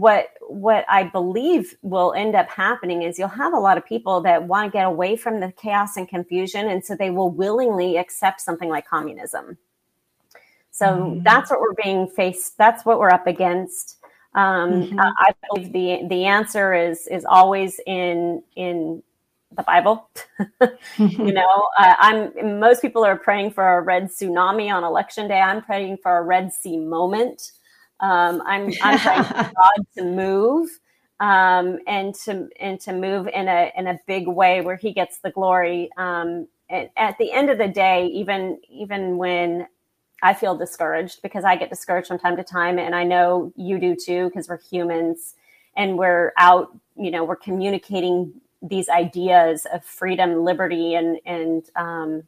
what 0.00 0.28
what 0.48 0.84
I 0.88 1.04
believe 1.04 1.76
will 1.82 2.12
end 2.14 2.34
up 2.34 2.48
happening 2.48 3.02
is 3.02 3.18
you'll 3.18 3.28
have 3.28 3.52
a 3.52 3.58
lot 3.58 3.78
of 3.78 3.84
people 3.86 4.20
that 4.22 4.44
want 4.44 4.72
to 4.72 4.78
get 4.78 4.86
away 4.86 5.16
from 5.16 5.40
the 5.40 5.52
chaos 5.52 5.96
and 5.96 6.08
confusion, 6.08 6.68
and 6.68 6.84
so 6.84 6.94
they 6.96 7.10
will 7.10 7.30
willingly 7.30 7.96
accept 7.96 8.40
something 8.40 8.68
like 8.68 8.86
communism. 8.86 9.58
So 10.70 11.16
Mhm. 11.16 11.24
that's 11.24 11.50
what 11.50 11.60
we're 11.60 11.74
being 11.82 12.06
faced. 12.08 12.58
That's 12.58 12.84
what 12.84 12.98
we're 12.98 13.10
up 13.10 13.26
against. 13.26 13.98
Um, 14.34 14.88
Mhm. 14.92 14.98
I 14.98 15.12
I 15.28 15.32
believe 15.48 15.72
the 15.72 16.06
the 16.08 16.24
answer 16.26 16.74
is 16.74 17.06
is 17.06 17.24
always 17.24 17.80
in 17.86 18.42
in 18.56 19.02
the 19.56 19.62
Bible. 19.62 20.10
you 20.98 21.32
know, 21.32 21.66
uh, 21.78 21.94
I'm 21.98 22.58
most 22.60 22.82
people 22.82 23.04
are 23.04 23.16
praying 23.16 23.52
for 23.52 23.78
a 23.78 23.80
red 23.80 24.10
tsunami 24.10 24.70
on 24.72 24.84
election 24.84 25.28
day. 25.28 25.40
I'm 25.40 25.62
praying 25.62 25.98
for 26.02 26.18
a 26.18 26.22
red 26.22 26.52
sea 26.52 26.76
moment. 26.78 27.52
Um, 28.00 28.42
I'm 28.46 28.72
I'm 28.82 28.98
praying 29.00 29.24
for 29.24 29.34
God 29.34 29.86
to 29.96 30.04
move 30.04 30.68
um, 31.20 31.78
and 31.86 32.14
to 32.26 32.48
and 32.60 32.80
to 32.80 32.92
move 32.92 33.28
in 33.28 33.48
a 33.48 33.72
in 33.76 33.86
a 33.86 33.98
big 34.06 34.28
way 34.28 34.60
where 34.60 34.76
He 34.76 34.92
gets 34.92 35.18
the 35.18 35.30
glory. 35.30 35.90
Um, 35.96 36.48
and 36.68 36.90
at 36.96 37.16
the 37.18 37.32
end 37.32 37.50
of 37.50 37.58
the 37.58 37.68
day, 37.68 38.06
even 38.06 38.58
even 38.68 39.16
when 39.16 39.66
I 40.22 40.34
feel 40.34 40.56
discouraged 40.56 41.22
because 41.22 41.44
I 41.44 41.56
get 41.56 41.70
discouraged 41.70 42.08
from 42.08 42.18
time 42.18 42.36
to 42.36 42.44
time, 42.44 42.78
and 42.78 42.94
I 42.94 43.04
know 43.04 43.52
you 43.56 43.78
do 43.78 43.94
too 43.94 44.28
because 44.28 44.48
we're 44.48 44.60
humans 44.60 45.34
and 45.76 45.98
we're 45.98 46.32
out. 46.36 46.76
You 46.96 47.10
know, 47.10 47.24
we're 47.24 47.36
communicating 47.36 48.32
these 48.62 48.88
ideas 48.88 49.66
of 49.72 49.84
freedom, 49.84 50.44
liberty, 50.44 50.94
and 50.94 51.18
and 51.24 51.68
um, 51.76 52.22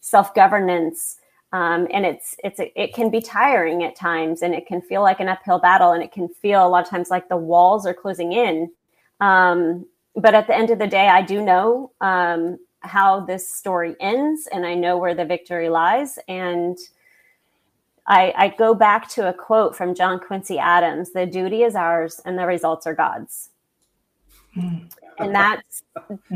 self 0.00 0.34
governance. 0.34 1.16
Um, 1.52 1.88
and 1.92 2.06
it's 2.06 2.36
it's 2.44 2.60
it 2.60 2.94
can 2.94 3.10
be 3.10 3.20
tiring 3.20 3.82
at 3.82 3.96
times, 3.96 4.42
and 4.42 4.54
it 4.54 4.66
can 4.66 4.80
feel 4.80 5.02
like 5.02 5.18
an 5.18 5.28
uphill 5.28 5.58
battle, 5.58 5.92
and 5.92 6.02
it 6.02 6.12
can 6.12 6.28
feel 6.28 6.64
a 6.64 6.68
lot 6.68 6.84
of 6.84 6.90
times 6.90 7.10
like 7.10 7.28
the 7.28 7.36
walls 7.36 7.86
are 7.86 7.94
closing 7.94 8.32
in. 8.32 8.70
Um, 9.20 9.86
but 10.14 10.34
at 10.34 10.46
the 10.46 10.56
end 10.56 10.70
of 10.70 10.78
the 10.78 10.86
day, 10.86 11.08
I 11.08 11.22
do 11.22 11.42
know 11.42 11.92
um, 12.00 12.58
how 12.80 13.20
this 13.20 13.48
story 13.48 13.96
ends, 14.00 14.48
and 14.52 14.64
I 14.64 14.74
know 14.74 14.96
where 14.96 15.14
the 15.14 15.24
victory 15.24 15.68
lies. 15.68 16.18
And 16.28 16.78
I, 18.06 18.32
I 18.36 18.48
go 18.48 18.74
back 18.74 19.08
to 19.10 19.28
a 19.28 19.32
quote 19.32 19.76
from 19.76 19.94
John 19.94 20.20
Quincy 20.20 20.58
Adams: 20.58 21.12
"The 21.12 21.26
duty 21.26 21.64
is 21.64 21.74
ours, 21.74 22.20
and 22.24 22.38
the 22.38 22.46
results 22.46 22.86
are 22.86 22.94
God's." 22.94 23.50
And 25.20 25.34
that's 25.34 25.82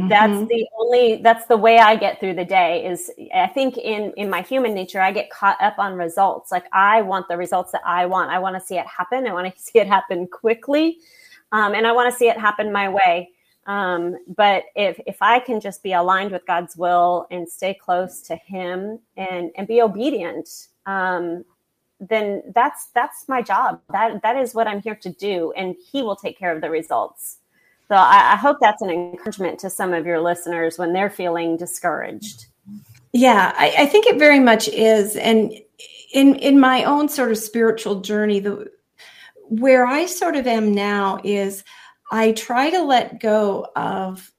that's 0.09 0.49
the 0.49 0.67
only 0.79 1.17
that's 1.23 1.47
the 1.47 1.57
way 1.57 1.79
i 1.79 1.97
get 1.97 2.21
through 2.21 2.35
the 2.35 2.45
day 2.45 2.87
is 2.87 3.11
i 3.35 3.47
think 3.47 3.77
in 3.79 4.13
in 4.17 4.29
my 4.29 4.43
human 4.43 4.75
nature 4.75 5.01
i 5.01 5.11
get 5.11 5.31
caught 5.31 5.61
up 5.61 5.79
on 5.79 5.95
results. 5.95 6.53
Like 6.53 6.67
i 6.73 7.03
want 7.03 7.29
the 7.29 7.37
results 7.37 7.73
that 7.73 7.83
i 7.85 8.07
want. 8.07 8.31
I 8.31 8.39
want 8.39 8.57
to 8.57 8.65
see 8.65 8.77
it 8.77 8.87
happen. 8.87 9.27
I 9.27 9.33
want 9.33 9.55
to 9.55 9.63
see 9.69 9.79
it 9.79 9.87
happen 9.87 10.27
quickly. 10.27 10.99
Um, 11.53 11.75
and 11.75 11.87
i 11.87 11.93
want 11.93 12.13
to 12.13 12.19
see 12.19 12.29
it 12.29 12.39
happen 12.39 12.73
my 12.73 12.89
way. 12.89 13.31
Um, 13.67 14.19
but 14.37 14.65
if 14.77 15.01
if 15.07 15.17
i 15.23 15.39
can 15.39 15.61
just 15.61 15.83
be 15.83 15.95
aligned 15.95 16.33
with 16.33 16.45
god's 16.47 16.77
will 16.77 17.27
and 17.31 17.49
stay 17.49 17.75
close 17.75 18.21
to 18.23 18.37
him 18.37 18.99
and 19.17 19.51
and 19.57 19.67
be 19.67 19.81
obedient 19.81 20.69
um, 20.87 21.45
then 22.01 22.43
that's 22.55 22.89
that's 22.95 23.27
my 23.29 23.41
job. 23.41 23.81
That 23.91 24.21
that 24.23 24.37
is 24.37 24.55
what 24.55 24.67
i'm 24.67 24.83
here 24.83 24.97
to 24.97 25.11
do 25.11 25.53
and 25.57 25.75
he 25.91 26.03
will 26.03 26.17
take 26.17 26.39
care 26.39 26.55
of 26.55 26.61
the 26.61 26.69
results 26.69 27.39
so 27.89 27.97
I, 27.97 28.33
I 28.33 28.37
hope 28.37 28.59
that's 28.61 28.83
an 28.83 28.91
encouragement 28.91 29.59
to 29.61 29.71
some 29.71 29.93
of 29.93 30.07
your 30.07 30.21
listeners 30.21 30.79
when 30.79 30.93
they're 30.93 31.11
feeling 31.11 31.57
discouraged. 31.57 32.47
Yeah, 33.13 33.53
I, 33.57 33.75
I 33.79 33.87
think 33.87 34.07
it 34.07 34.19
very 34.19 34.41
much 34.41 34.69
is. 34.69 35.17
And 35.17 35.53
in 36.13 36.37
in 36.37 36.59
my 36.59 36.85
own 36.85 37.09
sort 37.09 37.31
of 37.31 37.39
spiritual 37.39 38.01
journey, 38.01 38.41
the 38.41 38.71
where 39.49 39.87
I 39.87 40.07
sort 40.07 40.37
of 40.37 40.47
am 40.47 40.75
now 40.75 41.21
is 41.23 41.63
I 42.11 42.33
try 42.33 42.71
to 42.71 42.83
let 42.83 43.21
go 43.21 43.67
of 43.77 44.33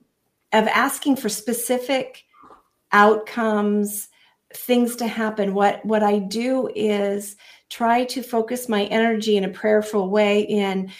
of 0.51 0.67
asking 0.67 1.17
for 1.17 1.29
specific 1.29 2.23
outcomes, 2.91 4.07
things 4.53 4.95
to 4.97 5.07
happen. 5.07 5.53
What 5.53 5.85
what 5.85 6.01
I 6.01 6.19
do 6.19 6.69
is 6.75 7.35
try 7.69 8.05
to 8.05 8.23
focus 8.23 8.69
my 8.69 8.85
energy 8.85 9.37
in 9.37 9.43
a 9.43 9.49
prayerful 9.49 10.09
way 10.09 10.41
in 10.41 10.91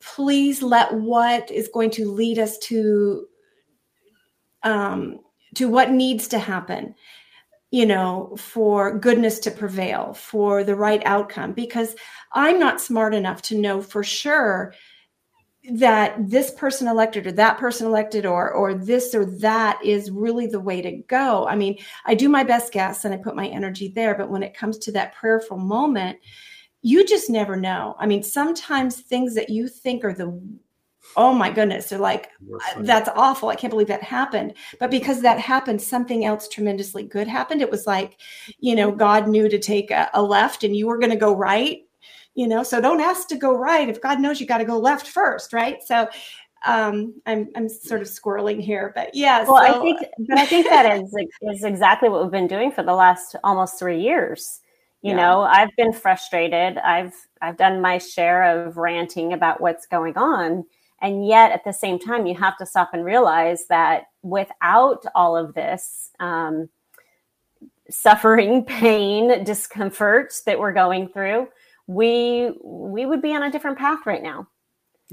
please 0.00 0.62
let 0.62 0.92
what 0.94 1.50
is 1.50 1.68
going 1.72 1.90
to 1.90 2.10
lead 2.10 2.38
us 2.38 2.58
to 2.58 3.26
um, 4.62 5.20
to 5.54 5.68
what 5.68 5.90
needs 5.90 6.28
to 6.28 6.38
happen 6.38 6.94
you 7.72 7.86
know 7.86 8.34
for 8.38 8.96
goodness 8.98 9.40
to 9.40 9.50
prevail 9.50 10.14
for 10.14 10.62
the 10.62 10.76
right 10.76 11.02
outcome. 11.04 11.52
Because 11.52 11.96
i'm 12.32 12.60
not 12.60 12.80
smart 12.80 13.14
enough 13.14 13.42
to 13.42 13.58
know 13.58 13.82
for 13.82 14.04
sure 14.04 14.74
that 15.74 16.16
this 16.28 16.50
person 16.52 16.88
elected 16.88 17.26
or 17.26 17.32
that 17.32 17.56
person 17.56 17.86
elected 17.86 18.26
or 18.26 18.50
or 18.52 18.74
this 18.74 19.14
or 19.14 19.24
that 19.24 19.80
is 19.84 20.10
really 20.10 20.46
the 20.46 20.60
way 20.60 20.82
to 20.82 20.92
go. 21.08 21.46
I 21.46 21.56
mean 21.56 21.78
i 22.04 22.14
do 22.14 22.28
my 22.28 22.44
best 22.44 22.72
guess 22.72 23.04
and 23.04 23.14
i 23.14 23.16
put 23.16 23.36
my 23.36 23.48
energy 23.48 23.88
there 23.88 24.14
but 24.14 24.30
when 24.30 24.42
it 24.42 24.54
comes 24.54 24.78
to 24.78 24.92
that 24.92 25.14
prayerful 25.14 25.56
moment 25.56 26.18
you 26.82 27.06
just 27.06 27.30
never 27.30 27.56
know. 27.56 27.96
I 27.98 28.06
mean, 28.06 28.22
sometimes 28.22 29.00
things 29.00 29.34
that 29.36 29.48
you 29.48 29.68
think 29.68 30.04
are 30.04 30.12
the 30.12 30.38
oh 31.16 31.34
my 31.34 31.50
goodness, 31.50 31.88
they're 31.88 31.98
like, 31.98 32.30
that's 32.78 33.08
awful. 33.14 33.48
I 33.48 33.56
can't 33.56 33.70
believe 33.70 33.88
that 33.88 34.02
happened. 34.02 34.54
But 34.78 34.90
because 34.90 35.20
that 35.22 35.38
happened, 35.38 35.82
something 35.82 36.24
else 36.24 36.48
tremendously 36.48 37.02
good 37.02 37.28
happened. 37.28 37.60
It 37.60 37.70
was 37.70 37.86
like, 37.86 38.18
you 38.58 38.74
know, 38.74 38.90
God 38.92 39.28
knew 39.28 39.48
to 39.48 39.58
take 39.58 39.90
a, 39.90 40.08
a 40.14 40.22
left 40.22 40.64
and 40.64 40.76
you 40.76 40.86
were 40.86 40.98
going 40.98 41.10
to 41.10 41.16
go 41.16 41.34
right, 41.34 41.80
you 42.34 42.46
know, 42.46 42.62
so 42.62 42.80
don't 42.80 43.00
ask 43.00 43.28
to 43.28 43.36
go 43.36 43.54
right. 43.54 43.88
If 43.88 44.00
God 44.00 44.20
knows 44.20 44.40
you 44.40 44.46
got 44.46 44.58
to 44.58 44.64
go 44.64 44.78
left 44.78 45.08
first, 45.08 45.52
right? 45.52 45.82
So, 45.82 46.08
um, 46.64 47.20
I'm 47.26 47.50
I'm 47.56 47.68
sort 47.68 48.02
of 48.02 48.06
squirreling 48.06 48.60
here, 48.60 48.92
but 48.94 49.10
yeah. 49.14 49.44
Well, 49.44 49.66
so, 49.66 49.80
I 49.80 49.82
think, 49.82 49.98
but 50.28 50.38
I 50.38 50.46
think 50.46 50.68
that 50.68 51.02
is 51.02 51.12
is 51.42 51.64
exactly 51.64 52.08
what 52.08 52.22
we've 52.22 52.30
been 52.30 52.46
doing 52.46 52.70
for 52.70 52.84
the 52.84 52.94
last 52.94 53.34
almost 53.42 53.80
three 53.80 54.00
years 54.00 54.61
you 55.02 55.10
Yeah. 55.10 55.16
know 55.16 55.42
i've 55.42 55.74
been 55.76 55.92
frustrated. 55.92 56.78
I've 56.78 57.14
i've 57.40 57.56
done 57.56 57.80
my 57.80 57.98
share 57.98 58.42
of 58.66 58.76
ranting 58.76 59.32
about 59.32 59.60
what's 59.60 59.86
going 59.86 60.16
on. 60.16 60.64
And 61.00 61.26
yet 61.26 61.50
at 61.52 61.64
the 61.64 61.72
same 61.72 61.98
time 61.98 62.26
you 62.26 62.34
have 62.36 62.56
to 62.58 62.66
stop 62.66 62.90
and 62.94 63.04
realize 63.04 63.66
that 63.68 64.04
without 64.22 65.04
all 65.16 65.36
of 65.36 65.52
this 65.54 66.10
um, 66.20 66.68
suffering 67.90 68.64
pain 68.66 69.44
discomfort 69.44 70.32
that 70.46 70.58
we're 70.58 70.72
going 70.72 71.08
through 71.08 71.48
we 71.88 72.52
we 72.64 73.06
would 73.06 73.20
be 73.20 73.34
on 73.34 73.42
a 73.42 73.50
different 73.50 73.76
path 73.78 74.06
right 74.06 74.22
now 74.22 74.46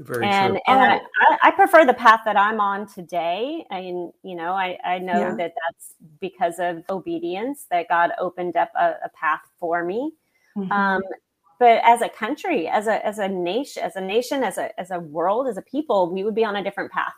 Very 0.02 0.24
and 0.26 0.54
true. 0.54 0.60
and 0.66 0.80
I, 0.80 0.96
I- 0.96 1.38
I 1.44 1.50
prefer 1.50 1.84
the 1.84 1.92
path 1.94 2.20
that 2.24 2.36
I'm 2.36 2.58
on 2.60 2.86
today. 2.86 3.66
And 3.70 4.12
you 4.22 4.34
know, 4.34 4.52
I, 4.52 4.78
I 4.84 4.98
know 4.98 5.18
Yeah. 5.20 5.34
that 5.36 5.52
that's 5.68 5.94
because 6.20 6.58
of 6.58 6.82
obedience 6.88 7.66
that 7.70 7.88
God 7.88 8.12
opened 8.18 8.56
up 8.56 8.70
a, 8.78 8.94
a 9.04 9.08
path 9.14 9.42
for 9.58 9.84
me. 9.84 10.12
Mhm. 10.56 10.70
Um, 10.72 11.02
but 11.58 11.82
as 11.84 12.00
a 12.00 12.08
country, 12.08 12.66
as 12.66 12.86
a 12.86 13.04
as 13.06 13.18
a 13.18 13.28
nation, 13.28 13.82
as 13.82 13.94
a 13.96 14.00
nation, 14.00 14.42
as 14.42 14.56
a 14.56 14.78
as 14.80 14.90
a 14.90 14.98
world, 15.00 15.46
as 15.48 15.58
a 15.58 15.62
people, 15.62 16.10
we 16.10 16.24
would 16.24 16.34
be 16.34 16.44
on 16.46 16.56
a 16.56 16.64
different 16.64 16.90
path. 16.90 17.12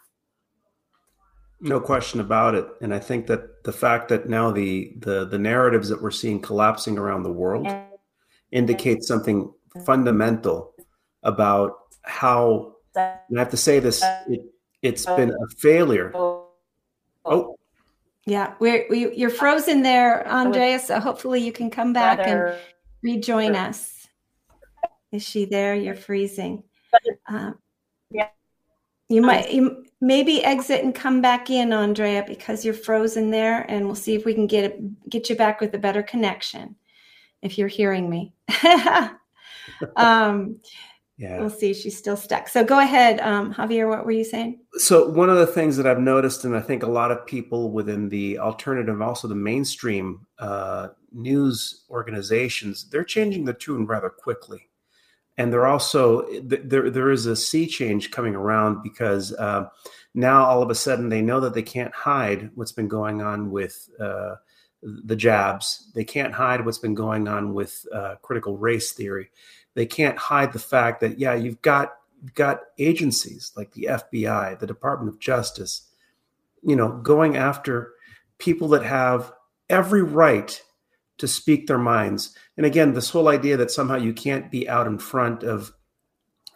No 1.60 1.78
question 1.80 2.18
about 2.18 2.56
it. 2.56 2.66
And 2.80 2.92
I 2.92 2.98
think 2.98 3.28
that 3.28 3.62
the 3.62 3.72
fact 3.72 4.08
that 4.08 4.28
now 4.28 4.50
the 4.50 4.92
the 4.98 5.24
the 5.24 5.38
narratives 5.38 5.88
that 5.90 6.02
we're 6.02 6.10
seeing 6.10 6.40
collapsing 6.42 6.98
around 6.98 7.22
the 7.22 7.30
world 7.32 7.68
indicates 8.50 9.06
something 9.06 9.52
fundamental 9.86 10.74
about 11.22 11.74
how 12.02 12.71
and 12.96 13.38
I 13.38 13.38
have 13.38 13.50
to 13.50 13.56
say 13.56 13.78
this 13.78 14.02
it, 14.28 14.44
it's 14.82 15.06
been 15.06 15.30
a 15.30 15.48
failure. 15.58 16.12
Oh, 16.14 17.56
Yeah, 18.26 18.54
we're 18.58 18.86
we, 18.90 19.14
you're 19.14 19.30
frozen 19.30 19.82
there, 19.82 20.24
Aundrea. 20.26 20.80
So 20.80 21.00
hopefully 21.00 21.40
you 21.40 21.52
can 21.52 21.70
come 21.70 21.92
back 21.92 22.26
and 22.26 22.54
rejoin 23.02 23.54
us. 23.54 24.08
Is 25.12 25.22
she 25.22 25.44
there? 25.44 25.74
You're 25.74 25.94
freezing. 25.94 26.64
Um, 27.26 27.58
Yeah. 28.10 28.28
you 29.08 29.22
might 29.22 29.52
you 29.52 29.84
maybe 30.00 30.42
exit 30.42 30.82
and 30.82 30.94
come 30.94 31.20
back 31.20 31.48
in, 31.48 31.70
Aundrea, 31.70 32.26
because 32.26 32.64
you're 32.64 32.74
frozen 32.74 33.30
there, 33.30 33.64
and 33.68 33.86
we'll 33.86 33.94
see 33.94 34.14
if 34.14 34.24
we 34.24 34.34
can 34.34 34.46
get 34.48 34.64
it, 34.64 35.08
get 35.08 35.30
you 35.30 35.36
back 35.36 35.60
with 35.60 35.72
a 35.74 35.78
better 35.78 36.02
connection. 36.02 36.76
If 37.40 37.56
you're 37.56 37.68
hearing 37.68 38.10
me, 38.10 38.34
um, 39.96 40.60
yeah. 41.22 41.38
we'll 41.38 41.50
see. 41.50 41.72
She's 41.72 41.96
still 41.96 42.16
stuck. 42.16 42.48
So 42.48 42.64
go 42.64 42.80
ahead, 42.80 43.20
um, 43.20 43.54
Xavier. 43.54 43.88
What 43.88 44.04
were 44.04 44.10
you 44.10 44.24
saying? 44.24 44.58
So 44.74 45.08
one 45.08 45.30
of 45.30 45.36
the 45.36 45.46
things 45.46 45.76
that 45.76 45.86
I've 45.86 46.00
noticed, 46.00 46.44
and 46.44 46.56
I 46.56 46.60
think 46.60 46.82
a 46.82 46.90
lot 46.90 47.12
of 47.12 47.24
people 47.24 47.70
within 47.70 48.08
the 48.08 48.40
alternative, 48.40 49.00
also 49.00 49.28
the 49.28 49.36
mainstream 49.36 50.26
uh, 50.40 50.88
news 51.12 51.84
organizations, 51.90 52.88
they're 52.90 53.04
changing 53.04 53.44
the 53.44 53.54
tune 53.54 53.86
rather 53.86 54.10
quickly, 54.10 54.68
and 55.38 55.52
they're 55.52 55.66
also 55.66 56.22
th- 56.26 56.62
there. 56.64 56.90
There 56.90 57.10
is 57.10 57.26
a 57.26 57.36
sea 57.36 57.68
change 57.68 58.10
coming 58.10 58.34
around 58.34 58.82
because 58.82 59.32
uh, 59.34 59.68
now 60.14 60.44
all 60.44 60.60
of 60.60 60.70
a 60.70 60.74
sudden 60.74 61.08
they 61.08 61.22
know 61.22 61.38
that 61.38 61.54
they 61.54 61.62
can't 61.62 61.94
hide 61.94 62.50
what's 62.56 62.72
been 62.72 62.88
going 62.88 63.22
on 63.22 63.52
with 63.52 63.88
uh, 64.00 64.34
the 64.82 65.16
jabs. 65.16 65.88
They 65.94 66.04
can't 66.04 66.34
hide 66.34 66.64
what's 66.64 66.78
been 66.78 66.94
going 66.94 67.28
on 67.28 67.54
with 67.54 67.86
uh, 67.94 68.16
critical 68.22 68.58
race 68.58 68.90
theory. 68.90 69.30
They 69.74 69.86
can't 69.86 70.18
hide 70.18 70.52
the 70.52 70.58
fact 70.58 71.00
that 71.00 71.18
yeah, 71.18 71.34
you've 71.34 71.62
got 71.62 71.94
you've 72.22 72.34
got 72.34 72.60
agencies 72.78 73.52
like 73.56 73.72
the 73.72 73.88
FBI, 73.90 74.58
the 74.58 74.66
Department 74.66 75.12
of 75.12 75.20
Justice, 75.20 75.88
you 76.62 76.76
know, 76.76 76.92
going 77.02 77.36
after 77.36 77.92
people 78.38 78.68
that 78.68 78.84
have 78.84 79.32
every 79.68 80.02
right 80.02 80.60
to 81.18 81.28
speak 81.28 81.66
their 81.66 81.78
minds. 81.78 82.36
And 82.56 82.66
again, 82.66 82.94
this 82.94 83.10
whole 83.10 83.28
idea 83.28 83.56
that 83.56 83.70
somehow 83.70 83.96
you 83.96 84.12
can't 84.12 84.50
be 84.50 84.68
out 84.68 84.86
in 84.86 84.98
front 84.98 85.42
of 85.42 85.72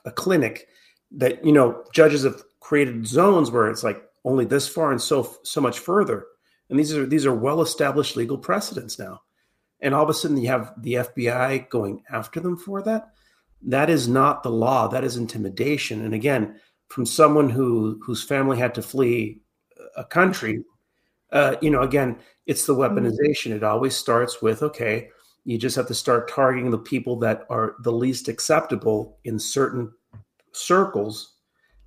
a 0.04 0.10
clinic 0.10 0.68
that 1.12 1.44
you 1.44 1.52
know 1.52 1.84
judges 1.92 2.24
have 2.24 2.42
created 2.60 3.06
zones 3.06 3.50
where 3.50 3.68
it's 3.68 3.84
like 3.84 4.02
only 4.24 4.44
this 4.44 4.68
far 4.68 4.90
and 4.90 5.00
so 5.00 5.36
so 5.42 5.60
much 5.60 5.78
further. 5.78 6.26
And 6.68 6.78
these 6.78 6.94
are 6.96 7.06
these 7.06 7.26
are 7.26 7.34
well 7.34 7.62
established 7.62 8.16
legal 8.16 8.38
precedents 8.38 8.98
now. 8.98 9.22
And 9.80 9.94
all 9.94 10.02
of 10.02 10.08
a 10.08 10.14
sudden 10.14 10.38
you 10.38 10.48
have 10.48 10.72
the 10.78 10.94
FBI 10.94 11.68
going 11.68 12.02
after 12.10 12.40
them 12.40 12.56
for 12.56 12.82
that 12.82 13.10
that 13.62 13.90
is 13.90 14.06
not 14.06 14.42
the 14.42 14.50
law. 14.50 14.88
That 14.88 15.04
is 15.04 15.16
intimidation. 15.16 16.04
And 16.04 16.14
again 16.14 16.60
from 16.88 17.04
someone 17.04 17.50
who 17.50 18.00
whose 18.04 18.22
family 18.22 18.58
had 18.58 18.74
to 18.76 18.82
flee 18.82 19.40
a 19.96 20.04
country 20.04 20.62
uh, 21.32 21.56
you 21.60 21.70
know 21.70 21.82
again 21.82 22.18
it's 22.46 22.66
the 22.66 22.74
weaponization. 22.74 23.50
It 23.50 23.64
always 23.64 23.96
starts 23.96 24.40
with 24.40 24.62
okay 24.62 25.10
you 25.44 25.58
just 25.58 25.76
have 25.76 25.86
to 25.86 25.94
start 25.94 26.28
targeting 26.28 26.72
the 26.72 26.78
people 26.78 27.16
that 27.20 27.44
are 27.48 27.76
the 27.82 27.92
least 27.92 28.28
acceptable 28.28 29.18
in 29.24 29.38
certain 29.38 29.92
circles 30.52 31.34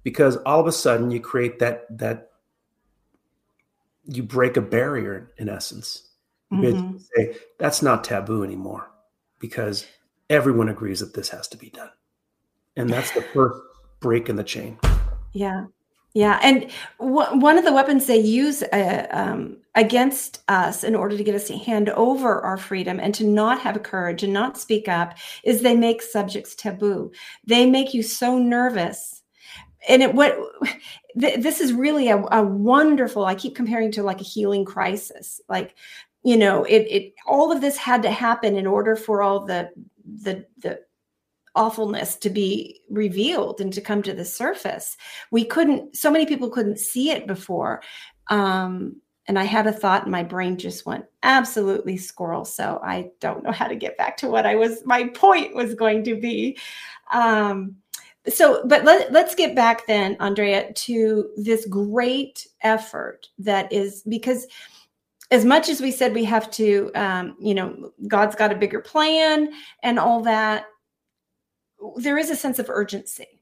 because 0.03 0.37
all 0.37 0.61
of 0.61 0.67
a 0.67 0.71
sudden 0.71 1.11
you 1.11 1.19
create 1.19 1.59
that 1.59 1.85
that 1.97 2.29
you 4.05 4.23
break 4.23 4.57
a 4.57 4.61
barrier 4.61 5.31
in 5.37 5.49
essence 5.49 6.08
Basically 6.51 6.99
say 7.15 7.37
that's 7.57 7.81
not 7.81 8.03
taboo 8.03 8.43
anymore 8.43 8.89
because 9.39 9.85
everyone 10.29 10.69
agrees 10.69 10.99
that 10.99 11.13
this 11.13 11.29
has 11.29 11.47
to 11.49 11.57
be 11.57 11.69
done, 11.69 11.91
and 12.75 12.89
that's 12.89 13.11
the 13.11 13.21
first 13.21 13.59
break 13.99 14.29
in 14.29 14.35
the 14.35 14.43
chain. 14.43 14.79
Yeah. 15.33 15.65
Yeah. 16.15 16.39
And 16.41 16.71
w- 16.99 17.39
one 17.39 17.57
of 17.59 17.65
the 17.65 17.73
weapons 17.73 18.07
they 18.07 18.17
use 18.17 18.63
uh, 18.63 19.07
um, 19.11 19.57
against 19.75 20.41
us 20.47 20.83
in 20.83 20.95
order 20.95 21.15
to 21.15 21.23
get 21.23 21.35
us 21.35 21.47
to 21.47 21.57
hand 21.57 21.89
over 21.89 22.41
our 22.41 22.57
freedom 22.57 22.99
and 22.99 23.13
to 23.15 23.23
not 23.23 23.59
have 23.59 23.81
courage 23.83 24.23
and 24.23 24.33
not 24.33 24.57
speak 24.57 24.87
up 24.87 25.17
is 25.43 25.61
they 25.61 25.75
make 25.75 26.01
subjects 26.01 26.55
taboo. 26.55 27.11
They 27.45 27.69
make 27.69 27.93
you 27.93 28.01
so 28.01 28.39
nervous. 28.39 29.21
And 29.87 30.01
it 30.01 30.15
what 30.15 30.35
th- 31.19 31.41
this 31.41 31.61
is 31.61 31.73
really 31.73 32.09
a, 32.09 32.17
a 32.17 32.41
wonderful, 32.41 33.23
I 33.23 33.35
keep 33.35 33.55
comparing 33.55 33.91
to 33.91 34.03
like 34.03 34.19
a 34.19 34.25
healing 34.25 34.65
crisis. 34.65 35.39
Like, 35.47 35.75
you 36.23 36.37
know, 36.37 36.63
it 36.63 36.85
it 36.89 37.13
all 37.25 37.51
of 37.51 37.61
this 37.61 37.77
had 37.77 38.01
to 38.03 38.11
happen 38.11 38.55
in 38.55 38.67
order 38.67 38.95
for 38.95 39.21
all 39.21 39.45
the 39.45 39.69
the 40.05 40.45
the 40.57 40.79
awfulness 41.55 42.15
to 42.15 42.29
be 42.29 42.81
revealed 42.89 43.59
and 43.59 43.73
to 43.73 43.81
come 43.81 44.01
to 44.03 44.13
the 44.13 44.25
surface. 44.25 44.97
We 45.31 45.45
couldn't, 45.45 45.95
so 45.95 46.11
many 46.11 46.25
people 46.25 46.49
couldn't 46.49 46.79
see 46.79 47.11
it 47.11 47.27
before. 47.27 47.81
Um, 48.29 49.01
and 49.27 49.37
I 49.37 49.43
had 49.43 49.67
a 49.67 49.73
thought 49.73 50.03
and 50.03 50.11
my 50.11 50.23
brain 50.23 50.57
just 50.57 50.85
went 50.85 51.05
absolutely 51.23 51.97
squirrel. 51.97 52.45
So 52.45 52.79
I 52.83 53.09
don't 53.19 53.43
know 53.43 53.51
how 53.51 53.67
to 53.67 53.75
get 53.75 53.97
back 53.97 54.17
to 54.17 54.29
what 54.29 54.45
I 54.45 54.55
was, 54.55 54.85
my 54.85 55.09
point 55.09 55.53
was 55.53 55.75
going 55.75 56.03
to 56.05 56.15
be. 56.15 56.57
Um, 57.11 57.75
so, 58.27 58.61
but 58.65 58.83
let, 58.85 59.11
let's 59.11 59.35
get 59.35 59.55
back 59.55 59.85
then, 59.87 60.15
Aundrea, 60.17 60.73
to 60.73 61.29
this 61.37 61.65
great 61.65 62.47
effort 62.61 63.27
that 63.39 63.71
is 63.71 64.03
because 64.07 64.47
as 65.31 65.45
much 65.45 65.69
as 65.69 65.81
we 65.81 65.91
said 65.91 66.13
we 66.13 66.23
have 66.25 66.49
to, 66.51 66.91
um, 66.95 67.35
you 67.39 67.53
know, 67.53 67.91
God's 68.07 68.35
got 68.35 68.51
a 68.51 68.55
bigger 68.55 68.79
plan 68.79 69.51
and 69.83 69.99
all 69.99 70.21
that, 70.23 70.65
there 71.97 72.17
is 72.17 72.29
a 72.29 72.35
sense 72.35 72.59
of 72.59 72.69
urgency 72.69 73.39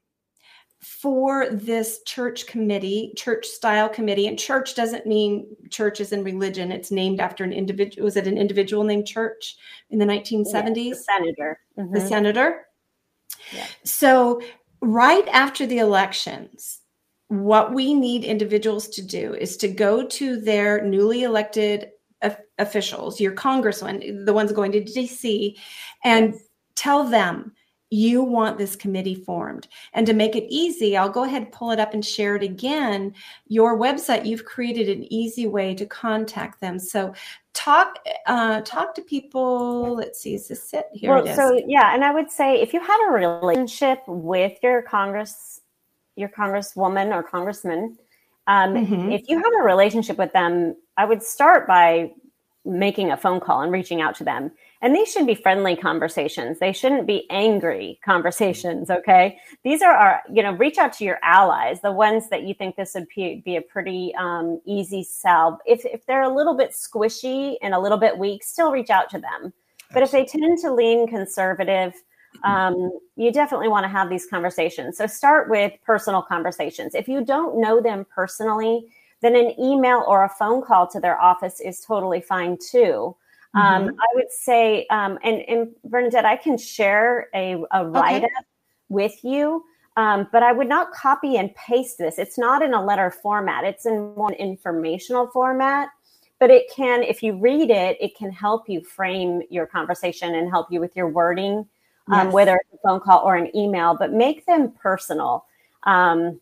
for 0.80 1.50
this 1.50 2.02
church 2.04 2.46
committee, 2.46 3.12
church 3.16 3.46
style 3.46 3.90
committee. 3.90 4.28
And 4.28 4.38
church 4.38 4.76
doesn't 4.76 5.08
mean 5.08 5.48
churches 5.70 6.12
and 6.12 6.24
religion. 6.24 6.72
It's 6.72 6.92
named 6.92 7.20
after 7.20 7.44
an 7.44 7.52
individual. 7.52 8.06
Was 8.06 8.16
it 8.16 8.28
an 8.28 8.38
individual 8.38 8.84
named 8.84 9.08
Church 9.08 9.58
in 9.90 9.98
the 9.98 10.06
1970s? 10.06 10.86
Yes, 10.86 10.98
the 11.00 11.04
senator. 11.04 11.60
The 11.76 11.84
Mhm. 11.84 12.08
senator. 12.08 12.68
So, 13.84 14.42
right 14.82 15.28
after 15.30 15.66
the 15.66 15.80
elections, 15.80 16.77
what 17.30 17.74
we 17.74 17.94
need 17.94 18.24
individuals 18.24 18.88
to 18.90 19.02
do 19.02 19.34
is 19.34 19.58
to 19.58 19.68
go 19.68 20.06
to 20.06 20.40
their 20.40 20.84
newly 20.84 21.24
elected 21.24 21.92
of- 22.22 22.38
officials, 22.58 23.20
your 23.20 23.34
congressman, 23.34 24.26
the 24.26 24.34
ones 24.34 24.52
going 24.52 24.72
to 24.72 24.84
DC, 24.84 25.56
and 26.04 26.36
tell 26.76 27.04
them 27.04 27.52
you 27.90 28.22
want 28.22 28.58
this 28.58 28.76
committee 28.76 29.16
formed. 29.16 29.68
And 29.94 30.06
to 30.08 30.14
make 30.14 30.36
it 30.36 30.46
easy, 30.50 30.98
I'll 30.98 31.10
go 31.10 31.24
ahead 31.24 31.44
and 31.44 31.52
pull 31.52 31.72
it 31.72 31.80
up 31.80 31.94
and 31.94 32.04
share 32.04 32.36
it 32.36 32.44
again. 32.44 33.14
Your 33.48 33.78
website, 33.78 34.26
you've 34.26 34.46
created 34.46 34.90
an 34.90 35.12
easy 35.12 35.48
way 35.48 35.74
to 35.76 35.86
contact 35.86 36.60
them. 36.60 36.80
So 36.80 37.14
talk 37.54 38.00
uh, 38.26 38.62
talk 38.62 38.94
to 38.96 39.02
people. 39.02 39.96
Let's 39.96 40.20
see, 40.20 40.36
is 40.36 40.50
this 40.50 40.74
it? 40.74 40.88
Here 40.94 41.12
well, 41.12 41.26
it 41.26 41.30
is. 41.32 41.36
so 41.36 41.62
yeah, 41.66 41.94
and 41.94 42.04
I 42.04 42.12
would 42.12 42.30
say 42.30 42.62
if 42.62 42.74
you 42.74 42.82
had 42.82 43.08
a 43.08 43.12
relationship 43.12 44.04
with 44.06 44.58
your 44.62 44.82
Congress, 44.82 45.62
your 46.18 46.30
Congresswoman 46.30 47.14
or 47.14 47.24
Congressman, 47.24 47.98
um, 48.48 48.74
Mhm. 48.74 49.14
if 49.14 49.30
you 49.30 49.38
have 49.38 49.54
a 49.60 49.64
relationship 49.64 50.18
with 50.18 50.34
them, 50.34 50.76
I 50.98 51.06
would 51.06 51.22
start 51.24 51.68
by 51.68 52.12
making 52.66 53.12
a 53.12 53.18
phone 53.18 53.40
call 53.40 53.62
and 53.62 53.72
reaching 53.72 54.02
out 54.02 54.14
to 54.16 54.26
them. 54.26 54.52
And 54.82 54.94
these 54.94 55.12
should 55.12 55.26
be 55.26 55.36
friendly 55.36 55.76
conversations. 55.76 56.60
They 56.60 56.74
shouldn't 56.74 57.08
be 57.08 57.26
angry 57.30 58.00
conversations. 58.04 58.90
Okay, 58.90 59.40
these 59.64 59.82
are 59.82 59.94
our, 59.94 60.22
you 60.32 60.44
know, 60.44 60.52
reach 60.52 60.78
out 60.78 60.92
to 60.94 61.06
your 61.06 61.18
allies, 61.24 61.80
the 61.82 61.92
ones 61.94 62.30
that 62.30 62.44
you 62.44 62.54
think 62.54 62.76
this 62.76 62.94
would 62.94 63.08
be, 63.16 63.42
be 63.46 63.56
a 63.56 63.62
pretty 63.62 64.14
um, 64.16 64.60
easy 64.66 65.04
sell. 65.04 65.60
If 65.66 65.86
if 65.86 66.06
they're 66.06 66.24
a 66.24 66.36
little 66.36 66.56
bit 66.56 66.72
squishy 66.72 67.56
and 67.62 67.74
a 67.74 67.80
little 67.80 67.98
bit 67.98 68.18
weak, 68.18 68.44
still 68.44 68.72
reach 68.72 68.90
out 68.90 69.10
to 69.12 69.20
them. 69.20 69.54
But 69.94 70.04
if 70.04 70.12
they 70.12 70.26
tend 70.26 70.58
to 70.60 70.74
lean 70.74 71.08
conservative, 71.08 71.94
um, 72.44 72.92
you 73.16 73.32
definitely 73.32 73.68
want 73.68 73.84
to 73.84 73.90
have 73.90 74.10
these 74.10 74.26
conversations. 74.26 74.98
So 74.98 75.08
start 75.08 75.50
with 75.50 75.74
personal 75.86 76.22
conversations. 76.22 76.96
If 76.96 77.08
you 77.08 77.24
don't 77.24 77.60
know 77.60 77.82
them 77.82 78.06
personally, 78.14 78.88
then 79.22 79.36
an 79.36 79.60
email 79.60 80.04
or 80.08 80.24
a 80.24 80.30
phone 80.30 80.62
call 80.62 80.88
to 80.88 81.00
their 81.00 81.20
office 81.20 81.60
is 81.60 81.82
totally 81.82 82.22
fine 82.22 82.58
too. 82.72 83.16
Um, 83.56 83.88
Mhm. 83.88 83.96
I 84.00 84.08
would 84.16 84.32
say, 84.32 84.86
um, 84.92 85.18
and, 85.24 85.42
and 85.50 85.70
Bernadette, 85.84 86.26
I 86.26 86.36
can 86.36 86.58
share 86.58 87.30
a, 87.34 87.64
a 87.72 87.86
write 87.86 88.24
up 88.24 88.46
with 88.90 89.24
you, 89.24 89.64
um, 89.96 90.28
but 90.32 90.44
I 90.44 90.52
would 90.52 90.70
not 90.70 90.92
copy 90.92 91.38
and 91.38 91.54
paste 91.56 91.98
this. 91.98 92.20
It's 92.20 92.38
not 92.38 92.62
in 92.62 92.74
a 92.74 92.84
letter 92.84 93.10
format, 93.10 93.64
it's 93.64 93.86
in 93.86 94.14
more 94.16 94.34
informational 94.34 95.28
format. 95.28 95.90
But 96.40 96.52
it 96.52 96.70
can, 96.72 97.02
if 97.02 97.24
you 97.24 97.36
read 97.36 97.72
it, 97.72 97.98
it 98.00 98.16
can 98.16 98.32
help 98.32 98.70
you 98.70 98.84
frame 98.84 99.42
your 99.50 99.66
conversation 99.66 100.36
and 100.36 100.48
help 100.52 100.72
you 100.72 100.80
with 100.80 100.96
your 100.96 101.10
wording, 101.10 101.66
um, 102.12 102.28
Yes. 102.28 102.34
whether 102.34 102.56
it's 102.56 102.74
a 102.74 102.78
phone 102.88 103.00
call 103.00 103.22
or 103.24 103.36
an 103.36 103.56
email, 103.56 103.96
but 103.96 104.12
make 104.14 104.46
them 104.46 104.72
personal. 104.72 105.46
Um, 105.84 106.40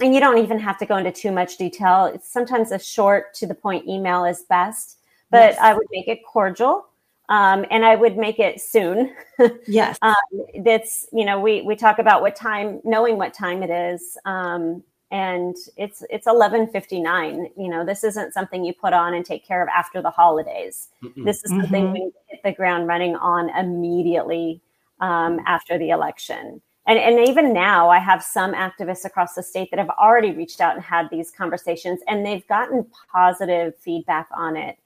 and 0.00 0.14
you 0.14 0.20
don't 0.20 0.38
even 0.38 0.58
have 0.58 0.78
to 0.78 0.86
go 0.86 0.96
into 0.96 1.12
too 1.12 1.32
much 1.32 1.56
detail. 1.56 2.06
It's 2.06 2.28
sometimes 2.30 2.70
a 2.70 2.78
short 2.78 3.32
to 3.34 3.46
the 3.46 3.54
point 3.54 3.86
email 3.88 4.24
is 4.24 4.42
best, 4.42 4.98
but 5.30 5.52
Yes. 5.52 5.58
I 5.60 5.72
would 5.74 5.86
make 5.90 6.08
it 6.08 6.24
cordial. 6.24 6.86
Um, 7.28 7.64
and 7.72 7.84
I 7.84 7.96
would 7.96 8.16
make 8.16 8.38
it 8.38 8.60
soon. 8.60 9.12
yes. 9.66 9.98
um, 10.02 10.14
that's, 10.60 11.08
you 11.12 11.24
know, 11.24 11.40
we, 11.40 11.60
we 11.62 11.74
talk 11.74 11.98
about 11.98 12.22
what 12.22 12.36
time, 12.36 12.80
knowing 12.84 13.16
what 13.16 13.34
time 13.34 13.64
it 13.64 13.70
is. 13.70 14.16
Um, 14.26 14.84
and 15.10 15.56
it's, 15.76 16.02
it's 16.08 16.26
1159, 16.26 17.50
you 17.56 17.68
know, 17.68 17.84
this 17.84 18.04
isn't 18.04 18.32
something 18.32 18.64
you 18.64 18.72
put 18.72 18.92
on 18.92 19.14
and 19.14 19.24
take 19.24 19.44
care 19.44 19.60
of 19.60 19.68
after 19.68 20.00
the 20.00 20.10
holidays. 20.10 20.88
Mm-mm. 21.02 21.24
This 21.24 21.44
is 21.44 21.50
something 21.50 21.86
Mhm. 21.86 21.92
we 21.94 22.12
hit 22.28 22.42
the 22.44 22.52
ground 22.52 22.86
running 22.86 23.16
on 23.16 23.48
immediately 23.50 24.60
um, 25.00 25.40
after 25.46 25.78
the 25.78 25.90
election. 25.90 26.60
And, 26.86 26.98
and 26.98 27.28
even 27.28 27.52
now, 27.52 27.88
I 27.88 27.98
have 27.98 28.22
some 28.22 28.54
activists 28.54 29.04
across 29.04 29.34
the 29.34 29.42
state 29.42 29.70
that 29.70 29.78
have 29.78 29.90
already 29.90 30.30
reached 30.30 30.60
out 30.60 30.76
and 30.76 30.84
had 30.84 31.08
these 31.10 31.32
conversations, 31.32 32.00
and 32.06 32.24
they've 32.24 32.46
gotten 32.46 32.86
positive 33.12 33.74
feedback 33.78 34.28
on 34.32 34.56
it. 34.56 34.78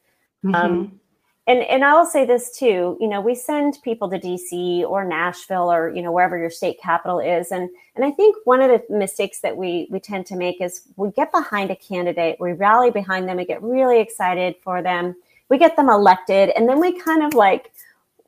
Mm-hmm. 0.44 0.54
Um, 0.54 1.00
and 1.46 1.62
and 1.64 1.84
I 1.84 1.94
will 1.94 2.06
say 2.06 2.24
this 2.24 2.56
too. 2.56 2.96
You 3.00 3.08
know, 3.08 3.20
we 3.20 3.34
send 3.34 3.78
people 3.82 4.08
to 4.10 4.18
DC 4.18 4.82
or 4.88 5.04
Nashville 5.04 5.70
or 5.70 5.90
you 5.90 6.00
know 6.00 6.12
wherever 6.12 6.38
your 6.38 6.50
state 6.50 6.80
capital 6.80 7.18
is, 7.18 7.50
and 7.50 7.68
and 7.96 8.04
I 8.04 8.10
think 8.12 8.36
one 8.44 8.62
of 8.62 8.70
the 8.70 8.82
mistakes 8.94 9.40
that 9.40 9.56
we 9.56 9.88
we 9.90 10.00
tend 10.00 10.26
to 10.26 10.36
make 10.36 10.60
is 10.60 10.82
we 10.96 11.10
get 11.10 11.32
behind 11.32 11.70
a 11.70 11.76
candidate, 11.76 12.36
we 12.40 12.52
rally 12.52 12.90
behind 12.90 13.28
them, 13.28 13.38
we 13.38 13.44
get 13.44 13.62
really 13.62 14.00
excited 14.00 14.54
for 14.62 14.80
them, 14.80 15.16
we 15.48 15.58
get 15.58 15.76
them 15.76 15.88
elected, 15.88 16.50
and 16.50 16.68
then 16.68 16.78
we 16.78 16.98
kind 17.00 17.22
of 17.22 17.34
like 17.34 17.72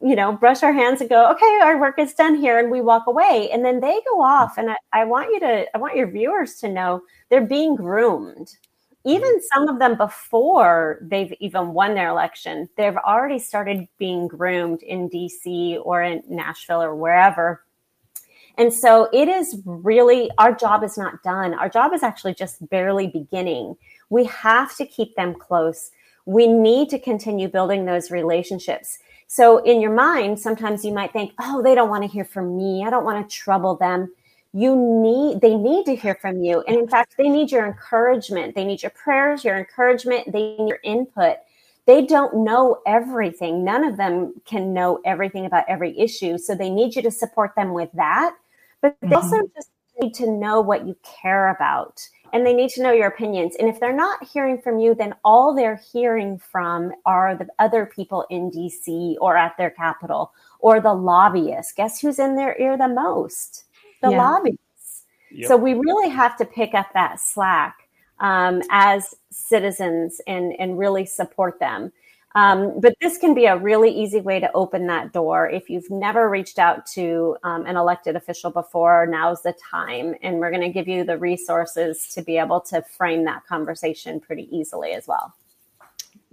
you 0.03 0.17
know, 0.17 0.33
brush 0.33 0.63
our 0.63 0.73
hands 0.73 1.01
and 1.01 1.09
go, 1.09 1.31
okay, 1.31 1.61
our 1.63 1.79
work 1.79 1.99
is 1.99 2.13
done 2.15 2.35
here, 2.35 2.59
and 2.59 2.71
we 2.71 2.81
walk 2.81 3.05
away. 3.07 3.49
And 3.53 3.65
then 3.65 3.81
they 3.81 4.01
go 4.11 4.21
off. 4.21 4.59
And 4.59 4.71
I, 4.71 4.77
I 4.93 5.05
want 5.05 5.31
you 5.31 5.41
to, 5.41 5.67
I 5.75 5.79
want 5.79 5.97
your 5.97 6.11
viewers 6.11 6.57
to 6.57 6.69
know 6.69 7.03
they're 7.29 7.47
being 7.47 7.77
groomed. 7.77 8.57
Even 9.05 9.31
mm-hmm. 9.31 9.47
some 9.53 9.69
of 9.69 9.79
them 9.79 9.97
before 9.97 10.99
they've 11.03 11.33
even 11.41 11.73
won 11.73 11.95
their 11.95 12.09
election, 12.09 12.69
they've 12.77 12.97
already 12.97 13.39
started 13.39 13.87
being 13.99 14.29
groomed 14.29 14.83
in 14.83 15.09
DC 15.09 15.81
or 15.85 16.03
in 16.03 16.23
Nashville 16.29 16.83
or 16.83 16.95
wherever. 16.95 17.65
And 18.59 18.73
so 18.73 19.09
it 19.13 19.29
is 19.29 19.61
really, 19.65 20.31
our 20.39 20.53
job 20.53 20.85
is 20.85 20.99
not 20.99 21.23
done. 21.23 21.55
Our 21.55 21.69
job 21.69 21.93
is 21.95 22.03
actually 22.03 22.35
just 22.35 22.69
barely 22.69 23.07
beginning. 23.07 23.77
We 24.11 24.25
have 24.25 24.77
to 24.77 24.87
keep 24.87 25.15
them 25.17 25.35
close. 25.35 25.91
We 26.27 26.47
need 26.47 26.91
to 26.91 26.99
continue 26.99 27.49
building 27.49 27.85
those 27.87 28.11
relationships. 28.11 28.99
So 29.33 29.65
in 29.65 29.81
your 29.81 29.95
mind, 29.95 30.39
sometimes 30.39 30.85
you 30.85 30.93
might 30.93 31.15
think, 31.15 31.33
oh, 31.41 31.63
they 31.63 31.75
don't 31.75 31.89
want 31.89 32.03
to 32.03 32.07
hear 32.07 32.23
from 32.23 32.55
me. 32.55 32.85
I 32.85 32.91
don't 32.91 33.03
want 33.03 33.27
to 33.27 33.35
trouble 33.35 33.77
them. 33.77 34.13
You 34.53 34.77
need, 34.77 35.41
they 35.41 35.55
need 35.55 35.87
to 35.87 35.97
hear 35.97 36.17
from 36.17 36.43
you. 36.43 36.63
And 36.69 36.77
in 36.77 36.87
fact, 36.87 37.15
they 37.17 37.31
need 37.31 37.51
your 37.51 37.65
encouragement. 37.65 38.55
They 38.55 38.67
need 38.67 38.83
your 38.83 38.91
prayers, 38.91 39.43
your 39.43 39.57
encouragement. 39.57 40.31
They 40.31 40.59
need 40.59 40.69
your 40.69 40.81
input. 40.85 41.39
They 41.87 42.05
don't 42.05 42.45
know 42.45 42.83
everything. 42.87 43.65
None 43.65 43.85
of 43.85 43.97
them 43.97 44.35
can 44.45 44.75
know 44.75 45.01
everything 45.07 45.47
about 45.47 45.65
every 45.67 45.99
issue. 45.99 46.37
So 46.37 46.55
they 46.55 46.69
need 46.69 46.95
you 46.95 47.01
to 47.01 47.11
support 47.11 47.55
them 47.57 47.73
with 47.73 47.89
that. 47.95 48.37
But 48.83 48.99
they 49.01 49.15
also 49.15 49.37
mm-hmm. 49.37 49.55
just 49.55 49.71
need 49.99 50.13
to 50.17 50.31
know 50.31 50.61
what 50.61 50.87
you 50.87 50.95
care 51.03 51.49
about 51.49 52.07
and 52.33 52.47
they 52.47 52.55
need 52.55 52.71
to 52.71 52.83
know 52.83 52.93
your 52.93 53.09
opinions. 53.09 53.57
And 53.59 53.69
if 53.69 53.79
they're 53.79 53.93
not 53.95 54.27
hearing 54.27 54.61
from 54.61 54.79
you, 54.79 54.95
then 54.95 55.15
all 55.25 55.55
they're 55.55 55.81
hearing 55.93 56.39
from 56.39 56.93
are 57.05 57.37
the 57.37 57.47
other 57.59 57.87
people 57.87 58.27
in 58.31 58.51
DC 58.51 59.17
or 59.21 59.37
at 59.37 59.57
their 59.59 59.71
capital 59.71 60.33
or 60.59 60.81
the 60.81 60.95
lobbyists. 60.95 61.73
Guess 61.73 62.01
who's 62.01 62.19
in 62.19 62.37
their 62.37 62.59
ear 62.61 62.77
the 62.79 62.89
most? 62.89 63.65
The 64.01 64.11
Yeah. 64.11 64.19
lobbyists. 64.19 65.05
Yep. 65.31 65.49
So 65.49 65.57
we 65.57 65.75
really 65.75 66.09
have 66.09 66.37
to 66.39 66.45
pick 66.45 66.75
up 66.75 66.93
that 66.95 67.21
slack 67.21 67.89
um, 68.21 68.63
as 68.71 69.15
citizens 69.31 70.21
and, 70.27 70.55
and 70.59 70.79
really 70.79 71.05
support 71.05 71.59
them. 71.59 71.93
Um, 72.35 72.81
but 72.81 72.95
this 73.01 73.19
can 73.19 73.35
be 73.35 73.47
a 73.47 73.57
really 73.57 73.91
easy 73.91 74.21
way 74.21 74.41
to 74.41 74.51
open 74.53 74.87
that 74.87 75.13
door. 75.13 75.49
If 75.49 75.69
you've 75.69 75.91
never 75.91 76.29
reached 76.29 76.59
out 76.59 76.87
to 76.95 77.37
um, 77.43 77.67
an 77.67 77.77
elected 77.77 78.17
official 78.17 78.51
before, 78.51 79.07
now's 79.07 79.43
the 79.43 79.55
time. 79.71 80.15
And 80.23 80.39
we're 80.39 80.51
going 80.51 80.63
to 80.63 80.71
give 80.71 80.89
you 80.89 81.05
the 81.05 81.19
resources 81.19 82.09
to 82.15 82.23
be 82.23 82.39
able 82.39 82.61
to 82.63 82.83
frame 82.83 83.25
that 83.25 83.47
conversation 83.47 84.21
pretty 84.21 84.49
easily 84.57 84.93
as 84.93 85.07
well. 85.07 85.35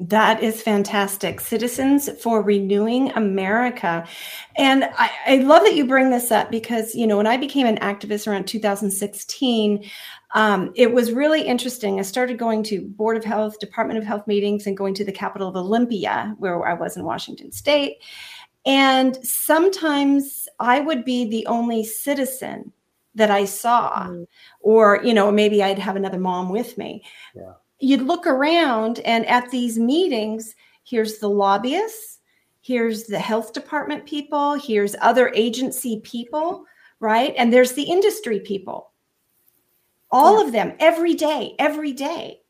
That 0.02 0.42
is 0.42 0.62
fantastic. 0.62 1.42
Citizens 1.42 2.10
for 2.22 2.42
Renewing 2.42 3.12
America. 3.12 4.08
And 4.56 4.86
I, 4.98 5.12
I, 5.28 5.36
love 5.40 5.64
that 5.64 5.76
you 5.76 5.86
bring 5.86 6.10
this 6.10 6.32
up 6.32 6.50
because, 6.50 6.96
you 6.96 7.06
know, 7.06 7.18
when 7.18 7.28
I 7.28 7.36
became 7.36 7.68
an 7.68 7.78
activist 7.80 8.26
around 8.26 8.48
2016, 8.48 9.90
um, 10.36 10.72
it 10.76 10.94
was 10.94 11.12
really 11.12 11.42
interesting. 11.42 12.00
I 12.00 12.04
started 12.04 12.38
going 12.38 12.64
to 12.64 12.82
Board 12.82 13.18
of 13.18 13.24
Health, 13.24 13.60
Department 13.60 13.98
of 13.98 14.06
Health 14.06 14.28
meetings, 14.28 14.68
and 14.68 14.78
going 14.78 14.94
to 14.96 15.06
the 15.06 15.12
capital 15.12 15.48
of 15.48 15.56
Olympia, 15.56 16.36
where 16.38 16.66
I 16.68 16.74
was 16.74 16.98
in 16.98 17.04
Washington 17.04 17.52
State. 17.52 17.98
And 18.66 19.18
sometimes 19.26 20.48
I 20.60 20.82
would 20.82 21.04
be 21.06 21.26
the 21.26 21.46
only 21.48 21.84
citizen 21.84 22.72
that 23.16 23.32
I 23.32 23.46
saw, 23.46 24.08
mm. 24.08 24.28
or, 24.60 25.02
you 25.04 25.14
know, 25.14 25.32
maybe 25.32 25.64
I'd 25.64 25.80
have 25.80 25.96
another 25.96 26.20
mom 26.20 26.50
with 26.50 26.78
me. 26.78 27.04
Yeah 27.36 27.54
you'd 27.80 28.02
look 28.02 28.28
around 28.28 29.00
and 29.00 29.26
at 29.26 29.50
these 29.50 29.80
meetings, 29.80 30.56
here's 30.84 31.20
the 31.20 31.30
lobbyists, 31.30 32.20
here's 32.62 33.06
the 33.06 33.20
health 33.20 33.54
department 33.54 34.06
people, 34.06 34.54
here's 34.56 34.96
other 35.02 35.32
agency 35.34 36.02
people, 36.02 36.66
right? 37.00 37.34
And 37.38 37.52
there's 37.52 37.74
the 37.74 37.84
industry 37.84 38.40
people. 38.42 38.92
All 40.12 40.40
yeah. 40.40 40.46
of 40.46 40.52
them 40.52 40.74
every 40.80 41.14
day, 41.14 41.56
every 41.60 41.94
day 41.94 42.42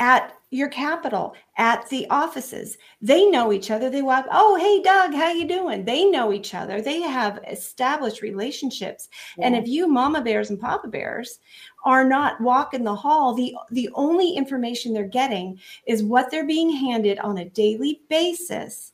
at 0.00 0.36
your 0.50 0.68
capital 0.68 1.34
at 1.58 1.88
the 1.88 2.06
offices. 2.08 2.78
They 3.00 3.26
know 3.26 3.52
each 3.52 3.70
other. 3.70 3.90
They 3.90 4.02
walk 4.02 4.26
oh 4.30 4.56
hey 4.56 4.82
doug 4.82 5.12
how 5.12 5.30
you 5.30 5.46
doing? 5.46 5.84
They 5.84 6.04
know 6.04 6.32
each 6.32 6.54
other. 6.54 6.80
They 6.80 7.00
have 7.00 7.40
established 7.48 8.22
relationships. 8.22 9.08
Yeah. 9.36 9.46
and 9.46 9.56
if 9.56 9.66
you 9.66 9.88
mama 9.88 10.22
bears 10.22 10.50
and 10.50 10.60
papa 10.60 10.88
bears 10.88 11.40
are 11.84 12.04
not 12.04 12.40
walking 12.40 12.84
the 12.84 12.94
hall 12.94 13.34
the 13.34 13.54
the 13.70 13.90
only 13.94 14.32
information 14.34 14.92
they're 14.92 15.04
getting 15.04 15.58
is 15.86 16.02
what 16.02 16.30
they're 16.30 16.46
being 16.46 16.70
handed 16.70 17.18
on 17.20 17.38
a 17.38 17.50
daily 17.50 18.00
basis 18.08 18.92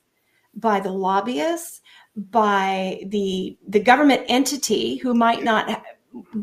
by 0.55 0.79
the 0.79 0.91
lobbyists 0.91 1.81
by 2.15 2.99
the 3.07 3.57
the 3.67 3.79
government 3.79 4.23
entity 4.27 4.97
who 4.97 5.13
might 5.13 5.43
not 5.43 5.83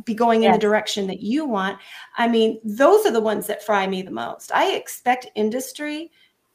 be 0.04 0.14
going 0.14 0.44
in 0.44 0.52
the 0.52 0.58
direction 0.58 1.06
that 1.06 1.20
you 1.20 1.44
want. 1.44 1.78
I 2.18 2.28
mean, 2.28 2.60
those 2.64 3.06
are 3.06 3.12
the 3.12 3.20
ones 3.20 3.46
that 3.46 3.64
fry 3.64 3.86
me 3.86 4.02
the 4.02 4.10
most. 4.10 4.52
I 4.52 4.72
expect 4.72 5.28
industry 5.34 6.10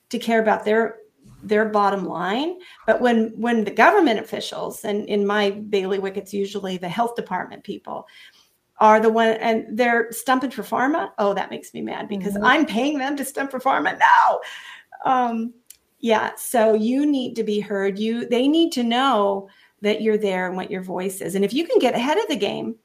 to 0.10 0.20
care 0.20 0.42
about 0.42 0.66
their 0.66 0.98
their 1.44 1.66
bottom 1.66 2.06
line, 2.06 2.60
but 2.86 3.02
when 3.02 3.30
when 3.36 3.64
the 3.64 3.72
government 3.72 4.20
officials 4.20 4.84
and 4.84 5.08
in 5.08 5.26
my 5.26 5.52
bailiwick, 5.52 6.18
it's 6.18 6.34
usually 6.34 6.78
the 6.78 6.90
health 6.90 7.16
department 7.16 7.64
people 7.64 8.08
are 8.80 9.00
the 9.00 9.10
one 9.10 9.30
and 9.30 9.78
they're 9.78 10.12
stumping 10.12 10.52
for 10.52 10.64
pharma. 10.64 11.10
Oh, 11.18 11.34
that 11.34 11.50
makes 11.50 11.74
me 11.74 11.82
mad 11.82 12.08
because 12.10 12.34
mm-hmm. 12.34 12.46
I'm 12.46 12.66
paying 12.66 12.98
them 12.98 13.16
to 13.18 13.26
stump 13.26 13.52
for 13.52 13.60
pharma 13.60 13.98
now. 13.98 14.40
Um, 15.06 15.54
yeah, 16.00 16.32
so 16.36 16.74
you 16.74 17.06
need 17.06 17.36
to 17.36 17.44
be 17.44 17.60
heard. 17.60 17.98
You 17.98 18.28
they 18.28 18.48
need 18.48 18.72
to 18.74 18.84
know 18.84 19.50
that 19.82 20.02
you're 20.02 20.18
there 20.18 20.48
and 20.48 20.56
what 20.56 20.72
your 20.72 20.82
voice 20.82 21.22
is. 21.22 21.36
And 21.36 21.46
if 21.46 21.54
you 21.54 21.66
can 21.66 21.80
get 21.80 21.96
ahead 21.96 22.18
of 22.18 22.28
the 22.28 22.36
game, 22.36 22.76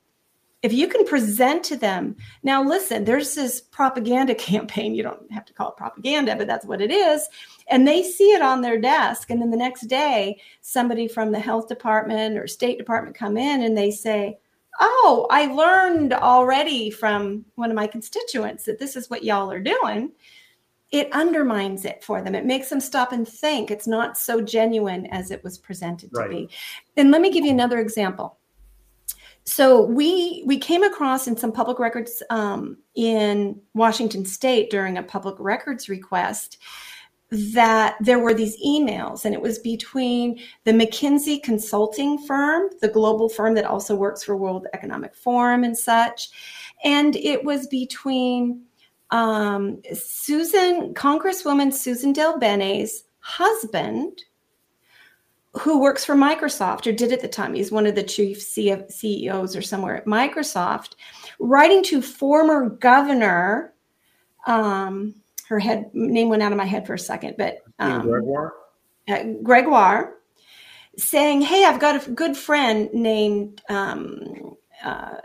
if 0.62 0.73
you 0.73 0.89
can 0.89 1.07
present 1.07 1.65
to 1.65 1.77
them 1.77 2.16
now 2.43 2.62
listen 2.62 3.05
there's 3.05 3.35
this 3.35 3.61
propaganda 3.61 4.35
campaign 4.51 4.95
you 4.95 5.03
don't 5.03 5.31
have 5.31 5.45
to 5.45 5.53
call 5.53 5.70
it 5.70 5.77
propaganda 5.77 6.37
but 6.37 6.47
that's 6.47 6.66
what 6.66 6.81
it 6.81 6.91
is 6.91 7.28
and 7.69 7.87
they 7.87 8.03
see 8.03 8.32
it 8.32 8.43
on 8.43 8.61
their 8.61 8.81
desk 8.81 9.31
and 9.31 9.41
then 9.41 9.51
the 9.51 9.57
next 9.57 9.82
day 9.82 10.41
somebody 10.61 11.09
from 11.09 11.32
the 11.32 11.41
health 11.41 11.69
department 11.69 12.37
or 12.37 12.47
state 12.47 12.78
department 12.78 13.16
come 13.16 13.37
in 13.37 13.62
and 13.62 13.77
they 13.77 13.91
say 13.91 14.39
oh 14.81 15.27
i 15.31 15.47
learned 15.47 16.12
already 16.12 16.91
from 16.91 17.45
one 17.55 17.70
of 17.70 17.77
my 17.77 17.87
constituents 17.87 18.65
that 18.65 18.78
this 18.78 18.97
is 18.97 19.11
what 19.11 19.24
y'all 19.24 19.51
are 19.51 19.61
doing. 19.61 20.12
It 20.93 21.12
undermines 21.12 21.85
it 21.85 22.03
for 22.03 22.20
them. 22.20 22.35
It 22.35 22.45
makes 22.45 22.69
them 22.69 22.81
stop 22.81 23.12
and 23.12 23.27
think. 23.27 23.70
It's 23.70 23.87
not 23.87 24.19
so 24.19 24.41
genuine 24.41 25.07
as 25.07 25.31
it 25.31 25.45
was 25.45 25.57
presented 25.57 26.12
to 26.12 26.28
be. 26.28 26.49
And 26.97 27.12
let 27.12 27.20
me 27.20 27.31
give 27.31 27.45
you 27.45 27.53
another 27.53 27.78
example 27.78 28.39
so 29.44 29.82
we 29.82 30.42
we 30.46 30.58
came 30.58 30.82
across 30.82 31.26
in 31.26 31.36
some 31.36 31.52
public 31.52 31.78
records 31.78 32.22
um, 32.30 32.76
in 32.94 33.60
Washington 33.74 34.24
State 34.24 34.70
during 34.70 34.98
a 34.98 35.02
public 35.02 35.34
records 35.38 35.88
request 35.88 36.58
that 37.30 37.96
there 38.00 38.18
were 38.18 38.34
these 38.34 38.60
emails 38.64 39.24
and 39.24 39.34
it 39.34 39.40
was 39.40 39.60
between 39.60 40.40
the 40.64 40.72
McKinsey 40.72 41.40
consulting 41.42 42.18
firm, 42.18 42.68
the 42.80 42.88
global 42.88 43.28
firm 43.28 43.54
that 43.54 43.64
also 43.64 43.94
works 43.94 44.24
for 44.24 44.36
World 44.36 44.66
Economic 44.74 45.14
Forum 45.14 45.62
and 45.62 45.76
such, 45.76 46.30
and 46.82 47.16
it 47.16 47.44
was 47.44 47.68
between 47.68 48.62
um, 49.10 49.80
Susan 49.94 50.92
Congresswoman 50.94 51.72
Susan 51.72 52.12
DelBene's 52.12 53.04
husband 53.20 54.22
who 55.59 55.81
works 55.81 56.05
for 56.05 56.14
Microsoft 56.14 56.86
or 56.86 56.93
did 56.93 57.12
at 57.12 57.20
the 57.20 57.28
time. 57.28 57.55
He's 57.55 57.72
one 57.72 57.86
of 57.86 57.94
the 57.94 58.02
chief 58.02 58.40
CEOs 58.40 59.56
or 59.56 59.62
somewhere 59.62 59.97
at 59.97 60.06
Microsoft, 60.06 60.94
writing 61.39 61.82
to 61.85 62.01
former 62.01 62.68
governor. 62.68 63.74
Um, 64.47 65.14
her 65.48 65.59
head 65.59 65.90
name 65.93 66.28
went 66.28 66.43
out 66.43 66.52
of 66.52 66.59
my 66.59 66.64
head 66.64 66.86
for 66.86 66.94
a 66.94 66.98
second, 66.98 67.35
but 67.36 67.59
um, 67.81 68.02
Gregoire. 68.02 68.52
Uh, 69.09 69.24
Gregoire, 69.43 70.14
saying, 70.97 71.40
"Hey, 71.40 71.64
I've 71.64 71.81
got 71.81 72.06
a 72.06 72.10
good 72.10 72.36
friend 72.36 72.89
named." 72.93 73.60
Um, 73.68 74.56
uh, 74.85 75.16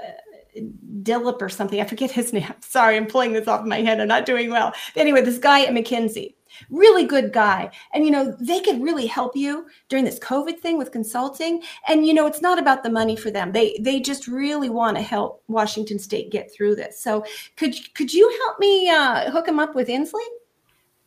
Dillip 1.01 1.41
or 1.41 1.49
something. 1.49 1.81
I 1.81 1.83
forget 1.83 2.11
his 2.11 2.31
name. 2.33 2.51
Sorry, 2.61 2.95
I'm 2.95 3.07
pulling 3.07 3.33
this 3.33 3.47
off 3.47 3.65
my 3.65 3.81
head. 3.81 3.99
I'm 3.99 4.07
not 4.07 4.25
doing 4.25 4.49
well. 4.49 4.73
Anyway, 4.95 5.21
this 5.21 5.37
guy 5.37 5.63
at 5.63 5.73
McKinsey 5.73 6.35
really 6.69 7.05
good 7.05 7.31
guy. 7.33 7.71
And, 7.93 8.05
you 8.05 8.11
know, 8.11 8.35
they 8.39 8.59
could 8.61 8.81
really 8.81 9.05
help 9.05 9.35
you 9.35 9.65
during 9.89 10.05
this 10.05 10.19
COVID 10.19 10.59
thing 10.59 10.77
with 10.77 10.91
consulting. 10.91 11.61
And, 11.87 12.05
you 12.05 12.13
know, 12.13 12.27
it's 12.27 12.41
not 12.41 12.59
about 12.59 12.83
the 12.83 12.89
money 12.89 13.15
for 13.15 13.31
them. 13.31 13.51
They, 13.51 13.77
they 13.79 13.99
just 13.99 14.27
really 14.27 14.69
want 14.69 14.97
to 14.97 15.03
help 15.03 15.43
Washington 15.47 15.99
state 15.99 16.31
get 16.31 16.51
through 16.53 16.75
this. 16.75 16.99
So 16.99 17.25
could, 17.57 17.75
could 17.95 18.13
you 18.13 18.29
help 18.45 18.59
me 18.59 18.89
uh, 18.89 19.31
hook 19.31 19.45
them 19.45 19.59
up 19.59 19.75
with 19.75 19.87
Inslee? 19.87 20.21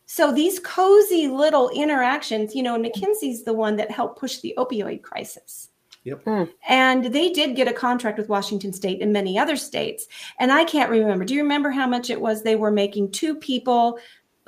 So 0.05 0.31
these 0.31 0.59
cozy 0.59 1.27
little 1.27 1.69
interactions, 1.69 2.55
you 2.55 2.63
know, 2.63 2.81
McKinsey's 2.81 3.43
the 3.43 3.53
one 3.53 3.75
that 3.75 3.91
helped 3.91 4.19
push 4.19 4.39
the 4.39 4.55
opioid 4.57 5.03
crisis. 5.03 5.69
Yep. 6.03 6.25
Mm. 6.25 6.49
And 6.67 7.05
they 7.05 7.29
did 7.29 7.55
get 7.55 7.67
a 7.67 7.73
contract 7.73 8.17
with 8.17 8.29
Washington 8.29 8.73
State 8.73 9.01
and 9.01 9.13
many 9.13 9.37
other 9.37 9.55
states. 9.55 10.07
And 10.39 10.51
I 10.51 10.63
can't 10.63 10.89
remember. 10.89 11.25
Do 11.25 11.35
you 11.35 11.43
remember 11.43 11.69
how 11.69 11.87
much 11.87 12.09
it 12.09 12.19
was 12.19 12.41
they 12.41 12.55
were 12.55 12.71
making 12.71 13.11
two 13.11 13.35
people 13.35 13.99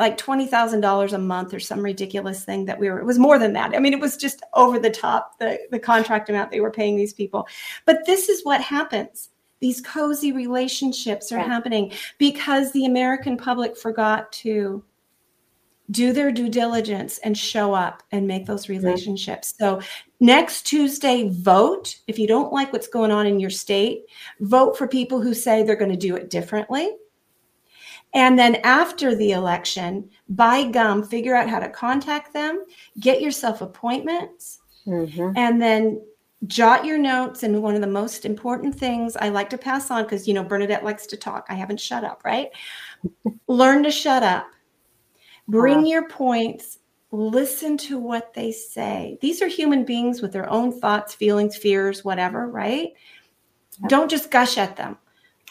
like 0.01 0.17
$20,000 0.17 1.13
a 1.13 1.17
month 1.19 1.53
or 1.53 1.59
some 1.59 1.79
ridiculous 1.79 2.43
thing 2.43 2.65
that 2.65 2.79
we 2.79 2.89
were, 2.89 2.99
it 2.99 3.05
was 3.05 3.19
more 3.19 3.37
than 3.37 3.53
that. 3.53 3.75
I 3.75 3.79
mean, 3.79 3.93
it 3.93 3.99
was 3.99 4.17
just 4.17 4.41
over 4.55 4.79
the 4.79 4.89
top, 4.89 5.37
the, 5.37 5.59
the 5.69 5.77
contract 5.77 6.27
amount 6.27 6.49
they 6.49 6.59
were 6.59 6.71
paying 6.71 6.97
these 6.97 7.13
people. 7.13 7.47
But 7.85 8.07
this 8.07 8.27
is 8.27 8.43
what 8.43 8.61
happens. 8.61 9.29
These 9.59 9.79
cozy 9.81 10.31
relationships 10.31 11.31
are 11.31 11.37
right. 11.37 11.45
happening 11.45 11.91
because 12.17 12.71
the 12.71 12.85
American 12.85 13.37
public 13.37 13.77
forgot 13.77 14.31
to 14.31 14.83
do 15.91 16.13
their 16.13 16.31
due 16.31 16.49
diligence 16.49 17.19
and 17.19 17.37
show 17.37 17.75
up 17.75 18.01
and 18.11 18.25
make 18.25 18.47
those 18.47 18.69
relationships. 18.69 19.53
So 19.59 19.81
next 20.19 20.63
Tuesday, 20.63 21.29
vote. 21.29 21.95
If 22.07 22.17
you 22.17 22.25
don't 22.25 22.51
like 22.51 22.73
what's 22.73 22.87
going 22.87 23.11
on 23.11 23.27
in 23.27 23.39
your 23.39 23.51
state, 23.51 24.05
vote 24.39 24.75
for 24.75 24.87
people 24.87 25.21
who 25.21 25.35
say 25.35 25.61
they're 25.61 25.75
going 25.75 25.91
to 25.91 25.97
do 25.97 26.15
it 26.15 26.31
differently 26.31 26.89
and 28.13 28.37
then 28.37 28.55
after 28.63 29.15
the 29.15 29.31
election, 29.31 30.09
by 30.29 30.65
gum, 30.65 31.03
figure 31.03 31.35
out 31.35 31.49
how 31.49 31.59
to 31.59 31.69
contact 31.69 32.33
them, 32.33 32.65
get 32.99 33.21
yourself 33.21 33.61
appointments, 33.61 34.59
mm-hmm. 34.85 35.31
and 35.35 35.61
then 35.61 36.01
jot 36.47 36.85
your 36.85 36.97
notes. 36.97 37.43
And 37.43 37.61
one 37.61 37.75
of 37.75 37.81
the 37.81 37.87
most 37.87 38.25
important 38.25 38.75
things 38.75 39.15
I 39.15 39.29
like 39.29 39.49
to 39.51 39.57
pass 39.57 39.89
on, 39.91 40.03
because, 40.03 40.27
you 40.27 40.33
know, 40.33 40.43
Bernadette 40.43 40.83
likes 40.83 41.05
to 41.07 41.17
talk. 41.17 41.45
I 41.49 41.53
haven't 41.53 41.79
shut 41.79 42.03
up, 42.03 42.21
right? 42.25 42.49
Learn 43.47 43.83
to 43.83 43.91
shut 43.91 44.23
up. 44.23 44.47
Bring 45.47 45.83
wow. 45.83 45.87
your 45.87 46.09
points. 46.09 46.79
Listen 47.13 47.77
to 47.77 47.97
what 47.97 48.33
they 48.33 48.51
say. 48.51 49.17
These 49.21 49.41
are 49.41 49.47
human 49.47 49.85
beings 49.85 50.21
with 50.21 50.33
their 50.33 50.49
own 50.49 50.77
thoughts, 50.79 51.13
feelings, 51.13 51.57
fears, 51.57 52.03
whatever, 52.03 52.47
right? 52.47 52.89
Don't 53.87 54.09
just 54.09 54.31
gush 54.31 54.57
at 54.57 54.75
them. 54.75 54.97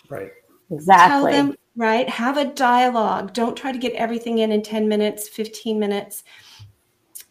Right. 0.09 0.31
Exactly. 0.71 1.33
Tell 1.33 1.47
them 1.47 1.57
right? 1.77 2.09
Have 2.09 2.37
a 2.37 2.53
dialogue. 2.53 3.33
Don't 3.33 3.57
try 3.57 3.73
to 3.73 3.79
get 3.79 3.93
everything 3.95 4.39
in 4.39 4.53
in 4.53 4.63
10 4.63 4.89
minutes, 4.89 5.29
15 5.29 5.79
minutes. 5.79 6.25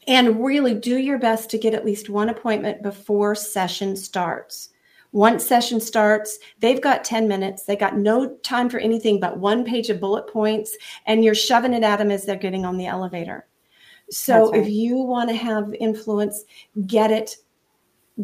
And 0.08 0.44
really 0.44 0.74
do 0.74 0.98
your 0.98 1.20
best 1.20 1.50
to 1.52 1.58
get 1.58 1.74
at 1.74 1.86
least 1.86 2.10
one 2.10 2.30
appointment 2.30 2.82
before 2.82 3.36
session 3.36 3.96
starts. 3.96 4.70
Once 5.12 5.46
session 5.46 5.80
starts, 5.80 6.38
they've 6.60 6.82
got 6.82 7.04
10 7.04 7.28
minutes. 7.28 7.64
They 7.64 7.76
got 7.76 7.98
no 7.98 8.36
time 8.38 8.70
for 8.70 8.80
anything 8.80 9.20
but 9.20 9.40
one 9.40 9.66
page 9.66 9.90
of 9.90 10.00
bullet 10.00 10.28
points, 10.28 10.76
and 11.06 11.24
you're 11.24 11.36
shoving 11.36 11.74
it 11.74 11.84
at 11.84 11.98
them 11.98 12.12
as 12.12 12.26
they're 12.26 12.36
getting 12.36 12.66
on 12.66 12.78
the 12.78 12.86
elevator. 12.86 13.48
So 14.12 14.52
right. 14.52 14.62
if 14.62 14.70
you 14.70 14.98
want 14.98 15.30
to 15.30 15.36
have 15.36 15.74
influence, 15.80 16.44
get 16.86 17.12
it, 17.12 17.38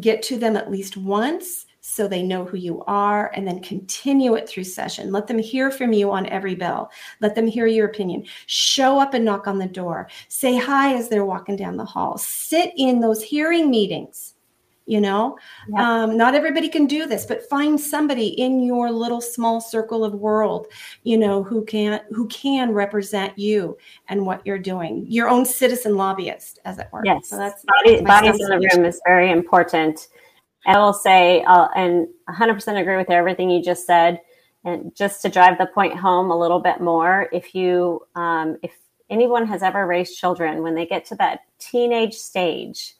get 0.00 0.22
to 0.24 0.38
them 0.38 0.56
at 0.56 0.70
least 0.70 0.96
once 0.96 1.65
so 1.88 2.08
they 2.08 2.22
know 2.22 2.44
who 2.44 2.56
you 2.56 2.82
are, 2.88 3.30
and 3.34 3.46
then 3.46 3.62
continue 3.62 4.34
it 4.34 4.48
through 4.48 4.64
session. 4.64 5.12
Let 5.12 5.28
them 5.28 5.38
hear 5.38 5.70
from 5.70 5.92
you 5.92 6.10
on 6.10 6.26
every 6.26 6.56
bell. 6.56 6.90
Let 7.20 7.36
them 7.36 7.46
hear 7.46 7.68
your 7.68 7.86
opinion. 7.86 8.24
Show 8.46 8.98
up 8.98 9.14
and 9.14 9.24
knock 9.24 9.46
on 9.46 9.56
the 9.56 9.68
door. 9.68 10.08
Say 10.26 10.56
hi 10.56 10.94
as 10.94 11.08
they're 11.08 11.24
walking 11.24 11.54
down 11.54 11.76
the 11.76 11.84
hall. 11.84 12.18
Sit 12.18 12.72
in 12.76 12.98
those 12.98 13.22
hearing 13.22 13.70
meetings. 13.70 14.34
You 14.88 15.00
know, 15.00 15.36
um, 15.76 16.16
not 16.16 16.36
everybody 16.36 16.68
can 16.68 16.86
do 16.86 17.06
this, 17.06 17.26
but 17.26 17.48
find 17.48 17.80
somebody 17.80 18.28
in 18.40 18.62
your 18.62 18.88
little 18.88 19.20
small 19.20 19.60
circle 19.60 20.04
of 20.04 20.14
world, 20.14 20.68
you 21.02 21.18
know, 21.18 21.42
who 21.42 21.64
can 21.64 22.02
who 22.10 22.28
can 22.28 22.70
represent 22.70 23.36
you 23.36 23.76
and 24.08 24.24
what 24.24 24.46
you're 24.46 24.60
doing. 24.60 25.04
Your 25.08 25.28
own 25.28 25.44
citizen 25.44 25.96
lobbyist, 25.96 26.60
as 26.64 26.78
it 26.78 26.86
were. 26.92 27.02
Yes, 27.04 27.30
So 27.30 27.36
that's 27.36 27.64
Body, 27.64 28.00
bodies 28.00 28.40
in 28.40 28.48
the 28.48 28.70
room 28.74 28.84
is 28.84 29.00
very 29.04 29.32
important. 29.32 30.06
And 30.66 30.76
I 30.76 30.80
will 30.80 30.92
say, 30.92 31.42
uh, 31.44 31.68
and 31.74 32.08
100% 32.28 32.80
agree 32.80 32.96
with 32.96 33.10
everything 33.10 33.50
you 33.50 33.62
just 33.62 33.86
said. 33.86 34.20
And 34.64 34.94
just 34.96 35.22
to 35.22 35.28
drive 35.28 35.58
the 35.58 35.66
point 35.66 35.96
home 35.96 36.30
a 36.30 36.38
little 36.38 36.58
bit 36.58 36.80
more, 36.80 37.28
if 37.32 37.54
you, 37.54 38.02
um, 38.16 38.56
if 38.62 38.76
anyone 39.08 39.46
has 39.46 39.62
ever 39.62 39.86
raised 39.86 40.18
children, 40.18 40.62
when 40.62 40.74
they 40.74 40.84
get 40.84 41.04
to 41.06 41.14
that 41.16 41.40
teenage 41.60 42.14
stage, 42.14 42.94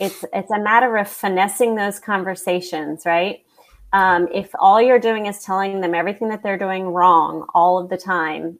it's 0.00 0.24
it's 0.32 0.50
a 0.50 0.58
matter 0.58 0.96
of 0.96 1.08
finessing 1.08 1.76
those 1.76 2.00
conversations, 2.00 3.06
right? 3.06 3.44
Um, 3.92 4.26
if 4.34 4.50
all 4.58 4.82
you're 4.82 4.98
doing 4.98 5.26
is 5.26 5.44
telling 5.44 5.80
them 5.80 5.94
everything 5.94 6.28
that 6.30 6.42
they're 6.42 6.58
doing 6.58 6.88
wrong 6.88 7.46
all 7.54 7.78
of 7.78 7.88
the 7.88 7.98
time, 7.98 8.58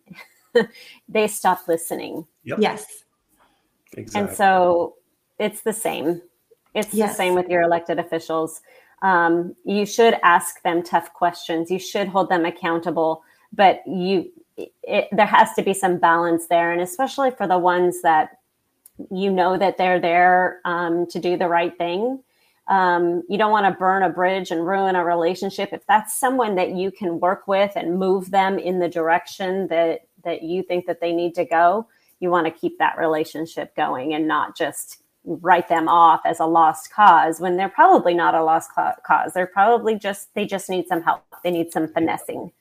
they 1.08 1.26
stop 1.26 1.66
listening. 1.66 2.26
Yep. 2.44 2.58
Yes. 2.60 2.86
Exactly. 3.96 4.20
And 4.20 4.36
so 4.36 4.96
it's 5.38 5.62
the 5.62 5.72
same. 5.72 6.22
It's 6.74 6.92
Yes. 6.94 7.10
the 7.10 7.16
same 7.16 7.34
with 7.34 7.48
your 7.48 7.62
elected 7.62 7.98
officials. 7.98 8.60
Um, 9.02 9.56
you 9.64 9.84
should 9.84 10.18
ask 10.22 10.62
them 10.62 10.82
tough 10.82 11.12
questions. 11.12 11.70
You 11.70 11.78
should 11.78 12.08
hold 12.08 12.28
them 12.28 12.44
accountable, 12.44 13.22
but 13.52 13.82
you 13.86 14.30
it, 14.56 15.08
there 15.12 15.26
has 15.26 15.54
to 15.54 15.62
be 15.62 15.72
some 15.72 15.96
balance 15.96 16.46
there, 16.46 16.72
and 16.72 16.80
especially 16.80 17.30
for 17.30 17.46
the 17.46 17.58
ones 17.58 18.02
that 18.02 18.38
you 19.10 19.32
know 19.32 19.56
that 19.56 19.78
they're 19.78 19.98
there 20.00 20.60
um, 20.64 21.06
to 21.06 21.18
do 21.18 21.36
the 21.36 21.48
right 21.48 21.76
thing. 21.78 22.20
Um, 22.68 23.22
you 23.28 23.38
don't 23.38 23.50
want 23.50 23.66
to 23.66 23.78
burn 23.78 24.02
a 24.02 24.10
bridge 24.10 24.50
and 24.50 24.66
ruin 24.66 24.94
a 24.94 25.04
relationship. 25.04 25.70
If 25.72 25.84
that's 25.86 26.18
someone 26.18 26.54
that 26.56 26.72
you 26.72 26.90
can 26.92 27.18
work 27.18 27.48
with 27.48 27.72
and 27.74 27.98
move 27.98 28.30
them 28.30 28.58
in 28.58 28.78
the 28.78 28.88
direction 28.88 29.66
that 29.68 30.02
that 30.24 30.42
you 30.42 30.62
think 30.62 30.86
that 30.86 31.00
they 31.00 31.12
need 31.12 31.34
to 31.34 31.44
go, 31.44 31.88
you 32.20 32.30
want 32.30 32.46
to 32.46 32.52
keep 32.52 32.78
that 32.78 32.98
relationship 32.98 33.74
going 33.74 34.14
and 34.14 34.28
not 34.28 34.56
just 34.56 35.01
write 35.24 35.68
them 35.68 35.88
off 35.88 36.20
as 36.24 36.40
a 36.40 36.46
lost 36.46 36.92
cause 36.92 37.40
when 37.40 37.56
they're 37.56 37.68
probably 37.68 38.14
not 38.14 38.34
a 38.34 38.42
lost 38.42 38.72
ca- 38.74 38.96
cause. 39.06 39.32
They're 39.32 39.46
probably 39.46 39.96
just 39.96 40.34
they 40.34 40.46
just 40.46 40.68
need 40.68 40.86
some 40.88 41.02
help. 41.02 41.22
They 41.44 41.50
need 41.50 41.72
some 41.72 41.88
finessing. 41.88 42.52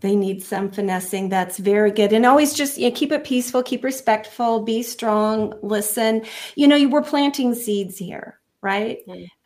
They 0.00 0.14
need 0.14 0.42
some 0.42 0.70
finessing. 0.70 1.28
That's 1.28 1.58
very 1.58 1.90
good. 1.90 2.12
And 2.12 2.26
always 2.26 2.52
just 2.52 2.76
you 2.76 2.90
know, 2.90 2.96
keep 2.96 3.12
it 3.12 3.24
peaceful, 3.24 3.62
keep 3.62 3.82
respectful, 3.82 4.60
be 4.60 4.82
strong, 4.82 5.54
listen. 5.62 6.24
You 6.54 6.68
know, 6.68 6.76
you 6.76 6.90
were 6.90 7.02
planting 7.02 7.54
seeds 7.54 7.96
here, 7.96 8.38
right? 8.60 8.98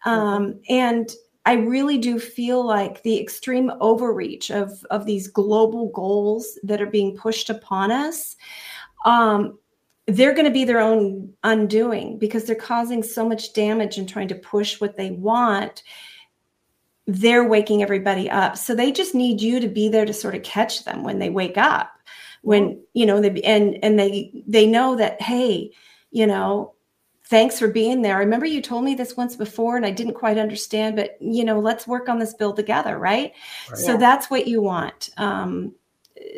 Um, 0.05 0.61
and 0.69 1.09
I 1.47 1.55
really 1.55 1.99
do 1.99 2.19
feel 2.19 2.67
like 2.67 3.03
the 3.03 3.21
extreme 3.21 3.71
overreach 3.81 4.51
of 4.51 4.85
of 4.91 5.07
these 5.07 5.29
global 5.29 5.91
goals 5.91 6.59
that 6.65 6.83
are 6.83 6.87
being 6.87 7.17
pushed 7.17 7.49
upon 7.49 7.93
us, 7.93 8.37
um, 9.05 9.59
they're 10.17 10.35
going 10.35 10.47
to 10.47 10.51
be 10.51 10.65
their 10.65 10.81
own 10.81 11.33
undoing 11.45 12.19
because 12.19 12.45
they're 12.45 12.57
causing 12.57 13.03
so 13.03 13.29
much 13.29 13.53
damage 13.53 13.99
and 13.99 14.09
trying 14.09 14.29
to 14.29 14.35
push 14.35 14.81
what 14.81 14.97
they 14.97 15.11
want. 15.11 15.83
They're 17.07 17.47
waking 17.47 17.83
everybody 17.83 18.31
up. 18.31 18.57
So 18.57 18.75
they 18.75 18.93
just 18.93 19.15
need 19.15 19.41
you 19.41 19.61
to 19.61 19.69
be 19.69 19.89
there 19.89 20.05
to 20.07 20.13
sort 20.13 20.35
of 20.35 20.43
catch 20.43 20.85
them 20.85 21.03
when 21.03 21.19
they 21.19 21.31
wake 21.31 21.59
up. 21.59 21.93
When 22.43 22.81
you 22.95 23.05
know 23.05 23.21
they 23.21 23.41
and 23.43 23.79
and 23.85 23.99
they 23.99 24.33
they 24.47 24.67
know 24.67 24.97
that 24.97 25.21
hey 25.21 25.73
you 26.11 26.27
know 26.27 26.73
thanks 27.27 27.59
for 27.59 27.69
being 27.69 28.01
there. 28.01 28.17
I 28.17 28.21
remember 28.21 28.47
you 28.47 28.63
told 28.63 28.83
me 28.85 28.95
this 28.95 29.17
once 29.17 29.37
before 29.37 29.77
and 29.77 29.85
i 29.85 29.91
didn't 29.91 30.15
quite 30.15 30.39
understand 30.39 30.97
but 30.97 31.19
you 31.21 31.45
know 31.45 31.61
let's 31.61 31.87
work 31.87 32.09
on 32.09 32.19
this 32.19 32.33
bill 32.35 32.55
together 32.55 32.99
right, 32.99 33.35
so 33.75 33.93
Yeah. 33.93 33.99
that's 33.99 34.31
what 34.31 34.49
you 34.49 34.63
want. 34.63 35.11
Um 35.19 35.75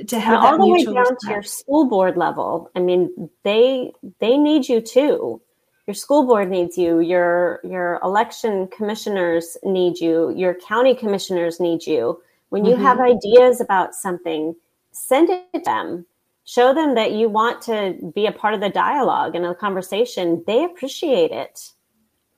to 0.06 0.16
And 0.16 0.24
have 0.24 0.44
all 0.44 0.59
the 0.59 0.66
way 0.66 0.78
mutual 0.78 0.94
down 0.94 1.16
to 1.20 1.30
your 1.30 1.42
school 1.42 1.86
board 1.86 2.16
level. 2.16 2.70
I 2.74 2.80
mean, 2.80 3.30
they 3.42 3.92
they 4.20 4.36
need 4.36 4.68
you 4.68 4.80
too. 4.80 5.40
Your 5.86 5.94
school 5.94 6.26
board 6.26 6.50
needs 6.50 6.78
you. 6.78 7.00
Your 7.00 7.60
your 7.64 7.98
election 8.02 8.68
commissioners 8.68 9.56
need 9.64 9.98
you. 9.98 10.30
Your 10.36 10.54
county 10.54 10.94
commissioners 10.94 11.59
need 11.60 11.86
you. 11.86 12.22
When 12.50 12.64
you 12.64 12.76
have 12.76 12.98
Mhm. 12.98 13.16
ideas 13.16 13.60
about 13.60 13.94
something, 13.94 14.54
send 14.92 15.30
it 15.30 15.52
to 15.54 15.60
them. 15.60 16.06
Show 16.44 16.74
them 16.74 16.94
that 16.94 17.12
you 17.12 17.28
want 17.28 17.62
to 17.62 18.12
be 18.14 18.26
a 18.26 18.32
part 18.32 18.54
of 18.54 18.60
the 18.60 18.68
dialogue 18.68 19.34
and 19.34 19.44
the 19.44 19.54
conversation. 19.54 20.42
They 20.46 20.64
appreciate 20.64 21.30
it. 21.30 21.72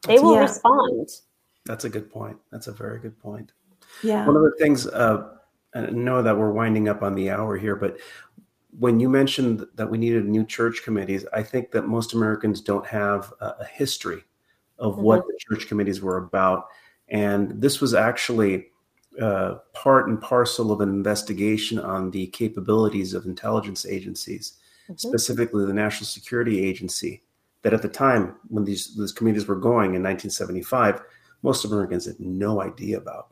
They 0.07 0.19
will 0.19 0.35
Yeah. 0.35 0.43
respond. 0.43 1.09
That's 1.65 1.85
a 1.85 1.89
good 1.89 2.11
point. 2.11 2.39
That's 2.53 2.67
a 2.67 2.73
very 2.73 2.99
good 2.99 3.19
point. 3.19 3.53
Yeah. 4.03 4.27
One 4.27 4.37
of 4.37 4.43
the 4.43 4.53
things, 4.59 4.87
uh, 4.87 5.34
I 5.75 5.81
know 5.91 6.23
that 6.23 6.37
we're 6.37 6.53
winding 6.53 6.89
up 6.89 7.03
on 7.03 7.15
the 7.15 7.31
hour 7.31 7.57
here, 7.57 7.77
but 7.77 7.99
when 8.79 8.99
you 9.01 9.09
mentioned 9.09 9.67
that 9.75 9.91
we 9.91 9.99
needed 9.99 10.27
new 10.27 10.45
church 10.45 10.83
committees, 10.83 11.25
I 11.33 11.43
think 11.43 11.71
that 11.73 11.87
most 11.87 12.13
Americans 12.13 12.61
don't 12.61 12.87
have 12.87 13.33
a, 13.41 13.65
history 13.65 14.25
of 14.79 14.99
what 14.99 15.23
Mhm. 15.23 15.27
the 15.29 15.39
church 15.39 15.69
committees 15.69 16.01
were 16.03 16.17
about. 16.17 16.67
And 17.09 17.61
this 17.61 17.81
was 17.81 17.95
actually 17.95 18.71
uh, 19.21 19.59
part 19.75 20.09
and 20.09 20.21
parcel 20.21 20.73
of 20.73 20.81
an 20.81 20.89
investigation 20.89 21.79
on 21.79 22.11
the 22.11 22.27
capabilities 22.29 23.15
of 23.15 23.27
intelligence 23.27 23.87
agencies, 23.87 24.55
Mhm. 24.89 24.99
specifically 24.99 25.65
the 25.65 25.73
National 25.73 26.07
Security 26.07 26.65
Agency, 26.65 27.23
that 27.63 27.73
at 27.73 27.81
the 27.83 27.89
time 27.89 28.35
when 28.49 28.65
these, 28.65 28.97
these 28.97 29.13
committees 29.13 29.47
were 29.47 29.55
going 29.55 29.95
in 29.95 30.03
1975, 30.03 31.01
most 31.43 31.65
Americans 31.65 32.07
had 32.07 32.19
no 32.19 32.61
idea 32.61 32.99
about. 32.99 33.29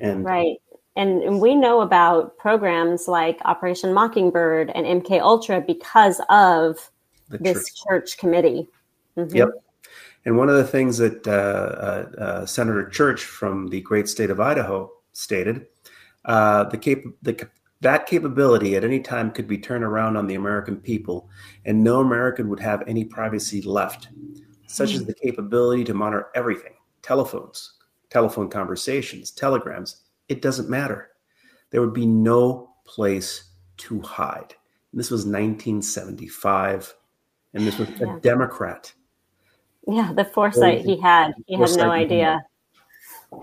And 0.00 0.24
Right. 0.24 0.56
And, 0.96 1.22
and 1.22 1.40
we 1.40 1.56
know 1.56 1.80
about 1.80 2.36
programs 2.38 3.08
like 3.08 3.40
Operation 3.44 3.92
Mockingbird 3.92 4.70
and 4.74 5.02
MK 5.02 5.20
Ultra 5.20 5.60
because 5.60 6.20
of 6.28 6.90
The 7.28 7.38
this 7.38 7.74
church, 7.74 8.16
committee. 8.16 8.68
Mhm. 9.16 9.34
Yep. 9.34 9.48
And 10.24 10.36
one 10.38 10.48
of 10.48 10.56
the 10.56 10.64
things 10.64 10.98
that 10.98 11.26
uh, 11.26 11.30
uh, 11.30 12.22
uh, 12.22 12.46
Senator 12.46 12.88
Church 12.88 13.24
from 13.24 13.68
the 13.68 13.80
great 13.80 14.08
state 14.08 14.30
of 14.30 14.40
Idaho 14.40 14.90
stated, 15.12 15.66
uh, 16.24 16.64
the, 16.64 16.78
cap- 16.78 17.04
the 17.22 17.48
that 17.80 18.06
capability 18.06 18.76
at 18.76 18.84
any 18.84 19.00
time 19.00 19.30
could 19.30 19.46
be 19.46 19.58
turned 19.58 19.84
around 19.84 20.16
on 20.16 20.26
the 20.26 20.36
American 20.36 20.76
people, 20.76 21.28
and 21.66 21.84
no 21.84 22.00
American 22.00 22.48
would 22.48 22.60
have 22.60 22.82
any 22.86 23.04
privacy 23.04 23.60
left, 23.60 24.08
such 24.66 24.94
as 24.94 25.04
the 25.04 25.12
capability 25.12 25.84
to 25.84 25.92
monitor 25.92 26.28
everything 26.34 26.72
telephones, 27.02 27.74
telephone 28.08 28.48
conversations, 28.48 29.30
telegrams. 29.30 30.03
It 30.28 30.42
doesn't 30.42 30.70
matter. 30.70 31.10
There 31.70 31.80
would 31.80 31.94
be 31.94 32.06
no 32.06 32.70
place 32.84 33.50
to 33.78 34.00
hide. 34.00 34.54
And 34.92 35.00
this 35.00 35.10
was 35.10 35.26
1975, 35.26 36.94
and 37.54 37.66
this 37.66 37.78
was 37.78 37.88
a 38.00 38.20
Democrat. 38.20 38.92
Yeah, 39.86 40.12
the 40.14 40.24
foresight 40.24 40.80
he 40.80 41.00
had. 41.00 41.32
He 41.46 41.54
had 41.54 41.58
Foresight 41.58 41.86
no 41.86 41.92
he 41.92 42.04
idea. 42.04 42.46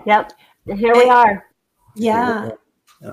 Yep. 0.05 0.31
Here 0.77 0.95
we 0.95 1.09
are. 1.09 1.45
Yeah. 1.95 2.51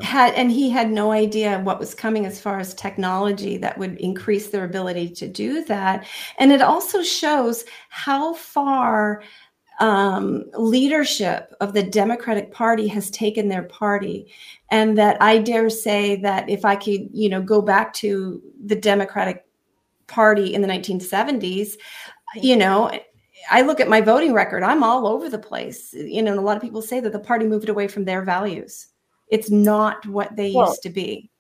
Had 0.03 0.35
and 0.35 0.53
he 0.53 0.69
had 0.69 0.91
no 0.91 1.13
idea 1.13 1.61
what 1.61 1.81
was 1.81 1.95
coming 1.95 2.27
as 2.27 2.39
far 2.41 2.59
as 2.59 2.75
technology 2.75 3.57
that 3.57 3.79
would 3.79 3.97
increase 3.97 4.51
their 4.51 4.65
ability 4.65 5.09
to 5.11 5.27
do 5.27 5.65
that. 5.65 6.07
And 6.39 6.53
it 6.53 6.61
also 6.61 7.03
shows 7.03 7.65
how 7.89 8.35
far 8.35 9.23
um, 9.79 10.45
leadership 10.55 11.55
of 11.61 11.73
the 11.73 11.83
Democratic 11.83 12.53
Party 12.53 12.89
has 12.89 13.11
taken 13.11 13.49
their 13.49 13.63
party, 13.63 14.33
and 14.71 14.99
that 14.99 15.21
I 15.23 15.39
dare 15.39 15.71
say 15.71 16.17
that 16.17 16.49
if 16.49 16.65
I 16.65 16.77
could, 16.77 17.09
you 17.13 17.29
know, 17.29 17.41
go 17.41 17.63
back 17.63 17.93
to 17.95 18.43
the 18.65 18.77
Democratic 18.77 19.45
Party 20.07 20.55
in 20.55 20.63
the 20.63 20.69
1970s, 20.69 21.77
you 22.35 22.57
know, 22.57 22.91
I 23.51 23.63
look 23.63 23.81
at 23.81 23.89
my 23.89 24.01
voting 24.01 24.33
record, 24.33 24.63
I'm 24.63 24.83
all 24.83 25.07
over 25.07 25.29
the 25.29 25.39
place. 25.39 25.93
You 25.93 26.23
know, 26.23 26.33
and 26.33 26.41
a 26.41 26.43
lot 26.43 26.57
of 26.57 26.63
people 26.63 26.83
say 26.83 27.01
that 27.01 27.13
the 27.13 27.19
party 27.19 27.47
moved 27.47 27.69
away 27.69 27.89
from 27.89 28.05
their 28.05 28.23
values. 28.23 28.89
It's 29.29 29.51
not 29.51 30.05
what 30.07 30.35
they 30.37 30.53
Well, 30.53 30.69
used 30.69 30.83
to 30.83 30.91
be. 30.91 31.31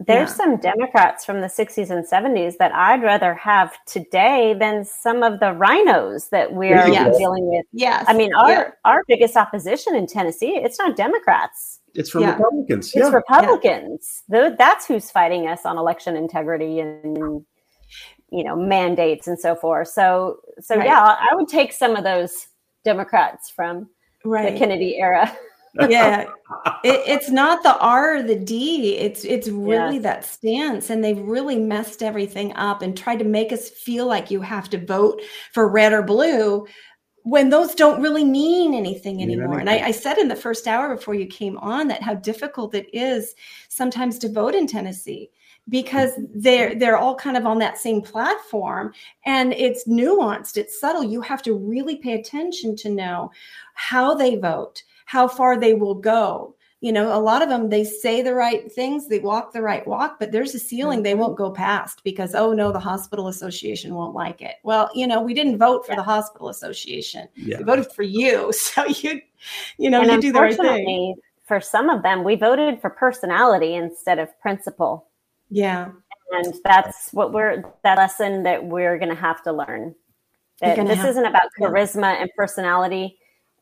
There's 0.00 0.30
Yeah. 0.30 0.34
some 0.36 0.56
Democrats 0.58 1.24
from 1.24 1.40
the 1.40 1.48
60s 1.48 1.90
and 1.90 2.06
70s 2.06 2.56
that 2.58 2.72
I'd 2.72 3.02
rather 3.02 3.34
have 3.34 3.76
today 3.84 4.54
than 4.58 4.84
some 4.84 5.24
of 5.24 5.40
the 5.40 5.46
RINOs 5.52 6.28
that 6.30 6.52
we're 6.52 6.86
Yes. 6.86 7.18
dealing 7.18 7.48
with. 7.48 7.66
Yes. 7.72 8.04
I 8.06 8.12
mean, 8.14 8.32
our, 8.34 8.48
Yeah. 8.50 8.70
our 8.84 9.02
biggest 9.08 9.36
opposition 9.36 9.96
in 9.96 10.06
Tennessee, 10.06 10.54
it's 10.56 10.78
not 10.78 10.94
Democrats. 10.96 11.80
It's 11.94 12.10
from 12.10 12.22
Yeah. 12.22 12.34
Republicans. 12.34 12.86
It's 12.94 12.96
yeah. 12.96 13.10
Republicans. 13.10 14.22
Tho- 14.28 14.54
That's 14.56 14.86
who's 14.86 15.10
fighting 15.10 15.48
us 15.48 15.66
on 15.66 15.76
election 15.78 16.14
integrity 16.16 16.78
and 16.80 17.44
you 18.30 18.44
know, 18.44 18.54
mandates 18.54 19.26
and 19.26 19.40
so 19.40 19.54
forth. 19.54 19.88
So, 19.88 20.36
so 20.60 20.76
Right. 20.76 20.84
yeah, 20.86 21.16
I 21.18 21.34
would 21.34 21.48
take 21.48 21.72
some 21.72 21.96
of 21.96 22.04
those 22.04 22.48
Democrats 22.84 23.48
from 23.48 23.88
Right. 24.22 24.52
the 24.52 24.58
Kennedy 24.58 24.98
era. 24.98 25.32
yeah. 25.88 26.26
It, 26.82 27.02
it's 27.06 27.28
not 27.28 27.62
the 27.62 27.78
r 27.78 28.16
or 28.16 28.22
the 28.22 28.36
d. 28.36 28.96
It's 28.96 29.24
it's 29.24 29.48
really 29.48 29.96
Yes. 29.96 30.02
that 30.02 30.24
stance 30.24 30.90
and 30.90 31.04
they've 31.04 31.18
really 31.18 31.58
messed 31.58 32.02
everything 32.02 32.54
up 32.56 32.80
and 32.82 32.96
tried 32.96 33.18
to 33.18 33.24
make 33.24 33.52
us 33.52 33.68
feel 33.68 34.06
like 34.06 34.30
you 34.30 34.40
have 34.40 34.70
to 34.70 34.84
vote 34.84 35.20
for 35.52 35.68
red 35.68 35.92
or 35.92 36.02
blue 36.02 36.66
when 37.24 37.50
those 37.50 37.74
don't 37.74 38.00
really 38.00 38.24
mean 38.24 38.72
anything 38.74 39.16
Mean 39.18 39.30
anymore. 39.30 39.58
And. 39.58 39.68
I, 39.68 39.88
I 39.88 39.90
said 39.90 40.16
in 40.16 40.28
the 40.28 40.36
first 40.36 40.66
hour 40.66 40.94
before 40.94 41.14
you 41.14 41.26
came 41.26 41.58
on 41.58 41.88
that 41.88 42.02
how 42.02 42.14
difficult 42.14 42.74
it 42.74 42.88
is 42.94 43.34
sometimes 43.68 44.18
to 44.20 44.32
vote 44.32 44.54
in 44.54 44.66
tennessee 44.66 45.30
because 45.68 46.12
mm-hmm. 46.12 46.24
they're 46.34 46.74
they're 46.74 46.96
all 46.96 47.14
kind 47.14 47.36
of 47.36 47.46
on 47.46 47.58
that 47.58 47.78
same 47.78 48.00
platform 48.00 48.92
and 49.26 49.52
it's 49.52 49.86
nuanced 49.86 50.56
it's 50.56 50.80
subtle. 50.80 51.04
You 51.04 51.20
have 51.22 51.42
to 51.42 51.54
really 51.54 51.96
pay 51.96 52.14
attention 52.14 52.76
to 52.76 52.90
know 52.90 53.30
how 53.74 54.14
they 54.14 54.36
vote 54.36 54.82
how 55.14 55.26
far 55.26 55.56
they 55.58 55.74
will 55.74 55.94
go 55.94 56.54
you 56.80 56.92
know 56.92 57.06
a 57.16 57.18
lot 57.28 57.42
of 57.42 57.48
them 57.48 57.68
they 57.70 57.82
say 57.82 58.22
the 58.22 58.32
right 58.44 58.70
things 58.78 59.08
they 59.08 59.18
walk 59.18 59.52
the 59.52 59.60
right 59.70 59.84
walk 59.86 60.18
but 60.20 60.30
there's 60.30 60.54
a 60.54 60.58
ceiling 60.58 61.02
they 61.02 61.14
won't 61.14 61.36
go 61.36 61.50
past 61.50 62.02
because 62.04 62.34
oh 62.34 62.52
no 62.52 62.70
the 62.70 62.78
hospital 62.92 63.26
association 63.28 63.94
won't 63.94 64.14
like 64.14 64.40
it 64.42 64.56
well 64.62 64.88
you 64.94 65.06
know 65.06 65.20
we 65.20 65.34
didn't 65.34 65.58
vote 65.58 65.84
for 65.86 65.96
the 65.96 66.02
hospital 66.14 66.48
association 66.50 67.26
Yeah. 67.34 67.58
we 67.58 67.64
voted 67.64 67.90
for 67.92 68.04
you 68.04 68.52
so 68.66 68.84
you 68.86 69.20
you 69.78 69.90
know 69.90 70.02
and 70.02 70.10
you 70.12 70.20
do 70.20 70.32
the 70.32 70.40
right 70.40 70.56
thing 70.56 71.14
for 71.48 71.62
some 71.62 71.88
of 71.88 72.02
them, 72.02 72.24
we 72.24 72.34
voted 72.34 72.78
for 72.78 72.90
personality 72.90 73.72
instead 73.74 74.18
of 74.18 74.28
principle. 74.38 75.08
yeah 75.50 75.88
And 76.36 76.52
that's 76.62 77.10
what 77.12 77.32
we're 77.32 77.64
that 77.84 77.96
lesson 77.96 78.42
that 78.42 78.62
we're 78.62 78.98
going 78.98 79.08
to 79.08 79.22
have 79.28 79.42
to 79.44 79.52
learn. 79.52 79.94
You're 80.60 80.76
That 80.76 80.86
this 80.86 80.98
have- 80.98 81.08
isn't 81.12 81.24
about 81.24 81.48
yeah. 81.58 81.68
charisma 81.68 82.20
and 82.20 82.28
personality 82.36 83.16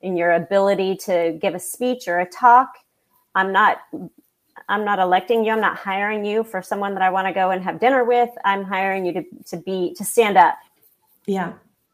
and 0.06 0.16
your 0.16 0.32
ability 0.32 0.96
to 0.96 1.36
give 1.42 1.54
a 1.54 1.58
speech 1.60 2.08
or 2.08 2.20
a 2.20 2.26
talk. 2.26 2.68
I'm 3.34 3.52
not 3.52 3.78
I'm 4.68 4.84
not 4.84 4.98
electing 4.98 5.44
you. 5.44 5.52
I'm 5.52 5.60
not 5.60 5.76
hiring 5.76 6.24
you 6.24 6.42
for 6.42 6.62
someone 6.62 6.94
that 6.94 7.02
I 7.02 7.10
want 7.10 7.26
to 7.28 7.32
go 7.34 7.50
and 7.50 7.62
have 7.62 7.78
dinner 7.78 8.04
with. 8.04 8.30
I'm 8.44 8.64
hiring 8.64 9.04
you 9.06 9.12
to 9.12 9.24
to 9.50 9.56
be 9.58 9.92
to 9.98 10.04
stand 10.04 10.36
up. 10.38 10.56
yeah 11.26 11.52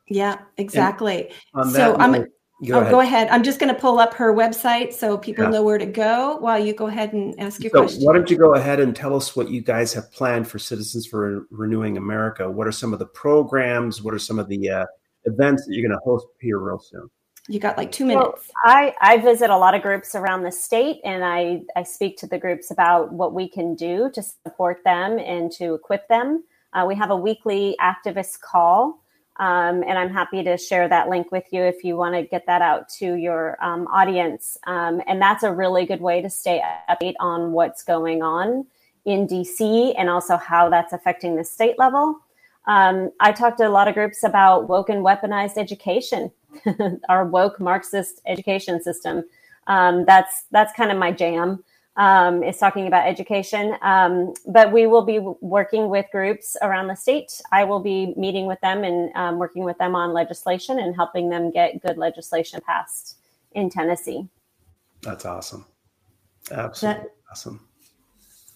yeah 0.08 0.36
exactly 0.58 1.30
so 1.54 1.70
that 1.70 2.00
i'm 2.00 2.12
note- 2.12 2.28
go 2.66 2.74
oh, 2.74 2.80
ahead. 2.80 2.90
go 2.90 3.00
ahead 3.00 3.28
i'm 3.30 3.42
just 3.42 3.58
going 3.60 3.72
to 3.74 3.80
pull 3.80 3.98
up 4.00 4.12
her 4.12 4.34
website 4.34 4.92
so 4.92 5.16
people 5.16 5.44
Yeah. 5.44 5.50
know 5.50 5.62
where 5.62 5.78
to 5.78 5.86
go 5.86 6.36
while 6.44 6.58
you 6.62 6.74
go 6.74 6.88
ahead 6.88 7.12
and 7.14 7.38
ask 7.40 7.62
your 7.62 7.70
So, 7.70 7.78
question 7.82 8.04
why 8.04 8.12
don't 8.12 8.28
you 8.28 8.36
go 8.36 8.54
ahead 8.54 8.78
and 8.80 8.94
tell 8.94 9.14
us 9.16 9.34
what 9.36 9.48
you 9.48 9.62
guys 9.62 9.92
have 9.94 10.10
planned 10.12 10.46
for 10.48 10.58
Citizens 10.58 11.06
for 11.06 11.46
Renewing 11.50 11.96
America? 11.96 12.50
What 12.50 12.66
are 12.66 12.72
some 12.72 12.92
of 12.92 12.98
the 12.98 13.06
programs? 13.06 14.02
What 14.02 14.12
are 14.12 14.18
some 14.28 14.38
of 14.40 14.48
the 14.48 14.68
uh, 14.68 14.86
events 15.24 15.64
that 15.66 15.72
you're 15.74 15.88
going 15.88 15.98
to 15.98 16.04
host 16.04 16.26
here 16.40 16.58
real 16.58 16.80
soon? 16.80 17.08
You 17.48 17.58
got 17.58 17.76
like 17.76 17.90
two 17.90 18.04
minutes 18.04 18.50
I, 18.64 18.94
I 19.00 19.18
visit 19.18 19.50
a 19.50 19.56
lot 19.56 19.74
of 19.74 19.82
groups 19.82 20.14
around 20.14 20.42
the 20.42 20.52
state 20.52 21.00
and 21.04 21.24
I, 21.24 21.62
I 21.74 21.82
speak 21.82 22.16
to 22.18 22.26
the 22.26 22.38
groups 22.38 22.70
about 22.70 23.12
what 23.12 23.34
we 23.34 23.48
can 23.48 23.74
do 23.74 24.10
to 24.14 24.22
support 24.22 24.84
them 24.84 25.18
and 25.18 25.50
to 25.52 25.74
equip 25.74 26.06
them. 26.08 26.44
Uh, 26.72 26.84
we 26.86 26.94
have 26.94 27.10
a 27.10 27.16
weekly 27.16 27.76
activist 27.80 28.40
call, 28.40 29.02
um, 29.36 29.82
and 29.82 29.98
I'm 29.98 30.10
happy 30.10 30.42
to 30.42 30.56
share 30.56 30.88
that 30.88 31.08
link 31.08 31.32
with 31.32 31.44
you 31.50 31.62
if 31.62 31.84
you 31.84 31.96
want 31.96 32.14
to 32.14 32.22
get 32.22 32.46
that 32.46 32.62
out 32.62 32.88
to 33.00 33.14
your 33.14 33.62
um, 33.62 33.86
audience. 33.88 34.56
Um, 34.66 35.02
and 35.06 35.20
that's 35.20 35.42
a 35.42 35.52
really 35.52 35.84
good 35.84 36.00
way 36.00 36.22
to 36.22 36.30
stay 36.30 36.62
update 36.88 37.14
on 37.20 37.52
what's 37.52 37.82
going 37.82 38.22
on 38.22 38.66
in 39.04 39.26
DC 39.26 39.94
and 39.98 40.08
also 40.08 40.36
how 40.36 40.70
that's 40.70 40.92
affecting 40.92 41.36
the 41.36 41.44
state 41.44 41.78
level. 41.78 42.20
Um, 42.66 43.10
I 43.20 43.32
talked 43.32 43.58
to 43.58 43.66
a 43.66 43.70
lot 43.70 43.88
of 43.88 43.94
groups 43.94 44.22
about 44.22 44.68
woke 44.68 44.88
and 44.88 45.04
weaponized 45.04 45.58
education, 45.58 46.30
our 47.08 47.24
woke 47.24 47.60
Marxist 47.60 48.20
education 48.26 48.82
system. 48.82 49.24
Um, 49.66 50.04
that's 50.04 50.44
that's 50.50 50.72
kind 50.74 50.90
of 50.90 50.98
my 50.98 51.12
jam. 51.12 51.64
Um, 51.94 52.42
is 52.42 52.56
talking 52.56 52.86
about 52.86 53.06
education, 53.06 53.76
um, 53.82 54.32
but 54.46 54.72
we 54.72 54.86
will 54.86 55.04
be 55.04 55.18
working 55.42 55.90
with 55.90 56.06
groups 56.10 56.56
around 56.62 56.86
the 56.88 56.96
state. 56.96 57.38
I 57.52 57.64
will 57.64 57.80
be 57.80 58.14
meeting 58.16 58.46
with 58.46 58.58
them 58.62 58.82
and 58.82 59.14
um, 59.14 59.38
working 59.38 59.62
with 59.62 59.76
them 59.76 59.94
on 59.94 60.14
legislation 60.14 60.78
and 60.78 60.96
helping 60.96 61.28
them 61.28 61.50
get 61.50 61.82
good 61.82 61.98
legislation 61.98 62.62
passed 62.64 63.18
in 63.52 63.68
Tennessee. 63.68 64.26
That's 65.02 65.26
awesome. 65.26 65.66
Absolutely 66.50 67.10
awesome. 67.32 67.66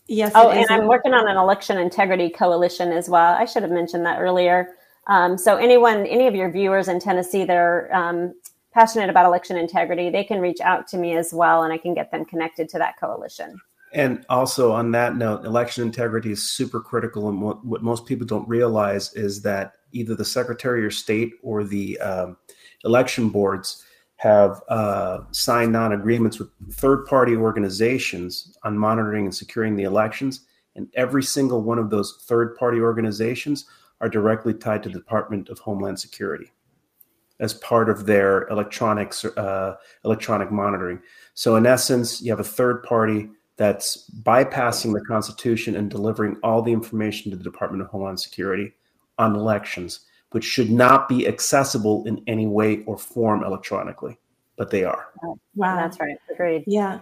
yes 0.06 0.32
Oh, 0.34 0.50
and 0.50 0.60
is. 0.60 0.70
I'm 0.70 0.86
working 0.86 1.14
on 1.14 1.28
an 1.28 1.36
election 1.36 1.78
integrity 1.78 2.28
coalition 2.28 2.92
as 2.92 3.08
well. 3.08 3.34
I 3.34 3.44
should 3.44 3.62
have 3.62 3.72
mentioned 3.72 4.04
that 4.06 4.20
earlier. 4.20 4.74
Um, 5.06 5.38
so 5.38 5.56
anyone, 5.56 6.06
any 6.06 6.26
of 6.26 6.34
your 6.34 6.50
viewers 6.50 6.88
in 6.88 6.98
Tennessee 6.98 7.44
that 7.44 7.56
are 7.56 7.92
um, 7.94 8.34
passionate 8.72 9.08
about 9.08 9.24
election 9.24 9.56
integrity, 9.56 10.10
they 10.10 10.24
can 10.24 10.40
reach 10.40 10.60
out 10.60 10.86
to 10.88 10.98
me 10.98 11.16
as 11.16 11.32
well, 11.32 11.62
and 11.62 11.72
I 11.72 11.78
can 11.78 11.94
get 11.94 12.10
them 12.10 12.24
connected 12.24 12.68
to 12.70 12.78
that 12.78 12.98
coalition. 12.98 13.60
And 13.92 14.26
also 14.28 14.72
on 14.72 14.90
that 14.90 15.16
note, 15.16 15.44
election 15.44 15.84
integrity 15.84 16.32
is 16.32 16.50
super 16.50 16.80
critical. 16.80 17.28
And 17.28 17.40
what, 17.40 17.64
what 17.64 17.82
most 17.82 18.04
people 18.04 18.26
don't 18.26 18.46
realize 18.48 19.14
is 19.14 19.40
that 19.42 19.74
either 19.92 20.14
the 20.14 20.24
Secretary 20.24 20.84
of 20.84 20.92
State 20.92 21.34
or 21.42 21.64
the 21.64 21.98
um, 22.00 22.36
election 22.84 23.30
boards 23.30 23.84
have 24.16 24.60
uh, 24.68 25.20
signed 25.30 25.76
on 25.76 25.92
agreements 25.92 26.38
with 26.38 26.50
third 26.72 27.06
party 27.06 27.36
organizations 27.36 28.56
on 28.64 28.76
monitoring 28.76 29.24
and 29.24 29.34
securing 29.34 29.76
the 29.76 29.84
elections. 29.84 30.46
And 30.74 30.88
every 30.94 31.22
single 31.22 31.62
one 31.62 31.78
of 31.78 31.88
those 31.88 32.24
third 32.26 32.56
party 32.56 32.80
organizations 32.80 33.66
are 34.00 34.08
directly 34.08 34.54
tied 34.54 34.82
to 34.82 34.88
the 34.88 34.98
Department 34.98 35.48
of 35.48 35.58
Homeland 35.58 35.98
Security 35.98 36.52
as 37.38 37.54
part 37.54 37.90
of 37.90 38.06
their 38.06 38.46
electronics 38.48 39.24
uh, 39.24 39.76
electronic 40.04 40.50
monitoring. 40.50 41.00
So 41.34 41.56
in 41.56 41.66
essence, 41.66 42.22
you 42.22 42.30
have 42.30 42.40
a 42.40 42.44
third 42.44 42.82
party 42.82 43.28
that's 43.56 44.10
bypassing 44.22 44.92
the 44.92 45.04
Constitution 45.06 45.76
and 45.76 45.90
delivering 45.90 46.36
all 46.42 46.62
the 46.62 46.72
information 46.72 47.30
to 47.30 47.36
the 47.36 47.44
Department 47.44 47.82
of 47.82 47.88
Homeland 47.88 48.20
Security 48.20 48.72
on 49.18 49.34
elections, 49.34 50.00
which 50.32 50.44
should 50.44 50.70
not 50.70 51.08
be 51.08 51.26
accessible 51.26 52.04
in 52.06 52.22
any 52.26 52.46
way 52.46 52.84
or 52.84 52.98
form 52.98 53.42
electronically, 53.42 54.18
but 54.56 54.70
they 54.70 54.84
are. 54.84 55.08
Wow. 55.54 55.76
That's 55.76 55.98
right. 56.00 56.16
Agreed. 56.30 56.64
Yeah. 56.66 57.00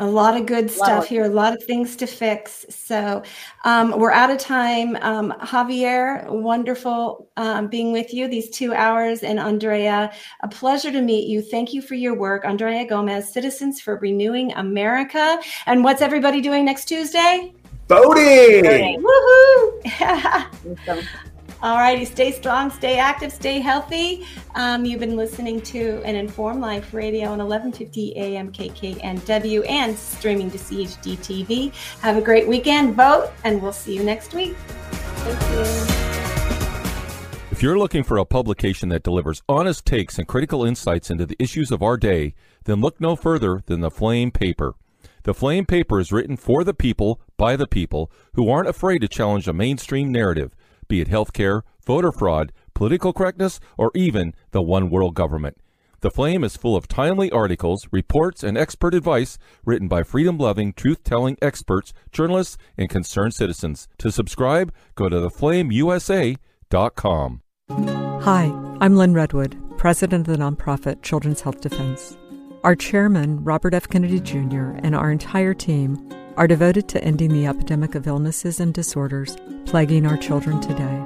A 0.00 0.06
lot 0.06 0.34
of 0.34 0.46
good 0.46 0.70
stuff 0.70 1.00
work. 1.00 1.08
here, 1.08 1.24
a 1.24 1.28
lot 1.28 1.52
of 1.52 1.62
things 1.62 1.94
to 1.96 2.06
fix. 2.06 2.64
So 2.70 3.22
um, 3.64 3.98
we're 3.98 4.10
out 4.10 4.30
of 4.30 4.38
time. 4.38 4.96
Um, 5.02 5.34
Xavier, 5.46 6.24
wonderful 6.28 7.28
um, 7.36 7.68
being 7.68 7.92
with 7.92 8.14
you 8.14 8.26
these 8.26 8.48
two 8.48 8.72
hours. 8.72 9.22
And 9.22 9.38
Aundrea, 9.38 10.10
a 10.42 10.48
pleasure 10.48 10.90
to 10.90 11.02
meet 11.02 11.28
you. 11.28 11.42
Thank 11.42 11.74
you 11.74 11.82
for 11.82 11.96
your 11.96 12.14
work. 12.14 12.44
Aundrea 12.44 12.88
Gomez, 12.88 13.30
Citizens 13.30 13.80
for 13.80 13.96
Renewing 13.98 14.52
America. 14.54 15.38
And 15.66 15.84
what's 15.84 16.00
everybody 16.00 16.40
doing 16.40 16.64
next 16.64 16.86
Tuesday? 16.86 17.52
Voting! 17.90 19.04
Woohoo! 19.04 20.46
All 21.62 21.76
righty, 21.76 22.06
stay 22.06 22.32
strong, 22.32 22.70
stay 22.70 22.98
active, 22.98 23.30
stay 23.32 23.58
healthy. 23.58 24.26
Um, 24.54 24.86
you've 24.86 25.00
been 25.00 25.16
listening 25.16 25.60
to 25.62 26.00
an 26.06 26.16
Informed 26.16 26.62
Life 26.62 26.94
Radio 26.94 27.26
on 27.26 27.38
1150 27.38 28.16
AM 28.16 28.50
KKNW 28.50 29.68
and 29.68 29.94
streaming 29.94 30.50
to 30.52 30.56
CHD 30.56 31.18
TV. 31.18 31.74
Have 32.00 32.16
a 32.16 32.22
great 32.22 32.48
weekend, 32.48 32.94
vote, 32.94 33.30
and 33.44 33.60
we'll 33.60 33.74
see 33.74 33.94
you 33.94 34.02
next 34.02 34.32
week. 34.32 34.56
Thank 34.56 35.98
you. 35.98 36.00
If 37.50 37.62
you're 37.62 37.78
looking 37.78 38.04
for 38.04 38.16
a 38.16 38.24
publication 38.24 38.88
that 38.88 39.02
delivers 39.02 39.42
honest 39.46 39.84
takes 39.84 40.16
and 40.18 40.26
critical 40.26 40.64
insights 40.64 41.10
into 41.10 41.26
the 41.26 41.36
issues 41.38 41.70
of 41.70 41.82
our 41.82 41.98
day, 41.98 42.34
then 42.64 42.80
look 42.80 42.98
no 43.02 43.16
further 43.16 43.62
than 43.66 43.80
the 43.80 43.90
Flame 43.90 44.30
Paper. 44.30 44.76
The 45.24 45.34
Flame 45.34 45.66
Paper 45.66 46.00
is 46.00 46.10
written 46.10 46.38
for 46.38 46.64
the 46.64 46.72
people, 46.72 47.20
by 47.36 47.56
the 47.56 47.66
people, 47.66 48.10
who 48.32 48.48
aren't 48.48 48.70
afraid 48.70 49.02
to 49.02 49.08
challenge 49.08 49.46
a 49.46 49.52
mainstream 49.52 50.10
narrative, 50.10 50.56
be 50.90 51.00
it 51.00 51.08
healthcare, 51.08 51.62
voter 51.86 52.12
fraud, 52.12 52.52
political 52.74 53.14
correctness, 53.14 53.60
or 53.78 53.90
even 53.94 54.34
the 54.50 54.60
one 54.60 54.90
world 54.90 55.14
government. 55.14 55.56
The 56.00 56.10
Flame 56.10 56.44
is 56.44 56.56
full 56.56 56.76
of 56.76 56.88
timely 56.88 57.30
articles, 57.30 57.86
reports, 57.92 58.42
and 58.42 58.58
expert 58.58 58.94
advice 58.94 59.38
written 59.64 59.86
by 59.86 60.02
freedom 60.02 60.38
loving, 60.38 60.72
truth 60.72 61.04
telling 61.04 61.36
experts, 61.42 61.92
journalists, 62.10 62.56
and 62.76 62.88
concerned 62.88 63.34
citizens. 63.34 63.86
To 63.98 64.10
subscribe, 64.10 64.72
go 64.94 65.08
to 65.08 65.16
theflameusa.com. 65.16 67.42
Hi, 68.22 68.76
I'm 68.80 68.96
Lyn 68.96 69.14
Redwood, 69.14 69.56
president 69.76 70.26
of 70.26 70.36
the 70.36 70.42
nonprofit 70.42 71.02
Children's 71.02 71.42
Health 71.42 71.60
Defense. 71.60 72.16
Our 72.64 72.74
chairman, 72.74 73.44
Robert 73.44 73.74
F. 73.74 73.88
Kennedy 73.88 74.20
Jr., 74.20 74.72
and 74.82 74.96
our 74.96 75.12
entire 75.12 75.54
team 75.54 76.10
are 76.40 76.46
devoted 76.46 76.88
to 76.88 77.04
ending 77.04 77.30
the 77.34 77.46
epidemic 77.46 77.94
of 77.94 78.06
illnesses 78.06 78.60
and 78.60 78.72
disorders 78.72 79.36
plaguing 79.66 80.06
our 80.06 80.16
children 80.16 80.58
today. 80.58 81.04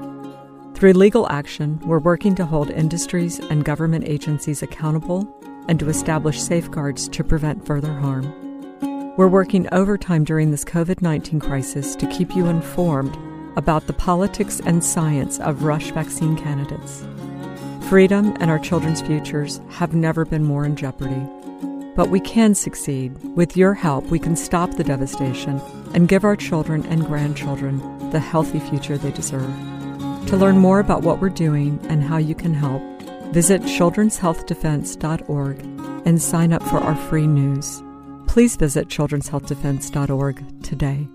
Through 0.74 0.92
legal 0.92 1.28
action, 1.28 1.80
we're 1.80 1.98
working 1.98 2.36
to 2.36 2.46
hold 2.46 2.70
industries 2.70 3.40
and 3.40 3.64
government 3.64 4.06
agencies 4.06 4.62
accountable 4.62 5.26
and 5.66 5.80
to 5.80 5.88
establish 5.88 6.40
safeguards 6.40 7.08
to 7.08 7.24
prevent 7.24 7.66
further 7.66 7.92
harm. 7.94 8.32
We're 9.16 9.26
working 9.26 9.66
overtime 9.72 10.22
during 10.22 10.52
this 10.52 10.64
COVID 10.64 11.02
19 11.02 11.40
crisis 11.40 11.96
to 11.96 12.06
keep 12.06 12.36
you 12.36 12.46
informed 12.46 13.18
about 13.56 13.88
the 13.88 13.92
politics 13.92 14.60
and 14.64 14.84
science 14.84 15.40
of 15.40 15.64
rush 15.64 15.90
vaccine 15.90 16.36
candidates. 16.36 17.04
Freedom 17.88 18.36
and 18.38 18.52
our 18.52 18.60
children's 18.60 19.02
futures 19.02 19.60
have 19.70 19.96
never 19.96 20.24
been 20.24 20.44
more 20.44 20.64
in 20.64 20.76
jeopardy. 20.76 21.26
But 21.94 22.08
we 22.10 22.20
can 22.20 22.54
succeed. 22.54 23.16
With 23.36 23.56
your 23.56 23.74
help, 23.74 24.06
we 24.06 24.18
can 24.18 24.36
stop 24.36 24.74
the 24.74 24.84
devastation 24.84 25.60
and 25.94 26.08
give 26.08 26.24
our 26.24 26.36
children 26.36 26.84
and 26.86 27.06
grandchildren 27.06 28.10
the 28.10 28.20
healthy 28.20 28.60
future 28.60 28.98
they 28.98 29.12
deserve. 29.12 29.52
To 30.26 30.36
learn 30.36 30.58
more 30.58 30.80
about 30.80 31.02
what 31.02 31.20
we're 31.20 31.28
doing 31.28 31.78
and 31.88 32.02
how 32.02 32.16
you 32.16 32.34
can 32.34 32.54
help, 32.54 32.82
visit 33.32 33.62
childrenshealthdefense.org 33.62 35.58
and 36.06 36.20
sign 36.20 36.52
up 36.52 36.62
for 36.64 36.78
our 36.78 36.96
free 36.96 37.26
news. 37.26 37.82
Please 38.26 38.56
visit 38.56 38.88
childrenshealthdefense.org 38.88 40.62
today. 40.62 41.08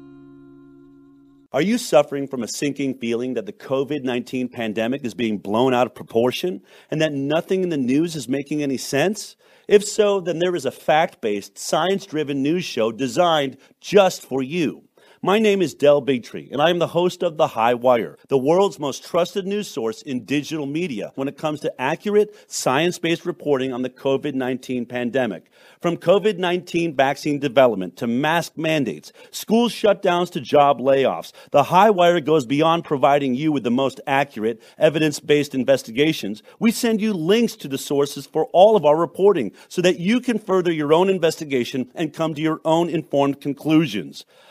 Are 1.52 1.64
you 1.64 1.80
suffering 1.80 2.28
from 2.28 2.44
a 2.44 2.48
sinking 2.48 3.00
feeling 3.00 3.34
that 3.34 3.48
the 3.48 3.54
COVID 3.54 4.04
19 4.04 4.50
pandemic 4.50 5.04
is 5.04 5.16
being 5.16 5.40
blown 5.40 5.74
out 5.74 5.88
of 5.88 5.96
proportion 5.96 6.62
and 6.92 7.02
that 7.02 7.12
nothing 7.12 7.64
in 7.64 7.70
the 7.70 7.78
news 7.78 8.16
is 8.16 8.30
making 8.30 8.62
any 8.62 8.78
sense? 8.78 9.36
If 9.70 9.86
so, 9.86 10.20
then 10.20 10.40
there 10.40 10.56
is 10.56 10.66
a 10.66 10.72
fact 10.72 11.22
based, 11.22 11.60
science 11.60 12.08
driven 12.08 12.42
news 12.42 12.66
show 12.66 12.92
designed 12.92 13.56
just 13.80 14.24
for 14.24 14.42
you. 14.42 14.86
My 15.22 15.38
name 15.38 15.62
is 15.62 15.76
Del 15.76 16.02
Bigtree, 16.02 16.52
and 16.52 16.60
I 16.60 16.72
am 16.72 16.80
the 16.80 16.88
host 16.88 17.22
of 17.22 17.38
The 17.38 17.50
High 17.50 17.76
Wire, 17.76 18.18
the 18.30 18.38
world's 18.40 18.80
most 18.80 19.06
trusted 19.06 19.46
news 19.46 19.68
source 19.68 20.02
in 20.02 20.26
digital 20.26 20.66
media 20.66 21.12
when 21.14 21.28
it 21.28 21.38
comes 21.38 21.60
to 21.60 21.80
accurate, 21.80 22.34
science 22.50 22.98
based 22.98 23.28
reporting 23.28 23.72
on 23.72 23.84
the 23.84 23.92
COVID 23.92 24.34
19 24.34 24.88
pandemic. 24.88 25.52
From 25.82 25.96
COVID 25.96 26.38
19 26.38 26.94
vaccine 26.94 27.40
development 27.40 27.96
to 27.98 28.06
mask 28.08 28.58
mandates, 28.58 29.14
school 29.32 29.70
shutdowns 29.70 30.30
to 30.32 30.42
job 30.42 30.82
layoffs, 30.82 31.32
The 31.52 31.64
High 31.64 31.90
Wire 31.90 32.20
goes 32.20 32.46
beyond 32.46 32.84
providing 32.84 33.34
you 33.34 33.54
with 33.54 33.64
the 33.64 33.72
most 33.72 34.02
accurate, 34.06 34.62
evidence 34.78 35.22
based 35.22 35.56
investigations. 35.56 36.44
We 36.60 36.72
send 36.72 37.00
you 37.00 37.14
links 37.14 37.56
to 37.56 37.70
the 37.70 37.78
sources 37.78 38.26
for 38.26 38.48
all 38.48 38.76
of 38.76 38.84
our 38.84 38.98
reporting 38.98 39.54
so 39.70 39.82
that 39.82 40.02
you 40.02 40.20
can 40.20 40.38
further 40.38 40.70
your 40.70 40.92
own 40.92 41.10
investigation 41.10 41.90
and 41.96 42.14
come 42.14 42.34
to 42.34 42.42
your 42.42 42.60
own 42.66 42.90
informed 42.90 43.40
conclusions. 43.40 44.26